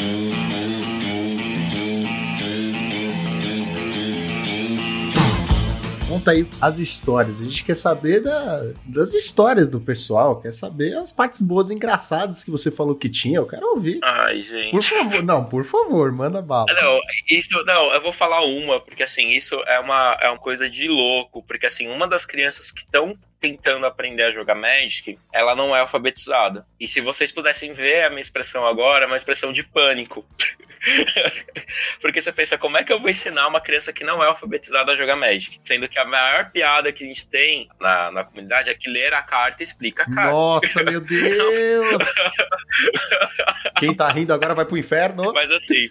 Música 0.00 0.49
Conta 6.10 6.32
aí 6.32 6.44
as 6.60 6.78
histórias. 6.78 7.40
A 7.40 7.44
gente 7.44 7.62
quer 7.62 7.76
saber 7.76 8.20
da- 8.20 8.72
das 8.84 9.14
histórias 9.14 9.68
do 9.68 9.80
pessoal, 9.80 10.40
quer 10.40 10.50
saber 10.52 10.98
as 10.98 11.12
partes 11.12 11.40
boas 11.40 11.70
e 11.70 11.74
engraçadas 11.74 12.42
que 12.42 12.50
você 12.50 12.68
falou 12.68 12.96
que 12.96 13.08
tinha. 13.08 13.38
Eu 13.38 13.46
quero 13.46 13.64
ouvir. 13.68 14.00
Ai, 14.02 14.42
gente. 14.42 14.72
Por 14.72 14.82
favor, 14.82 15.22
não, 15.22 15.44
por 15.44 15.64
favor, 15.64 16.10
manda 16.10 16.42
bala. 16.42 16.66
Não, 16.74 16.98
isso, 17.30 17.50
não, 17.64 17.94
eu 17.94 18.02
vou 18.02 18.12
falar 18.12 18.44
uma, 18.44 18.80
porque 18.80 19.04
assim, 19.04 19.28
isso 19.30 19.54
é 19.68 19.78
uma, 19.78 20.18
é 20.20 20.28
uma 20.28 20.38
coisa 20.38 20.68
de 20.68 20.88
louco, 20.88 21.44
porque 21.46 21.66
assim, 21.66 21.86
uma 21.86 22.08
das 22.08 22.26
crianças 22.26 22.72
que 22.72 22.80
estão 22.80 23.16
tentando 23.38 23.86
aprender 23.86 24.24
a 24.24 24.32
jogar 24.32 24.56
Magic, 24.56 25.16
ela 25.32 25.54
não 25.54 25.76
é 25.76 25.78
alfabetizada. 25.80 26.66
E 26.80 26.88
se 26.88 27.00
vocês 27.00 27.30
pudessem 27.30 27.72
ver 27.72 28.02
a 28.04 28.10
minha 28.10 28.20
expressão 28.20 28.66
agora, 28.66 29.04
é 29.04 29.06
uma 29.06 29.16
expressão 29.16 29.52
de 29.52 29.62
pânico. 29.62 30.26
Porque 32.00 32.20
você 32.20 32.32
pensa, 32.32 32.56
como 32.58 32.76
é 32.78 32.84
que 32.84 32.92
eu 32.92 32.98
vou 32.98 33.10
ensinar 33.10 33.46
uma 33.46 33.60
criança 33.60 33.92
que 33.92 34.04
não 34.04 34.22
é 34.22 34.26
alfabetizada 34.26 34.92
a 34.92 34.96
jogar 34.96 35.16
Magic? 35.16 35.60
Sendo 35.62 35.88
que 35.88 35.98
a 35.98 36.04
maior 36.04 36.50
piada 36.50 36.92
que 36.92 37.04
a 37.04 37.06
gente 37.06 37.28
tem 37.28 37.68
na, 37.80 38.10
na 38.10 38.24
comunidade 38.24 38.70
é 38.70 38.74
que 38.74 38.88
ler 38.88 39.12
a 39.12 39.22
carta 39.22 39.62
explica 39.62 40.02
a 40.04 40.06
carta. 40.06 40.30
Nossa, 40.30 40.82
meu 40.82 41.00
Deus! 41.04 42.14
Quem 43.78 43.94
tá 43.94 44.10
rindo 44.10 44.32
agora 44.32 44.54
vai 44.54 44.64
pro 44.64 44.76
inferno. 44.76 45.32
Mas 45.34 45.50
assim, 45.50 45.88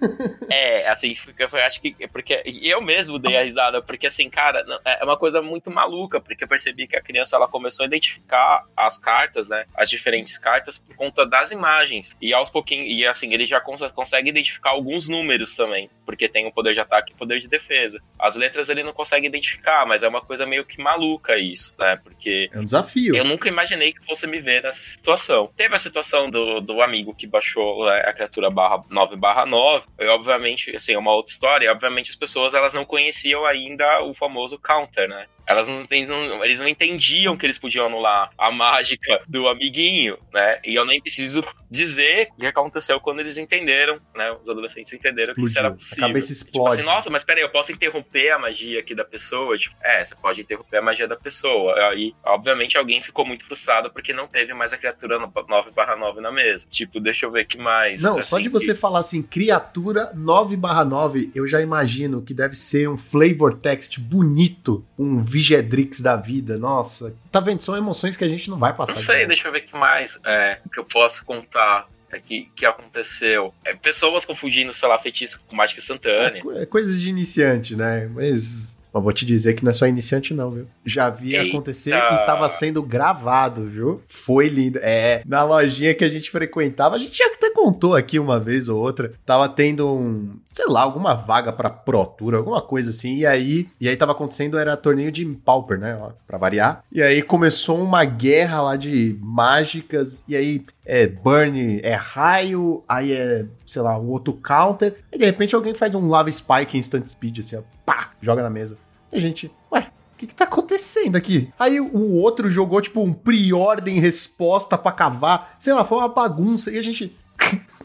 é, 0.50 0.88
assim, 0.90 1.16
eu 1.38 1.60
acho 1.60 1.82
que. 1.82 2.08
Porque 2.08 2.42
eu 2.46 2.82
mesmo 2.82 3.20
dei 3.20 3.38
a 3.38 3.44
risada, 3.44 3.82
porque 3.82 4.08
assim, 4.08 4.30
cara, 4.30 4.64
é 4.86 5.04
uma 5.04 5.18
coisa 5.18 5.42
muito 5.42 5.72
maluca, 5.72 6.20
porque 6.20 6.44
eu 6.44 6.48
percebi 6.48 6.88
que 6.88 6.96
a 6.96 7.02
criança 7.02 7.36
ela 7.36 7.48
começou 7.48 7.84
a 7.84 7.88
identificar 7.88 8.66
as 8.76 8.98
cartas, 8.98 9.50
né? 9.50 9.66
As 9.76 9.90
diferentes 9.90 10.38
cartas 10.38 10.78
por 10.78 10.96
conta 10.96 11.26
das 11.26 11.52
imagens. 11.52 12.16
E 12.22 12.34
aos 12.34 12.50
pouquinhos, 12.50 12.88
e 12.90 13.06
assim, 13.06 13.34
ele 13.34 13.46
já 13.46 13.60
cons- 13.60 13.92
consegue 13.92 14.30
identificar 14.30 14.79
alguns 14.80 15.08
números 15.08 15.56
também, 15.56 15.90
porque 16.06 16.28
tem 16.28 16.48
o 16.48 16.52
poder 16.52 16.74
de 16.74 16.80
ataque 16.80 17.12
e 17.12 17.16
o 17.16 17.18
poder 17.18 17.40
de 17.40 17.48
defesa. 17.48 18.02
As 18.18 18.36
letras 18.36 18.70
ele 18.70 18.84
não 18.84 18.94
consegue 18.94 19.28
identificar, 19.28 19.86
mas 19.86 20.04
é 20.04 20.08
uma 20.08 20.22
coisa 20.22 20.46
meio 20.46 20.66
que 20.66 20.82
maluca 20.82 21.38
isso, 21.38 21.76
né? 21.78 22.00
Porque 22.04 22.50
É 22.52 22.60
um 22.60 22.66
desafio. 22.66 23.16
eu 23.16 23.24
nunca 23.26 23.48
imaginei 23.48 23.94
que 23.94 24.04
fosse 24.06 24.26
me 24.28 24.40
ver 24.40 24.64
nessa 24.64 24.82
situação. 24.82 25.52
Teve 25.56 25.76
a 25.76 25.80
situação 25.80 26.30
do, 26.30 26.60
do 26.62 26.82
amigo 26.82 27.14
que 27.14 27.28
baixou 27.28 27.86
né, 27.86 28.04
a 28.06 28.14
criatura 28.14 28.50
barra 28.50 28.84
9 28.90 29.16
barra 29.16 29.46
9. 29.46 29.86
E, 30.00 30.08
obviamente, 30.08 30.76
assim, 30.76 30.94
é 30.94 30.98
uma 30.98 31.14
outra 31.14 31.32
história. 31.32 31.66
E, 31.66 31.70
obviamente, 31.70 32.10
as 32.10 32.16
pessoas 32.16 32.54
elas 32.54 32.74
não 32.74 32.86
conheciam 32.86 33.46
ainda 33.46 34.04
o 34.04 34.14
famoso 34.14 34.58
counter, 34.60 35.08
né? 35.08 35.26
Elas 35.50 35.68
não, 35.68 35.86
não- 36.08 36.46
eles 36.46 36.60
não 36.60 36.68
entendiam 36.68 37.36
que 37.36 37.46
eles 37.46 37.58
podiam 37.58 37.88
anular 37.88 38.30
a 38.38 38.52
mágica 38.52 39.20
do 39.28 39.48
amiguinho, 39.48 40.18
né? 40.34 40.60
E 40.64 40.76
eu 40.76 40.86
nem 40.86 41.02
preciso 41.02 41.44
dizer 41.72 42.30
o 42.38 42.40
que 42.40 42.46
aconteceu 42.46 43.00
quando 43.00 43.20
eles 43.20 43.38
entenderam, 43.38 44.00
né? 44.16 44.32
Os 44.42 44.48
adolescentes 44.50 44.94
entenderam 44.94 45.34
que 45.34 45.44
isso 45.44 45.58
era 45.58 45.68
Explodiu. 45.70 45.76
A 45.76 45.78
possível. 45.78 46.08
cabeça 46.08 46.34
Tipo 46.34 46.46
explode. 46.46 46.74
assim, 46.74 46.84
nossa, 46.84 47.10
mas 47.10 47.24
peraí, 47.24 47.44
eu 47.44 47.50
posso 47.50 47.72
interromper 47.72 48.30
a 48.32 48.40
magia 48.40 48.80
aqui 48.80 48.94
da 48.96 49.04
pessoa? 49.04 49.58
Tipo, 49.58 49.76
é, 49.84 50.06
você 50.06 50.16
pode 50.16 50.42
interromper 50.42 50.78
a 50.78 50.82
magia 50.82 51.08
da 51.08 51.16
pessoa. 51.16 51.74
Aí, 51.90 52.14
obviamente, 52.24 52.78
alguém 52.78 53.02
ficou 53.02 53.26
muito 53.26 53.46
frustrado 53.46 53.92
porque 53.92 54.14
não 54.14 54.28
teve 54.28 54.54
mais 54.54 54.72
a 54.72 54.78
criatura 54.78 55.18
9 55.20 55.72
9 56.00 56.22
na 56.22 56.32
mesa. 56.32 56.68
Tipo, 56.70 57.00
deixa 57.00 57.26
eu 57.26 57.32
ver 57.32 57.46
que 57.46 57.58
mais. 57.58 58.02
Não, 58.02 58.20
Assim, 58.20 58.30
só 58.30 58.40
de 58.40 58.50
você 58.50 58.76
falar 58.76 59.00
assim, 59.00 59.22
criatura 59.24 60.12
9/9, 60.16 61.32
eu 61.36 61.48
já 61.48 61.62
imagino 61.62 62.22
que 62.22 62.34
deve 62.34 62.56
ser 62.56 62.88
um 62.90 62.98
flavor 62.98 63.54
text 63.56 64.00
bonito, 64.00 64.86
um 64.98 65.22
Vigedrix 65.40 66.02
da 66.02 66.18
vida. 66.18 66.58
Nossa, 66.58 67.16
tá 67.32 67.40
vendo? 67.40 67.62
São 67.62 67.78
emoções 67.78 68.18
que 68.18 68.26
a 68.26 68.28
gente 68.28 68.50
não 68.50 68.60
vai 68.60 68.76
passar. 68.76 68.94
Não 68.94 69.00
sei, 69.00 69.26
deixa 69.26 69.48
eu 69.48 69.52
ver 69.54 69.62
que 69.62 69.76
mais 69.76 70.20
é, 70.26 70.60
que 70.72 70.80
eu 70.80 70.84
posso 70.84 71.24
contar. 71.24 71.88
É, 72.12 72.20
que, 72.20 72.50
que 72.56 72.66
aconteceu. 72.66 73.54
É, 73.64 73.76
pessoas 73.76 74.26
confundindo, 74.26 74.74
sei 74.74 74.90
lá, 74.90 74.98
feitiço 74.98 75.44
com 75.48 75.56
mágica 75.56 75.80
instantânea. 75.80 76.42
É, 76.56 76.64
é 76.64 76.66
coisas 76.66 77.00
de 77.00 77.08
iniciante, 77.08 77.76
né? 77.76 78.08
Mas. 78.08 78.79
Mas 78.94 79.04
vou 79.04 79.14
te 79.14 79.26
dizer 79.26 79.54
que 79.54 79.64
não 79.64 79.72
é 79.72 79.74
só 79.74 79.86
iniciante, 79.88 80.34
não, 80.34 80.52
viu? 80.52 80.68
Já 80.86 81.10
vi 81.10 81.36
Eita. 81.36 81.48
acontecer 81.48 81.94
e 81.94 82.26
tava 82.26 82.48
sendo 82.50 82.82
gravado, 82.82 83.64
viu? 83.64 84.02
Foi 84.08 84.48
lindo. 84.50 84.80
É, 84.82 85.22
na 85.26 85.44
lojinha 85.44 85.94
que 85.94 86.04
a 86.04 86.10
gente 86.10 86.32
frequentava, 86.32 86.96
a 86.96 87.00
gente 87.00 87.18
já 87.18 87.26
até 87.28 87.52
contou 87.52 87.96
aqui 87.96 88.18
uma 88.18 88.40
vez 88.40 88.68
ou 88.68 88.80
outra. 88.82 89.14
Tava 89.26 89.48
tendo 89.48 89.88
um, 89.88 90.38
sei 90.46 90.66
lá, 90.68 90.82
alguma 90.82 91.14
vaga 91.14 91.54
pra 91.54 91.70
Pro 91.70 92.06
Tour, 92.06 92.36
alguma 92.36 92.62
coisa 92.62 92.90
assim. 92.90 93.18
E 93.18 93.26
aí, 93.26 93.68
e 93.80 93.88
aí 93.88 93.96
tava 93.96 94.12
acontecendo, 94.14 94.58
era 94.58 94.76
torneio 94.76 95.12
de 95.12 95.26
Pauper, 95.26 95.78
né? 95.80 95.98
Ó, 96.02 96.12
pra 96.28 96.38
variar. 96.38 96.84
E 96.92 97.02
aí 97.02 97.22
começou 97.22 97.82
uma 97.82 98.04
guerra 98.06 98.62
lá 98.62 98.76
de 98.76 99.18
mágicas. 99.22 100.24
E 100.28 100.36
aí 100.36 100.66
é 100.86 101.06
burn, 101.06 101.80
é 101.84 101.94
raio, 101.94 102.84
aí 102.88 103.14
é, 103.14 103.46
sei 103.66 103.82
lá, 103.82 103.98
o 103.98 104.10
outro 104.10 104.34
counter. 104.34 104.96
E 105.12 105.18
de 105.18 105.26
repente 105.26 105.54
alguém 105.54 105.74
faz 105.76 105.94
um 105.94 106.08
lava 106.10 106.32
spike 106.32 106.78
instant 106.78 107.08
speed, 107.08 107.40
assim, 107.40 107.58
ó, 107.58 107.62
pá, 107.90 108.12
joga 108.22 108.44
na 108.44 108.52
mesa. 108.52 108.78
E 109.12 109.18
a 109.18 109.20
gente, 109.20 109.52
ué, 109.72 109.92
o 110.14 110.18
que, 110.18 110.28
que 110.28 110.36
tá 110.36 110.44
acontecendo 110.44 111.16
aqui? 111.16 111.52
Aí 111.58 111.80
o 111.80 112.14
outro 112.18 112.48
jogou, 112.48 112.80
tipo, 112.80 113.02
um 113.02 113.12
pre-ordem 113.12 114.00
resposta 114.00 114.78
pra 114.78 114.92
cavar. 114.92 115.56
Sei 115.58 115.74
lá, 115.74 115.84
foi 115.84 115.98
uma 115.98 116.08
bagunça. 116.08 116.70
E 116.70 116.78
a 116.78 116.84
gente. 116.84 117.18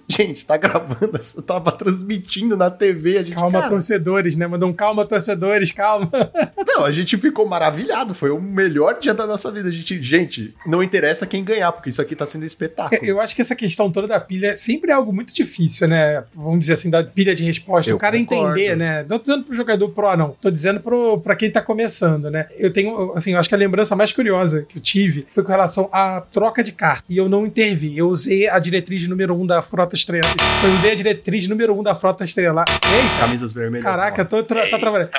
gente, 0.08 0.44
tá 0.44 0.56
gravando, 0.56 1.18
eu 1.36 1.42
tava 1.42 1.72
transmitindo 1.72 2.56
na 2.56 2.70
TV. 2.70 3.18
A 3.18 3.22
gente, 3.22 3.34
Calma, 3.34 3.60
cara, 3.60 3.70
torcedores, 3.70 4.36
né? 4.36 4.46
Mandou 4.46 4.68
um 4.68 4.72
calma, 4.72 5.04
torcedores, 5.04 5.72
calma. 5.72 6.10
Não, 6.66 6.84
a 6.84 6.92
gente 6.92 7.16
ficou 7.16 7.46
maravilhado. 7.46 8.14
Foi 8.14 8.30
o 8.30 8.40
melhor 8.40 8.98
dia 8.98 9.14
da 9.14 9.26
nossa 9.26 9.50
vida. 9.50 9.68
A 9.68 9.72
gente, 9.72 10.02
gente, 10.02 10.54
não 10.66 10.82
interessa 10.82 11.26
quem 11.26 11.42
ganhar, 11.44 11.72
porque 11.72 11.88
isso 11.88 12.02
aqui 12.02 12.14
tá 12.14 12.26
sendo 12.26 12.44
espetáculo. 12.44 13.04
Eu 13.04 13.20
acho 13.20 13.34
que 13.34 13.42
essa 13.42 13.54
questão 13.54 13.90
toda 13.90 14.06
da 14.06 14.20
pilha 14.20 14.56
sempre 14.56 14.90
é 14.90 14.94
algo 14.94 15.12
muito 15.12 15.34
difícil, 15.34 15.88
né? 15.88 16.24
Vamos 16.34 16.60
dizer 16.60 16.74
assim, 16.74 16.90
da 16.90 17.02
pilha 17.02 17.34
de 17.34 17.44
resposta. 17.44 17.90
Eu 17.90 17.96
o 17.96 17.98
cara 17.98 18.18
concordo. 18.18 18.58
entender, 18.58 18.76
né? 18.76 19.04
Não 19.08 19.18
tô 19.18 19.24
dizendo 19.24 19.44
pro 19.44 19.56
jogador 19.56 19.88
pro, 19.90 20.16
não. 20.16 20.36
Tô 20.40 20.50
dizendo 20.50 20.80
pro, 20.80 21.18
pra 21.20 21.36
quem 21.36 21.50
tá 21.50 21.60
começando, 21.60 22.30
né? 22.30 22.46
Eu 22.58 22.72
tenho, 22.72 23.12
assim, 23.14 23.32
eu 23.32 23.38
acho 23.38 23.48
que 23.48 23.54
a 23.54 23.58
lembrança 23.58 23.96
mais 23.96 24.12
curiosa 24.12 24.66
que 24.68 24.78
eu 24.78 24.82
tive 24.82 25.26
foi 25.28 25.42
com 25.42 25.50
relação 25.50 25.88
à 25.92 26.20
troca 26.20 26.62
de 26.62 26.72
carta. 26.72 27.04
E 27.08 27.16
eu 27.16 27.28
não 27.28 27.46
intervi. 27.46 27.96
Eu 27.96 28.08
usei 28.08 28.48
a 28.48 28.58
diretriz 28.58 29.06
número 29.08 29.34
1 29.34 29.42
um 29.42 29.46
da 29.46 29.62
Frota 29.62 29.93
Estrela. 29.94 30.26
Eu 30.64 30.74
usei 30.74 30.92
a 30.92 30.94
diretriz 30.94 31.48
número 31.48 31.74
1 31.74 31.80
um 31.80 31.82
da 31.82 31.94
Frota 31.94 32.24
Estelar. 32.24 32.64
Eita! 32.68 33.20
Camisas 33.20 33.52
vermelhas. 33.52 33.84
Caraca, 33.84 34.24
tô 34.24 34.42
tra 34.42 34.68
tá 34.68 34.78
trabalhando. 34.78 35.10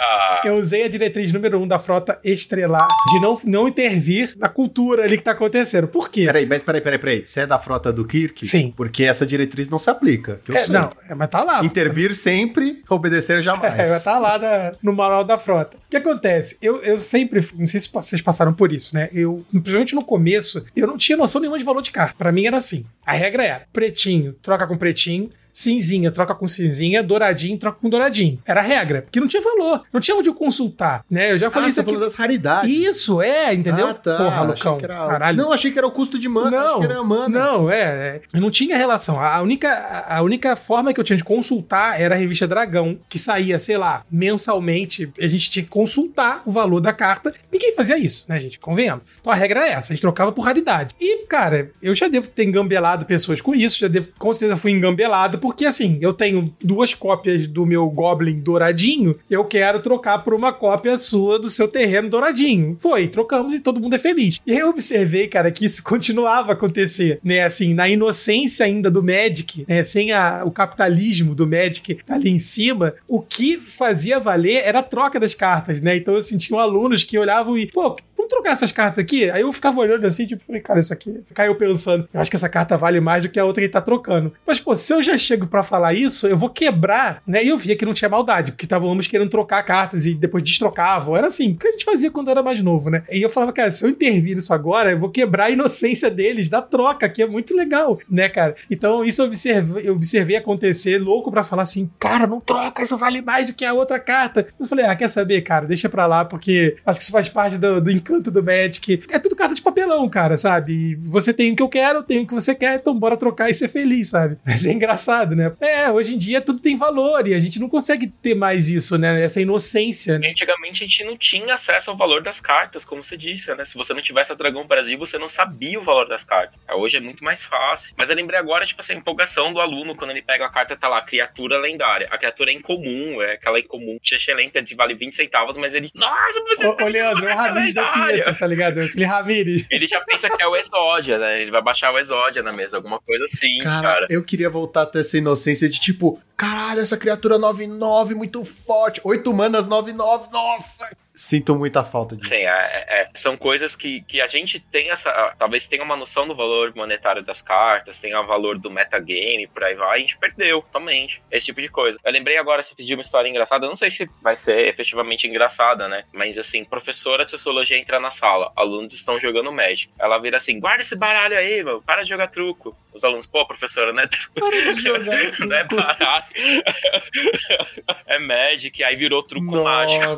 Eu 0.43 0.55
usei 0.55 0.84
a 0.84 0.88
diretriz 0.88 1.32
número 1.32 1.57
1 1.59 1.63
um 1.63 1.67
da 1.67 1.80
Frota 1.80 2.19
Estrelar 2.23 2.88
de 3.11 3.19
não, 3.19 3.39
não 3.45 3.67
intervir 3.67 4.36
na 4.38 4.47
cultura 4.49 5.03
ali 5.03 5.17
que 5.17 5.23
tá 5.23 5.32
acontecendo. 5.32 5.88
Por 5.88 6.09
quê? 6.09 6.26
Peraí, 6.26 6.45
mas 6.45 6.63
peraí, 6.63 6.82
peraí, 6.82 6.99
peraí. 6.99 7.26
Você 7.26 7.41
é 7.41 7.47
da 7.47 7.57
frota 7.57 7.91
do 7.91 8.05
Kirk? 8.05 8.45
Sim. 8.45 8.73
Porque 8.76 9.03
essa 9.03 9.26
diretriz 9.26 9.69
não 9.69 9.80
se 9.80 9.89
aplica. 9.89 10.39
Que 10.43 10.51
eu 10.51 10.55
É, 10.55 10.59
sei. 10.59 10.73
não, 10.76 10.89
é, 11.09 11.15
mas 11.15 11.30
tá 11.30 11.43
lá. 11.43 11.63
Intervir 11.63 12.15
sempre, 12.15 12.84
obedecer 12.89 13.41
jamais. 13.41 13.73
É, 13.80 13.99
tá 13.99 14.19
lá 14.19 14.38
da- 14.38 14.73
no 14.84 14.93
manual 14.93 15.23
da 15.23 15.38
frota. 15.38 15.78
O 15.78 15.89
que 15.89 15.97
acontece? 15.97 16.57
Eu, 16.61 16.78
eu 16.82 16.99
sempre, 16.99 17.45
não 17.57 17.67
sei 17.67 17.80
se 17.80 17.91
vocês 17.91 18.21
passaram 18.21 18.53
por 18.53 18.71
isso, 18.71 18.93
né? 18.93 19.09
Eu, 19.13 19.45
principalmente 19.51 19.95
no 19.95 20.03
começo, 20.03 20.65
eu 20.76 20.86
não 20.88 20.97
tinha 20.97 21.17
noção 21.17 21.39
nenhuma 21.41 21.57
de 21.57 21.63
valor 21.63 21.82
de 21.82 21.91
carta. 21.91 22.15
Pra 22.17 22.32
mim 22.32 22.45
era 22.45 22.57
assim. 22.57 22.86
A 23.06 23.14
regra 23.14 23.43
era: 23.43 23.68
pretinho, 23.72 24.34
troca 24.34 24.66
com 24.66 24.78
pretinho. 24.78 25.30
Cinzinha, 25.56 26.12
troca 26.12 26.36
com 26.36 26.45
cinzinha, 26.49 27.01
douradinho, 27.01 27.58
troca 27.58 27.80
com 27.82 27.89
douradinho. 27.89 28.38
Era 28.45 28.60
a 28.60 28.64
regra, 28.64 29.03
porque 29.03 29.22
não 29.22 29.28
tinha 29.28 29.41
valor, 29.41 29.84
não 29.93 30.01
tinha 30.01 30.18
onde 30.18 30.28
eu 30.28 30.34
consultar, 30.34 31.06
né? 31.10 31.32
Eu 31.32 31.38
já 31.38 31.49
falei 31.49 31.68
ah, 31.68 31.70
isso 31.70 31.76
você 31.76 31.80
aqui. 31.82 31.89
falou 31.91 32.03
das 32.06 32.16
raridades. 32.16 32.70
Isso, 32.70 33.22
é, 33.22 33.53
entendeu? 33.53 33.88
Ah, 33.88 33.93
tá. 33.93 34.18
Porra, 34.18 34.41
Achei 34.41 34.47
Lucão, 34.47 34.78
era- 34.84 35.08
caralho. 35.08 35.38
Não, 35.38 35.53
achei 35.53 35.72
que 35.72 35.78
era 35.78 35.88
o 35.88 35.91
custo 35.91 36.20
de 36.20 36.28
mana. 36.28 36.51
Não, 36.51 36.66
Acho 36.66 36.80
que 36.80 36.84
era 36.86 36.99
a 36.99 37.03
mana. 37.03 37.39
Não, 37.39 37.72
é, 37.72 37.80
é. 37.82 38.22
Eu 38.34 38.41
não 38.41 38.51
tinha 38.51 38.76
relação. 38.76 39.18
A 39.18 39.41
única, 39.41 40.06
a 40.10 40.22
única 40.22 40.58
forma 40.58 40.93
que 40.93 40.99
eu 40.99 41.03
tinha 41.06 41.16
de 41.16 41.24
consultar 41.24 41.99
era 42.01 42.16
a 42.16 42.18
revista 42.18 42.45
Dragão, 42.45 42.99
que 43.08 43.18
saía, 43.18 43.58
sei 43.58 43.78
lá, 43.78 44.03
mensalmente. 44.12 45.10
A 45.20 45.28
gente 45.28 45.49
tinha 45.49 45.64
que 45.64 45.70
consultar 45.70 46.41
o 46.45 46.51
valor 46.51 46.82
da 46.82 46.91
carta. 46.91 47.34
Ninguém 47.51 47.74
fazia 47.74 47.97
isso, 47.97 48.26
né, 48.28 48.39
gente? 48.41 48.60
Convenhamos. 48.60 49.03
Então 49.22 49.32
a 49.32 49.36
regra 49.36 49.66
é 49.66 49.72
essa: 49.72 49.93
a 49.93 49.95
gente 49.95 50.01
trocava 50.01 50.32
por 50.34 50.41
raridade. 50.41 50.93
E, 50.99 51.26
cara, 51.28 51.72
eu 51.82 51.95
já 51.95 52.08
devo 52.10 52.28
ter 52.28 52.43
engambelado 52.43 53.06
pessoas 53.06 53.39
com 53.39 53.56
isso, 53.56 53.80
já 53.80 53.88
devo, 53.88 54.10
com 54.20 54.34
certeza 54.34 54.58
fui 54.58 54.72
engambelado, 54.72 55.38
porque 55.46 55.66
assim, 55.68 56.00
eu 56.02 56.12
tenho 56.12 56.52
duas 56.60 56.96
cópias 56.96 57.46
do 57.46 57.68
meu 57.68 57.88
Goblin 57.88 58.39
douradinho, 58.39 59.16
eu 59.30 59.46
quero 59.46 59.80
trocar 59.80 60.24
por 60.24 60.34
uma 60.34 60.52
cópia 60.52 60.98
sua 60.98 61.38
do 61.38 61.52
seu 61.52 61.68
terreno 61.68 62.10
douradinho. 62.10 62.76
Foi, 62.80 63.08
trocamos 63.08 63.54
e 63.54 63.60
todo 63.60 63.80
mundo 63.80 63.93
é 63.93 64.00
feliz. 64.00 64.41
E 64.46 64.52
eu 64.52 64.70
observei, 64.70 65.28
cara, 65.28 65.52
que 65.52 65.66
isso 65.66 65.84
continuava 65.86 66.50
a 66.52 66.54
acontecer, 66.54 67.20
né? 67.24 67.43
Assim, 67.43 67.76
na 67.76 67.88
inocência 67.88 68.66
ainda 68.66 68.89
do 68.89 69.04
Magic, 69.04 69.66
né? 69.68 69.84
Sem 69.84 70.12
a- 70.12 70.41
o 70.43 70.50
capitalismo 70.50 71.36
do 71.36 71.46
Magic 71.46 72.00
ali 72.10 72.32
em 72.32 72.39
cima, 72.39 72.96
o 73.08 73.22
que 73.22 73.58
fazia 73.60 74.20
valer 74.20 74.64
era 74.66 74.80
a 74.80 74.84
troca 74.84 75.20
das 75.20 75.36
cartas, 75.36 75.80
né? 75.80 75.96
Então 75.96 76.16
eu 76.16 76.24
sentia 76.24 76.58
alunos 76.58 77.04
que 77.04 77.20
olhavam 77.20 77.56
e, 77.56 77.68
pô, 77.68 77.96
vamos 78.26 78.30
trocar 78.30 78.51
essas 78.51 78.71
cartas 78.71 78.99
aqui? 78.99 79.30
Aí 79.30 79.41
eu 79.41 79.53
ficava 79.53 79.80
olhando 79.80 80.05
assim, 80.05 80.26
tipo, 80.26 80.43
falei, 80.43 80.61
cara, 80.61 80.80
isso 80.80 80.93
aqui. 80.93 81.23
Caiu 81.34 81.55
pensando, 81.55 82.07
eu 82.13 82.19
acho 82.19 82.30
que 82.30 82.36
essa 82.36 82.49
carta 82.49 82.78
vale 82.78 82.99
mais 82.99 83.21
do 83.21 83.30
que 83.30 83.39
a 83.39 83.45
outra 83.45 83.63
que 83.63 83.69
tá 83.69 83.82
trocando. 83.82 84.34
Mas, 84.45 84.59
pô, 84.59 84.76
se 84.76 84.91
eu 84.93 85.01
já 85.01 85.17
chego 85.17 85.47
pra 85.47 85.63
falar 85.63 85.93
isso, 85.93 86.28
eu 86.28 86.38
vou 86.38 86.49
quebrar, 86.49 87.21
né? 87.26 87.43
E 87.43 87.49
eu 87.49 87.57
via 87.57 87.76
que 87.76 87.86
não 87.86 87.93
tinha 87.93 88.09
maldade, 88.09 88.51
porque 88.51 88.65
estavam 88.65 88.91
ambos 88.91 89.07
querendo 89.07 89.30
trocar 89.30 89.63
cartas 89.63 90.05
e 90.05 90.13
depois 90.13 90.43
destrocavam. 90.43 91.15
Era 91.15 91.28
assim, 91.28 91.53
o 91.53 91.57
que 91.57 91.67
a 91.67 91.71
gente 91.71 91.86
fazia 91.86 92.11
quando 92.11 92.30
era 92.30 92.41
mais 92.41 92.61
novo, 92.61 92.89
né? 92.89 93.03
E 93.11 93.21
eu 93.21 93.30
falava, 93.30 93.53
cara, 93.53 93.71
se 93.71 93.86
eu 93.86 93.89
intervir 93.89 94.36
nisso 94.36 94.53
agora, 94.53 94.91
eu 94.91 94.99
vou 94.99 95.09
quebrar 95.09 95.45
a 95.45 95.51
inocência 95.51 96.09
deles 96.09 96.49
da 96.49 96.61
troca, 96.61 97.07
que 97.07 97.21
é 97.21 97.28
muito 97.28 97.55
legal, 97.55 97.99
né, 98.09 98.28
cara? 98.30 98.55
Então, 98.69 99.03
isso 99.03 99.21
eu 99.21 99.28
observei, 99.28 99.88
eu 99.88 99.93
observei 99.93 100.36
acontecer, 100.36 100.97
louco 100.97 101.32
pra 101.32 101.43
falar 101.43 101.63
assim, 101.63 101.89
cara, 101.99 102.28
não 102.28 102.39
troca, 102.39 102.84
isso 102.84 102.97
vale 102.97 103.21
mais 103.21 103.45
do 103.45 103.53
que 103.53 103.65
a 103.65 103.73
outra 103.73 103.99
carta. 103.99 104.47
Eu 104.59 104.65
falei, 104.65 104.86
ah, 104.86 104.95
quer 104.95 105.09
saber, 105.09 105.41
cara, 105.41 105.65
deixa 105.65 105.89
pra 105.89 106.05
lá, 106.05 106.26
porque 106.26 106.76
acho 106.86 106.99
que 106.99 107.03
isso 107.03 107.11
faz 107.11 107.30
parte 107.30 107.57
do, 107.57 107.82
do 107.82 107.91
encanto 107.91 108.14
do 108.20 108.43
Magic. 108.43 109.03
É 109.09 109.20
tudo 109.20 109.36
carta 109.36 109.55
de 109.55 109.61
papelão, 109.61 110.07
cara, 110.09 110.38
sabe? 110.38 110.74
E 110.74 110.95
você 110.95 111.34
tem 111.34 111.51
o 111.51 111.55
que 111.55 111.61
eu 111.61 111.70
quero, 111.70 111.99
eu 111.99 112.03
tenho 112.03 112.24
o 112.24 112.28
que 112.28 112.34
você 112.34 112.53
quer, 112.55 112.76
então 112.80 112.97
bora 112.97 113.18
trocar 113.18 113.49
e 113.49 113.53
ser 113.53 113.68
feliz, 113.68 114.09
sabe? 114.09 114.38
Mas 114.45 114.66
é 114.66 114.72
engraçado, 114.72 115.36
né? 115.36 115.51
É, 115.59 115.91
hoje 115.91 116.16
em 116.16 116.18
dia 116.18 116.41
tudo 116.41 116.61
tem 116.61 116.76
valor 116.76 117.28
e 117.28 117.34
a 117.34 117.39
gente 117.39 117.59
não 117.59 117.70
consegue 117.70 118.07
ter 118.07 118.36
mais 118.36 118.70
isso, 118.70 118.97
né? 118.97 119.24
Essa 119.24 119.41
inocência, 119.41 120.20
né? 120.20 120.30
Antigamente 120.30 120.84
a 120.84 120.88
gente 120.88 121.03
não 121.03 121.18
tinha 121.18 121.53
acesso 121.53 121.91
ao 121.91 121.97
valor 121.97 122.22
das 122.22 122.39
cartas, 122.39 122.86
como 122.86 123.03
você 123.03 123.18
disse, 123.18 123.53
né? 123.55 123.66
Se 123.66 123.76
você 123.76 123.93
não 123.93 124.01
tivesse 124.01 124.32
a 124.32 124.36
Dragão 124.36 124.68
Brasil, 124.68 124.97
você 124.97 125.18
não 125.18 125.30
sabia 125.30 125.80
o 125.80 125.84
valor 125.84 126.07
das 126.07 126.24
cartas. 126.24 126.59
Hoje 126.74 126.97
é 126.97 126.99
muito 126.99 127.24
mais 127.24 127.43
fácil. 127.43 127.93
Mas 127.97 128.09
eu 128.09 128.16
lembrei 128.16 128.39
agora, 128.39 128.66
tipo, 128.66 128.82
essa 128.82 128.93
empolgação 128.93 129.53
do 129.53 129.59
aluno 129.59 129.95
quando 129.95 130.11
ele 130.11 130.22
pega 130.22 130.45
a 130.45 130.49
carta, 130.49 130.76
tá 130.76 130.88
lá, 130.88 131.01
criatura 131.01 131.57
lendária. 131.57 132.07
A 132.11 132.18
criatura 132.18 132.51
é 132.51 132.53
incomum, 132.53 133.22
é 133.22 133.34
aquela 133.34 133.59
incomum, 133.59 133.97
excelente, 134.03 134.61
de 134.61 134.76
vale 134.76 134.93
20 134.93 135.16
centavos, 135.16 135.57
mas 135.57 135.74
ele. 135.74 135.89
Nossa, 135.93 136.41
você 136.41 136.66
Ô, 136.66 136.76
ô 136.84 136.88
Leandro, 136.88 137.28
é 137.28 137.34
o 137.34 137.38
Ramires 137.38 137.74
da 137.74 137.84
Pieta, 138.14 138.34
tá 138.34 138.47
ligado? 138.47 138.80
Aquele 138.82 139.06
Ramires. 139.06 139.66
Ele 139.70 139.88
já 139.88 140.01
pensa 140.01 140.30
que 140.30 140.41
é 140.41 140.47
o 140.47 140.56
Exódia, 140.56 141.18
né? 141.18 141.41
Ele 141.41 141.51
vai 141.51 141.62
baixar 141.62 141.91
o 141.93 141.97
Exódia 141.99 142.41
na 142.43 142.51
mesa, 142.51 142.78
alguma 142.78 142.99
coisa 142.99 143.24
assim, 143.26 143.60
Cara, 143.60 143.93
cara. 143.93 144.08
eu 144.10 144.24
queria 144.24 144.49
voltar 144.49 144.84
a 144.84 144.86
ter 144.86 144.99
essa 144.99 145.18
inocência 145.18 145.70
de 145.70 145.80
tipo, 145.80 146.20
caralho, 146.38 146.82
essa 146.82 146.97
criatura 146.97 147.38
9-9 147.38 148.16
muito 148.16 148.43
forte. 148.43 149.01
8 149.03 149.34
manas 149.34 149.68
9-9, 149.68 150.32
nossa! 150.32 150.89
Sinto 151.16 151.55
muita 151.55 151.84
falta 151.84 152.16
disso. 152.16 152.30
Sim, 152.30 152.41
é, 152.41 152.47
é, 152.47 153.01
é. 153.01 153.09
são 153.16 153.38
coisas 153.38 153.76
que, 153.76 154.01
que 154.01 154.20
a 154.20 154.28
gente 154.28 154.59
tem 154.59 154.91
essa. 154.91 155.34
Talvez 155.38 155.68
tenha 155.68 155.84
uma 155.84 155.95
noção 155.95 156.28
do 156.28 156.36
valor 156.36 156.74
monetário 156.76 157.24
das 157.24 157.41
cartas, 157.41 157.99
tenha 157.99 158.20
o 158.20 158.28
valor 158.28 158.57
do 158.57 158.70
metagame, 158.70 159.47
por 159.47 159.63
aí 159.63 159.76
vai, 159.76 159.97
a 159.97 159.99
gente 159.99 160.18
perdeu 160.18 160.61
totalmente. 160.61 161.24
Esse 161.32 161.45
tipo 161.47 161.61
de 161.61 161.70
coisa. 161.70 161.97
Eu 162.03 162.11
lembrei 162.11 162.38
agora, 162.38 162.61
se 162.61 162.76
pedir 162.76 162.95
uma 162.95 163.01
história 163.01 163.30
engraçada, 163.30 163.66
não 163.66 163.76
sei 163.76 163.89
se 163.89 164.09
vai 164.22 164.36
ser 164.36 164.68
efetivamente 164.68 165.28
engraçada, 165.28 165.88
né? 165.88 166.03
Mas 166.11 166.38
assim, 166.38 166.66
professora 166.66 167.24
de 167.24 167.32
sociologia 167.32 167.78
entra 167.78 167.99
na 167.99 168.11
sala, 168.11 168.51
alunos 168.55 168.93
estão 168.93 169.20
jogando 169.20 169.51
Magic. 169.51 169.93
Ela 169.97 170.18
vira 170.20 170.38
assim: 170.38 170.59
guarda 170.59 170.82
esse 170.82 170.97
baralho 170.97 171.38
aí, 171.38 171.63
mano, 171.63 171.82
para 171.82 172.03
de 172.03 172.09
jogar 172.09 172.28
truco. 172.28 172.76
Os 172.96 173.04
alunos, 173.04 173.28
pô, 173.28 173.46
professora, 173.46 173.91
é 174.02 174.08
truco. 174.08 174.34
Para 174.39 174.74
de 174.74 174.82
jogar 174.82 175.39
não 175.46 175.56
é 175.56 175.64
baralho. 175.66 176.26
é 178.08 178.20
Magic, 178.20 178.82
aí 178.82 178.96
virou 178.96 179.22
truco 179.22 179.64
mágico 179.64 180.18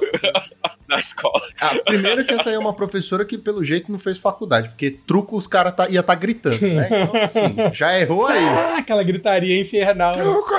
na 0.88 1.00
escola. 1.00 1.42
Ah, 1.60 1.76
primeiro 1.84 2.24
que 2.24 2.34
essa 2.34 2.50
aí 2.50 2.56
é 2.56 2.60
uma 2.60 2.74
professora 2.74 3.26
que, 3.26 3.38
pelo 3.38 3.64
jeito, 3.64 3.92
não 3.92 3.98
fez 3.98 4.20
faculdade, 4.20 4.70
porque 4.70 4.92
truco 4.92 5.36
os 5.36 5.48
caras 5.48 5.76
tá, 5.76 5.90
ia 5.90 6.02
estar 6.02 6.14
tá 6.14 6.20
gritando, 6.20 6.62
né? 6.68 6.88
Então, 6.88 7.22
assim, 7.22 7.56
já 7.74 8.00
errou 8.00 8.28
aí. 8.28 8.44
Ah, 8.44 8.78
aquela 8.78 9.04
gritaria 9.04 9.60
infernal. 9.60 10.14
Truco! 10.14 10.54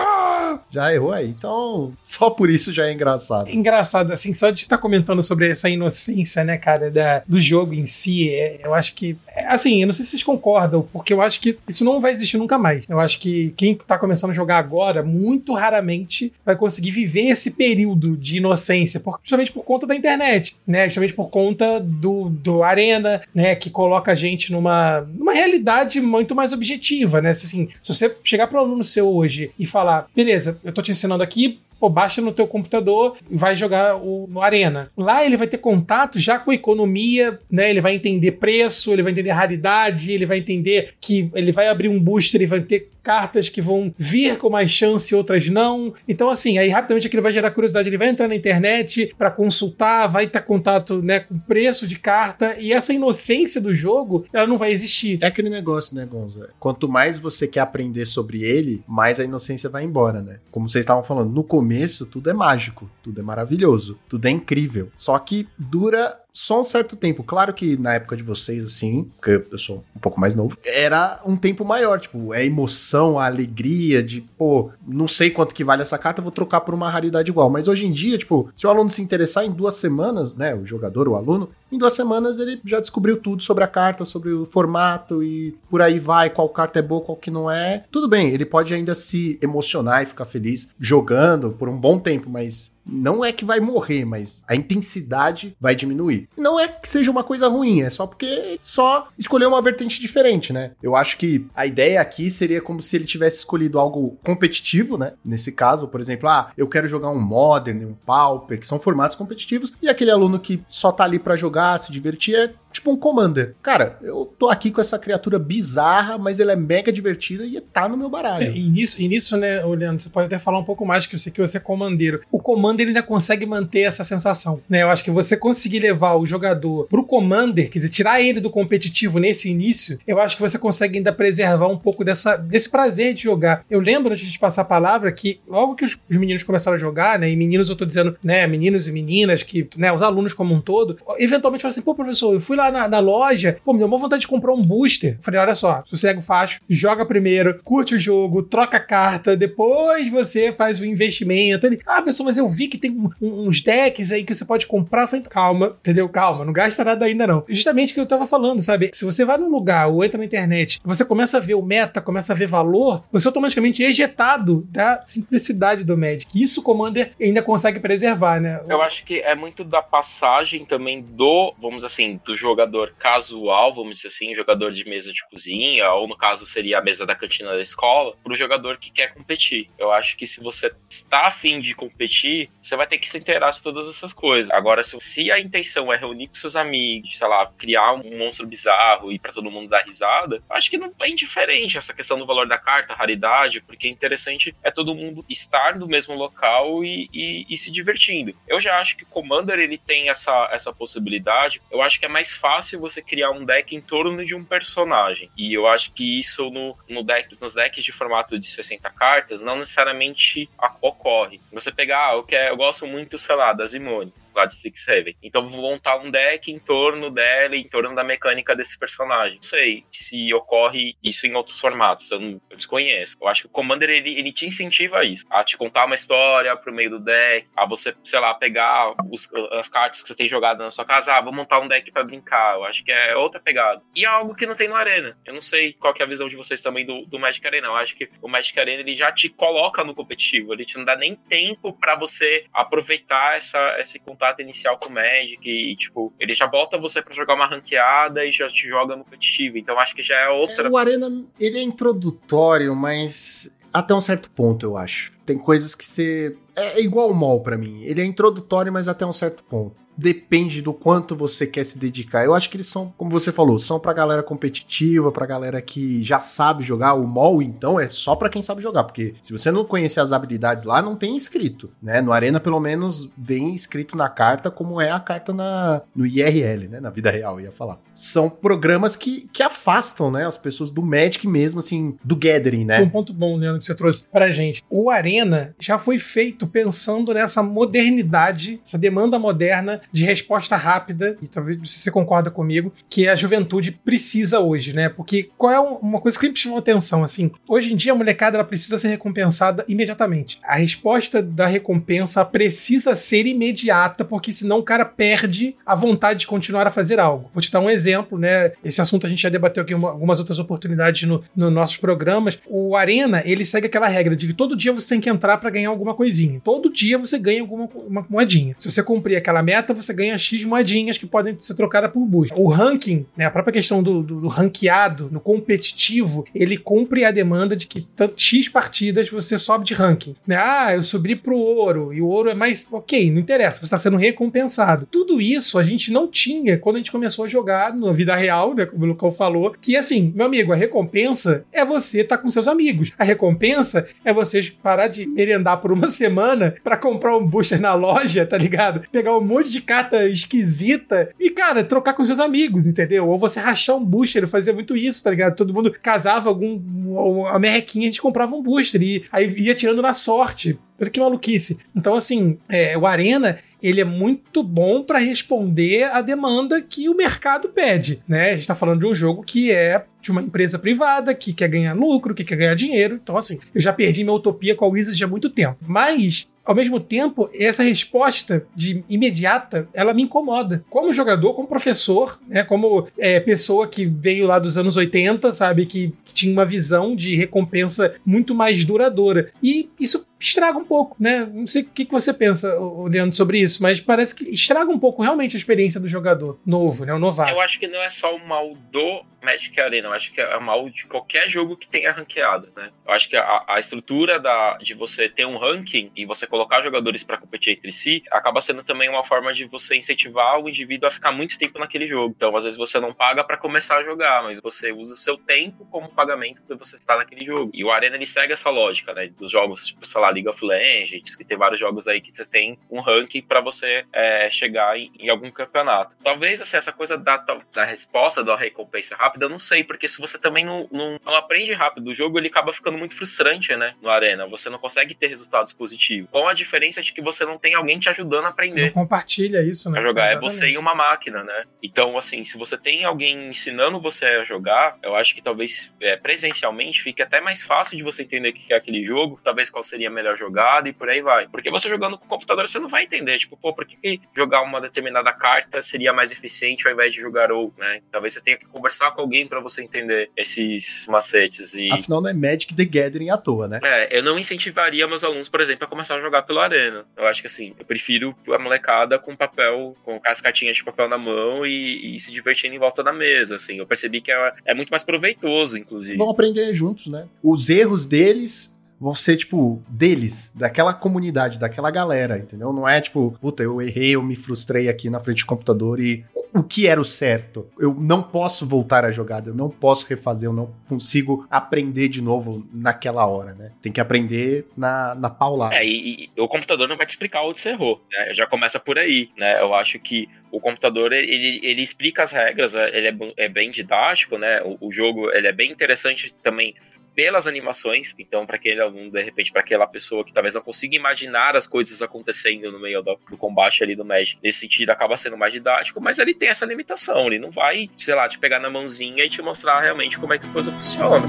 Já 0.70 0.92
errou 0.92 1.12
aí. 1.12 1.28
Então, 1.28 1.92
só 2.00 2.30
por 2.30 2.50
isso 2.50 2.72
já 2.72 2.86
é 2.86 2.92
engraçado. 2.92 3.48
Engraçado, 3.48 4.12
assim, 4.12 4.34
só 4.34 4.50
de 4.50 4.62
estar 4.62 4.76
tá 4.76 4.82
comentando 4.82 5.22
sobre 5.22 5.50
essa 5.50 5.68
inocência, 5.68 6.42
né, 6.42 6.56
cara, 6.56 6.90
da, 6.90 7.22
do 7.26 7.40
jogo 7.40 7.74
em 7.74 7.86
si, 7.86 8.30
é, 8.30 8.60
eu 8.64 8.74
acho 8.74 8.94
que. 8.94 9.16
É, 9.28 9.46
assim, 9.46 9.80
eu 9.80 9.86
não 9.86 9.92
sei 9.92 10.04
se 10.04 10.12
vocês 10.12 10.22
concordam, 10.22 10.86
porque 10.92 11.12
eu 11.12 11.22
acho 11.22 11.40
que 11.40 11.58
isso 11.68 11.84
não 11.84 12.00
vai 12.00 12.07
existir 12.12 12.38
nunca 12.38 12.58
mais. 12.58 12.84
Eu 12.88 13.00
acho 13.00 13.20
que 13.20 13.52
quem 13.56 13.74
tá 13.74 13.98
começando 13.98 14.30
a 14.30 14.34
jogar 14.34 14.58
agora, 14.58 15.02
muito 15.02 15.54
raramente 15.54 16.32
vai 16.44 16.56
conseguir 16.56 16.90
viver 16.90 17.28
esse 17.28 17.50
período 17.50 18.16
de 18.16 18.38
inocência, 18.38 19.02
justamente 19.22 19.52
por 19.52 19.64
conta 19.64 19.86
da 19.86 19.94
internet, 19.94 20.56
né? 20.66 20.86
Justamente 20.86 21.14
por 21.14 21.28
conta 21.28 21.80
do, 21.80 22.28
do 22.28 22.62
Arena, 22.62 23.22
né? 23.34 23.54
Que 23.54 23.70
coloca 23.70 24.12
a 24.12 24.14
gente 24.14 24.52
numa, 24.52 25.00
numa 25.00 25.32
realidade 25.32 26.00
muito 26.00 26.34
mais 26.34 26.52
objetiva, 26.52 27.20
né? 27.20 27.30
Assim, 27.30 27.68
se 27.80 27.94
você 27.94 28.14
chegar 28.24 28.46
para 28.46 28.60
um 28.60 28.64
aluno 28.64 28.84
seu 28.84 29.08
hoje 29.08 29.50
e 29.58 29.66
falar, 29.66 30.08
beleza, 30.14 30.60
eu 30.64 30.72
tô 30.72 30.82
te 30.82 30.90
ensinando 30.90 31.22
aqui, 31.22 31.60
pô, 31.78 31.88
baixa 31.88 32.20
no 32.20 32.32
teu 32.32 32.46
computador 32.46 33.16
e 33.30 33.36
vai 33.36 33.56
jogar 33.56 33.96
o, 33.96 34.26
no 34.28 34.40
Arena. 34.40 34.90
Lá 34.96 35.24
ele 35.24 35.36
vai 35.36 35.46
ter 35.46 35.58
contato 35.58 36.18
já 36.18 36.38
com 36.38 36.50
a 36.50 36.54
economia, 36.54 37.38
né? 37.50 37.70
Ele 37.70 37.80
vai 37.80 37.94
entender 37.94 38.32
preço, 38.32 38.92
ele 38.92 39.02
vai 39.02 39.12
entender 39.12 39.30
raridade, 39.30 40.12
ele 40.12 40.26
vai 40.26 40.38
entender 40.38 40.94
que 41.00 41.30
ele 41.34 41.52
vai 41.52 41.68
abrir 41.68 41.88
um 41.88 42.00
booster 42.00 42.42
e 42.42 42.46
vai 42.46 42.60
ter 42.60 42.88
cartas 43.08 43.48
que 43.48 43.62
vão 43.62 43.90
vir 43.96 44.36
com 44.36 44.50
mais 44.50 44.70
chance 44.70 45.14
outras 45.14 45.48
não. 45.48 45.94
Então, 46.06 46.28
assim, 46.28 46.58
aí 46.58 46.68
rapidamente 46.68 47.06
aquilo 47.06 47.22
vai 47.22 47.32
gerar 47.32 47.50
curiosidade. 47.52 47.88
Ele 47.88 47.96
vai 47.96 48.10
entrar 48.10 48.28
na 48.28 48.34
internet 48.34 49.14
para 49.16 49.30
consultar, 49.30 50.06
vai 50.08 50.26
ter 50.26 50.42
contato 50.42 51.00
né, 51.00 51.20
com 51.20 51.38
preço 51.38 51.86
de 51.86 51.98
carta, 51.98 52.56
e 52.58 52.70
essa 52.70 52.92
inocência 52.92 53.62
do 53.62 53.74
jogo, 53.74 54.26
ela 54.30 54.46
não 54.46 54.58
vai 54.58 54.72
existir. 54.72 55.18
É 55.22 55.26
aquele 55.26 55.48
negócio, 55.48 55.96
né, 55.96 56.04
Gonza? 56.04 56.50
Quanto 56.60 56.86
mais 56.86 57.18
você 57.18 57.48
quer 57.48 57.60
aprender 57.60 58.04
sobre 58.04 58.42
ele, 58.42 58.84
mais 58.86 59.18
a 59.18 59.24
inocência 59.24 59.70
vai 59.70 59.84
embora, 59.84 60.20
né? 60.20 60.40
Como 60.50 60.68
vocês 60.68 60.82
estavam 60.82 61.02
falando, 61.02 61.32
no 61.32 61.42
começo 61.42 62.04
tudo 62.04 62.28
é 62.28 62.34
mágico, 62.34 62.90
tudo 63.02 63.20
é 63.20 63.24
maravilhoso, 63.24 63.98
tudo 64.06 64.26
é 64.26 64.30
incrível. 64.30 64.90
Só 64.94 65.18
que 65.18 65.48
dura 65.56 66.14
só 66.38 66.60
um 66.60 66.64
certo 66.64 66.94
tempo. 66.94 67.24
Claro 67.24 67.52
que 67.52 67.76
na 67.76 67.94
época 67.94 68.16
de 68.16 68.22
vocês, 68.22 68.64
assim, 68.64 69.10
porque 69.16 69.44
eu 69.50 69.58
sou 69.58 69.84
um 69.94 69.98
pouco 69.98 70.20
mais 70.20 70.36
novo, 70.36 70.56
era 70.64 71.20
um 71.26 71.36
tempo 71.36 71.64
maior. 71.64 71.98
Tipo, 71.98 72.32
é 72.32 72.44
emoção, 72.44 73.18
a 73.18 73.26
alegria 73.26 74.04
de, 74.04 74.20
pô, 74.20 74.70
não 74.86 75.08
sei 75.08 75.30
quanto 75.30 75.52
que 75.52 75.64
vale 75.64 75.82
essa 75.82 75.98
carta, 75.98 76.22
vou 76.22 76.30
trocar 76.30 76.60
por 76.60 76.74
uma 76.74 76.88
raridade 76.88 77.28
igual. 77.28 77.50
Mas 77.50 77.66
hoje 77.66 77.84
em 77.84 77.90
dia, 77.90 78.16
tipo, 78.16 78.48
se 78.54 78.68
o 78.68 78.70
aluno 78.70 78.88
se 78.88 79.02
interessar 79.02 79.44
em 79.44 79.50
duas 79.50 79.74
semanas, 79.74 80.36
né, 80.36 80.54
o 80.54 80.64
jogador, 80.64 81.08
o 81.08 81.16
aluno, 81.16 81.50
em 81.70 81.78
duas 81.78 81.92
semanas 81.92 82.38
ele 82.38 82.60
já 82.64 82.80
descobriu 82.80 83.18
tudo 83.18 83.42
sobre 83.42 83.64
a 83.64 83.68
carta, 83.68 84.04
sobre 84.04 84.30
o 84.32 84.46
formato 84.46 85.22
e 85.22 85.56
por 85.70 85.82
aí 85.82 85.98
vai, 85.98 86.30
qual 86.30 86.48
carta 86.48 86.78
é 86.78 86.82
boa, 86.82 87.00
qual 87.00 87.16
que 87.16 87.30
não 87.30 87.50
é. 87.50 87.84
Tudo 87.90 88.08
bem, 88.08 88.30
ele 88.30 88.44
pode 88.44 88.72
ainda 88.74 88.94
se 88.94 89.38
emocionar 89.42 90.02
e 90.02 90.06
ficar 90.06 90.24
feliz 90.24 90.74
jogando 90.78 91.50
por 91.50 91.68
um 91.68 91.78
bom 91.78 91.98
tempo, 91.98 92.28
mas 92.30 92.76
não 92.88 93.24
é 93.24 93.32
que 93.32 93.44
vai 93.44 93.60
morrer, 93.60 94.04
mas 94.04 94.42
a 94.48 94.56
intensidade 94.56 95.54
vai 95.60 95.74
diminuir. 95.74 96.28
Não 96.36 96.58
é 96.58 96.66
que 96.66 96.88
seja 96.88 97.10
uma 97.10 97.22
coisa 97.22 97.46
ruim, 97.46 97.82
é 97.82 97.90
só 97.90 98.06
porque 98.06 98.56
só 98.58 99.08
escolheu 99.18 99.50
uma 99.50 99.60
vertente 99.60 100.00
diferente, 100.00 100.52
né? 100.52 100.72
Eu 100.82 100.96
acho 100.96 101.18
que 101.18 101.46
a 101.54 101.66
ideia 101.66 102.00
aqui 102.00 102.30
seria 102.30 102.62
como 102.62 102.80
se 102.80 102.96
ele 102.96 103.04
tivesse 103.04 103.38
escolhido 103.38 103.78
algo 103.78 104.16
competitivo, 104.24 104.96
né? 104.96 105.12
Nesse 105.24 105.52
caso, 105.52 105.88
por 105.88 106.00
exemplo, 106.00 106.28
ah, 106.28 106.50
eu 106.56 106.66
quero 106.66 106.88
jogar 106.88 107.10
um 107.10 107.20
Modern, 107.20 107.84
um 107.84 107.94
Pauper, 108.06 108.58
que 108.58 108.66
são 108.66 108.80
formatos 108.80 109.16
competitivos, 109.16 109.72
e 109.82 109.88
aquele 109.88 110.10
aluno 110.10 110.40
que 110.40 110.62
só 110.68 110.90
tá 110.90 111.04
ali 111.04 111.18
para 111.18 111.36
jogar, 111.36 111.57
se 111.78 111.92
divertir, 111.92 112.34
é 112.36 112.54
tipo 112.78 112.90
um 112.90 112.96
Commander. 112.96 113.54
Cara, 113.62 113.98
eu 114.02 114.32
tô 114.38 114.48
aqui 114.48 114.70
com 114.70 114.80
essa 114.80 114.98
criatura 114.98 115.38
bizarra, 115.38 116.18
mas 116.18 116.40
ela 116.40 116.52
é 116.52 116.56
mega 116.56 116.92
divertida 116.92 117.44
e 117.44 117.60
tá 117.60 117.88
no 117.88 117.96
meu 117.96 118.08
baralho. 118.08 118.44
É, 118.44 118.56
e, 118.56 118.68
nisso, 118.68 119.00
e 119.00 119.08
nisso, 119.08 119.36
né, 119.36 119.64
Leandro, 119.64 119.98
você 119.98 120.08
pode 120.08 120.26
até 120.26 120.38
falar 120.38 120.58
um 120.58 120.64
pouco 120.64 120.84
mais 120.86 121.06
que 121.06 121.14
eu 121.14 121.18
sei 121.18 121.32
que 121.32 121.40
você 121.40 121.58
é 121.58 121.60
comandeiro. 121.60 122.22
O 122.30 122.38
Commander 122.38 122.86
ainda 122.86 123.02
consegue 123.02 123.44
manter 123.46 123.82
essa 123.82 124.04
sensação, 124.04 124.60
né? 124.68 124.82
Eu 124.82 124.90
acho 124.90 125.04
que 125.04 125.10
você 125.10 125.36
conseguir 125.36 125.80
levar 125.80 126.14
o 126.14 126.26
jogador 126.26 126.86
pro 126.88 127.04
Commander, 127.04 127.70
quer 127.70 127.78
dizer, 127.78 127.90
tirar 127.90 128.20
ele 128.20 128.40
do 128.40 128.50
competitivo 128.50 129.18
nesse 129.18 129.50
início, 129.50 129.98
eu 130.06 130.20
acho 130.20 130.36
que 130.36 130.42
você 130.42 130.58
consegue 130.58 130.98
ainda 130.98 131.12
preservar 131.12 131.68
um 131.68 131.78
pouco 131.78 132.04
dessa, 132.04 132.36
desse 132.36 132.68
prazer 132.68 133.14
de 133.14 133.22
jogar. 133.22 133.64
Eu 133.70 133.80
lembro, 133.80 134.12
antes 134.12 134.30
de 134.30 134.38
passar 134.38 134.62
a 134.62 134.64
palavra, 134.64 135.12
que 135.12 135.40
logo 135.46 135.74
que 135.74 135.84
os, 135.84 135.98
os 136.08 136.16
meninos 136.16 136.42
começaram 136.42 136.76
a 136.76 136.78
jogar, 136.78 137.18
né, 137.18 137.30
e 137.30 137.36
meninos 137.36 137.68
eu 137.68 137.76
tô 137.76 137.84
dizendo, 137.84 138.16
né, 138.22 138.46
meninos 138.46 138.88
e 138.88 138.92
meninas, 138.92 139.42
que, 139.42 139.68
né, 139.76 139.92
os 139.92 140.02
alunos 140.02 140.32
como 140.34 140.54
um 140.54 140.60
todo, 140.60 140.98
eventualmente 141.18 141.62
falam 141.62 141.72
assim, 141.72 141.82
pô, 141.82 141.94
professor, 141.94 142.34
eu 142.34 142.40
fui 142.40 142.56
lá 142.56 142.67
na, 142.70 142.88
na, 142.88 142.98
loja, 142.98 143.58
pô, 143.64 143.72
me 143.72 143.78
deu 143.78 143.88
uma 143.88 143.98
vontade 143.98 144.22
de 144.22 144.28
comprar 144.28 144.52
um 144.52 144.62
booster. 144.62 145.18
falei, 145.20 145.40
olha 145.40 145.54
só, 145.54 145.82
sossega 145.86 146.18
o 146.18 146.22
facho, 146.22 146.60
joga 146.68 147.04
primeiro, 147.04 147.60
curte 147.62 147.94
o 147.94 147.98
jogo, 147.98 148.42
troca 148.42 148.80
carta, 148.80 149.36
depois 149.36 150.10
você 150.10 150.52
faz 150.52 150.80
o 150.80 150.86
investimento. 150.86 151.66
Ele, 151.66 151.80
ah, 151.86 152.02
pessoal, 152.02 152.26
mas 152.26 152.38
eu 152.38 152.48
vi 152.48 152.68
que 152.68 152.78
tem 152.78 152.96
uns 153.20 153.62
decks 153.62 154.12
aí 154.12 154.24
que 154.24 154.34
você 154.34 154.44
pode 154.44 154.66
comprar. 154.66 155.02
Eu 155.02 155.08
falei, 155.08 155.24
calma, 155.28 155.76
entendeu? 155.80 156.08
Calma, 156.08 156.44
não 156.44 156.52
gasta 156.52 156.84
nada 156.84 157.04
ainda 157.04 157.26
não. 157.26 157.44
Justamente 157.48 157.90
o 157.92 157.94
que 157.94 158.00
eu 158.00 158.06
tava 158.06 158.26
falando, 158.26 158.60
sabe? 158.60 158.90
Se 158.92 159.04
você 159.04 159.24
vai 159.24 159.36
num 159.38 159.50
lugar 159.50 159.88
ou 159.88 160.04
entra 160.04 160.18
na 160.18 160.24
internet, 160.24 160.80
você 160.84 161.04
começa 161.04 161.38
a 161.38 161.40
ver 161.40 161.54
o 161.54 161.62
meta, 161.62 162.00
começa 162.00 162.32
a 162.32 162.36
ver 162.36 162.46
valor, 162.46 163.04
você 163.12 163.26
automaticamente 163.28 163.84
é 163.84 163.88
ejetado 163.88 164.66
da 164.70 165.02
simplicidade 165.06 165.84
do 165.84 165.96
Magic. 165.96 166.26
Isso 166.34 166.60
o 166.60 166.62
Commander 166.62 167.12
ainda 167.20 167.42
consegue 167.42 167.80
preservar, 167.80 168.40
né? 168.40 168.60
Eu 168.68 168.82
acho 168.82 169.04
que 169.04 169.20
é 169.20 169.34
muito 169.34 169.64
da 169.64 169.82
passagem 169.82 170.64
também 170.64 171.02
do, 171.02 171.54
vamos 171.60 171.84
assim, 171.84 172.20
do 172.24 172.36
jogo 172.36 172.47
jogador 172.48 172.94
casual, 172.98 173.74
vamos 173.74 173.96
dizer 173.96 174.08
assim, 174.08 174.34
jogador 174.34 174.72
de 174.72 174.88
mesa 174.88 175.12
de 175.12 175.24
cozinha, 175.28 175.90
ou 175.92 176.08
no 176.08 176.16
caso 176.16 176.46
seria 176.46 176.78
a 176.78 176.82
mesa 176.82 177.04
da 177.04 177.14
cantina 177.14 177.50
da 177.50 177.60
escola, 177.60 178.14
para 178.22 178.32
o 178.32 178.36
jogador 178.36 178.78
que 178.78 178.90
quer 178.90 179.12
competir. 179.14 179.70
Eu 179.78 179.92
acho 179.92 180.16
que 180.16 180.26
se 180.26 180.40
você 180.40 180.72
está 180.88 181.26
afim 181.26 181.60
de 181.60 181.74
competir, 181.74 182.50
você 182.62 182.76
vai 182.76 182.86
ter 182.86 182.98
que 182.98 183.08
se 183.08 183.18
inteirar 183.18 183.50
de 183.50 183.62
todas 183.62 183.88
essas 183.88 184.12
coisas. 184.12 184.50
Agora, 184.50 184.82
se, 184.82 185.30
a 185.30 185.38
intenção 185.38 185.92
é 185.92 185.96
reunir 185.96 186.28
com 186.28 186.34
seus 186.34 186.56
amigos, 186.56 187.18
sei 187.18 187.28
lá, 187.28 187.50
criar 187.58 187.92
um 187.92 188.18
monstro 188.18 188.46
bizarro 188.46 189.12
e 189.12 189.18
para 189.18 189.32
todo 189.32 189.50
mundo 189.50 189.68
dar 189.68 189.84
risada, 189.84 190.42
acho 190.48 190.70
que 190.70 190.78
não 190.78 190.92
é 191.00 191.08
indiferente 191.08 191.76
essa 191.76 191.94
questão 191.94 192.18
do 192.18 192.26
valor 192.26 192.46
da 192.46 192.58
carta, 192.58 192.94
raridade, 192.94 193.60
porque 193.60 193.86
é 193.86 193.90
interessante 193.90 194.54
é 194.62 194.70
todo 194.70 194.94
mundo 194.94 195.24
estar 195.28 195.76
no 195.76 195.86
mesmo 195.86 196.14
local 196.14 196.84
e, 196.84 197.08
e, 197.12 197.46
e 197.48 197.56
se 197.56 197.70
divertindo. 197.70 198.34
Eu 198.46 198.60
já 198.60 198.78
acho 198.78 198.96
que 198.96 199.04
o 199.04 199.06
Commander 199.06 199.58
ele 199.58 199.78
tem 199.78 200.08
essa, 200.08 200.48
essa 200.52 200.72
possibilidade. 200.72 201.60
Eu 201.70 201.82
acho 201.82 201.98
que 201.98 202.06
é 202.06 202.08
mais 202.08 202.34
fácil 202.38 202.80
você 202.80 203.02
criar 203.02 203.30
um 203.30 203.44
deck 203.44 203.74
em 203.74 203.80
torno 203.80 204.24
de 204.24 204.34
um 204.34 204.44
personagem. 204.44 205.30
E 205.36 205.52
eu 205.52 205.66
acho 205.66 205.92
que 205.92 206.18
isso 206.18 206.50
no, 206.50 206.76
no 206.88 207.02
deck, 207.02 207.28
nos 207.40 207.54
decks 207.54 207.84
de 207.84 207.92
formato 207.92 208.38
de 208.38 208.46
60 208.46 208.88
cartas 208.90 209.42
não 209.42 209.56
necessariamente 209.56 210.48
ocorre. 210.80 211.40
Você 211.52 211.72
pegar, 211.72 212.10
ah, 212.10 212.14
eu, 212.14 212.22
quero, 212.22 212.52
eu 212.52 212.56
gosto 212.56 212.86
muito, 212.86 213.18
sei 213.18 213.34
lá, 213.34 213.52
da 213.52 213.66
Zimone 213.66 214.12
de 214.46 214.56
Six 214.56 214.86
Heaven. 214.88 215.16
Então 215.22 215.46
vou 215.46 215.62
montar 215.62 215.96
um 215.96 216.10
deck 216.10 216.50
em 216.50 216.58
torno 216.58 217.10
dela, 217.10 217.56
em 217.56 217.68
torno 217.68 217.94
da 217.94 218.04
mecânica 218.04 218.54
desse 218.54 218.78
personagem. 218.78 219.36
Não 219.36 219.42
sei 219.42 219.84
se 219.90 220.32
ocorre 220.34 220.96
isso 221.02 221.26
em 221.26 221.34
outros 221.34 221.60
formatos, 221.60 222.10
eu, 222.10 222.20
não, 222.20 222.40
eu 222.50 222.56
desconheço. 222.56 223.16
Eu 223.20 223.28
acho 223.28 223.42
que 223.42 223.46
o 223.48 223.50
Commander 223.50 223.90
ele, 223.90 224.18
ele 224.18 224.32
te 224.32 224.46
incentiva 224.46 224.98
a 224.98 225.04
isso, 225.04 225.26
a 225.30 225.44
te 225.44 225.56
contar 225.56 225.86
uma 225.86 225.94
história 225.94 226.56
pro 226.56 226.72
meio 226.72 226.90
do 226.90 227.00
deck, 227.00 227.48
a 227.56 227.66
você, 227.66 227.94
sei 228.04 228.20
lá, 228.20 228.34
pegar 228.34 228.94
os, 229.10 229.28
as 229.52 229.68
cartas 229.68 230.02
que 230.02 230.08
você 230.08 230.14
tem 230.14 230.28
jogado 230.28 230.58
na 230.58 230.70
sua 230.70 230.84
casa, 230.84 231.14
ah, 231.14 231.20
vou 231.20 231.32
montar 231.32 231.60
um 231.60 231.68
deck 231.68 231.90
para 231.90 232.04
brincar. 232.04 232.54
Eu 232.54 232.64
acho 232.64 232.84
que 232.84 232.92
é 232.92 233.16
outra 233.16 233.40
pegada. 233.40 233.82
E 233.94 234.04
é 234.04 234.08
algo 234.08 234.34
que 234.34 234.46
não 234.46 234.54
tem 234.54 234.68
no 234.68 234.74
Arena. 234.74 235.18
Eu 235.24 235.34
não 235.34 235.40
sei 235.40 235.72
qual 235.72 235.94
é 235.98 236.02
a 236.02 236.06
visão 236.06 236.28
de 236.28 236.36
vocês 236.36 236.60
também 236.60 236.84
do, 236.84 237.06
do 237.06 237.18
Magic 237.18 237.46
Arena. 237.46 237.68
Eu 237.68 237.76
acho 237.76 237.96
que 237.96 238.08
o 238.22 238.28
Magic 238.28 238.58
Arena 238.58 238.80
ele 238.80 238.94
já 238.94 239.10
te 239.12 239.28
coloca 239.28 239.84
no 239.84 239.94
competitivo, 239.94 240.52
ele 240.52 240.64
te 240.64 240.76
não 240.76 240.84
dá 240.84 240.96
nem 240.96 241.16
tempo 241.16 241.72
para 241.72 241.96
você 241.96 242.44
aproveitar 242.52 243.36
essa, 243.36 243.76
esse 243.80 243.98
contato 243.98 244.27
inicial 244.40 244.78
com 244.78 244.90
o 244.90 244.92
Magic 244.92 245.38
e, 245.48 245.76
tipo, 245.76 246.12
ele 246.18 246.34
já 246.34 246.46
bota 246.46 246.78
você 246.78 247.02
para 247.02 247.14
jogar 247.14 247.34
uma 247.34 247.46
ranqueada 247.46 248.24
e 248.24 248.30
já 248.30 248.48
te 248.48 248.68
joga 248.68 248.96
no 248.96 249.04
competitivo. 249.04 249.58
Então 249.58 249.78
acho 249.78 249.94
que 249.94 250.02
já 250.02 250.16
é 250.16 250.28
outra. 250.28 250.68
É, 250.68 250.70
o 250.70 250.76
Arena, 250.76 251.08
ele 251.38 251.58
é 251.58 251.62
introdutório, 251.62 252.74
mas 252.74 253.50
até 253.72 253.94
um 253.94 254.00
certo 254.00 254.30
ponto, 254.30 254.64
eu 254.64 254.76
acho. 254.76 255.12
Tem 255.24 255.38
coisas 255.38 255.74
que 255.74 255.84
você. 255.84 256.36
É, 256.56 256.78
é 256.78 256.82
igual 256.82 257.10
o 257.10 257.14
MOL 257.14 257.40
para 257.40 257.56
mim. 257.56 257.82
Ele 257.84 258.00
é 258.00 258.04
introdutório, 258.04 258.72
mas 258.72 258.88
até 258.88 259.04
um 259.04 259.12
certo 259.12 259.42
ponto 259.44 259.87
depende 259.98 260.62
do 260.62 260.72
quanto 260.72 261.16
você 261.16 261.44
quer 261.44 261.64
se 261.64 261.76
dedicar. 261.76 262.24
Eu 262.24 262.32
acho 262.32 262.48
que 262.48 262.56
eles 262.56 262.68
são, 262.68 262.94
como 262.96 263.10
você 263.10 263.32
falou, 263.32 263.58
são 263.58 263.80
pra 263.80 263.92
galera 263.92 264.22
competitiva, 264.22 265.10
pra 265.10 265.26
galera 265.26 265.60
que 265.60 266.04
já 266.04 266.20
sabe 266.20 266.62
jogar. 266.62 266.94
O 266.94 267.04
mol, 267.04 267.42
então, 267.42 267.80
é 267.80 267.90
só 267.90 268.14
pra 268.14 268.28
quem 268.28 268.40
sabe 268.40 268.62
jogar, 268.62 268.84
porque 268.84 269.16
se 269.20 269.32
você 269.32 269.50
não 269.50 269.64
conhecer 269.64 269.98
as 269.98 270.12
habilidades 270.12 270.62
lá, 270.62 270.80
não 270.80 270.94
tem 270.94 271.16
escrito, 271.16 271.70
né? 271.82 272.00
No 272.00 272.12
Arena, 272.12 272.38
pelo 272.38 272.60
menos, 272.60 273.10
vem 273.18 273.54
escrito 273.54 273.96
na 273.96 274.08
carta 274.08 274.50
como 274.52 274.80
é 274.80 274.92
a 274.92 275.00
carta 275.00 275.32
na, 275.32 275.82
no 275.94 276.06
IRL, 276.06 276.68
né? 276.68 276.78
Na 276.78 276.90
vida 276.90 277.10
real, 277.10 277.40
ia 277.40 277.50
falar. 277.50 277.80
São 277.92 278.30
programas 278.30 278.94
que, 278.94 279.28
que 279.32 279.42
afastam, 279.42 280.12
né, 280.12 280.24
as 280.24 280.38
pessoas 280.38 280.70
do 280.70 280.80
Magic 280.80 281.26
mesmo, 281.26 281.58
assim, 281.58 281.96
do 282.04 282.14
Gathering, 282.14 282.64
né? 282.64 282.80
Um 282.80 282.88
ponto 282.88 283.12
bom, 283.12 283.36
Leandro, 283.36 283.58
que 283.58 283.64
você 283.64 283.74
trouxe 283.74 284.06
pra 284.06 284.30
gente. 284.30 284.62
O 284.70 284.90
Arena 284.90 285.56
já 285.58 285.76
foi 285.76 285.98
feito 285.98 286.46
pensando 286.46 287.12
nessa 287.12 287.42
modernidade, 287.42 288.60
essa 288.64 288.78
demanda 288.78 289.18
moderna 289.18 289.80
de 289.92 290.04
resposta 290.04 290.56
rápida, 290.56 291.16
e 291.22 291.28
talvez 291.28 291.58
você 291.58 291.90
concorda 291.90 292.30
comigo, 292.30 292.72
que 292.88 293.08
a 293.08 293.16
juventude 293.16 293.72
precisa 293.72 294.40
hoje, 294.40 294.72
né? 294.72 294.88
Porque 294.88 295.30
qual 295.36 295.52
é 295.52 295.60
uma 295.60 296.00
coisa 296.00 296.18
que 296.18 296.26
sempre 296.26 296.40
chamou 296.40 296.58
atenção, 296.58 297.02
assim, 297.02 297.30
hoje 297.48 297.72
em 297.72 297.76
dia 297.76 297.92
a 297.92 297.94
molecada 297.94 298.36
ela 298.36 298.44
precisa 298.44 298.78
ser 298.78 298.88
recompensada 298.88 299.64
imediatamente. 299.68 300.38
A 300.42 300.56
resposta 300.56 301.22
da 301.22 301.46
recompensa 301.46 302.24
precisa 302.24 302.94
ser 302.94 303.26
imediata, 303.26 304.04
porque 304.04 304.32
senão 304.32 304.58
o 304.58 304.62
cara 304.62 304.84
perde 304.84 305.56
a 305.64 305.74
vontade 305.74 306.20
de 306.20 306.26
continuar 306.26 306.66
a 306.66 306.70
fazer 306.70 306.98
algo. 306.98 307.30
Vou 307.32 307.42
te 307.42 307.50
dar 307.50 307.60
um 307.60 307.70
exemplo, 307.70 308.18
né? 308.18 308.52
Esse 308.64 308.80
assunto 308.80 309.06
a 309.06 309.10
gente 309.10 309.22
já 309.22 309.28
debateu 309.28 309.62
aqui 309.62 309.74
em 309.74 309.84
algumas 309.84 310.18
outras 310.18 310.38
oportunidades 310.38 311.08
nos 311.08 311.22
no 311.34 311.50
nossos 311.50 311.76
programas. 311.76 312.38
O 312.46 312.76
Arena, 312.76 313.22
ele 313.24 313.44
segue 313.44 313.66
aquela 313.66 313.88
regra 313.88 314.14
de 314.14 314.26
que 314.26 314.32
todo 314.32 314.56
dia 314.56 314.72
você 314.72 314.90
tem 314.90 315.00
que 315.00 315.10
entrar 315.10 315.38
para 315.38 315.50
ganhar 315.50 315.70
alguma 315.70 315.94
coisinha. 315.94 316.40
Todo 316.44 316.72
dia 316.72 316.98
você 316.98 317.18
ganha 317.18 317.40
alguma 317.40 317.68
uma 317.86 318.06
moedinha. 318.08 318.54
Se 318.58 318.70
você 318.70 318.82
cumprir 318.82 319.16
aquela 319.16 319.42
meta, 319.42 319.74
você 319.82 319.92
ganha 319.92 320.16
X 320.18 320.44
moedinhas 320.44 320.98
que 320.98 321.06
podem 321.06 321.38
ser 321.38 321.54
trocadas 321.54 321.90
por 321.90 322.04
boost. 322.04 322.34
O 322.38 322.48
ranking, 322.48 323.06
né, 323.16 323.24
a 323.24 323.30
própria 323.30 323.52
questão 323.52 323.82
do, 323.82 324.02
do, 324.02 324.20
do, 324.20 324.28
ranqueado, 324.28 325.08
no 325.10 325.20
competitivo, 325.20 326.24
ele 326.34 326.56
cumpre 326.56 327.04
a 327.04 327.10
demanda 327.10 327.56
de 327.56 327.66
que 327.66 327.86
X 328.16 328.48
partidas 328.48 329.08
você 329.08 329.38
sobe 329.38 329.64
de 329.64 329.74
ranking. 329.74 330.14
Né? 330.26 330.36
Ah, 330.36 330.74
eu 330.74 330.82
subi 330.82 331.14
pro 331.16 331.36
ouro, 331.36 331.92
e 331.92 332.00
o 332.00 332.06
ouro 332.06 332.30
é 332.30 332.34
mais. 332.34 332.68
Ok, 332.72 333.10
não 333.10 333.20
interessa, 333.20 333.58
você 333.58 333.64
está 333.64 333.78
sendo 333.78 333.96
recompensado. 333.96 334.86
Tudo 334.86 335.20
isso 335.20 335.58
a 335.58 335.62
gente 335.62 335.92
não 335.92 336.06
tinha 336.06 336.58
quando 336.58 336.76
a 336.76 336.78
gente 336.78 336.92
começou 336.92 337.24
a 337.24 337.28
jogar 337.28 337.74
na 337.74 337.92
vida 337.92 338.14
real, 338.14 338.54
né, 338.54 338.66
como 338.66 338.84
o 338.84 338.88
Lucão 338.88 339.10
falou, 339.10 339.54
que 339.60 339.76
assim, 339.76 340.12
meu 340.14 340.26
amigo, 340.26 340.52
a 340.52 340.56
recompensa 340.56 341.44
é 341.52 341.64
você 341.64 342.00
estar 342.00 342.16
tá 342.16 342.22
com 342.22 342.30
seus 342.30 342.48
amigos. 342.48 342.92
A 342.98 343.04
recompensa 343.04 343.86
é 344.04 344.12
você 344.12 344.52
parar 344.62 344.88
de 344.88 345.06
merendar 345.06 345.60
por 345.60 345.72
uma 345.72 345.88
semana 345.90 346.54
para 346.62 346.76
comprar 346.76 347.16
um 347.16 347.26
booster 347.26 347.60
na 347.60 347.74
loja, 347.74 348.26
tá 348.26 348.36
ligado? 348.36 348.82
Pegar 348.90 349.16
um 349.16 349.24
monte 349.24 349.50
de 349.50 349.60
carta 349.68 350.08
esquisita 350.08 351.10
e, 351.20 351.28
cara, 351.28 351.62
trocar 351.62 351.92
com 351.92 352.02
seus 352.02 352.18
amigos, 352.18 352.66
entendeu? 352.66 353.06
Ou 353.06 353.18
você 353.18 353.38
rachar 353.38 353.76
um 353.76 353.84
booster, 353.84 354.22
eu 354.22 354.28
fazia 354.28 354.54
muito 354.54 354.74
isso, 354.74 355.04
tá 355.04 355.10
ligado? 355.10 355.36
Todo 355.36 355.52
mundo 355.52 355.70
casava 355.82 356.30
algum. 356.30 356.58
Uma 356.88 357.38
merrequinha, 357.38 357.84
a 357.84 357.90
gente 357.90 358.00
comprava 358.00 358.34
um 358.34 358.42
booster 358.42 358.80
e 358.80 359.04
aí 359.12 359.34
ia 359.38 359.54
tirando 359.54 359.82
na 359.82 359.92
sorte. 359.92 360.58
Olha 360.80 360.90
que 360.90 361.00
maluquice. 361.00 361.58
Então, 361.76 361.94
assim, 361.94 362.38
é, 362.48 362.78
o 362.78 362.86
Arena, 362.86 363.40
ele 363.60 363.80
é 363.80 363.84
muito 363.84 364.42
bom 364.42 364.82
para 364.82 364.98
responder 364.98 365.84
a 365.84 366.00
demanda 366.00 366.62
que 366.62 366.88
o 366.88 366.94
mercado 366.94 367.48
pede, 367.48 368.00
né? 368.08 368.30
A 368.30 368.34
gente 368.34 368.46
tá 368.46 368.54
falando 368.54 368.80
de 368.80 368.86
um 368.86 368.94
jogo 368.94 369.22
que 369.22 369.50
é 369.50 369.84
de 370.00 370.10
uma 370.10 370.22
empresa 370.22 370.58
privada, 370.58 371.14
que 371.14 371.32
quer 371.32 371.48
ganhar 371.48 371.74
lucro, 371.74 372.14
que 372.14 372.24
quer 372.24 372.36
ganhar 372.36 372.54
dinheiro. 372.54 372.98
Então, 373.02 373.16
assim, 373.16 373.40
eu 373.52 373.60
já 373.60 373.72
perdi 373.72 374.04
minha 374.04 374.14
utopia 374.14 374.54
com 374.54 374.64
a 374.64 374.68
Wizards 374.68 375.02
há 375.02 375.06
muito 375.06 375.28
tempo. 375.28 375.58
Mas 375.66 376.28
ao 376.48 376.54
mesmo 376.54 376.80
tempo, 376.80 377.28
essa 377.34 377.62
resposta 377.62 378.46
de 378.56 378.82
imediata, 378.88 379.68
ela 379.74 379.92
me 379.92 380.04
incomoda. 380.04 380.64
Como 380.70 380.94
jogador, 380.94 381.34
como 381.34 381.46
professor, 381.46 382.18
né, 382.26 382.42
como 382.42 382.88
é, 382.98 383.20
pessoa 383.20 383.68
que 383.68 383.84
veio 383.84 384.26
lá 384.26 384.38
dos 384.38 384.56
anos 384.56 384.74
80, 384.74 385.30
sabe, 385.34 385.66
que, 385.66 385.92
que 386.06 386.14
tinha 386.14 386.32
uma 386.32 386.46
visão 386.46 386.96
de 386.96 387.14
recompensa 387.14 387.96
muito 388.02 388.34
mais 388.34 388.64
duradoura. 388.64 389.30
E 389.42 389.68
isso 389.78 390.06
estraga 390.18 390.58
um 390.58 390.64
pouco, 390.64 390.96
né? 390.98 391.28
Não 391.32 391.46
sei 391.46 391.62
o 391.62 391.66
que, 391.66 391.84
você 391.84 392.12
pensa, 392.12 392.52
Leandro, 392.88 393.14
sobre 393.14 393.40
isso, 393.40 393.62
mas 393.62 393.80
parece 393.80 394.14
que 394.14 394.24
estraga 394.30 394.70
um 394.70 394.78
pouco 394.78 395.02
realmente 395.02 395.36
a 395.36 395.38
experiência 395.38 395.80
do 395.80 395.88
jogador 395.88 396.38
novo, 396.44 396.84
né? 396.84 396.92
O 396.92 396.98
novato. 396.98 397.30
Eu 397.30 397.40
acho 397.40 397.58
que 397.58 397.68
não 397.68 397.82
é 397.82 397.88
só 397.88 398.14
o 398.14 398.26
mal 398.26 398.54
do 398.70 399.04
Magic 399.22 399.60
Arena, 399.60 399.88
eu 399.88 399.92
acho 399.92 400.12
que 400.12 400.20
é 400.20 400.36
o 400.36 400.42
mal 400.42 400.68
de 400.70 400.86
qualquer 400.86 401.28
jogo 401.28 401.56
que 401.56 401.68
tenha 401.68 401.92
ranqueado, 401.92 402.48
né? 402.56 402.70
Eu 402.86 402.92
acho 402.92 403.08
que 403.08 403.16
a, 403.16 403.44
a 403.48 403.60
estrutura 403.60 404.18
da, 404.20 404.58
de 404.58 404.74
você 404.74 405.08
ter 405.08 405.26
um 405.26 405.36
ranking 405.36 405.90
e 405.96 406.06
você 406.06 406.26
colocar 406.26 406.62
jogadores 406.62 407.02
para 407.02 407.18
competir 407.18 407.54
entre 407.54 407.72
si 407.72 408.02
acaba 408.10 408.40
sendo 408.40 408.62
também 408.62 408.88
uma 408.88 409.04
forma 409.04 409.32
de 409.32 409.44
você 409.44 409.76
incentivar 409.76 410.40
o 410.40 410.48
indivíduo 410.48 410.88
a 410.88 410.90
ficar 410.90 411.12
muito 411.12 411.38
tempo 411.38 411.58
naquele 411.58 411.86
jogo. 411.86 412.14
Então, 412.16 412.34
às 412.36 412.44
vezes 412.44 412.56
você 412.56 412.78
não 412.78 412.94
paga 412.94 413.24
para 413.24 413.36
começar 413.36 413.78
a 413.78 413.84
jogar, 413.84 414.22
mas 414.22 414.40
você 414.40 414.72
usa 414.72 414.94
o 414.94 414.96
seu 414.96 415.16
tempo 415.16 415.66
como 415.66 415.88
pagamento 415.88 416.40
para 416.42 416.56
você 416.56 416.76
estar 416.76 416.96
naquele 416.96 417.24
jogo. 417.24 417.50
E 417.52 417.64
o 417.64 417.70
Arena 417.70 417.96
ele 417.96 418.06
segue 418.06 418.32
essa 418.32 418.50
lógica, 418.50 418.92
né? 418.92 419.08
Dos 419.08 419.32
jogos, 419.32 419.66
tipo, 419.66 419.84
sei 419.84 420.00
lá, 420.00 420.07
League 420.10 420.28
of 420.28 420.44
Legends, 420.44 421.14
que 421.14 421.24
tem 421.24 421.36
vários 421.36 421.60
jogos 421.60 421.88
aí 421.88 422.00
que 422.00 422.14
você 422.14 422.24
tem 422.24 422.58
um 422.70 422.80
ranking 422.80 423.22
para 423.22 423.40
você 423.40 423.84
é, 423.92 424.30
chegar 424.30 424.78
em, 424.78 424.90
em, 424.98 425.08
algum 425.08 425.30
campeonato. 425.30 425.96
Talvez 426.02 426.40
assim, 426.40 426.56
essa 426.56 426.72
coisa 426.72 426.96
da, 426.96 427.16
da 427.52 427.64
resposta, 427.64 428.24
da 428.24 428.36
recompensa 428.36 428.96
rápida, 428.96 429.26
eu 429.26 429.28
não 429.28 429.38
sei, 429.38 429.64
porque 429.64 429.88
se 429.88 430.00
você 430.00 430.20
também 430.20 430.44
não, 430.44 430.68
não, 430.70 430.98
não, 431.04 431.16
aprende 431.16 431.52
rápido 431.52 431.88
o 431.88 431.94
jogo, 431.94 432.18
ele 432.18 432.28
acaba 432.28 432.52
ficando 432.52 432.78
muito 432.78 432.94
frustrante, 432.94 433.54
né? 433.56 433.74
No 433.82 433.90
Arena. 433.90 434.26
Você 434.26 434.48
não 434.50 434.58
consegue 434.58 434.94
ter 434.94 435.08
resultados 435.08 435.52
positivos. 435.52 436.10
Com 436.10 436.28
a 436.28 436.34
diferença 436.34 436.82
de 436.82 436.92
que 436.92 437.00
você 437.00 437.24
não 437.24 437.38
tem 437.38 437.54
alguém 437.54 437.78
te 437.78 437.88
ajudando 437.88 438.26
a 438.26 438.28
aprender. 438.28 438.66
Não 438.66 438.82
compartilha 438.82 439.42
isso, 439.42 439.70
né? 439.70 439.80
Pra 439.80 439.88
jogar. 439.88 440.04
Exatamente. 440.06 440.32
É 440.32 440.36
você 440.36 440.48
e 440.48 440.58
uma 440.58 440.74
máquina, 440.74 441.22
né? 441.22 441.44
Então, 441.62 441.96
assim, 441.96 442.24
se 442.24 442.36
você 442.36 442.56
tem 442.56 442.84
alguém 442.84 443.28
ensinando 443.28 443.80
você 443.80 444.06
a 444.06 444.24
jogar, 444.24 444.78
eu 444.82 444.94
acho 444.94 445.14
que 445.14 445.22
talvez 445.22 445.72
é, 445.80 445.96
presencialmente 445.96 446.82
fique 446.82 447.02
até 447.02 447.20
mais 447.20 447.42
fácil 447.42 447.76
de 447.76 447.82
você 447.82 448.02
entender 448.02 448.30
o 448.30 448.32
que 448.32 448.52
é 448.52 448.56
aquele 448.56 448.84
jogo, 448.84 449.20
talvez 449.22 449.50
qual 449.50 449.62
seria 449.62 449.88
a 449.88 449.90
melhor 449.98 450.16
jogada 450.16 450.68
e 450.68 450.72
por 450.72 450.88
aí 450.88 451.02
vai. 451.02 451.26
Porque 451.28 451.50
você 451.50 451.68
jogando 451.68 451.98
com 451.98 452.04
o 452.04 452.08
computador, 452.08 452.46
você 452.46 452.58
não 452.58 452.68
vai 452.68 452.84
entender, 452.84 453.18
tipo, 453.18 453.36
pô, 453.36 453.52
por 453.52 453.66
que, 453.66 453.76
que 453.76 454.00
jogar 454.16 454.42
uma 454.42 454.60
determinada 454.60 455.12
carta 455.12 455.60
seria 455.60 455.92
mais 455.92 456.12
eficiente 456.12 456.66
ao 456.66 456.72
invés 456.72 456.94
de 456.94 457.00
jogar 457.00 457.32
ou, 457.32 457.52
né? 457.58 457.80
Talvez 457.90 458.14
você 458.14 458.22
tenha 458.22 458.36
que 458.36 458.46
conversar 458.46 458.92
com 458.92 459.00
alguém 459.00 459.26
para 459.26 459.40
você 459.40 459.62
entender 459.62 460.10
esses 460.16 460.86
macetes 460.88 461.54
e... 461.54 461.70
Afinal, 461.72 462.00
não 462.00 462.10
é 462.10 462.12
Magic 462.12 462.54
the 462.54 462.64
Gathering 462.64 463.10
à 463.10 463.16
toa, 463.16 463.48
né? 463.48 463.60
É, 463.62 463.98
eu 463.98 464.02
não 464.02 464.18
incentivaria 464.18 464.86
meus 464.86 465.02
alunos, 465.02 465.28
por 465.28 465.40
exemplo, 465.40 465.64
a 465.64 465.66
começar 465.66 465.96
a 465.96 466.00
jogar 466.00 466.22
pelo 466.22 466.40
Arena. 466.40 466.84
Eu 466.96 467.06
acho 467.06 467.20
que 467.20 467.26
assim, 467.26 467.54
eu 467.58 467.64
prefiro 467.64 468.14
a 468.28 468.38
molecada 468.38 468.98
com 468.98 469.16
papel, 469.16 469.76
com 469.84 470.00
as 470.06 470.20
cartinhas 470.20 470.56
de 470.56 470.64
papel 470.64 470.88
na 470.88 470.98
mão 470.98 471.44
e, 471.44 471.96
e 471.96 472.00
se 472.00 472.12
divertindo 472.12 472.54
em 472.54 472.58
volta 472.58 472.82
da 472.82 472.92
mesa, 472.92 473.36
assim. 473.36 473.58
Eu 473.58 473.66
percebi 473.66 474.00
que 474.00 474.12
é, 474.12 474.32
é 474.46 474.54
muito 474.54 474.70
mais 474.70 474.84
proveitoso, 474.84 475.58
inclusive. 475.58 475.96
Vão 475.96 476.10
aprender 476.10 476.52
juntos, 476.52 476.86
né? 476.86 477.08
Os 477.22 477.48
erros 477.48 477.86
deles 477.86 478.57
vão 478.80 478.94
ser, 478.94 479.16
tipo, 479.16 479.62
deles, 479.68 480.32
daquela 480.34 480.72
comunidade, 480.72 481.38
daquela 481.38 481.70
galera, 481.70 482.18
entendeu? 482.18 482.52
Não 482.52 482.68
é 482.68 482.80
tipo, 482.80 483.16
puta, 483.20 483.42
eu 483.42 483.60
errei, 483.60 483.96
eu 483.96 484.02
me 484.02 484.16
frustrei 484.16 484.68
aqui 484.68 484.88
na 484.88 485.00
frente 485.00 485.24
do 485.24 485.26
computador 485.26 485.80
e 485.80 486.04
o 486.32 486.42
que 486.42 486.66
era 486.66 486.80
o 486.80 486.84
certo. 486.84 487.48
Eu 487.58 487.74
não 487.74 488.02
posso 488.02 488.46
voltar 488.46 488.84
à 488.84 488.90
jogada, 488.90 489.30
eu 489.30 489.34
não 489.34 489.50
posso 489.50 489.88
refazer, 489.88 490.28
eu 490.28 490.32
não 490.32 490.54
consigo 490.68 491.26
aprender 491.30 491.88
de 491.88 492.02
novo 492.02 492.46
naquela 492.52 493.06
hora, 493.06 493.34
né? 493.34 493.52
Tem 493.60 493.72
que 493.72 493.80
aprender 493.80 494.46
na, 494.56 494.94
na 494.94 495.10
paulada. 495.10 495.54
É, 495.56 495.64
e, 495.64 496.10
e 496.16 496.20
o 496.20 496.28
computador 496.28 496.68
não 496.68 496.76
vai 496.76 496.86
te 496.86 496.90
explicar 496.90 497.22
onde 497.22 497.40
você 497.40 497.50
errou, 497.50 497.80
né? 497.90 498.14
Já 498.14 498.26
começa 498.26 498.60
por 498.60 498.78
aí, 498.78 499.10
né? 499.16 499.40
Eu 499.40 499.54
acho 499.54 499.78
que 499.78 500.08
o 500.30 500.40
computador 500.40 500.92
ele, 500.92 501.40
ele 501.42 501.62
explica 501.62 502.02
as 502.02 502.12
regras, 502.12 502.54
ele 502.54 502.88
é, 502.88 503.24
é 503.24 503.28
bem 503.28 503.50
didático, 503.50 504.18
né? 504.18 504.42
O, 504.42 504.68
o, 504.68 504.72
jogo 504.72 505.10
ele 505.12 505.26
é 505.26 505.32
bem 505.32 505.50
interessante 505.50 506.12
também 506.22 506.54
pelas 506.98 507.28
animações. 507.28 507.94
Então, 507.96 508.26
para 508.26 508.34
aquele 508.34 508.60
aluno, 508.60 508.90
de 508.90 509.00
repente, 509.00 509.30
para 509.30 509.40
aquela 509.40 509.68
pessoa 509.68 510.04
que 510.04 510.12
talvez 510.12 510.34
não 510.34 510.42
consiga 510.42 510.74
imaginar 510.74 511.36
as 511.36 511.46
coisas 511.46 511.80
acontecendo 511.80 512.50
no 512.50 512.58
meio 512.58 512.82
do, 512.82 512.98
do, 513.08 513.16
combate 513.16 513.62
ali 513.62 513.76
do 513.76 513.84
Magic, 513.84 514.18
nesse 514.20 514.40
sentido 514.40 514.70
acaba 514.70 514.96
sendo 514.96 515.16
mais 515.16 515.32
didático, 515.32 515.80
mas 515.80 516.00
ele 516.00 516.12
tem 516.12 516.28
essa 516.28 516.44
limitação. 516.44 517.06
Ele 517.06 517.20
não 517.20 517.30
vai, 517.30 517.70
sei 517.78 517.94
lá, 517.94 518.08
te 518.08 518.18
pegar 518.18 518.40
na 518.40 518.50
mãozinha 518.50 519.04
e 519.04 519.08
te 519.08 519.22
mostrar 519.22 519.60
realmente 519.60 519.96
como 519.96 520.12
é 520.12 520.18
que 520.18 520.26
a 520.26 520.32
coisa 520.32 520.50
funciona. 520.50 521.06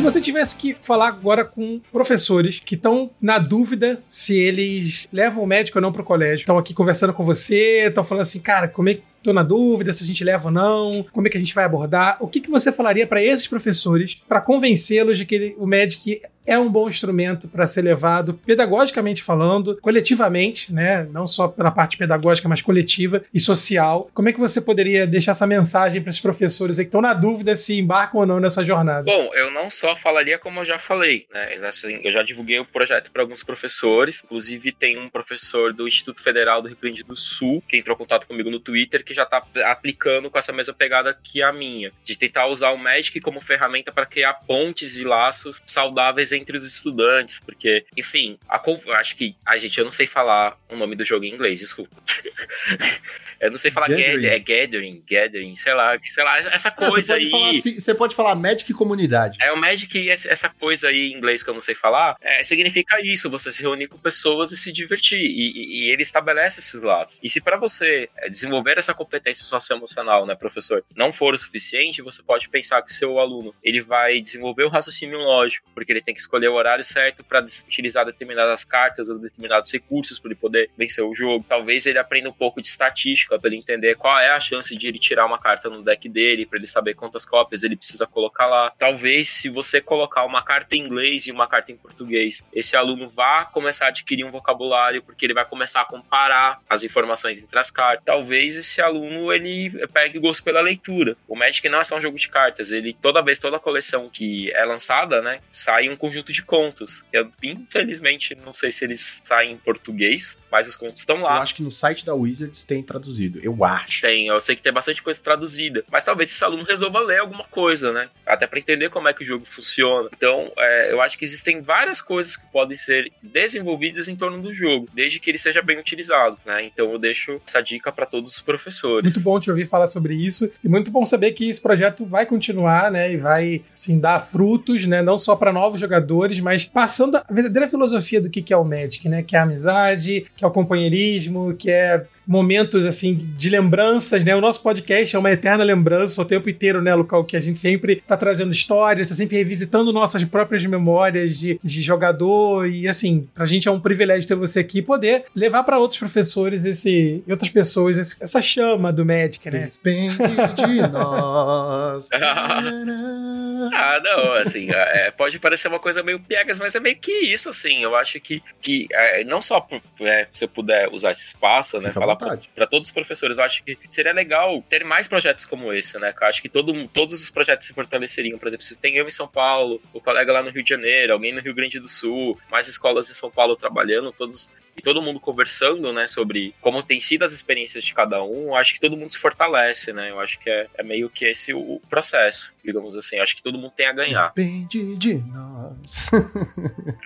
Se 0.00 0.04
você 0.04 0.18
tivesse 0.18 0.56
que 0.56 0.74
falar 0.80 1.08
agora 1.08 1.44
com 1.44 1.78
professores 1.92 2.58
que 2.58 2.74
estão 2.74 3.10
na 3.20 3.36
dúvida 3.36 4.02
se 4.08 4.34
eles 4.34 5.06
levam 5.12 5.44
o 5.44 5.46
médico 5.46 5.76
ou 5.76 5.82
não 5.82 5.92
para 5.92 6.00
o 6.00 6.04
colégio, 6.06 6.38
estão 6.38 6.56
aqui 6.56 6.72
conversando 6.72 7.12
com 7.12 7.22
você, 7.22 7.84
estão 7.86 8.02
falando 8.02 8.22
assim, 8.22 8.40
cara, 8.40 8.66
como 8.66 8.88
é 8.88 8.94
que 8.94 9.02
tô 9.22 9.30
na 9.34 9.42
dúvida 9.42 9.92
se 9.92 10.02
a 10.02 10.06
gente 10.06 10.24
leva 10.24 10.46
ou 10.46 10.50
não, 10.50 11.04
como 11.12 11.26
é 11.26 11.30
que 11.30 11.36
a 11.36 11.40
gente 11.40 11.54
vai 11.54 11.66
abordar. 11.66 12.16
O 12.18 12.28
que, 12.28 12.40
que 12.40 12.50
você 12.50 12.72
falaria 12.72 13.06
para 13.06 13.22
esses 13.22 13.46
professores 13.46 14.22
para 14.26 14.40
convencê-los 14.40 15.18
de 15.18 15.26
que 15.26 15.54
o 15.58 15.66
Magic 15.66 16.22
é 16.50 16.58
um 16.58 16.68
bom 16.68 16.88
instrumento 16.88 17.46
para 17.46 17.64
ser 17.64 17.82
levado, 17.82 18.34
pedagogicamente 18.34 19.22
falando, 19.22 19.78
coletivamente, 19.80 20.74
né? 20.74 21.04
Não 21.12 21.24
só 21.24 21.46
pela 21.46 21.70
parte 21.70 21.96
pedagógica, 21.96 22.48
mas 22.48 22.60
coletiva 22.60 23.22
e 23.32 23.38
social. 23.38 24.10
Como 24.12 24.28
é 24.28 24.32
que 24.32 24.40
você 24.40 24.60
poderia 24.60 25.06
deixar 25.06 25.30
essa 25.30 25.46
mensagem 25.46 26.02
para 26.02 26.10
esses 26.10 26.20
professores 26.20 26.76
que 26.76 26.82
estão 26.82 27.00
na 27.00 27.14
dúvida 27.14 27.54
se 27.54 27.78
embarcam 27.78 28.18
ou 28.18 28.26
não 28.26 28.40
nessa 28.40 28.64
jornada? 28.64 29.04
Bom, 29.04 29.30
eu 29.32 29.52
não 29.52 29.70
só 29.70 29.94
falaria 29.94 30.38
como 30.38 30.58
eu 30.58 30.64
já 30.64 30.76
falei, 30.76 31.24
né? 31.32 31.54
Assim, 31.68 32.00
eu 32.02 32.10
já 32.10 32.24
divulguei 32.24 32.58
o 32.58 32.64
projeto 32.64 33.12
para 33.12 33.22
alguns 33.22 33.44
professores, 33.44 34.24
inclusive 34.24 34.72
tem 34.72 34.98
um 34.98 35.08
professor 35.08 35.72
do 35.72 35.86
Instituto 35.86 36.20
Federal 36.20 36.60
do 36.60 36.66
Rio 36.66 36.78
Grande 36.82 37.04
do 37.04 37.14
Sul 37.14 37.62
que 37.68 37.76
entrou 37.76 37.94
em 37.94 37.98
contato 37.98 38.26
comigo 38.26 38.50
no 38.50 38.58
Twitter 38.58 39.04
que 39.04 39.14
já 39.14 39.22
está 39.22 39.40
aplicando 39.66 40.28
com 40.28 40.36
essa 40.36 40.52
mesma 40.52 40.74
pegada 40.74 41.16
que 41.22 41.42
a 41.42 41.52
minha, 41.52 41.92
de 42.04 42.18
tentar 42.18 42.48
usar 42.48 42.72
o 42.72 42.76
Magic 42.76 43.20
como 43.20 43.40
ferramenta 43.40 43.92
para 43.92 44.04
criar 44.04 44.34
pontes 44.34 44.96
e 44.96 45.04
laços 45.04 45.62
saudáveis 45.64 46.32
entre 46.32 46.39
os 46.56 46.64
estudantes, 46.64 47.40
porque, 47.40 47.84
enfim, 47.96 48.38
a, 48.48 48.60
acho 48.98 49.16
que 49.16 49.36
a 49.46 49.56
gente 49.58 49.78
eu 49.78 49.84
não 49.84 49.92
sei 49.92 50.06
falar 50.06 50.58
o 50.68 50.76
nome 50.76 50.96
do 50.96 51.04
jogo 51.04 51.24
em 51.24 51.32
inglês, 51.32 51.60
desculpa. 51.60 51.96
eu 53.40 53.50
não 53.50 53.58
sei 53.58 53.70
falar 53.70 53.88
gathering. 53.88 54.26
é 54.26 54.38
gathering, 54.38 55.02
gathering, 55.08 55.56
sei 55.56 55.72
lá, 55.72 55.98
sei 56.02 56.24
lá, 56.24 56.38
essa 56.38 56.70
coisa 56.70 57.14
aí. 57.14 57.32
Assim, 57.56 57.80
você 57.80 57.94
pode 57.94 58.14
falar 58.14 58.34
Magic 58.34 58.72
comunidade. 58.74 59.38
É 59.40 59.50
o 59.50 59.56
Magic 59.56 60.10
essa 60.10 60.48
coisa 60.48 60.88
aí 60.88 61.12
em 61.12 61.16
inglês 61.16 61.42
que 61.42 61.48
eu 61.48 61.54
não 61.54 61.62
sei 61.62 61.74
falar, 61.74 62.16
é, 62.20 62.42
significa 62.42 63.00
isso, 63.00 63.30
você 63.30 63.50
se 63.50 63.62
reunir 63.62 63.88
com 63.88 63.96
pessoas 63.96 64.52
e 64.52 64.56
se 64.56 64.70
divertir 64.70 65.18
e, 65.18 65.52
e, 65.56 65.84
e 65.84 65.90
ele 65.90 66.02
estabelece 66.02 66.60
esses 66.60 66.82
laços. 66.82 67.18
E 67.22 67.28
se 67.28 67.40
para 67.40 67.56
você 67.56 68.08
é, 68.18 68.28
desenvolver 68.28 68.76
essa 68.78 68.92
competência 68.92 69.44
socioemocional, 69.44 70.26
né, 70.26 70.34
professor, 70.34 70.84
não 70.94 71.12
for 71.12 71.32
o 71.32 71.38
suficiente, 71.38 72.02
você 72.02 72.22
pode 72.22 72.48
pensar 72.48 72.82
que 72.82 72.92
seu 72.92 73.18
aluno 73.18 73.54
ele 73.62 73.80
vai 73.80 74.20
desenvolver 74.20 74.64
o 74.64 74.68
raciocínio 74.68 75.18
lógico, 75.18 75.70
porque 75.74 75.92
ele 75.92 76.02
tem 76.02 76.14
que 76.14 76.19
escolher 76.20 76.48
o 76.48 76.54
horário 76.54 76.84
certo 76.84 77.24
para 77.24 77.40
utilizar 77.40 78.04
determinadas 78.04 78.64
cartas 78.64 79.08
ou 79.08 79.18
determinados 79.18 79.72
recursos 79.72 80.18
para 80.18 80.30
ele 80.30 80.40
poder 80.40 80.70
vencer 80.76 81.04
o 81.04 81.14
jogo. 81.14 81.44
Talvez 81.48 81.86
ele 81.86 81.98
aprenda 81.98 82.28
um 82.28 82.32
pouco 82.32 82.60
de 82.60 82.68
estatística 82.68 83.38
para 83.38 83.48
ele 83.48 83.56
entender 83.56 83.96
qual 83.96 84.18
é 84.18 84.30
a 84.30 84.40
chance 84.40 84.76
de 84.76 84.86
ele 84.86 84.98
tirar 84.98 85.26
uma 85.26 85.38
carta 85.38 85.68
no 85.68 85.82
deck 85.82 86.08
dele, 86.08 86.46
para 86.46 86.58
ele 86.58 86.66
saber 86.66 86.94
quantas 86.94 87.24
cópias 87.24 87.62
ele 87.62 87.76
precisa 87.76 88.06
colocar 88.06 88.46
lá. 88.46 88.72
Talvez 88.78 89.28
se 89.28 89.48
você 89.48 89.80
colocar 89.80 90.24
uma 90.24 90.42
carta 90.42 90.76
em 90.76 90.80
inglês 90.80 91.26
e 91.26 91.32
uma 91.32 91.48
carta 91.48 91.72
em 91.72 91.76
português, 91.76 92.44
esse 92.52 92.76
aluno 92.76 93.08
vá 93.08 93.44
começar 93.44 93.86
a 93.86 93.88
adquirir 93.88 94.24
um 94.24 94.30
vocabulário, 94.30 95.02
porque 95.02 95.26
ele 95.26 95.34
vai 95.34 95.44
começar 95.44 95.82
a 95.82 95.84
comparar 95.84 96.60
as 96.68 96.84
informações 96.84 97.42
entre 97.42 97.58
as 97.58 97.70
cartas. 97.70 98.04
Talvez 98.04 98.56
esse 98.56 98.80
aluno 98.80 99.32
ele 99.32 99.70
pegue 99.88 100.18
gosto 100.18 100.44
pela 100.44 100.60
leitura. 100.60 101.16
O 101.28 101.36
Magic 101.36 101.68
não 101.68 101.80
é 101.80 101.84
só 101.84 101.96
um 101.96 102.00
jogo 102.00 102.18
de 102.18 102.28
cartas, 102.28 102.70
ele 102.70 102.92
toda 102.92 103.22
vez 103.22 103.38
toda 103.38 103.58
coleção 103.58 104.08
que 104.08 104.50
é 104.52 104.64
lançada, 104.64 105.22
né, 105.22 105.40
sai 105.52 105.88
um 105.88 105.96
conjunto 106.10 106.32
de 106.32 106.42
contos. 106.42 107.04
Eu 107.12 107.30
infelizmente 107.42 108.34
não 108.44 108.52
sei 108.52 108.72
se 108.72 108.84
eles 108.84 109.22
saem 109.24 109.52
em 109.52 109.56
português, 109.56 110.36
mas 110.50 110.68
os 110.68 110.74
contos 110.74 111.00
estão 111.00 111.22
lá. 111.22 111.36
Eu 111.36 111.42
acho 111.42 111.54
que 111.54 111.62
no 111.62 111.70
site 111.70 112.04
da 112.04 112.14
Wizards 112.14 112.64
tem 112.64 112.82
traduzido, 112.82 113.38
eu 113.42 113.64
acho. 113.64 114.02
Tem, 114.02 114.26
eu 114.26 114.40
sei 114.40 114.56
que 114.56 114.62
tem 114.62 114.72
bastante 114.72 115.02
coisa 115.02 115.22
traduzida, 115.22 115.84
mas 115.90 116.04
talvez 116.04 116.30
esse 116.30 116.44
aluno 116.44 116.64
resolva 116.64 116.98
ler 117.00 117.20
alguma 117.20 117.44
coisa, 117.44 117.92
né? 117.92 118.08
Até 118.26 118.46
para 118.46 118.58
entender 118.58 118.90
como 118.90 119.08
é 119.08 119.14
que 119.14 119.22
o 119.22 119.26
jogo 119.26 119.46
funciona. 119.46 120.08
Então, 120.14 120.50
é, 120.58 120.92
eu 120.92 121.00
acho 121.00 121.16
que 121.16 121.24
existem 121.24 121.62
várias 121.62 122.02
coisas 122.02 122.36
que 122.36 122.46
podem 122.50 122.76
ser 122.76 123.12
desenvolvidas 123.22 124.08
em 124.08 124.16
torno 124.16 124.42
do 124.42 124.52
jogo, 124.52 124.88
desde 124.92 125.20
que 125.20 125.30
ele 125.30 125.38
seja 125.38 125.62
bem 125.62 125.78
utilizado, 125.78 126.38
né? 126.44 126.64
Então, 126.64 126.90
eu 126.90 126.98
deixo 126.98 127.40
essa 127.46 127.60
dica 127.60 127.92
para 127.92 128.06
todos 128.06 128.36
os 128.36 128.42
professores. 128.42 129.04
Muito 129.04 129.20
bom 129.20 129.38
te 129.38 129.50
ouvir 129.50 129.66
falar 129.66 129.86
sobre 129.86 130.14
isso 130.14 130.50
e 130.64 130.68
muito 130.68 130.90
bom 130.90 131.04
saber 131.04 131.32
que 131.32 131.48
esse 131.48 131.62
projeto 131.62 132.04
vai 132.04 132.26
continuar, 132.26 132.90
né? 132.90 133.12
E 133.12 133.16
vai, 133.16 133.62
assim, 133.72 134.00
dar 134.00 134.20
frutos, 134.20 134.84
né? 134.84 135.02
Não 135.02 135.16
só 135.16 135.36
para 135.36 135.52
novos 135.52 135.80
jogadores, 135.80 135.99
mas 136.40 136.64
passando 136.64 137.16
a 137.16 137.24
verdadeira 137.30 137.68
filosofia 137.68 138.20
do 138.20 138.30
que 138.30 138.52
é 138.52 138.56
o 138.56 138.64
Magic, 138.64 139.08
né? 139.08 139.22
Que 139.22 139.36
é 139.36 139.38
a 139.38 139.42
amizade, 139.42 140.26
que 140.36 140.44
é 140.44 140.46
o 140.46 140.50
companheirismo, 140.50 141.54
que 141.54 141.70
é 141.70 142.04
momentos 142.30 142.86
assim 142.86 143.28
de 143.36 143.48
lembranças, 143.48 144.22
né? 144.22 144.36
O 144.36 144.40
nosso 144.40 144.62
podcast 144.62 145.16
é 145.16 145.18
uma 145.18 145.32
eterna 145.32 145.64
lembrança 145.64 146.22
o 146.22 146.24
tempo 146.24 146.48
inteiro, 146.48 146.80
né, 146.80 146.94
local 146.94 147.24
que 147.24 147.36
a 147.36 147.40
gente 147.40 147.58
sempre 147.58 147.96
tá 148.06 148.16
trazendo 148.16 148.52
histórias, 148.52 149.08
tá 149.08 149.14
sempre 149.14 149.36
revisitando 149.36 149.92
nossas 149.92 150.22
próprias 150.22 150.64
memórias 150.64 151.36
de, 151.36 151.58
de 151.62 151.82
jogador 151.82 152.68
e 152.68 152.86
assim, 152.86 153.26
pra 153.34 153.46
gente 153.46 153.66
é 153.66 153.70
um 153.70 153.80
privilégio 153.80 154.28
ter 154.28 154.36
você 154.36 154.60
aqui 154.60 154.78
e 154.78 154.82
poder 154.82 155.24
levar 155.34 155.64
para 155.64 155.78
outros 155.78 155.98
professores 155.98 156.64
esse 156.64 157.20
e 157.26 157.30
outras 157.32 157.50
pessoas 157.50 157.98
esse, 157.98 158.16
essa 158.20 158.40
chama 158.40 158.92
do 158.92 159.04
Magic, 159.04 159.50
né? 159.50 159.66
Depende 159.82 160.16
de 160.16 160.88
nós. 160.88 162.10
ah, 163.72 164.00
não, 164.02 164.32
assim, 164.34 164.68
é, 164.72 165.10
pode 165.10 165.38
parecer 165.38 165.68
uma 165.68 165.78
coisa 165.78 166.02
meio 166.02 166.20
piegas, 166.20 166.58
mas 166.58 166.74
é 166.74 166.80
meio 166.80 166.96
que 166.96 167.12
isso, 167.12 167.48
assim. 167.48 167.82
Eu 167.82 167.94
acho 167.96 168.20
que, 168.20 168.42
que 168.60 168.86
é, 168.92 169.24
não 169.24 169.40
só 169.40 169.66
é, 170.00 170.28
se 170.32 170.44
eu 170.44 170.48
puder 170.48 170.88
usar 170.92 171.12
esse 171.12 171.26
espaço, 171.26 171.80
né, 171.80 171.90
falar 171.92 172.16
para 172.16 172.66
todos 172.66 172.88
os 172.88 172.94
professores. 172.94 173.38
Eu 173.38 173.44
acho 173.44 173.62
que 173.64 173.78
seria 173.88 174.12
legal 174.12 174.62
ter 174.68 174.84
mais 174.84 175.08
projetos 175.08 175.44
como 175.44 175.72
esse, 175.72 175.98
né? 175.98 176.14
Eu 176.20 176.26
acho 176.26 176.42
que 176.42 176.48
todo, 176.48 176.88
todos 176.88 177.22
os 177.22 177.30
projetos 177.30 177.66
se 177.66 177.74
fortaleceriam. 177.74 178.38
Por 178.38 178.48
exemplo, 178.48 178.64
se 178.64 178.78
tem 178.78 178.96
eu 178.96 179.06
em 179.06 179.10
São 179.10 179.28
Paulo, 179.28 179.80
o 179.92 180.00
colega 180.00 180.32
lá 180.32 180.42
no 180.42 180.50
Rio 180.50 180.62
de 180.62 180.70
Janeiro, 180.70 181.12
alguém 181.12 181.32
no 181.32 181.40
Rio 181.40 181.54
Grande 181.54 181.78
do 181.78 181.88
Sul, 181.88 182.38
mais 182.50 182.68
escolas 182.68 183.10
em 183.10 183.14
São 183.14 183.30
Paulo 183.30 183.56
trabalhando, 183.56 184.12
todos 184.12 184.52
e 184.76 184.82
todo 184.82 185.02
mundo 185.02 185.20
conversando, 185.20 185.92
né, 185.92 186.06
sobre 186.06 186.54
como 186.60 186.82
tem 186.82 187.00
sido 187.00 187.24
as 187.24 187.32
experiências 187.32 187.84
de 187.84 187.94
cada 187.94 188.22
um, 188.22 188.48
eu 188.48 188.56
acho 188.56 188.74
que 188.74 188.80
todo 188.80 188.96
mundo 188.96 189.12
se 189.12 189.18
fortalece, 189.18 189.92
né? 189.92 190.10
Eu 190.10 190.20
acho 190.20 190.38
que 190.38 190.48
é, 190.48 190.66
é 190.74 190.82
meio 190.82 191.08
que 191.08 191.24
esse 191.24 191.52
o 191.52 191.80
processo, 191.88 192.52
digamos 192.64 192.96
assim. 192.96 193.16
Eu 193.16 193.22
acho 193.22 193.36
que 193.36 193.42
todo 193.42 193.58
mundo 193.58 193.72
tem 193.76 193.86
a 193.86 193.92
ganhar. 193.92 194.32
Depende 194.34 194.96
de 194.96 195.14
nós. 195.14 196.10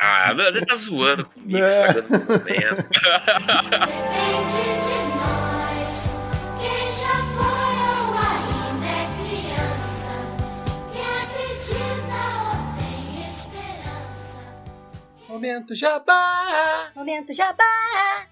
ah, 0.00 0.32
ele 0.32 0.64
tá 0.64 0.74
zoando 0.74 1.24
comigo, 1.26 1.58
é. 1.58 1.66
estragando 1.66 2.06
o 2.08 2.20
momento. 2.20 2.44
Depende 2.44 3.70
de 3.70 3.78
nós. 3.78 5.13
Momento 15.34 15.74
jabá! 15.74 16.92
Momento 16.94 17.34
jabá. 17.34 17.64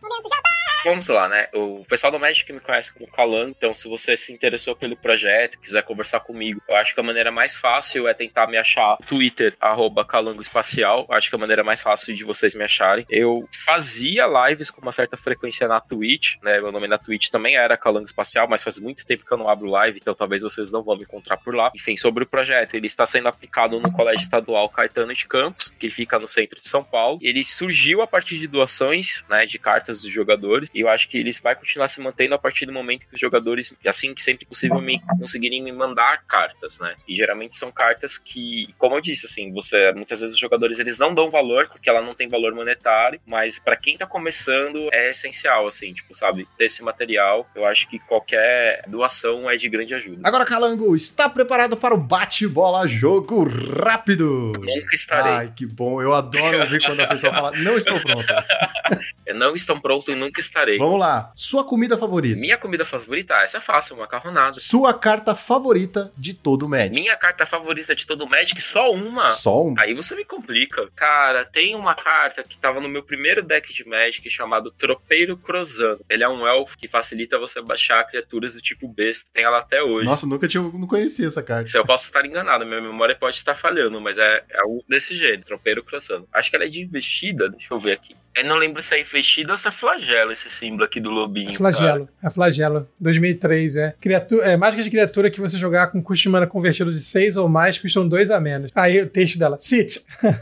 Momento 0.00 0.28
jabá. 0.28 0.50
Vamos 0.84 1.08
lá, 1.08 1.28
né? 1.28 1.48
O 1.52 1.84
pessoal 1.84 2.12
do 2.12 2.18
Magic 2.18 2.52
me 2.52 2.60
conhece 2.60 2.92
como 2.92 3.10
Calango, 3.10 3.50
então 3.50 3.74
se 3.74 3.88
você 3.88 4.16
se 4.16 4.32
interessou 4.32 4.74
pelo 4.76 4.96
projeto, 4.96 5.58
quiser 5.60 5.82
conversar 5.82 6.20
comigo, 6.20 6.60
eu 6.68 6.76
acho 6.76 6.94
que 6.94 7.00
a 7.00 7.02
maneira 7.02 7.30
mais 7.30 7.56
fácil 7.56 8.06
é 8.06 8.14
tentar 8.14 8.46
me 8.46 8.56
achar 8.56 8.96
no 9.00 9.06
Twitter, 9.06 9.56
arroba 9.60 10.04
Calango 10.04 10.40
Espacial. 10.40 11.06
Acho 11.10 11.28
que 11.28 11.34
é 11.34 11.38
a 11.38 11.40
maneira 11.40 11.64
mais 11.64 11.82
fácil 11.82 12.14
de 12.14 12.24
vocês 12.24 12.54
me 12.54 12.64
acharem. 12.64 13.04
Eu 13.10 13.48
fazia 13.64 14.24
lives 14.26 14.70
com 14.70 14.80
uma 14.80 14.92
certa 14.92 15.16
frequência 15.16 15.66
na 15.66 15.80
Twitch, 15.80 16.36
né? 16.42 16.60
Meu 16.60 16.70
nome 16.70 16.86
na 16.86 16.98
Twitch 16.98 17.30
também 17.30 17.56
era 17.56 17.76
Calango 17.76 18.06
Espacial, 18.06 18.48
mas 18.48 18.62
faz 18.62 18.78
muito 18.78 19.04
tempo 19.04 19.24
que 19.24 19.32
eu 19.32 19.38
não 19.38 19.48
abro 19.48 19.68
live, 19.68 19.98
então 20.00 20.14
talvez 20.14 20.42
vocês 20.42 20.70
não 20.70 20.82
vão 20.84 20.96
me 20.96 21.02
encontrar 21.02 21.36
por 21.36 21.54
lá. 21.54 21.72
Enfim, 21.74 21.96
sobre 21.96 22.22
o 22.22 22.28
projeto, 22.28 22.74
ele 22.74 22.86
está 22.86 23.06
sendo 23.06 23.26
aplicado 23.28 23.80
no 23.80 23.92
Colégio 23.92 24.22
Estadual 24.22 24.68
Caetano 24.68 25.14
de 25.14 25.26
Campos, 25.26 25.74
que 25.78 25.88
fica 25.88 26.18
no 26.18 26.28
centro 26.28 26.60
de 26.60 26.68
São 26.68 26.82
Paulo. 26.92 27.18
Ele 27.22 27.42
surgiu 27.42 28.02
a 28.02 28.06
partir 28.06 28.38
de 28.38 28.46
doações, 28.46 29.24
né, 29.30 29.46
de 29.46 29.58
cartas 29.58 30.02
dos 30.02 30.12
jogadores, 30.12 30.68
e 30.74 30.80
eu 30.80 30.88
acho 30.88 31.08
que 31.08 31.16
ele 31.16 31.32
vai 31.42 31.56
continuar 31.56 31.88
se 31.88 32.02
mantendo 32.02 32.34
a 32.34 32.38
partir 32.38 32.66
do 32.66 32.72
momento 32.72 33.06
que 33.08 33.14
os 33.14 33.20
jogadores, 33.20 33.74
assim 33.86 34.12
que 34.12 34.22
sempre 34.22 34.44
possível, 34.44 34.80
me 34.80 35.00
conseguirem 35.18 35.62
me 35.62 35.72
mandar 35.72 36.22
cartas, 36.26 36.78
né? 36.78 36.94
E 37.08 37.14
geralmente 37.14 37.56
são 37.56 37.72
cartas 37.72 38.18
que, 38.18 38.74
como 38.76 38.96
eu 38.96 39.00
disse, 39.00 39.24
assim, 39.24 39.50
você 39.50 39.92
muitas 39.92 40.20
vezes 40.20 40.34
os 40.34 40.40
jogadores 40.40 40.78
eles 40.78 40.98
não 40.98 41.14
dão 41.14 41.30
valor 41.30 41.66
porque 41.68 41.88
ela 41.88 42.02
não 42.02 42.12
tem 42.12 42.28
valor 42.28 42.54
monetário, 42.54 43.20
mas 43.26 43.58
para 43.58 43.76
quem 43.76 43.96
tá 43.96 44.06
começando 44.06 44.88
é 44.92 45.10
essencial, 45.10 45.66
assim, 45.66 45.94
tipo, 45.94 46.14
sabe, 46.14 46.46
ter 46.58 46.66
esse 46.66 46.82
material. 46.82 47.48
Eu 47.54 47.64
acho 47.64 47.88
que 47.88 47.98
qualquer 48.00 48.84
doação 48.86 49.50
é 49.50 49.56
de 49.56 49.68
grande 49.68 49.94
ajuda. 49.94 50.20
Agora, 50.24 50.44
Calango, 50.44 50.94
está 50.94 51.28
preparado 51.28 51.76
para 51.76 51.94
o 51.94 51.98
bate-bola 51.98 52.86
jogo 52.86 53.44
rápido? 53.82 54.52
Nunca 54.58 54.94
estarei. 54.94 55.32
Ai, 55.32 55.52
que 55.54 55.64
bom. 55.64 56.02
Eu 56.02 56.12
adoro 56.12 56.58
ouvir 56.60 56.81
quando 56.82 57.00
a 57.00 57.06
pessoa 57.06 57.32
fala, 57.32 57.52
não 57.52 57.76
estou 57.76 57.98
pronta. 58.00 58.46
Eu 59.26 59.36
não 59.36 59.54
estou 59.54 59.80
pronto 59.80 60.10
e 60.10 60.16
nunca 60.16 60.40
estarei. 60.40 60.78
Vamos 60.78 60.98
lá. 60.98 61.32
Sua 61.34 61.64
comida 61.64 61.96
favorita? 61.96 62.38
Minha 62.38 62.58
comida 62.58 62.84
favorita, 62.84 63.34
ah, 63.34 63.42
essa 63.42 63.58
é 63.58 63.60
fácil, 63.60 63.96
macarronada. 63.96 64.52
Sua 64.52 64.92
carta 64.92 65.34
favorita 65.34 66.12
de 66.16 66.34
todo 66.34 66.66
o 66.66 66.68
Magic? 66.68 66.94
Minha 66.94 67.16
carta 67.16 67.46
favorita 67.46 67.94
de 67.94 68.06
todo 68.06 68.24
o 68.24 68.28
Magic, 68.28 68.60
só 68.60 68.90
uma. 68.90 69.28
Só 69.28 69.64
um? 69.64 69.74
Aí 69.78 69.94
você 69.94 70.14
me 70.16 70.24
complica. 70.24 70.88
Cara, 70.94 71.44
tem 71.44 71.74
uma 71.74 71.94
carta 71.94 72.42
que 72.42 72.58
tava 72.58 72.80
no 72.80 72.88
meu 72.88 73.02
primeiro 73.02 73.42
deck 73.42 73.72
de 73.72 73.88
Magic 73.88 74.28
chamado 74.28 74.70
Tropeiro 74.70 75.36
Cruzando. 75.36 76.04
Ele 76.10 76.24
é 76.24 76.28
um 76.28 76.46
elfo 76.46 76.76
que 76.76 76.88
facilita 76.88 77.38
você 77.38 77.62
baixar 77.62 78.04
criaturas 78.04 78.54
do 78.54 78.60
tipo 78.60 78.88
besta. 78.88 79.30
Tem 79.32 79.44
ela 79.44 79.58
até 79.58 79.82
hoje. 79.82 80.04
Nossa, 80.04 80.26
nunca 80.26 80.48
tinha, 80.48 80.62
não 80.62 80.86
conhecia 80.86 81.28
essa 81.28 81.42
carta. 81.42 81.68
Se 81.68 81.78
eu 81.78 81.86
posso 81.86 82.04
estar 82.04 82.24
enganado, 82.26 82.66
minha 82.66 82.80
memória 82.80 83.16
pode 83.16 83.36
estar 83.36 83.54
falhando, 83.54 84.00
mas 84.00 84.18
é, 84.18 84.44
é 84.50 84.60
algo 84.60 84.84
desse 84.88 85.16
jeito, 85.16 85.46
tropeiro 85.46 85.82
cruzando. 85.84 86.28
Acho 86.32 86.50
que 86.50 86.56
ela 86.56 86.64
é 86.64 86.68
de 86.72 86.82
investida, 86.82 87.48
deixa 87.48 87.72
eu 87.72 87.78
ver 87.78 87.92
aqui. 87.92 88.16
Eu 88.34 88.44
não 88.46 88.56
lembro 88.56 88.80
se 88.82 88.94
é 88.94 89.00
investida 89.00 89.52
ou 89.52 89.58
se 89.58 89.68
é 89.68 89.70
flagelo 89.70 90.32
esse 90.32 90.50
símbolo 90.50 90.84
aqui 90.84 90.98
do 91.00 91.10
lobinho. 91.10 91.50
É 91.52 91.54
flagelo. 91.54 92.08
É 92.22 92.30
flagelo. 92.30 92.88
2003, 92.98 93.76
é. 93.76 93.94
Criatura, 94.00 94.46
é 94.46 94.56
mágica 94.56 94.82
de 94.82 94.88
criatura 94.90 95.30
que 95.30 95.38
você 95.40 95.58
jogar 95.58 95.88
com 95.88 96.02
custo 96.02 96.22
de 96.22 96.28
mana 96.30 96.46
convertido 96.46 96.90
de 96.92 97.00
6 97.00 97.36
ou 97.36 97.46
mais 97.48 97.78
custam 97.78 98.08
2 98.08 98.30
a 98.30 98.40
menos. 98.40 98.70
Aí 98.74 99.00
o 99.02 99.06
texto 99.06 99.38
dela. 99.38 99.58
Sit. 99.58 100.00
Cara. 100.20 100.40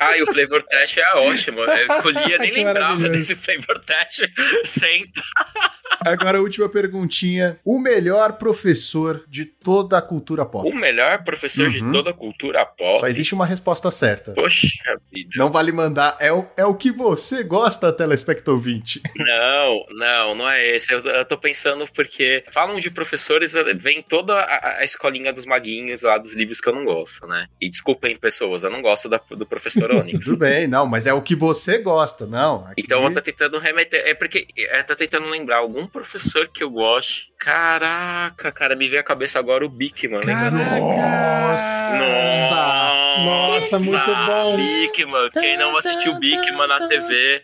Ah, 0.00 0.16
e 0.16 0.22
o 0.22 0.26
flavor 0.32 0.62
test 0.62 0.96
é 0.96 1.16
ótimo. 1.18 1.60
Eu 1.60 1.86
escolhia, 1.86 2.38
nem 2.40 2.50
Que 2.52 2.64
lembrava 2.64 3.08
desse 3.10 3.36
flavor 3.36 3.78
test. 3.84 4.22
Sem. 4.64 5.04
Agora 6.00 6.38
a 6.38 6.40
última 6.40 6.68
perguntinha. 6.70 7.58
O 7.64 7.78
melhor 7.78 8.32
professor 8.34 9.22
de 9.28 9.44
toda 9.44 9.98
a 9.98 10.02
cultura 10.02 10.46
pop? 10.46 10.66
O 10.66 10.74
melhor 10.74 11.22
professor 11.22 11.68
de 11.68 11.80
Uhum. 11.84 11.90
toda 11.92 12.10
a 12.10 12.14
cultura 12.14 12.64
pop. 12.64 13.00
Só 13.00 13.08
existe 13.08 13.34
uma 13.34 13.44
resposta 13.44 13.90
certa. 13.90 14.32
Poxa 14.32 14.66
vida. 15.12 15.30
Não 15.36 15.50
vale 15.52 15.70
mandar. 15.70 16.16
É 16.18 16.32
o, 16.32 16.46
é 16.56 16.64
o 16.64 16.74
que 16.74 16.90
você 16.90 17.09
gosta, 17.44 17.92
telespector 17.92 18.58
20. 18.58 19.02
Não, 19.16 19.84
não, 19.90 20.34
não 20.34 20.48
é 20.50 20.74
esse. 20.74 20.92
Eu, 20.92 21.00
eu 21.00 21.24
tô 21.24 21.36
pensando 21.38 21.86
porque 21.94 22.44
falam 22.52 22.78
de 22.80 22.90
professores, 22.90 23.54
vem 23.76 24.02
toda 24.02 24.34
a, 24.34 24.78
a 24.78 24.84
escolinha 24.84 25.32
dos 25.32 25.46
maguinhos 25.46 26.02
lá 26.02 26.18
dos 26.18 26.34
livros 26.34 26.60
que 26.60 26.68
eu 26.68 26.74
não 26.74 26.84
gosto, 26.84 27.26
né? 27.26 27.46
E 27.60 27.68
desculpem, 27.68 28.16
pessoas, 28.16 28.64
eu 28.64 28.70
não 28.70 28.82
gosto 28.82 29.08
da- 29.08 29.20
do 29.30 29.46
professor 29.46 29.90
Onyx. 29.92 30.24
Tudo 30.26 30.38
bem, 30.38 30.66
não, 30.66 30.86
mas 30.86 31.06
é 31.06 31.12
o 31.14 31.22
que 31.22 31.34
você 31.34 31.78
gosta, 31.78 32.26
não. 32.26 32.66
aqui- 32.66 32.82
Então 32.82 33.04
eu 33.04 33.14
tô 33.14 33.20
tentando 33.20 33.58
remeter. 33.58 34.02
É 34.06 34.14
porque 34.14 34.46
eu 34.56 34.84
tô 34.84 34.94
tentando 34.96 35.28
lembrar 35.28 35.58
algum 35.58 35.86
professor 35.86 36.48
que 36.48 36.62
eu 36.62 36.70
goste. 36.70 37.29
Caraca, 37.40 38.52
cara, 38.52 38.76
me 38.76 38.86
veio 38.86 39.00
à 39.00 39.02
cabeça 39.02 39.38
agora 39.38 39.64
o 39.64 39.68
Bigman, 39.68 40.20
lembra? 40.20 40.50
Nossa! 40.50 41.98
Nossa, 43.24 43.78
muito 43.78 44.14
bom. 44.26 44.56
Bigman. 44.56 45.30
Quem 45.30 45.56
não 45.56 45.74
assistiu 45.74 46.18
Bigman 46.18 46.68
na 46.68 46.86
TV? 46.86 47.42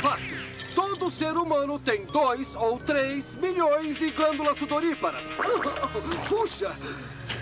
Fato. 0.00 0.22
Todo 0.74 1.10
ser 1.10 1.36
humano 1.36 1.78
tem 1.78 2.06
dois 2.06 2.54
ou 2.54 2.78
três 2.78 3.34
milhões 3.36 3.98
de 3.98 4.10
glândulas 4.10 4.58
sudoríparas. 4.58 5.36
Puxa! 6.28 6.74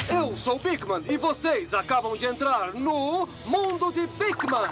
Eu 0.08 0.34
sou 0.34 0.58
Bigman 0.58 1.04
e 1.08 1.16
vocês 1.16 1.72
acabam 1.72 2.16
de 2.16 2.26
entrar 2.26 2.74
no 2.74 3.28
mundo 3.46 3.92
de 3.92 4.08
Bigman. 4.08 4.70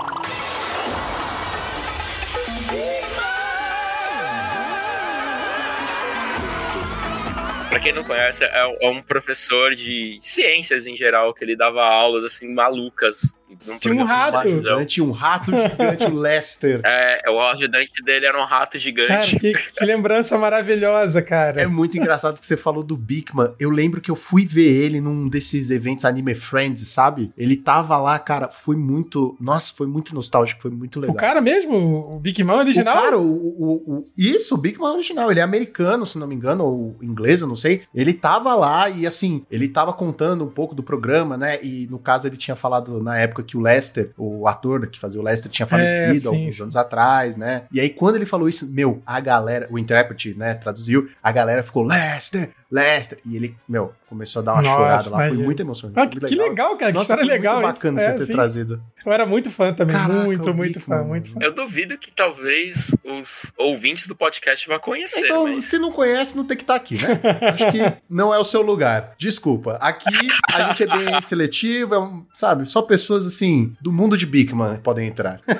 Pra 7.72 7.80
quem 7.80 7.90
não 7.94 8.04
conhece, 8.04 8.44
é 8.44 8.66
um- 8.66 8.76
é 8.82 8.88
um 8.90 9.02
professor 9.02 9.74
de 9.74 10.18
ciências 10.20 10.86
em 10.86 10.94
geral, 10.94 11.32
que 11.32 11.42
ele 11.42 11.56
dava 11.56 11.82
aulas 11.82 12.22
assim 12.22 12.52
malucas. 12.52 13.34
Num 13.66 13.78
Tinha 13.78 13.94
um 13.94 14.04
rato. 14.04 14.36
Um 14.36 14.40
ajudante, 14.40 15.02
um 15.02 15.10
rato 15.10 15.50
gigante, 15.54 16.06
o 16.06 16.14
Lester. 16.14 16.80
É, 16.84 17.30
o 17.30 17.40
ajudante 17.40 18.02
dele 18.04 18.26
era 18.26 18.40
um 18.40 18.44
rato 18.44 18.72
Cara, 18.72 18.78
gigante. 18.78 19.38
que, 19.38 19.52
que 19.54 19.84
lembrança 19.84 20.38
maravilhosa, 20.38 21.20
cara. 21.22 21.60
É 21.60 21.66
muito 21.66 21.96
engraçado 21.98 22.38
que 22.40 22.46
você 22.46 22.56
falou 22.56 22.82
do 22.82 22.96
Bigman. 22.96 23.52
Eu 23.58 23.70
lembro 23.70 24.00
que 24.00 24.10
eu 24.10 24.16
fui 24.16 24.46
ver 24.46 24.62
ele 24.84 25.00
num 25.00 25.28
desses 25.28 25.70
eventos 25.70 26.04
Anime 26.04 26.34
Friends, 26.34 26.86
sabe? 26.88 27.32
Ele 27.36 27.56
tava 27.56 27.96
lá, 27.98 28.18
cara, 28.18 28.48
foi 28.48 28.76
muito. 28.76 29.36
Nossa, 29.40 29.72
foi 29.76 29.86
muito 29.86 30.14
nostálgico, 30.14 30.62
foi 30.62 30.70
muito 30.70 31.00
legal. 31.00 31.14
O 31.14 31.18
cara 31.18 31.40
mesmo, 31.40 31.76
o 32.14 32.18
Big 32.18 32.42
Man 32.44 32.56
original? 32.58 32.96
O 32.96 33.02
cara, 33.02 33.18
o, 33.18 33.22
o- 33.32 33.94
o- 33.98 34.04
isso, 34.16 34.54
o 34.54 34.58
Bigman 34.58 34.92
original, 34.92 35.30
ele 35.30 35.40
é 35.40 35.42
americano, 35.42 36.06
se 36.06 36.18
não 36.18 36.26
me 36.26 36.34
engano, 36.34 36.64
ou 36.64 36.96
inglês, 37.02 37.40
eu 37.40 37.46
não 37.48 37.56
sei. 37.56 37.82
Ele 37.94 38.12
tava 38.14 38.54
lá 38.54 38.88
e, 38.88 39.06
assim, 39.06 39.44
ele 39.50 39.68
tava 39.68 39.92
contando 39.92 40.44
um 40.44 40.50
pouco 40.50 40.74
do 40.74 40.82
programa, 40.82 41.36
né? 41.36 41.58
E 41.62 41.86
no 41.90 41.98
caso 41.98 42.26
ele 42.26 42.36
tinha 42.36 42.56
falado 42.56 43.02
na 43.02 43.18
época 43.18 43.41
que 43.42 43.56
o 43.56 43.60
Lester, 43.60 44.10
o 44.16 44.46
ator 44.48 44.86
que 44.86 44.98
fazia 44.98 45.20
o 45.20 45.24
Lester, 45.24 45.50
tinha 45.50 45.66
falecido 45.66 46.10
É, 46.10 46.14
sim, 46.14 46.28
alguns 46.28 46.56
sim. 46.56 46.62
anos 46.62 46.76
atrás, 46.76 47.36
né? 47.36 47.62
E 47.72 47.80
aí 47.80 47.90
quando 47.90 48.16
ele 48.16 48.26
falou 48.26 48.48
isso, 48.48 48.66
meu, 48.70 49.02
a 49.06 49.20
galera, 49.20 49.66
o 49.70 49.78
intérprete, 49.78 50.34
né, 50.34 50.54
traduziu, 50.54 51.08
a 51.22 51.32
galera 51.32 51.62
ficou 51.62 51.82
Lester, 51.82 52.50
Lester. 52.70 53.18
E 53.26 53.36
ele, 53.36 53.54
meu, 53.68 53.92
começou 54.08 54.40
a 54.40 54.44
dar 54.44 54.52
uma 54.54 54.62
Nossa, 54.62 54.76
chorada 54.76 55.10
lá, 55.10 55.18
foi 55.28 55.36
muito 55.38 55.60
emocionante. 55.60 56.00
Ah, 56.00 56.06
que, 56.06 56.18
que 56.20 56.34
legal, 56.34 56.76
cara. 56.76 56.90
Que 56.92 56.98
Nossa, 56.98 57.04
história 57.14 57.24
foi 57.24 57.32
legal. 57.32 57.60
muito 57.60 57.70
isso. 57.70 57.76
bacana 57.82 58.00
É, 58.00 58.12
você 58.12 58.18
ter 58.18 58.24
sim. 58.26 58.32
trazido. 58.32 58.82
Eu 59.04 59.12
era 59.12 59.26
muito 59.26 59.50
fã 59.50 59.74
também. 59.74 59.94
Caraca, 59.94 60.24
muito, 60.24 60.54
muito 60.54 60.80
fã, 60.80 61.02
muito 61.02 61.30
fã. 61.32 61.38
Eu 61.42 61.54
duvido 61.54 61.98
que 61.98 62.10
talvez 62.10 62.94
os 63.04 63.52
ouvintes 63.58 64.06
do 64.06 64.14
podcast 64.16 64.66
vão 64.66 64.78
conhecer. 64.78 65.24
Então, 65.26 65.46
mas- 65.48 65.64
se 65.66 65.78
não 65.78 65.92
conhece, 65.92 66.36
não 66.36 66.44
tem 66.46 66.56
que 66.56 66.62
estar 66.62 66.74
aqui, 66.76 66.96
né? 67.02 67.20
Acho 67.52 67.70
que 67.72 67.78
não 68.08 68.32
é 68.34 68.38
o 68.38 68.44
seu 68.44 68.62
lugar. 68.62 69.14
Desculpa. 69.18 69.76
Aqui 69.80 70.28
a 70.54 70.68
gente 70.68 70.82
é 70.84 70.86
bem 70.86 71.20
seletivo, 71.20 71.94
é 71.94 71.98
um- 71.98 72.24
sabe? 72.32 72.64
Só 72.66 72.80
pessoas 72.82 73.26
assim 73.32 73.74
do 73.80 73.92
mundo 73.92 74.16
de 74.16 74.26
Bigman 74.26 74.76
podem 74.76 75.08
entrar. 75.08 75.40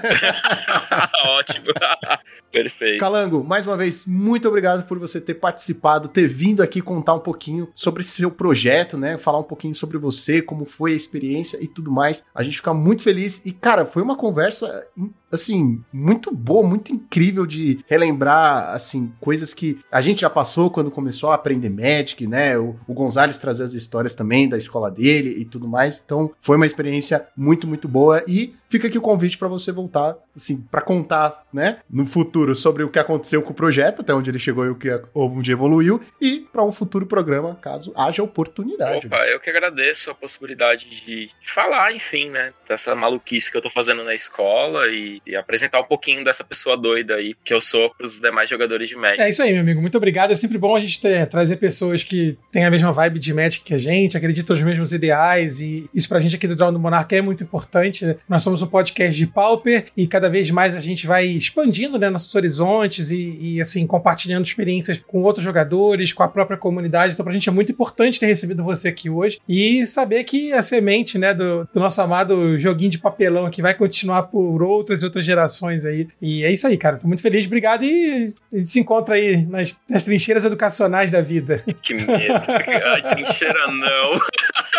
Ótimo. 1.24 1.66
Perfeito. 2.52 3.00
Calango, 3.00 3.42
mais 3.42 3.66
uma 3.66 3.76
vez, 3.78 4.04
muito 4.06 4.46
obrigado 4.46 4.86
por 4.86 4.98
você 4.98 5.18
ter 5.18 5.34
participado, 5.34 6.08
ter 6.08 6.26
vindo 6.26 6.62
aqui 6.62 6.82
contar 6.82 7.14
um 7.14 7.20
pouquinho 7.20 7.68
sobre 7.74 8.02
seu 8.02 8.30
projeto, 8.30 8.98
né? 8.98 9.16
Falar 9.16 9.38
um 9.38 9.44
pouquinho 9.44 9.74
sobre 9.74 9.96
você, 9.96 10.42
como 10.42 10.66
foi 10.66 10.92
a 10.92 10.96
experiência 10.96 11.58
e 11.62 11.66
tudo 11.66 11.90
mais. 11.90 12.26
A 12.34 12.42
gente 12.42 12.58
fica 12.58 12.74
muito 12.74 13.02
feliz 13.02 13.44
e, 13.46 13.52
cara, 13.52 13.86
foi 13.86 14.02
uma 14.02 14.16
conversa 14.16 14.86
assim, 15.32 15.82
muito 15.92 16.34
boa, 16.34 16.66
muito 16.66 16.92
incrível 16.92 17.46
de 17.46 17.80
relembrar, 17.88 18.74
assim, 18.74 19.10
coisas 19.18 19.54
que 19.54 19.78
a 19.90 20.00
gente 20.00 20.20
já 20.20 20.30
passou 20.30 20.70
quando 20.70 20.90
começou 20.90 21.30
a 21.30 21.34
aprender 21.34 21.70
Magic, 21.70 22.26
né? 22.26 22.58
O, 22.58 22.76
o 22.86 22.92
Gonzalez 22.92 23.38
trazer 23.38 23.64
as 23.64 23.74
histórias 23.74 24.14
também 24.14 24.48
da 24.48 24.58
escola 24.58 24.90
dele 24.90 25.30
e 25.38 25.44
tudo 25.44 25.66
mais. 25.66 26.02
Então, 26.04 26.30
foi 26.38 26.56
uma 26.56 26.66
experiência 26.66 27.26
muito, 27.36 27.66
muito 27.66 27.88
boa 27.88 28.22
e 28.28 28.54
fica 28.72 28.88
aqui 28.88 28.96
o 28.98 29.02
convite 29.02 29.36
para 29.38 29.46
você 29.48 29.70
voltar, 29.70 30.16
assim, 30.34 30.62
para 30.70 30.80
contar, 30.80 31.44
né, 31.52 31.78
no 31.90 32.06
futuro 32.06 32.54
sobre 32.54 32.82
o 32.82 32.88
que 32.88 32.98
aconteceu 32.98 33.42
com 33.42 33.50
o 33.50 33.54
projeto, 33.54 34.00
até 34.00 34.14
onde 34.14 34.30
ele 34.30 34.38
chegou 34.38 34.64
e 34.64 34.70
o 34.70 34.74
que 34.74 34.88
onde 35.14 35.52
evoluiu 35.52 36.00
e 36.20 36.40
para 36.52 36.64
um 36.64 36.72
futuro 36.72 37.04
programa, 37.06 37.56
caso 37.60 37.92
haja 37.94 38.22
oportunidade. 38.22 39.06
Opa, 39.06 39.24
eu 39.26 39.38
que 39.38 39.50
agradeço 39.50 40.10
a 40.10 40.14
possibilidade 40.14 40.88
de 40.88 41.28
falar, 41.44 41.92
enfim, 41.94 42.30
né? 42.30 42.52
Dessa 42.66 42.94
maluquice 42.94 43.50
que 43.50 43.56
eu 43.58 43.62
tô 43.62 43.68
fazendo 43.70 44.02
na 44.04 44.14
escola 44.14 44.88
e, 44.88 45.20
e 45.26 45.36
apresentar 45.36 45.80
um 45.80 45.84
pouquinho 45.84 46.24
dessa 46.24 46.42
pessoa 46.42 46.76
doida 46.76 47.16
aí 47.16 47.34
que 47.44 47.52
eu 47.52 47.60
sou 47.60 47.90
pros 47.90 48.18
demais 48.20 48.48
jogadores 48.48 48.88
de 48.88 48.96
Magic. 48.96 49.20
É 49.22 49.28
isso 49.28 49.42
aí, 49.42 49.52
meu 49.52 49.60
amigo. 49.60 49.80
Muito 49.80 49.96
obrigado. 49.98 50.30
É 50.30 50.34
sempre 50.34 50.56
bom 50.56 50.74
a 50.74 50.80
gente 50.80 51.00
ter- 51.00 51.26
trazer 51.26 51.56
pessoas 51.56 52.02
que 52.02 52.38
têm 52.50 52.64
a 52.64 52.70
mesma 52.70 52.92
vibe 52.92 53.18
de 53.18 53.34
Magic 53.34 53.62
que 53.64 53.74
a 53.74 53.78
gente, 53.78 54.16
acreditam 54.16 54.56
nos 54.56 54.64
mesmos 54.64 54.92
ideais. 54.92 55.60
E 55.60 55.88
isso 55.94 56.08
pra 56.08 56.20
gente 56.20 56.36
aqui 56.36 56.48
do 56.48 56.56
Draw 56.56 56.72
do 56.72 56.78
Monarca 56.78 57.14
é 57.14 57.20
muito 57.20 57.42
importante. 57.44 58.04
né? 58.06 58.16
Nós 58.28 58.42
somos 58.42 58.61
somos 58.62 58.62
um 58.62 58.66
podcast 58.66 59.16
de 59.16 59.26
Pauper 59.26 59.86
e 59.96 60.06
cada 60.06 60.28
vez 60.30 60.50
mais 60.50 60.74
a 60.74 60.80
gente 60.80 61.06
vai 61.06 61.26
expandindo 61.26 61.98
né, 61.98 62.08
nossos 62.08 62.34
horizontes 62.34 63.10
e, 63.10 63.38
e, 63.40 63.60
assim, 63.60 63.86
compartilhando 63.86 64.44
experiências 64.44 64.98
com 64.98 65.22
outros 65.22 65.44
jogadores, 65.44 66.12
com 66.12 66.22
a 66.22 66.28
própria 66.28 66.56
comunidade. 66.56 67.12
Então, 67.12 67.24
pra 67.24 67.32
gente 67.32 67.48
é 67.48 67.52
muito 67.52 67.72
importante 67.72 68.20
ter 68.20 68.26
recebido 68.26 68.62
você 68.62 68.88
aqui 68.88 69.10
hoje 69.10 69.40
e 69.48 69.86
saber 69.86 70.24
que 70.24 70.52
a 70.52 70.62
semente 70.62 71.18
né, 71.18 71.34
do, 71.34 71.68
do 71.72 71.80
nosso 71.80 72.00
amado 72.00 72.58
joguinho 72.58 72.90
de 72.90 72.98
papelão 72.98 73.46
aqui 73.46 73.60
vai 73.60 73.74
continuar 73.74 74.24
por 74.24 74.62
outras 74.62 75.02
e 75.02 75.04
outras 75.04 75.24
gerações 75.24 75.84
aí. 75.84 76.08
E 76.20 76.44
é 76.44 76.52
isso 76.52 76.66
aí, 76.66 76.76
cara. 76.76 76.96
Tô 76.96 77.06
muito 77.06 77.22
feliz, 77.22 77.46
obrigado 77.46 77.84
e 77.84 78.34
a 78.52 78.56
gente 78.56 78.70
se 78.70 78.80
encontra 78.80 79.16
aí 79.16 79.44
nas, 79.46 79.80
nas 79.88 80.02
trincheiras 80.02 80.44
educacionais 80.44 81.10
da 81.10 81.20
vida. 81.20 81.62
Que 81.82 81.94
medo. 81.94 82.40
Ai, 82.48 83.14
trincheira 83.14 83.66
não. 83.68 84.12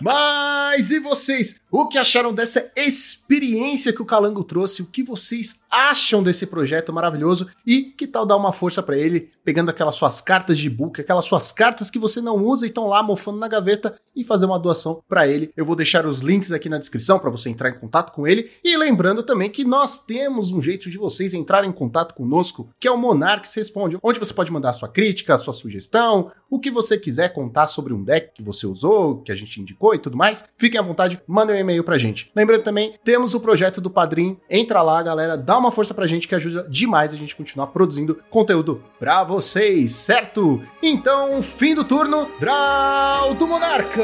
Mas 0.00 0.90
e 0.90 0.98
vocês? 0.98 1.60
O 1.70 1.88
que 1.88 1.98
acharam 1.98 2.32
dessa 2.32 2.70
experiência 2.76 3.92
que 3.92 4.02
o 4.02 4.06
Calango 4.06 4.44
trouxe? 4.44 4.82
O 4.82 4.86
que 4.86 5.02
vocês 5.02 5.56
acham 5.70 6.22
desse 6.22 6.46
projeto 6.46 6.92
maravilhoso? 6.92 7.48
E 7.66 7.82
que 7.82 8.06
tal 8.06 8.26
dar 8.26 8.36
uma 8.36 8.52
força 8.52 8.82
para 8.82 8.96
ele, 8.96 9.30
pegando 9.46 9.70
aquelas 9.70 9.94
suas 9.94 10.20
cartas 10.20 10.58
de 10.58 10.68
book, 10.68 11.00
aquelas 11.00 11.24
suas 11.24 11.52
cartas 11.52 11.88
que 11.88 12.00
você 12.00 12.20
não 12.20 12.44
usa 12.44 12.66
e 12.66 12.68
estão 12.68 12.88
lá 12.88 13.00
mofando 13.00 13.38
na 13.38 13.46
gaveta 13.46 13.94
e 14.14 14.24
fazer 14.24 14.44
uma 14.44 14.58
doação 14.58 15.00
para 15.08 15.28
ele? 15.28 15.52
Eu 15.56 15.64
vou 15.64 15.76
deixar 15.76 16.04
os 16.04 16.18
links 16.18 16.50
aqui 16.50 16.68
na 16.68 16.78
descrição 16.78 17.20
para 17.20 17.30
você 17.30 17.48
entrar 17.48 17.70
em 17.70 17.78
contato 17.78 18.12
com 18.12 18.26
ele. 18.26 18.50
E 18.64 18.76
lembrando 18.76 19.22
também 19.22 19.48
que 19.48 19.64
nós 19.64 20.00
temos 20.00 20.50
um 20.50 20.60
jeito 20.60 20.90
de 20.90 20.98
vocês 20.98 21.32
entrarem 21.32 21.70
em 21.70 21.72
contato 21.72 22.12
conosco, 22.12 22.68
que 22.80 22.88
é 22.88 22.90
o 22.90 22.98
Monarques 22.98 23.54
Responde, 23.54 23.96
onde 24.02 24.18
você 24.18 24.34
pode 24.34 24.50
mandar 24.50 24.74
sua 24.74 24.88
crítica, 24.88 25.38
sua 25.38 25.54
sugestão, 25.54 26.32
o 26.50 26.58
que 26.58 26.70
você 26.70 26.98
quiser 26.98 27.32
contar 27.32 27.68
sobre 27.68 27.92
um 27.92 28.02
deck 28.02 28.32
que 28.34 28.42
você 28.42 28.66
usou, 28.66 29.22
que 29.22 29.30
a 29.30 29.36
gente 29.36 29.60
indicou 29.60 29.94
e 29.94 29.98
tudo 29.98 30.16
mais. 30.16 30.44
Fiquem 30.56 30.80
à 30.80 30.82
vontade, 30.82 31.20
mandem 31.26 31.56
um 31.56 31.60
e-mail 31.60 31.84
pra 31.84 31.98
gente. 31.98 32.32
Lembrando 32.34 32.62
também, 32.62 32.94
temos 33.04 33.34
o 33.34 33.40
projeto 33.40 33.80
do 33.80 33.90
Padrim. 33.90 34.38
Entra 34.50 34.82
lá, 34.82 35.02
galera, 35.02 35.36
dá 35.36 35.56
uma 35.56 35.70
força 35.70 35.94
pra 35.94 36.06
gente 36.06 36.26
que 36.26 36.34
ajuda 36.34 36.66
demais 36.68 37.12
a 37.12 37.16
gente 37.16 37.36
continuar 37.36 37.68
produzindo 37.68 38.18
conteúdo 38.28 38.82
pra 38.98 39.22
vocês, 39.36 39.92
certo? 39.92 40.62
Então, 40.82 41.42
fim 41.42 41.74
do 41.74 41.84
turno, 41.84 42.26
Draw 42.40 43.34
do 43.34 43.46
Monarca! 43.46 44.00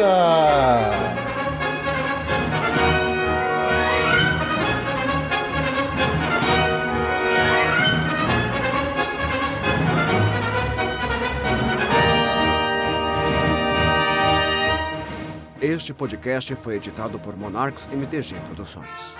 Este 15.62 15.94
podcast 15.94 16.54
foi 16.56 16.76
editado 16.76 17.18
por 17.18 17.34
Monarchs 17.38 17.88
MTG 17.90 18.34
Produções. 18.48 19.16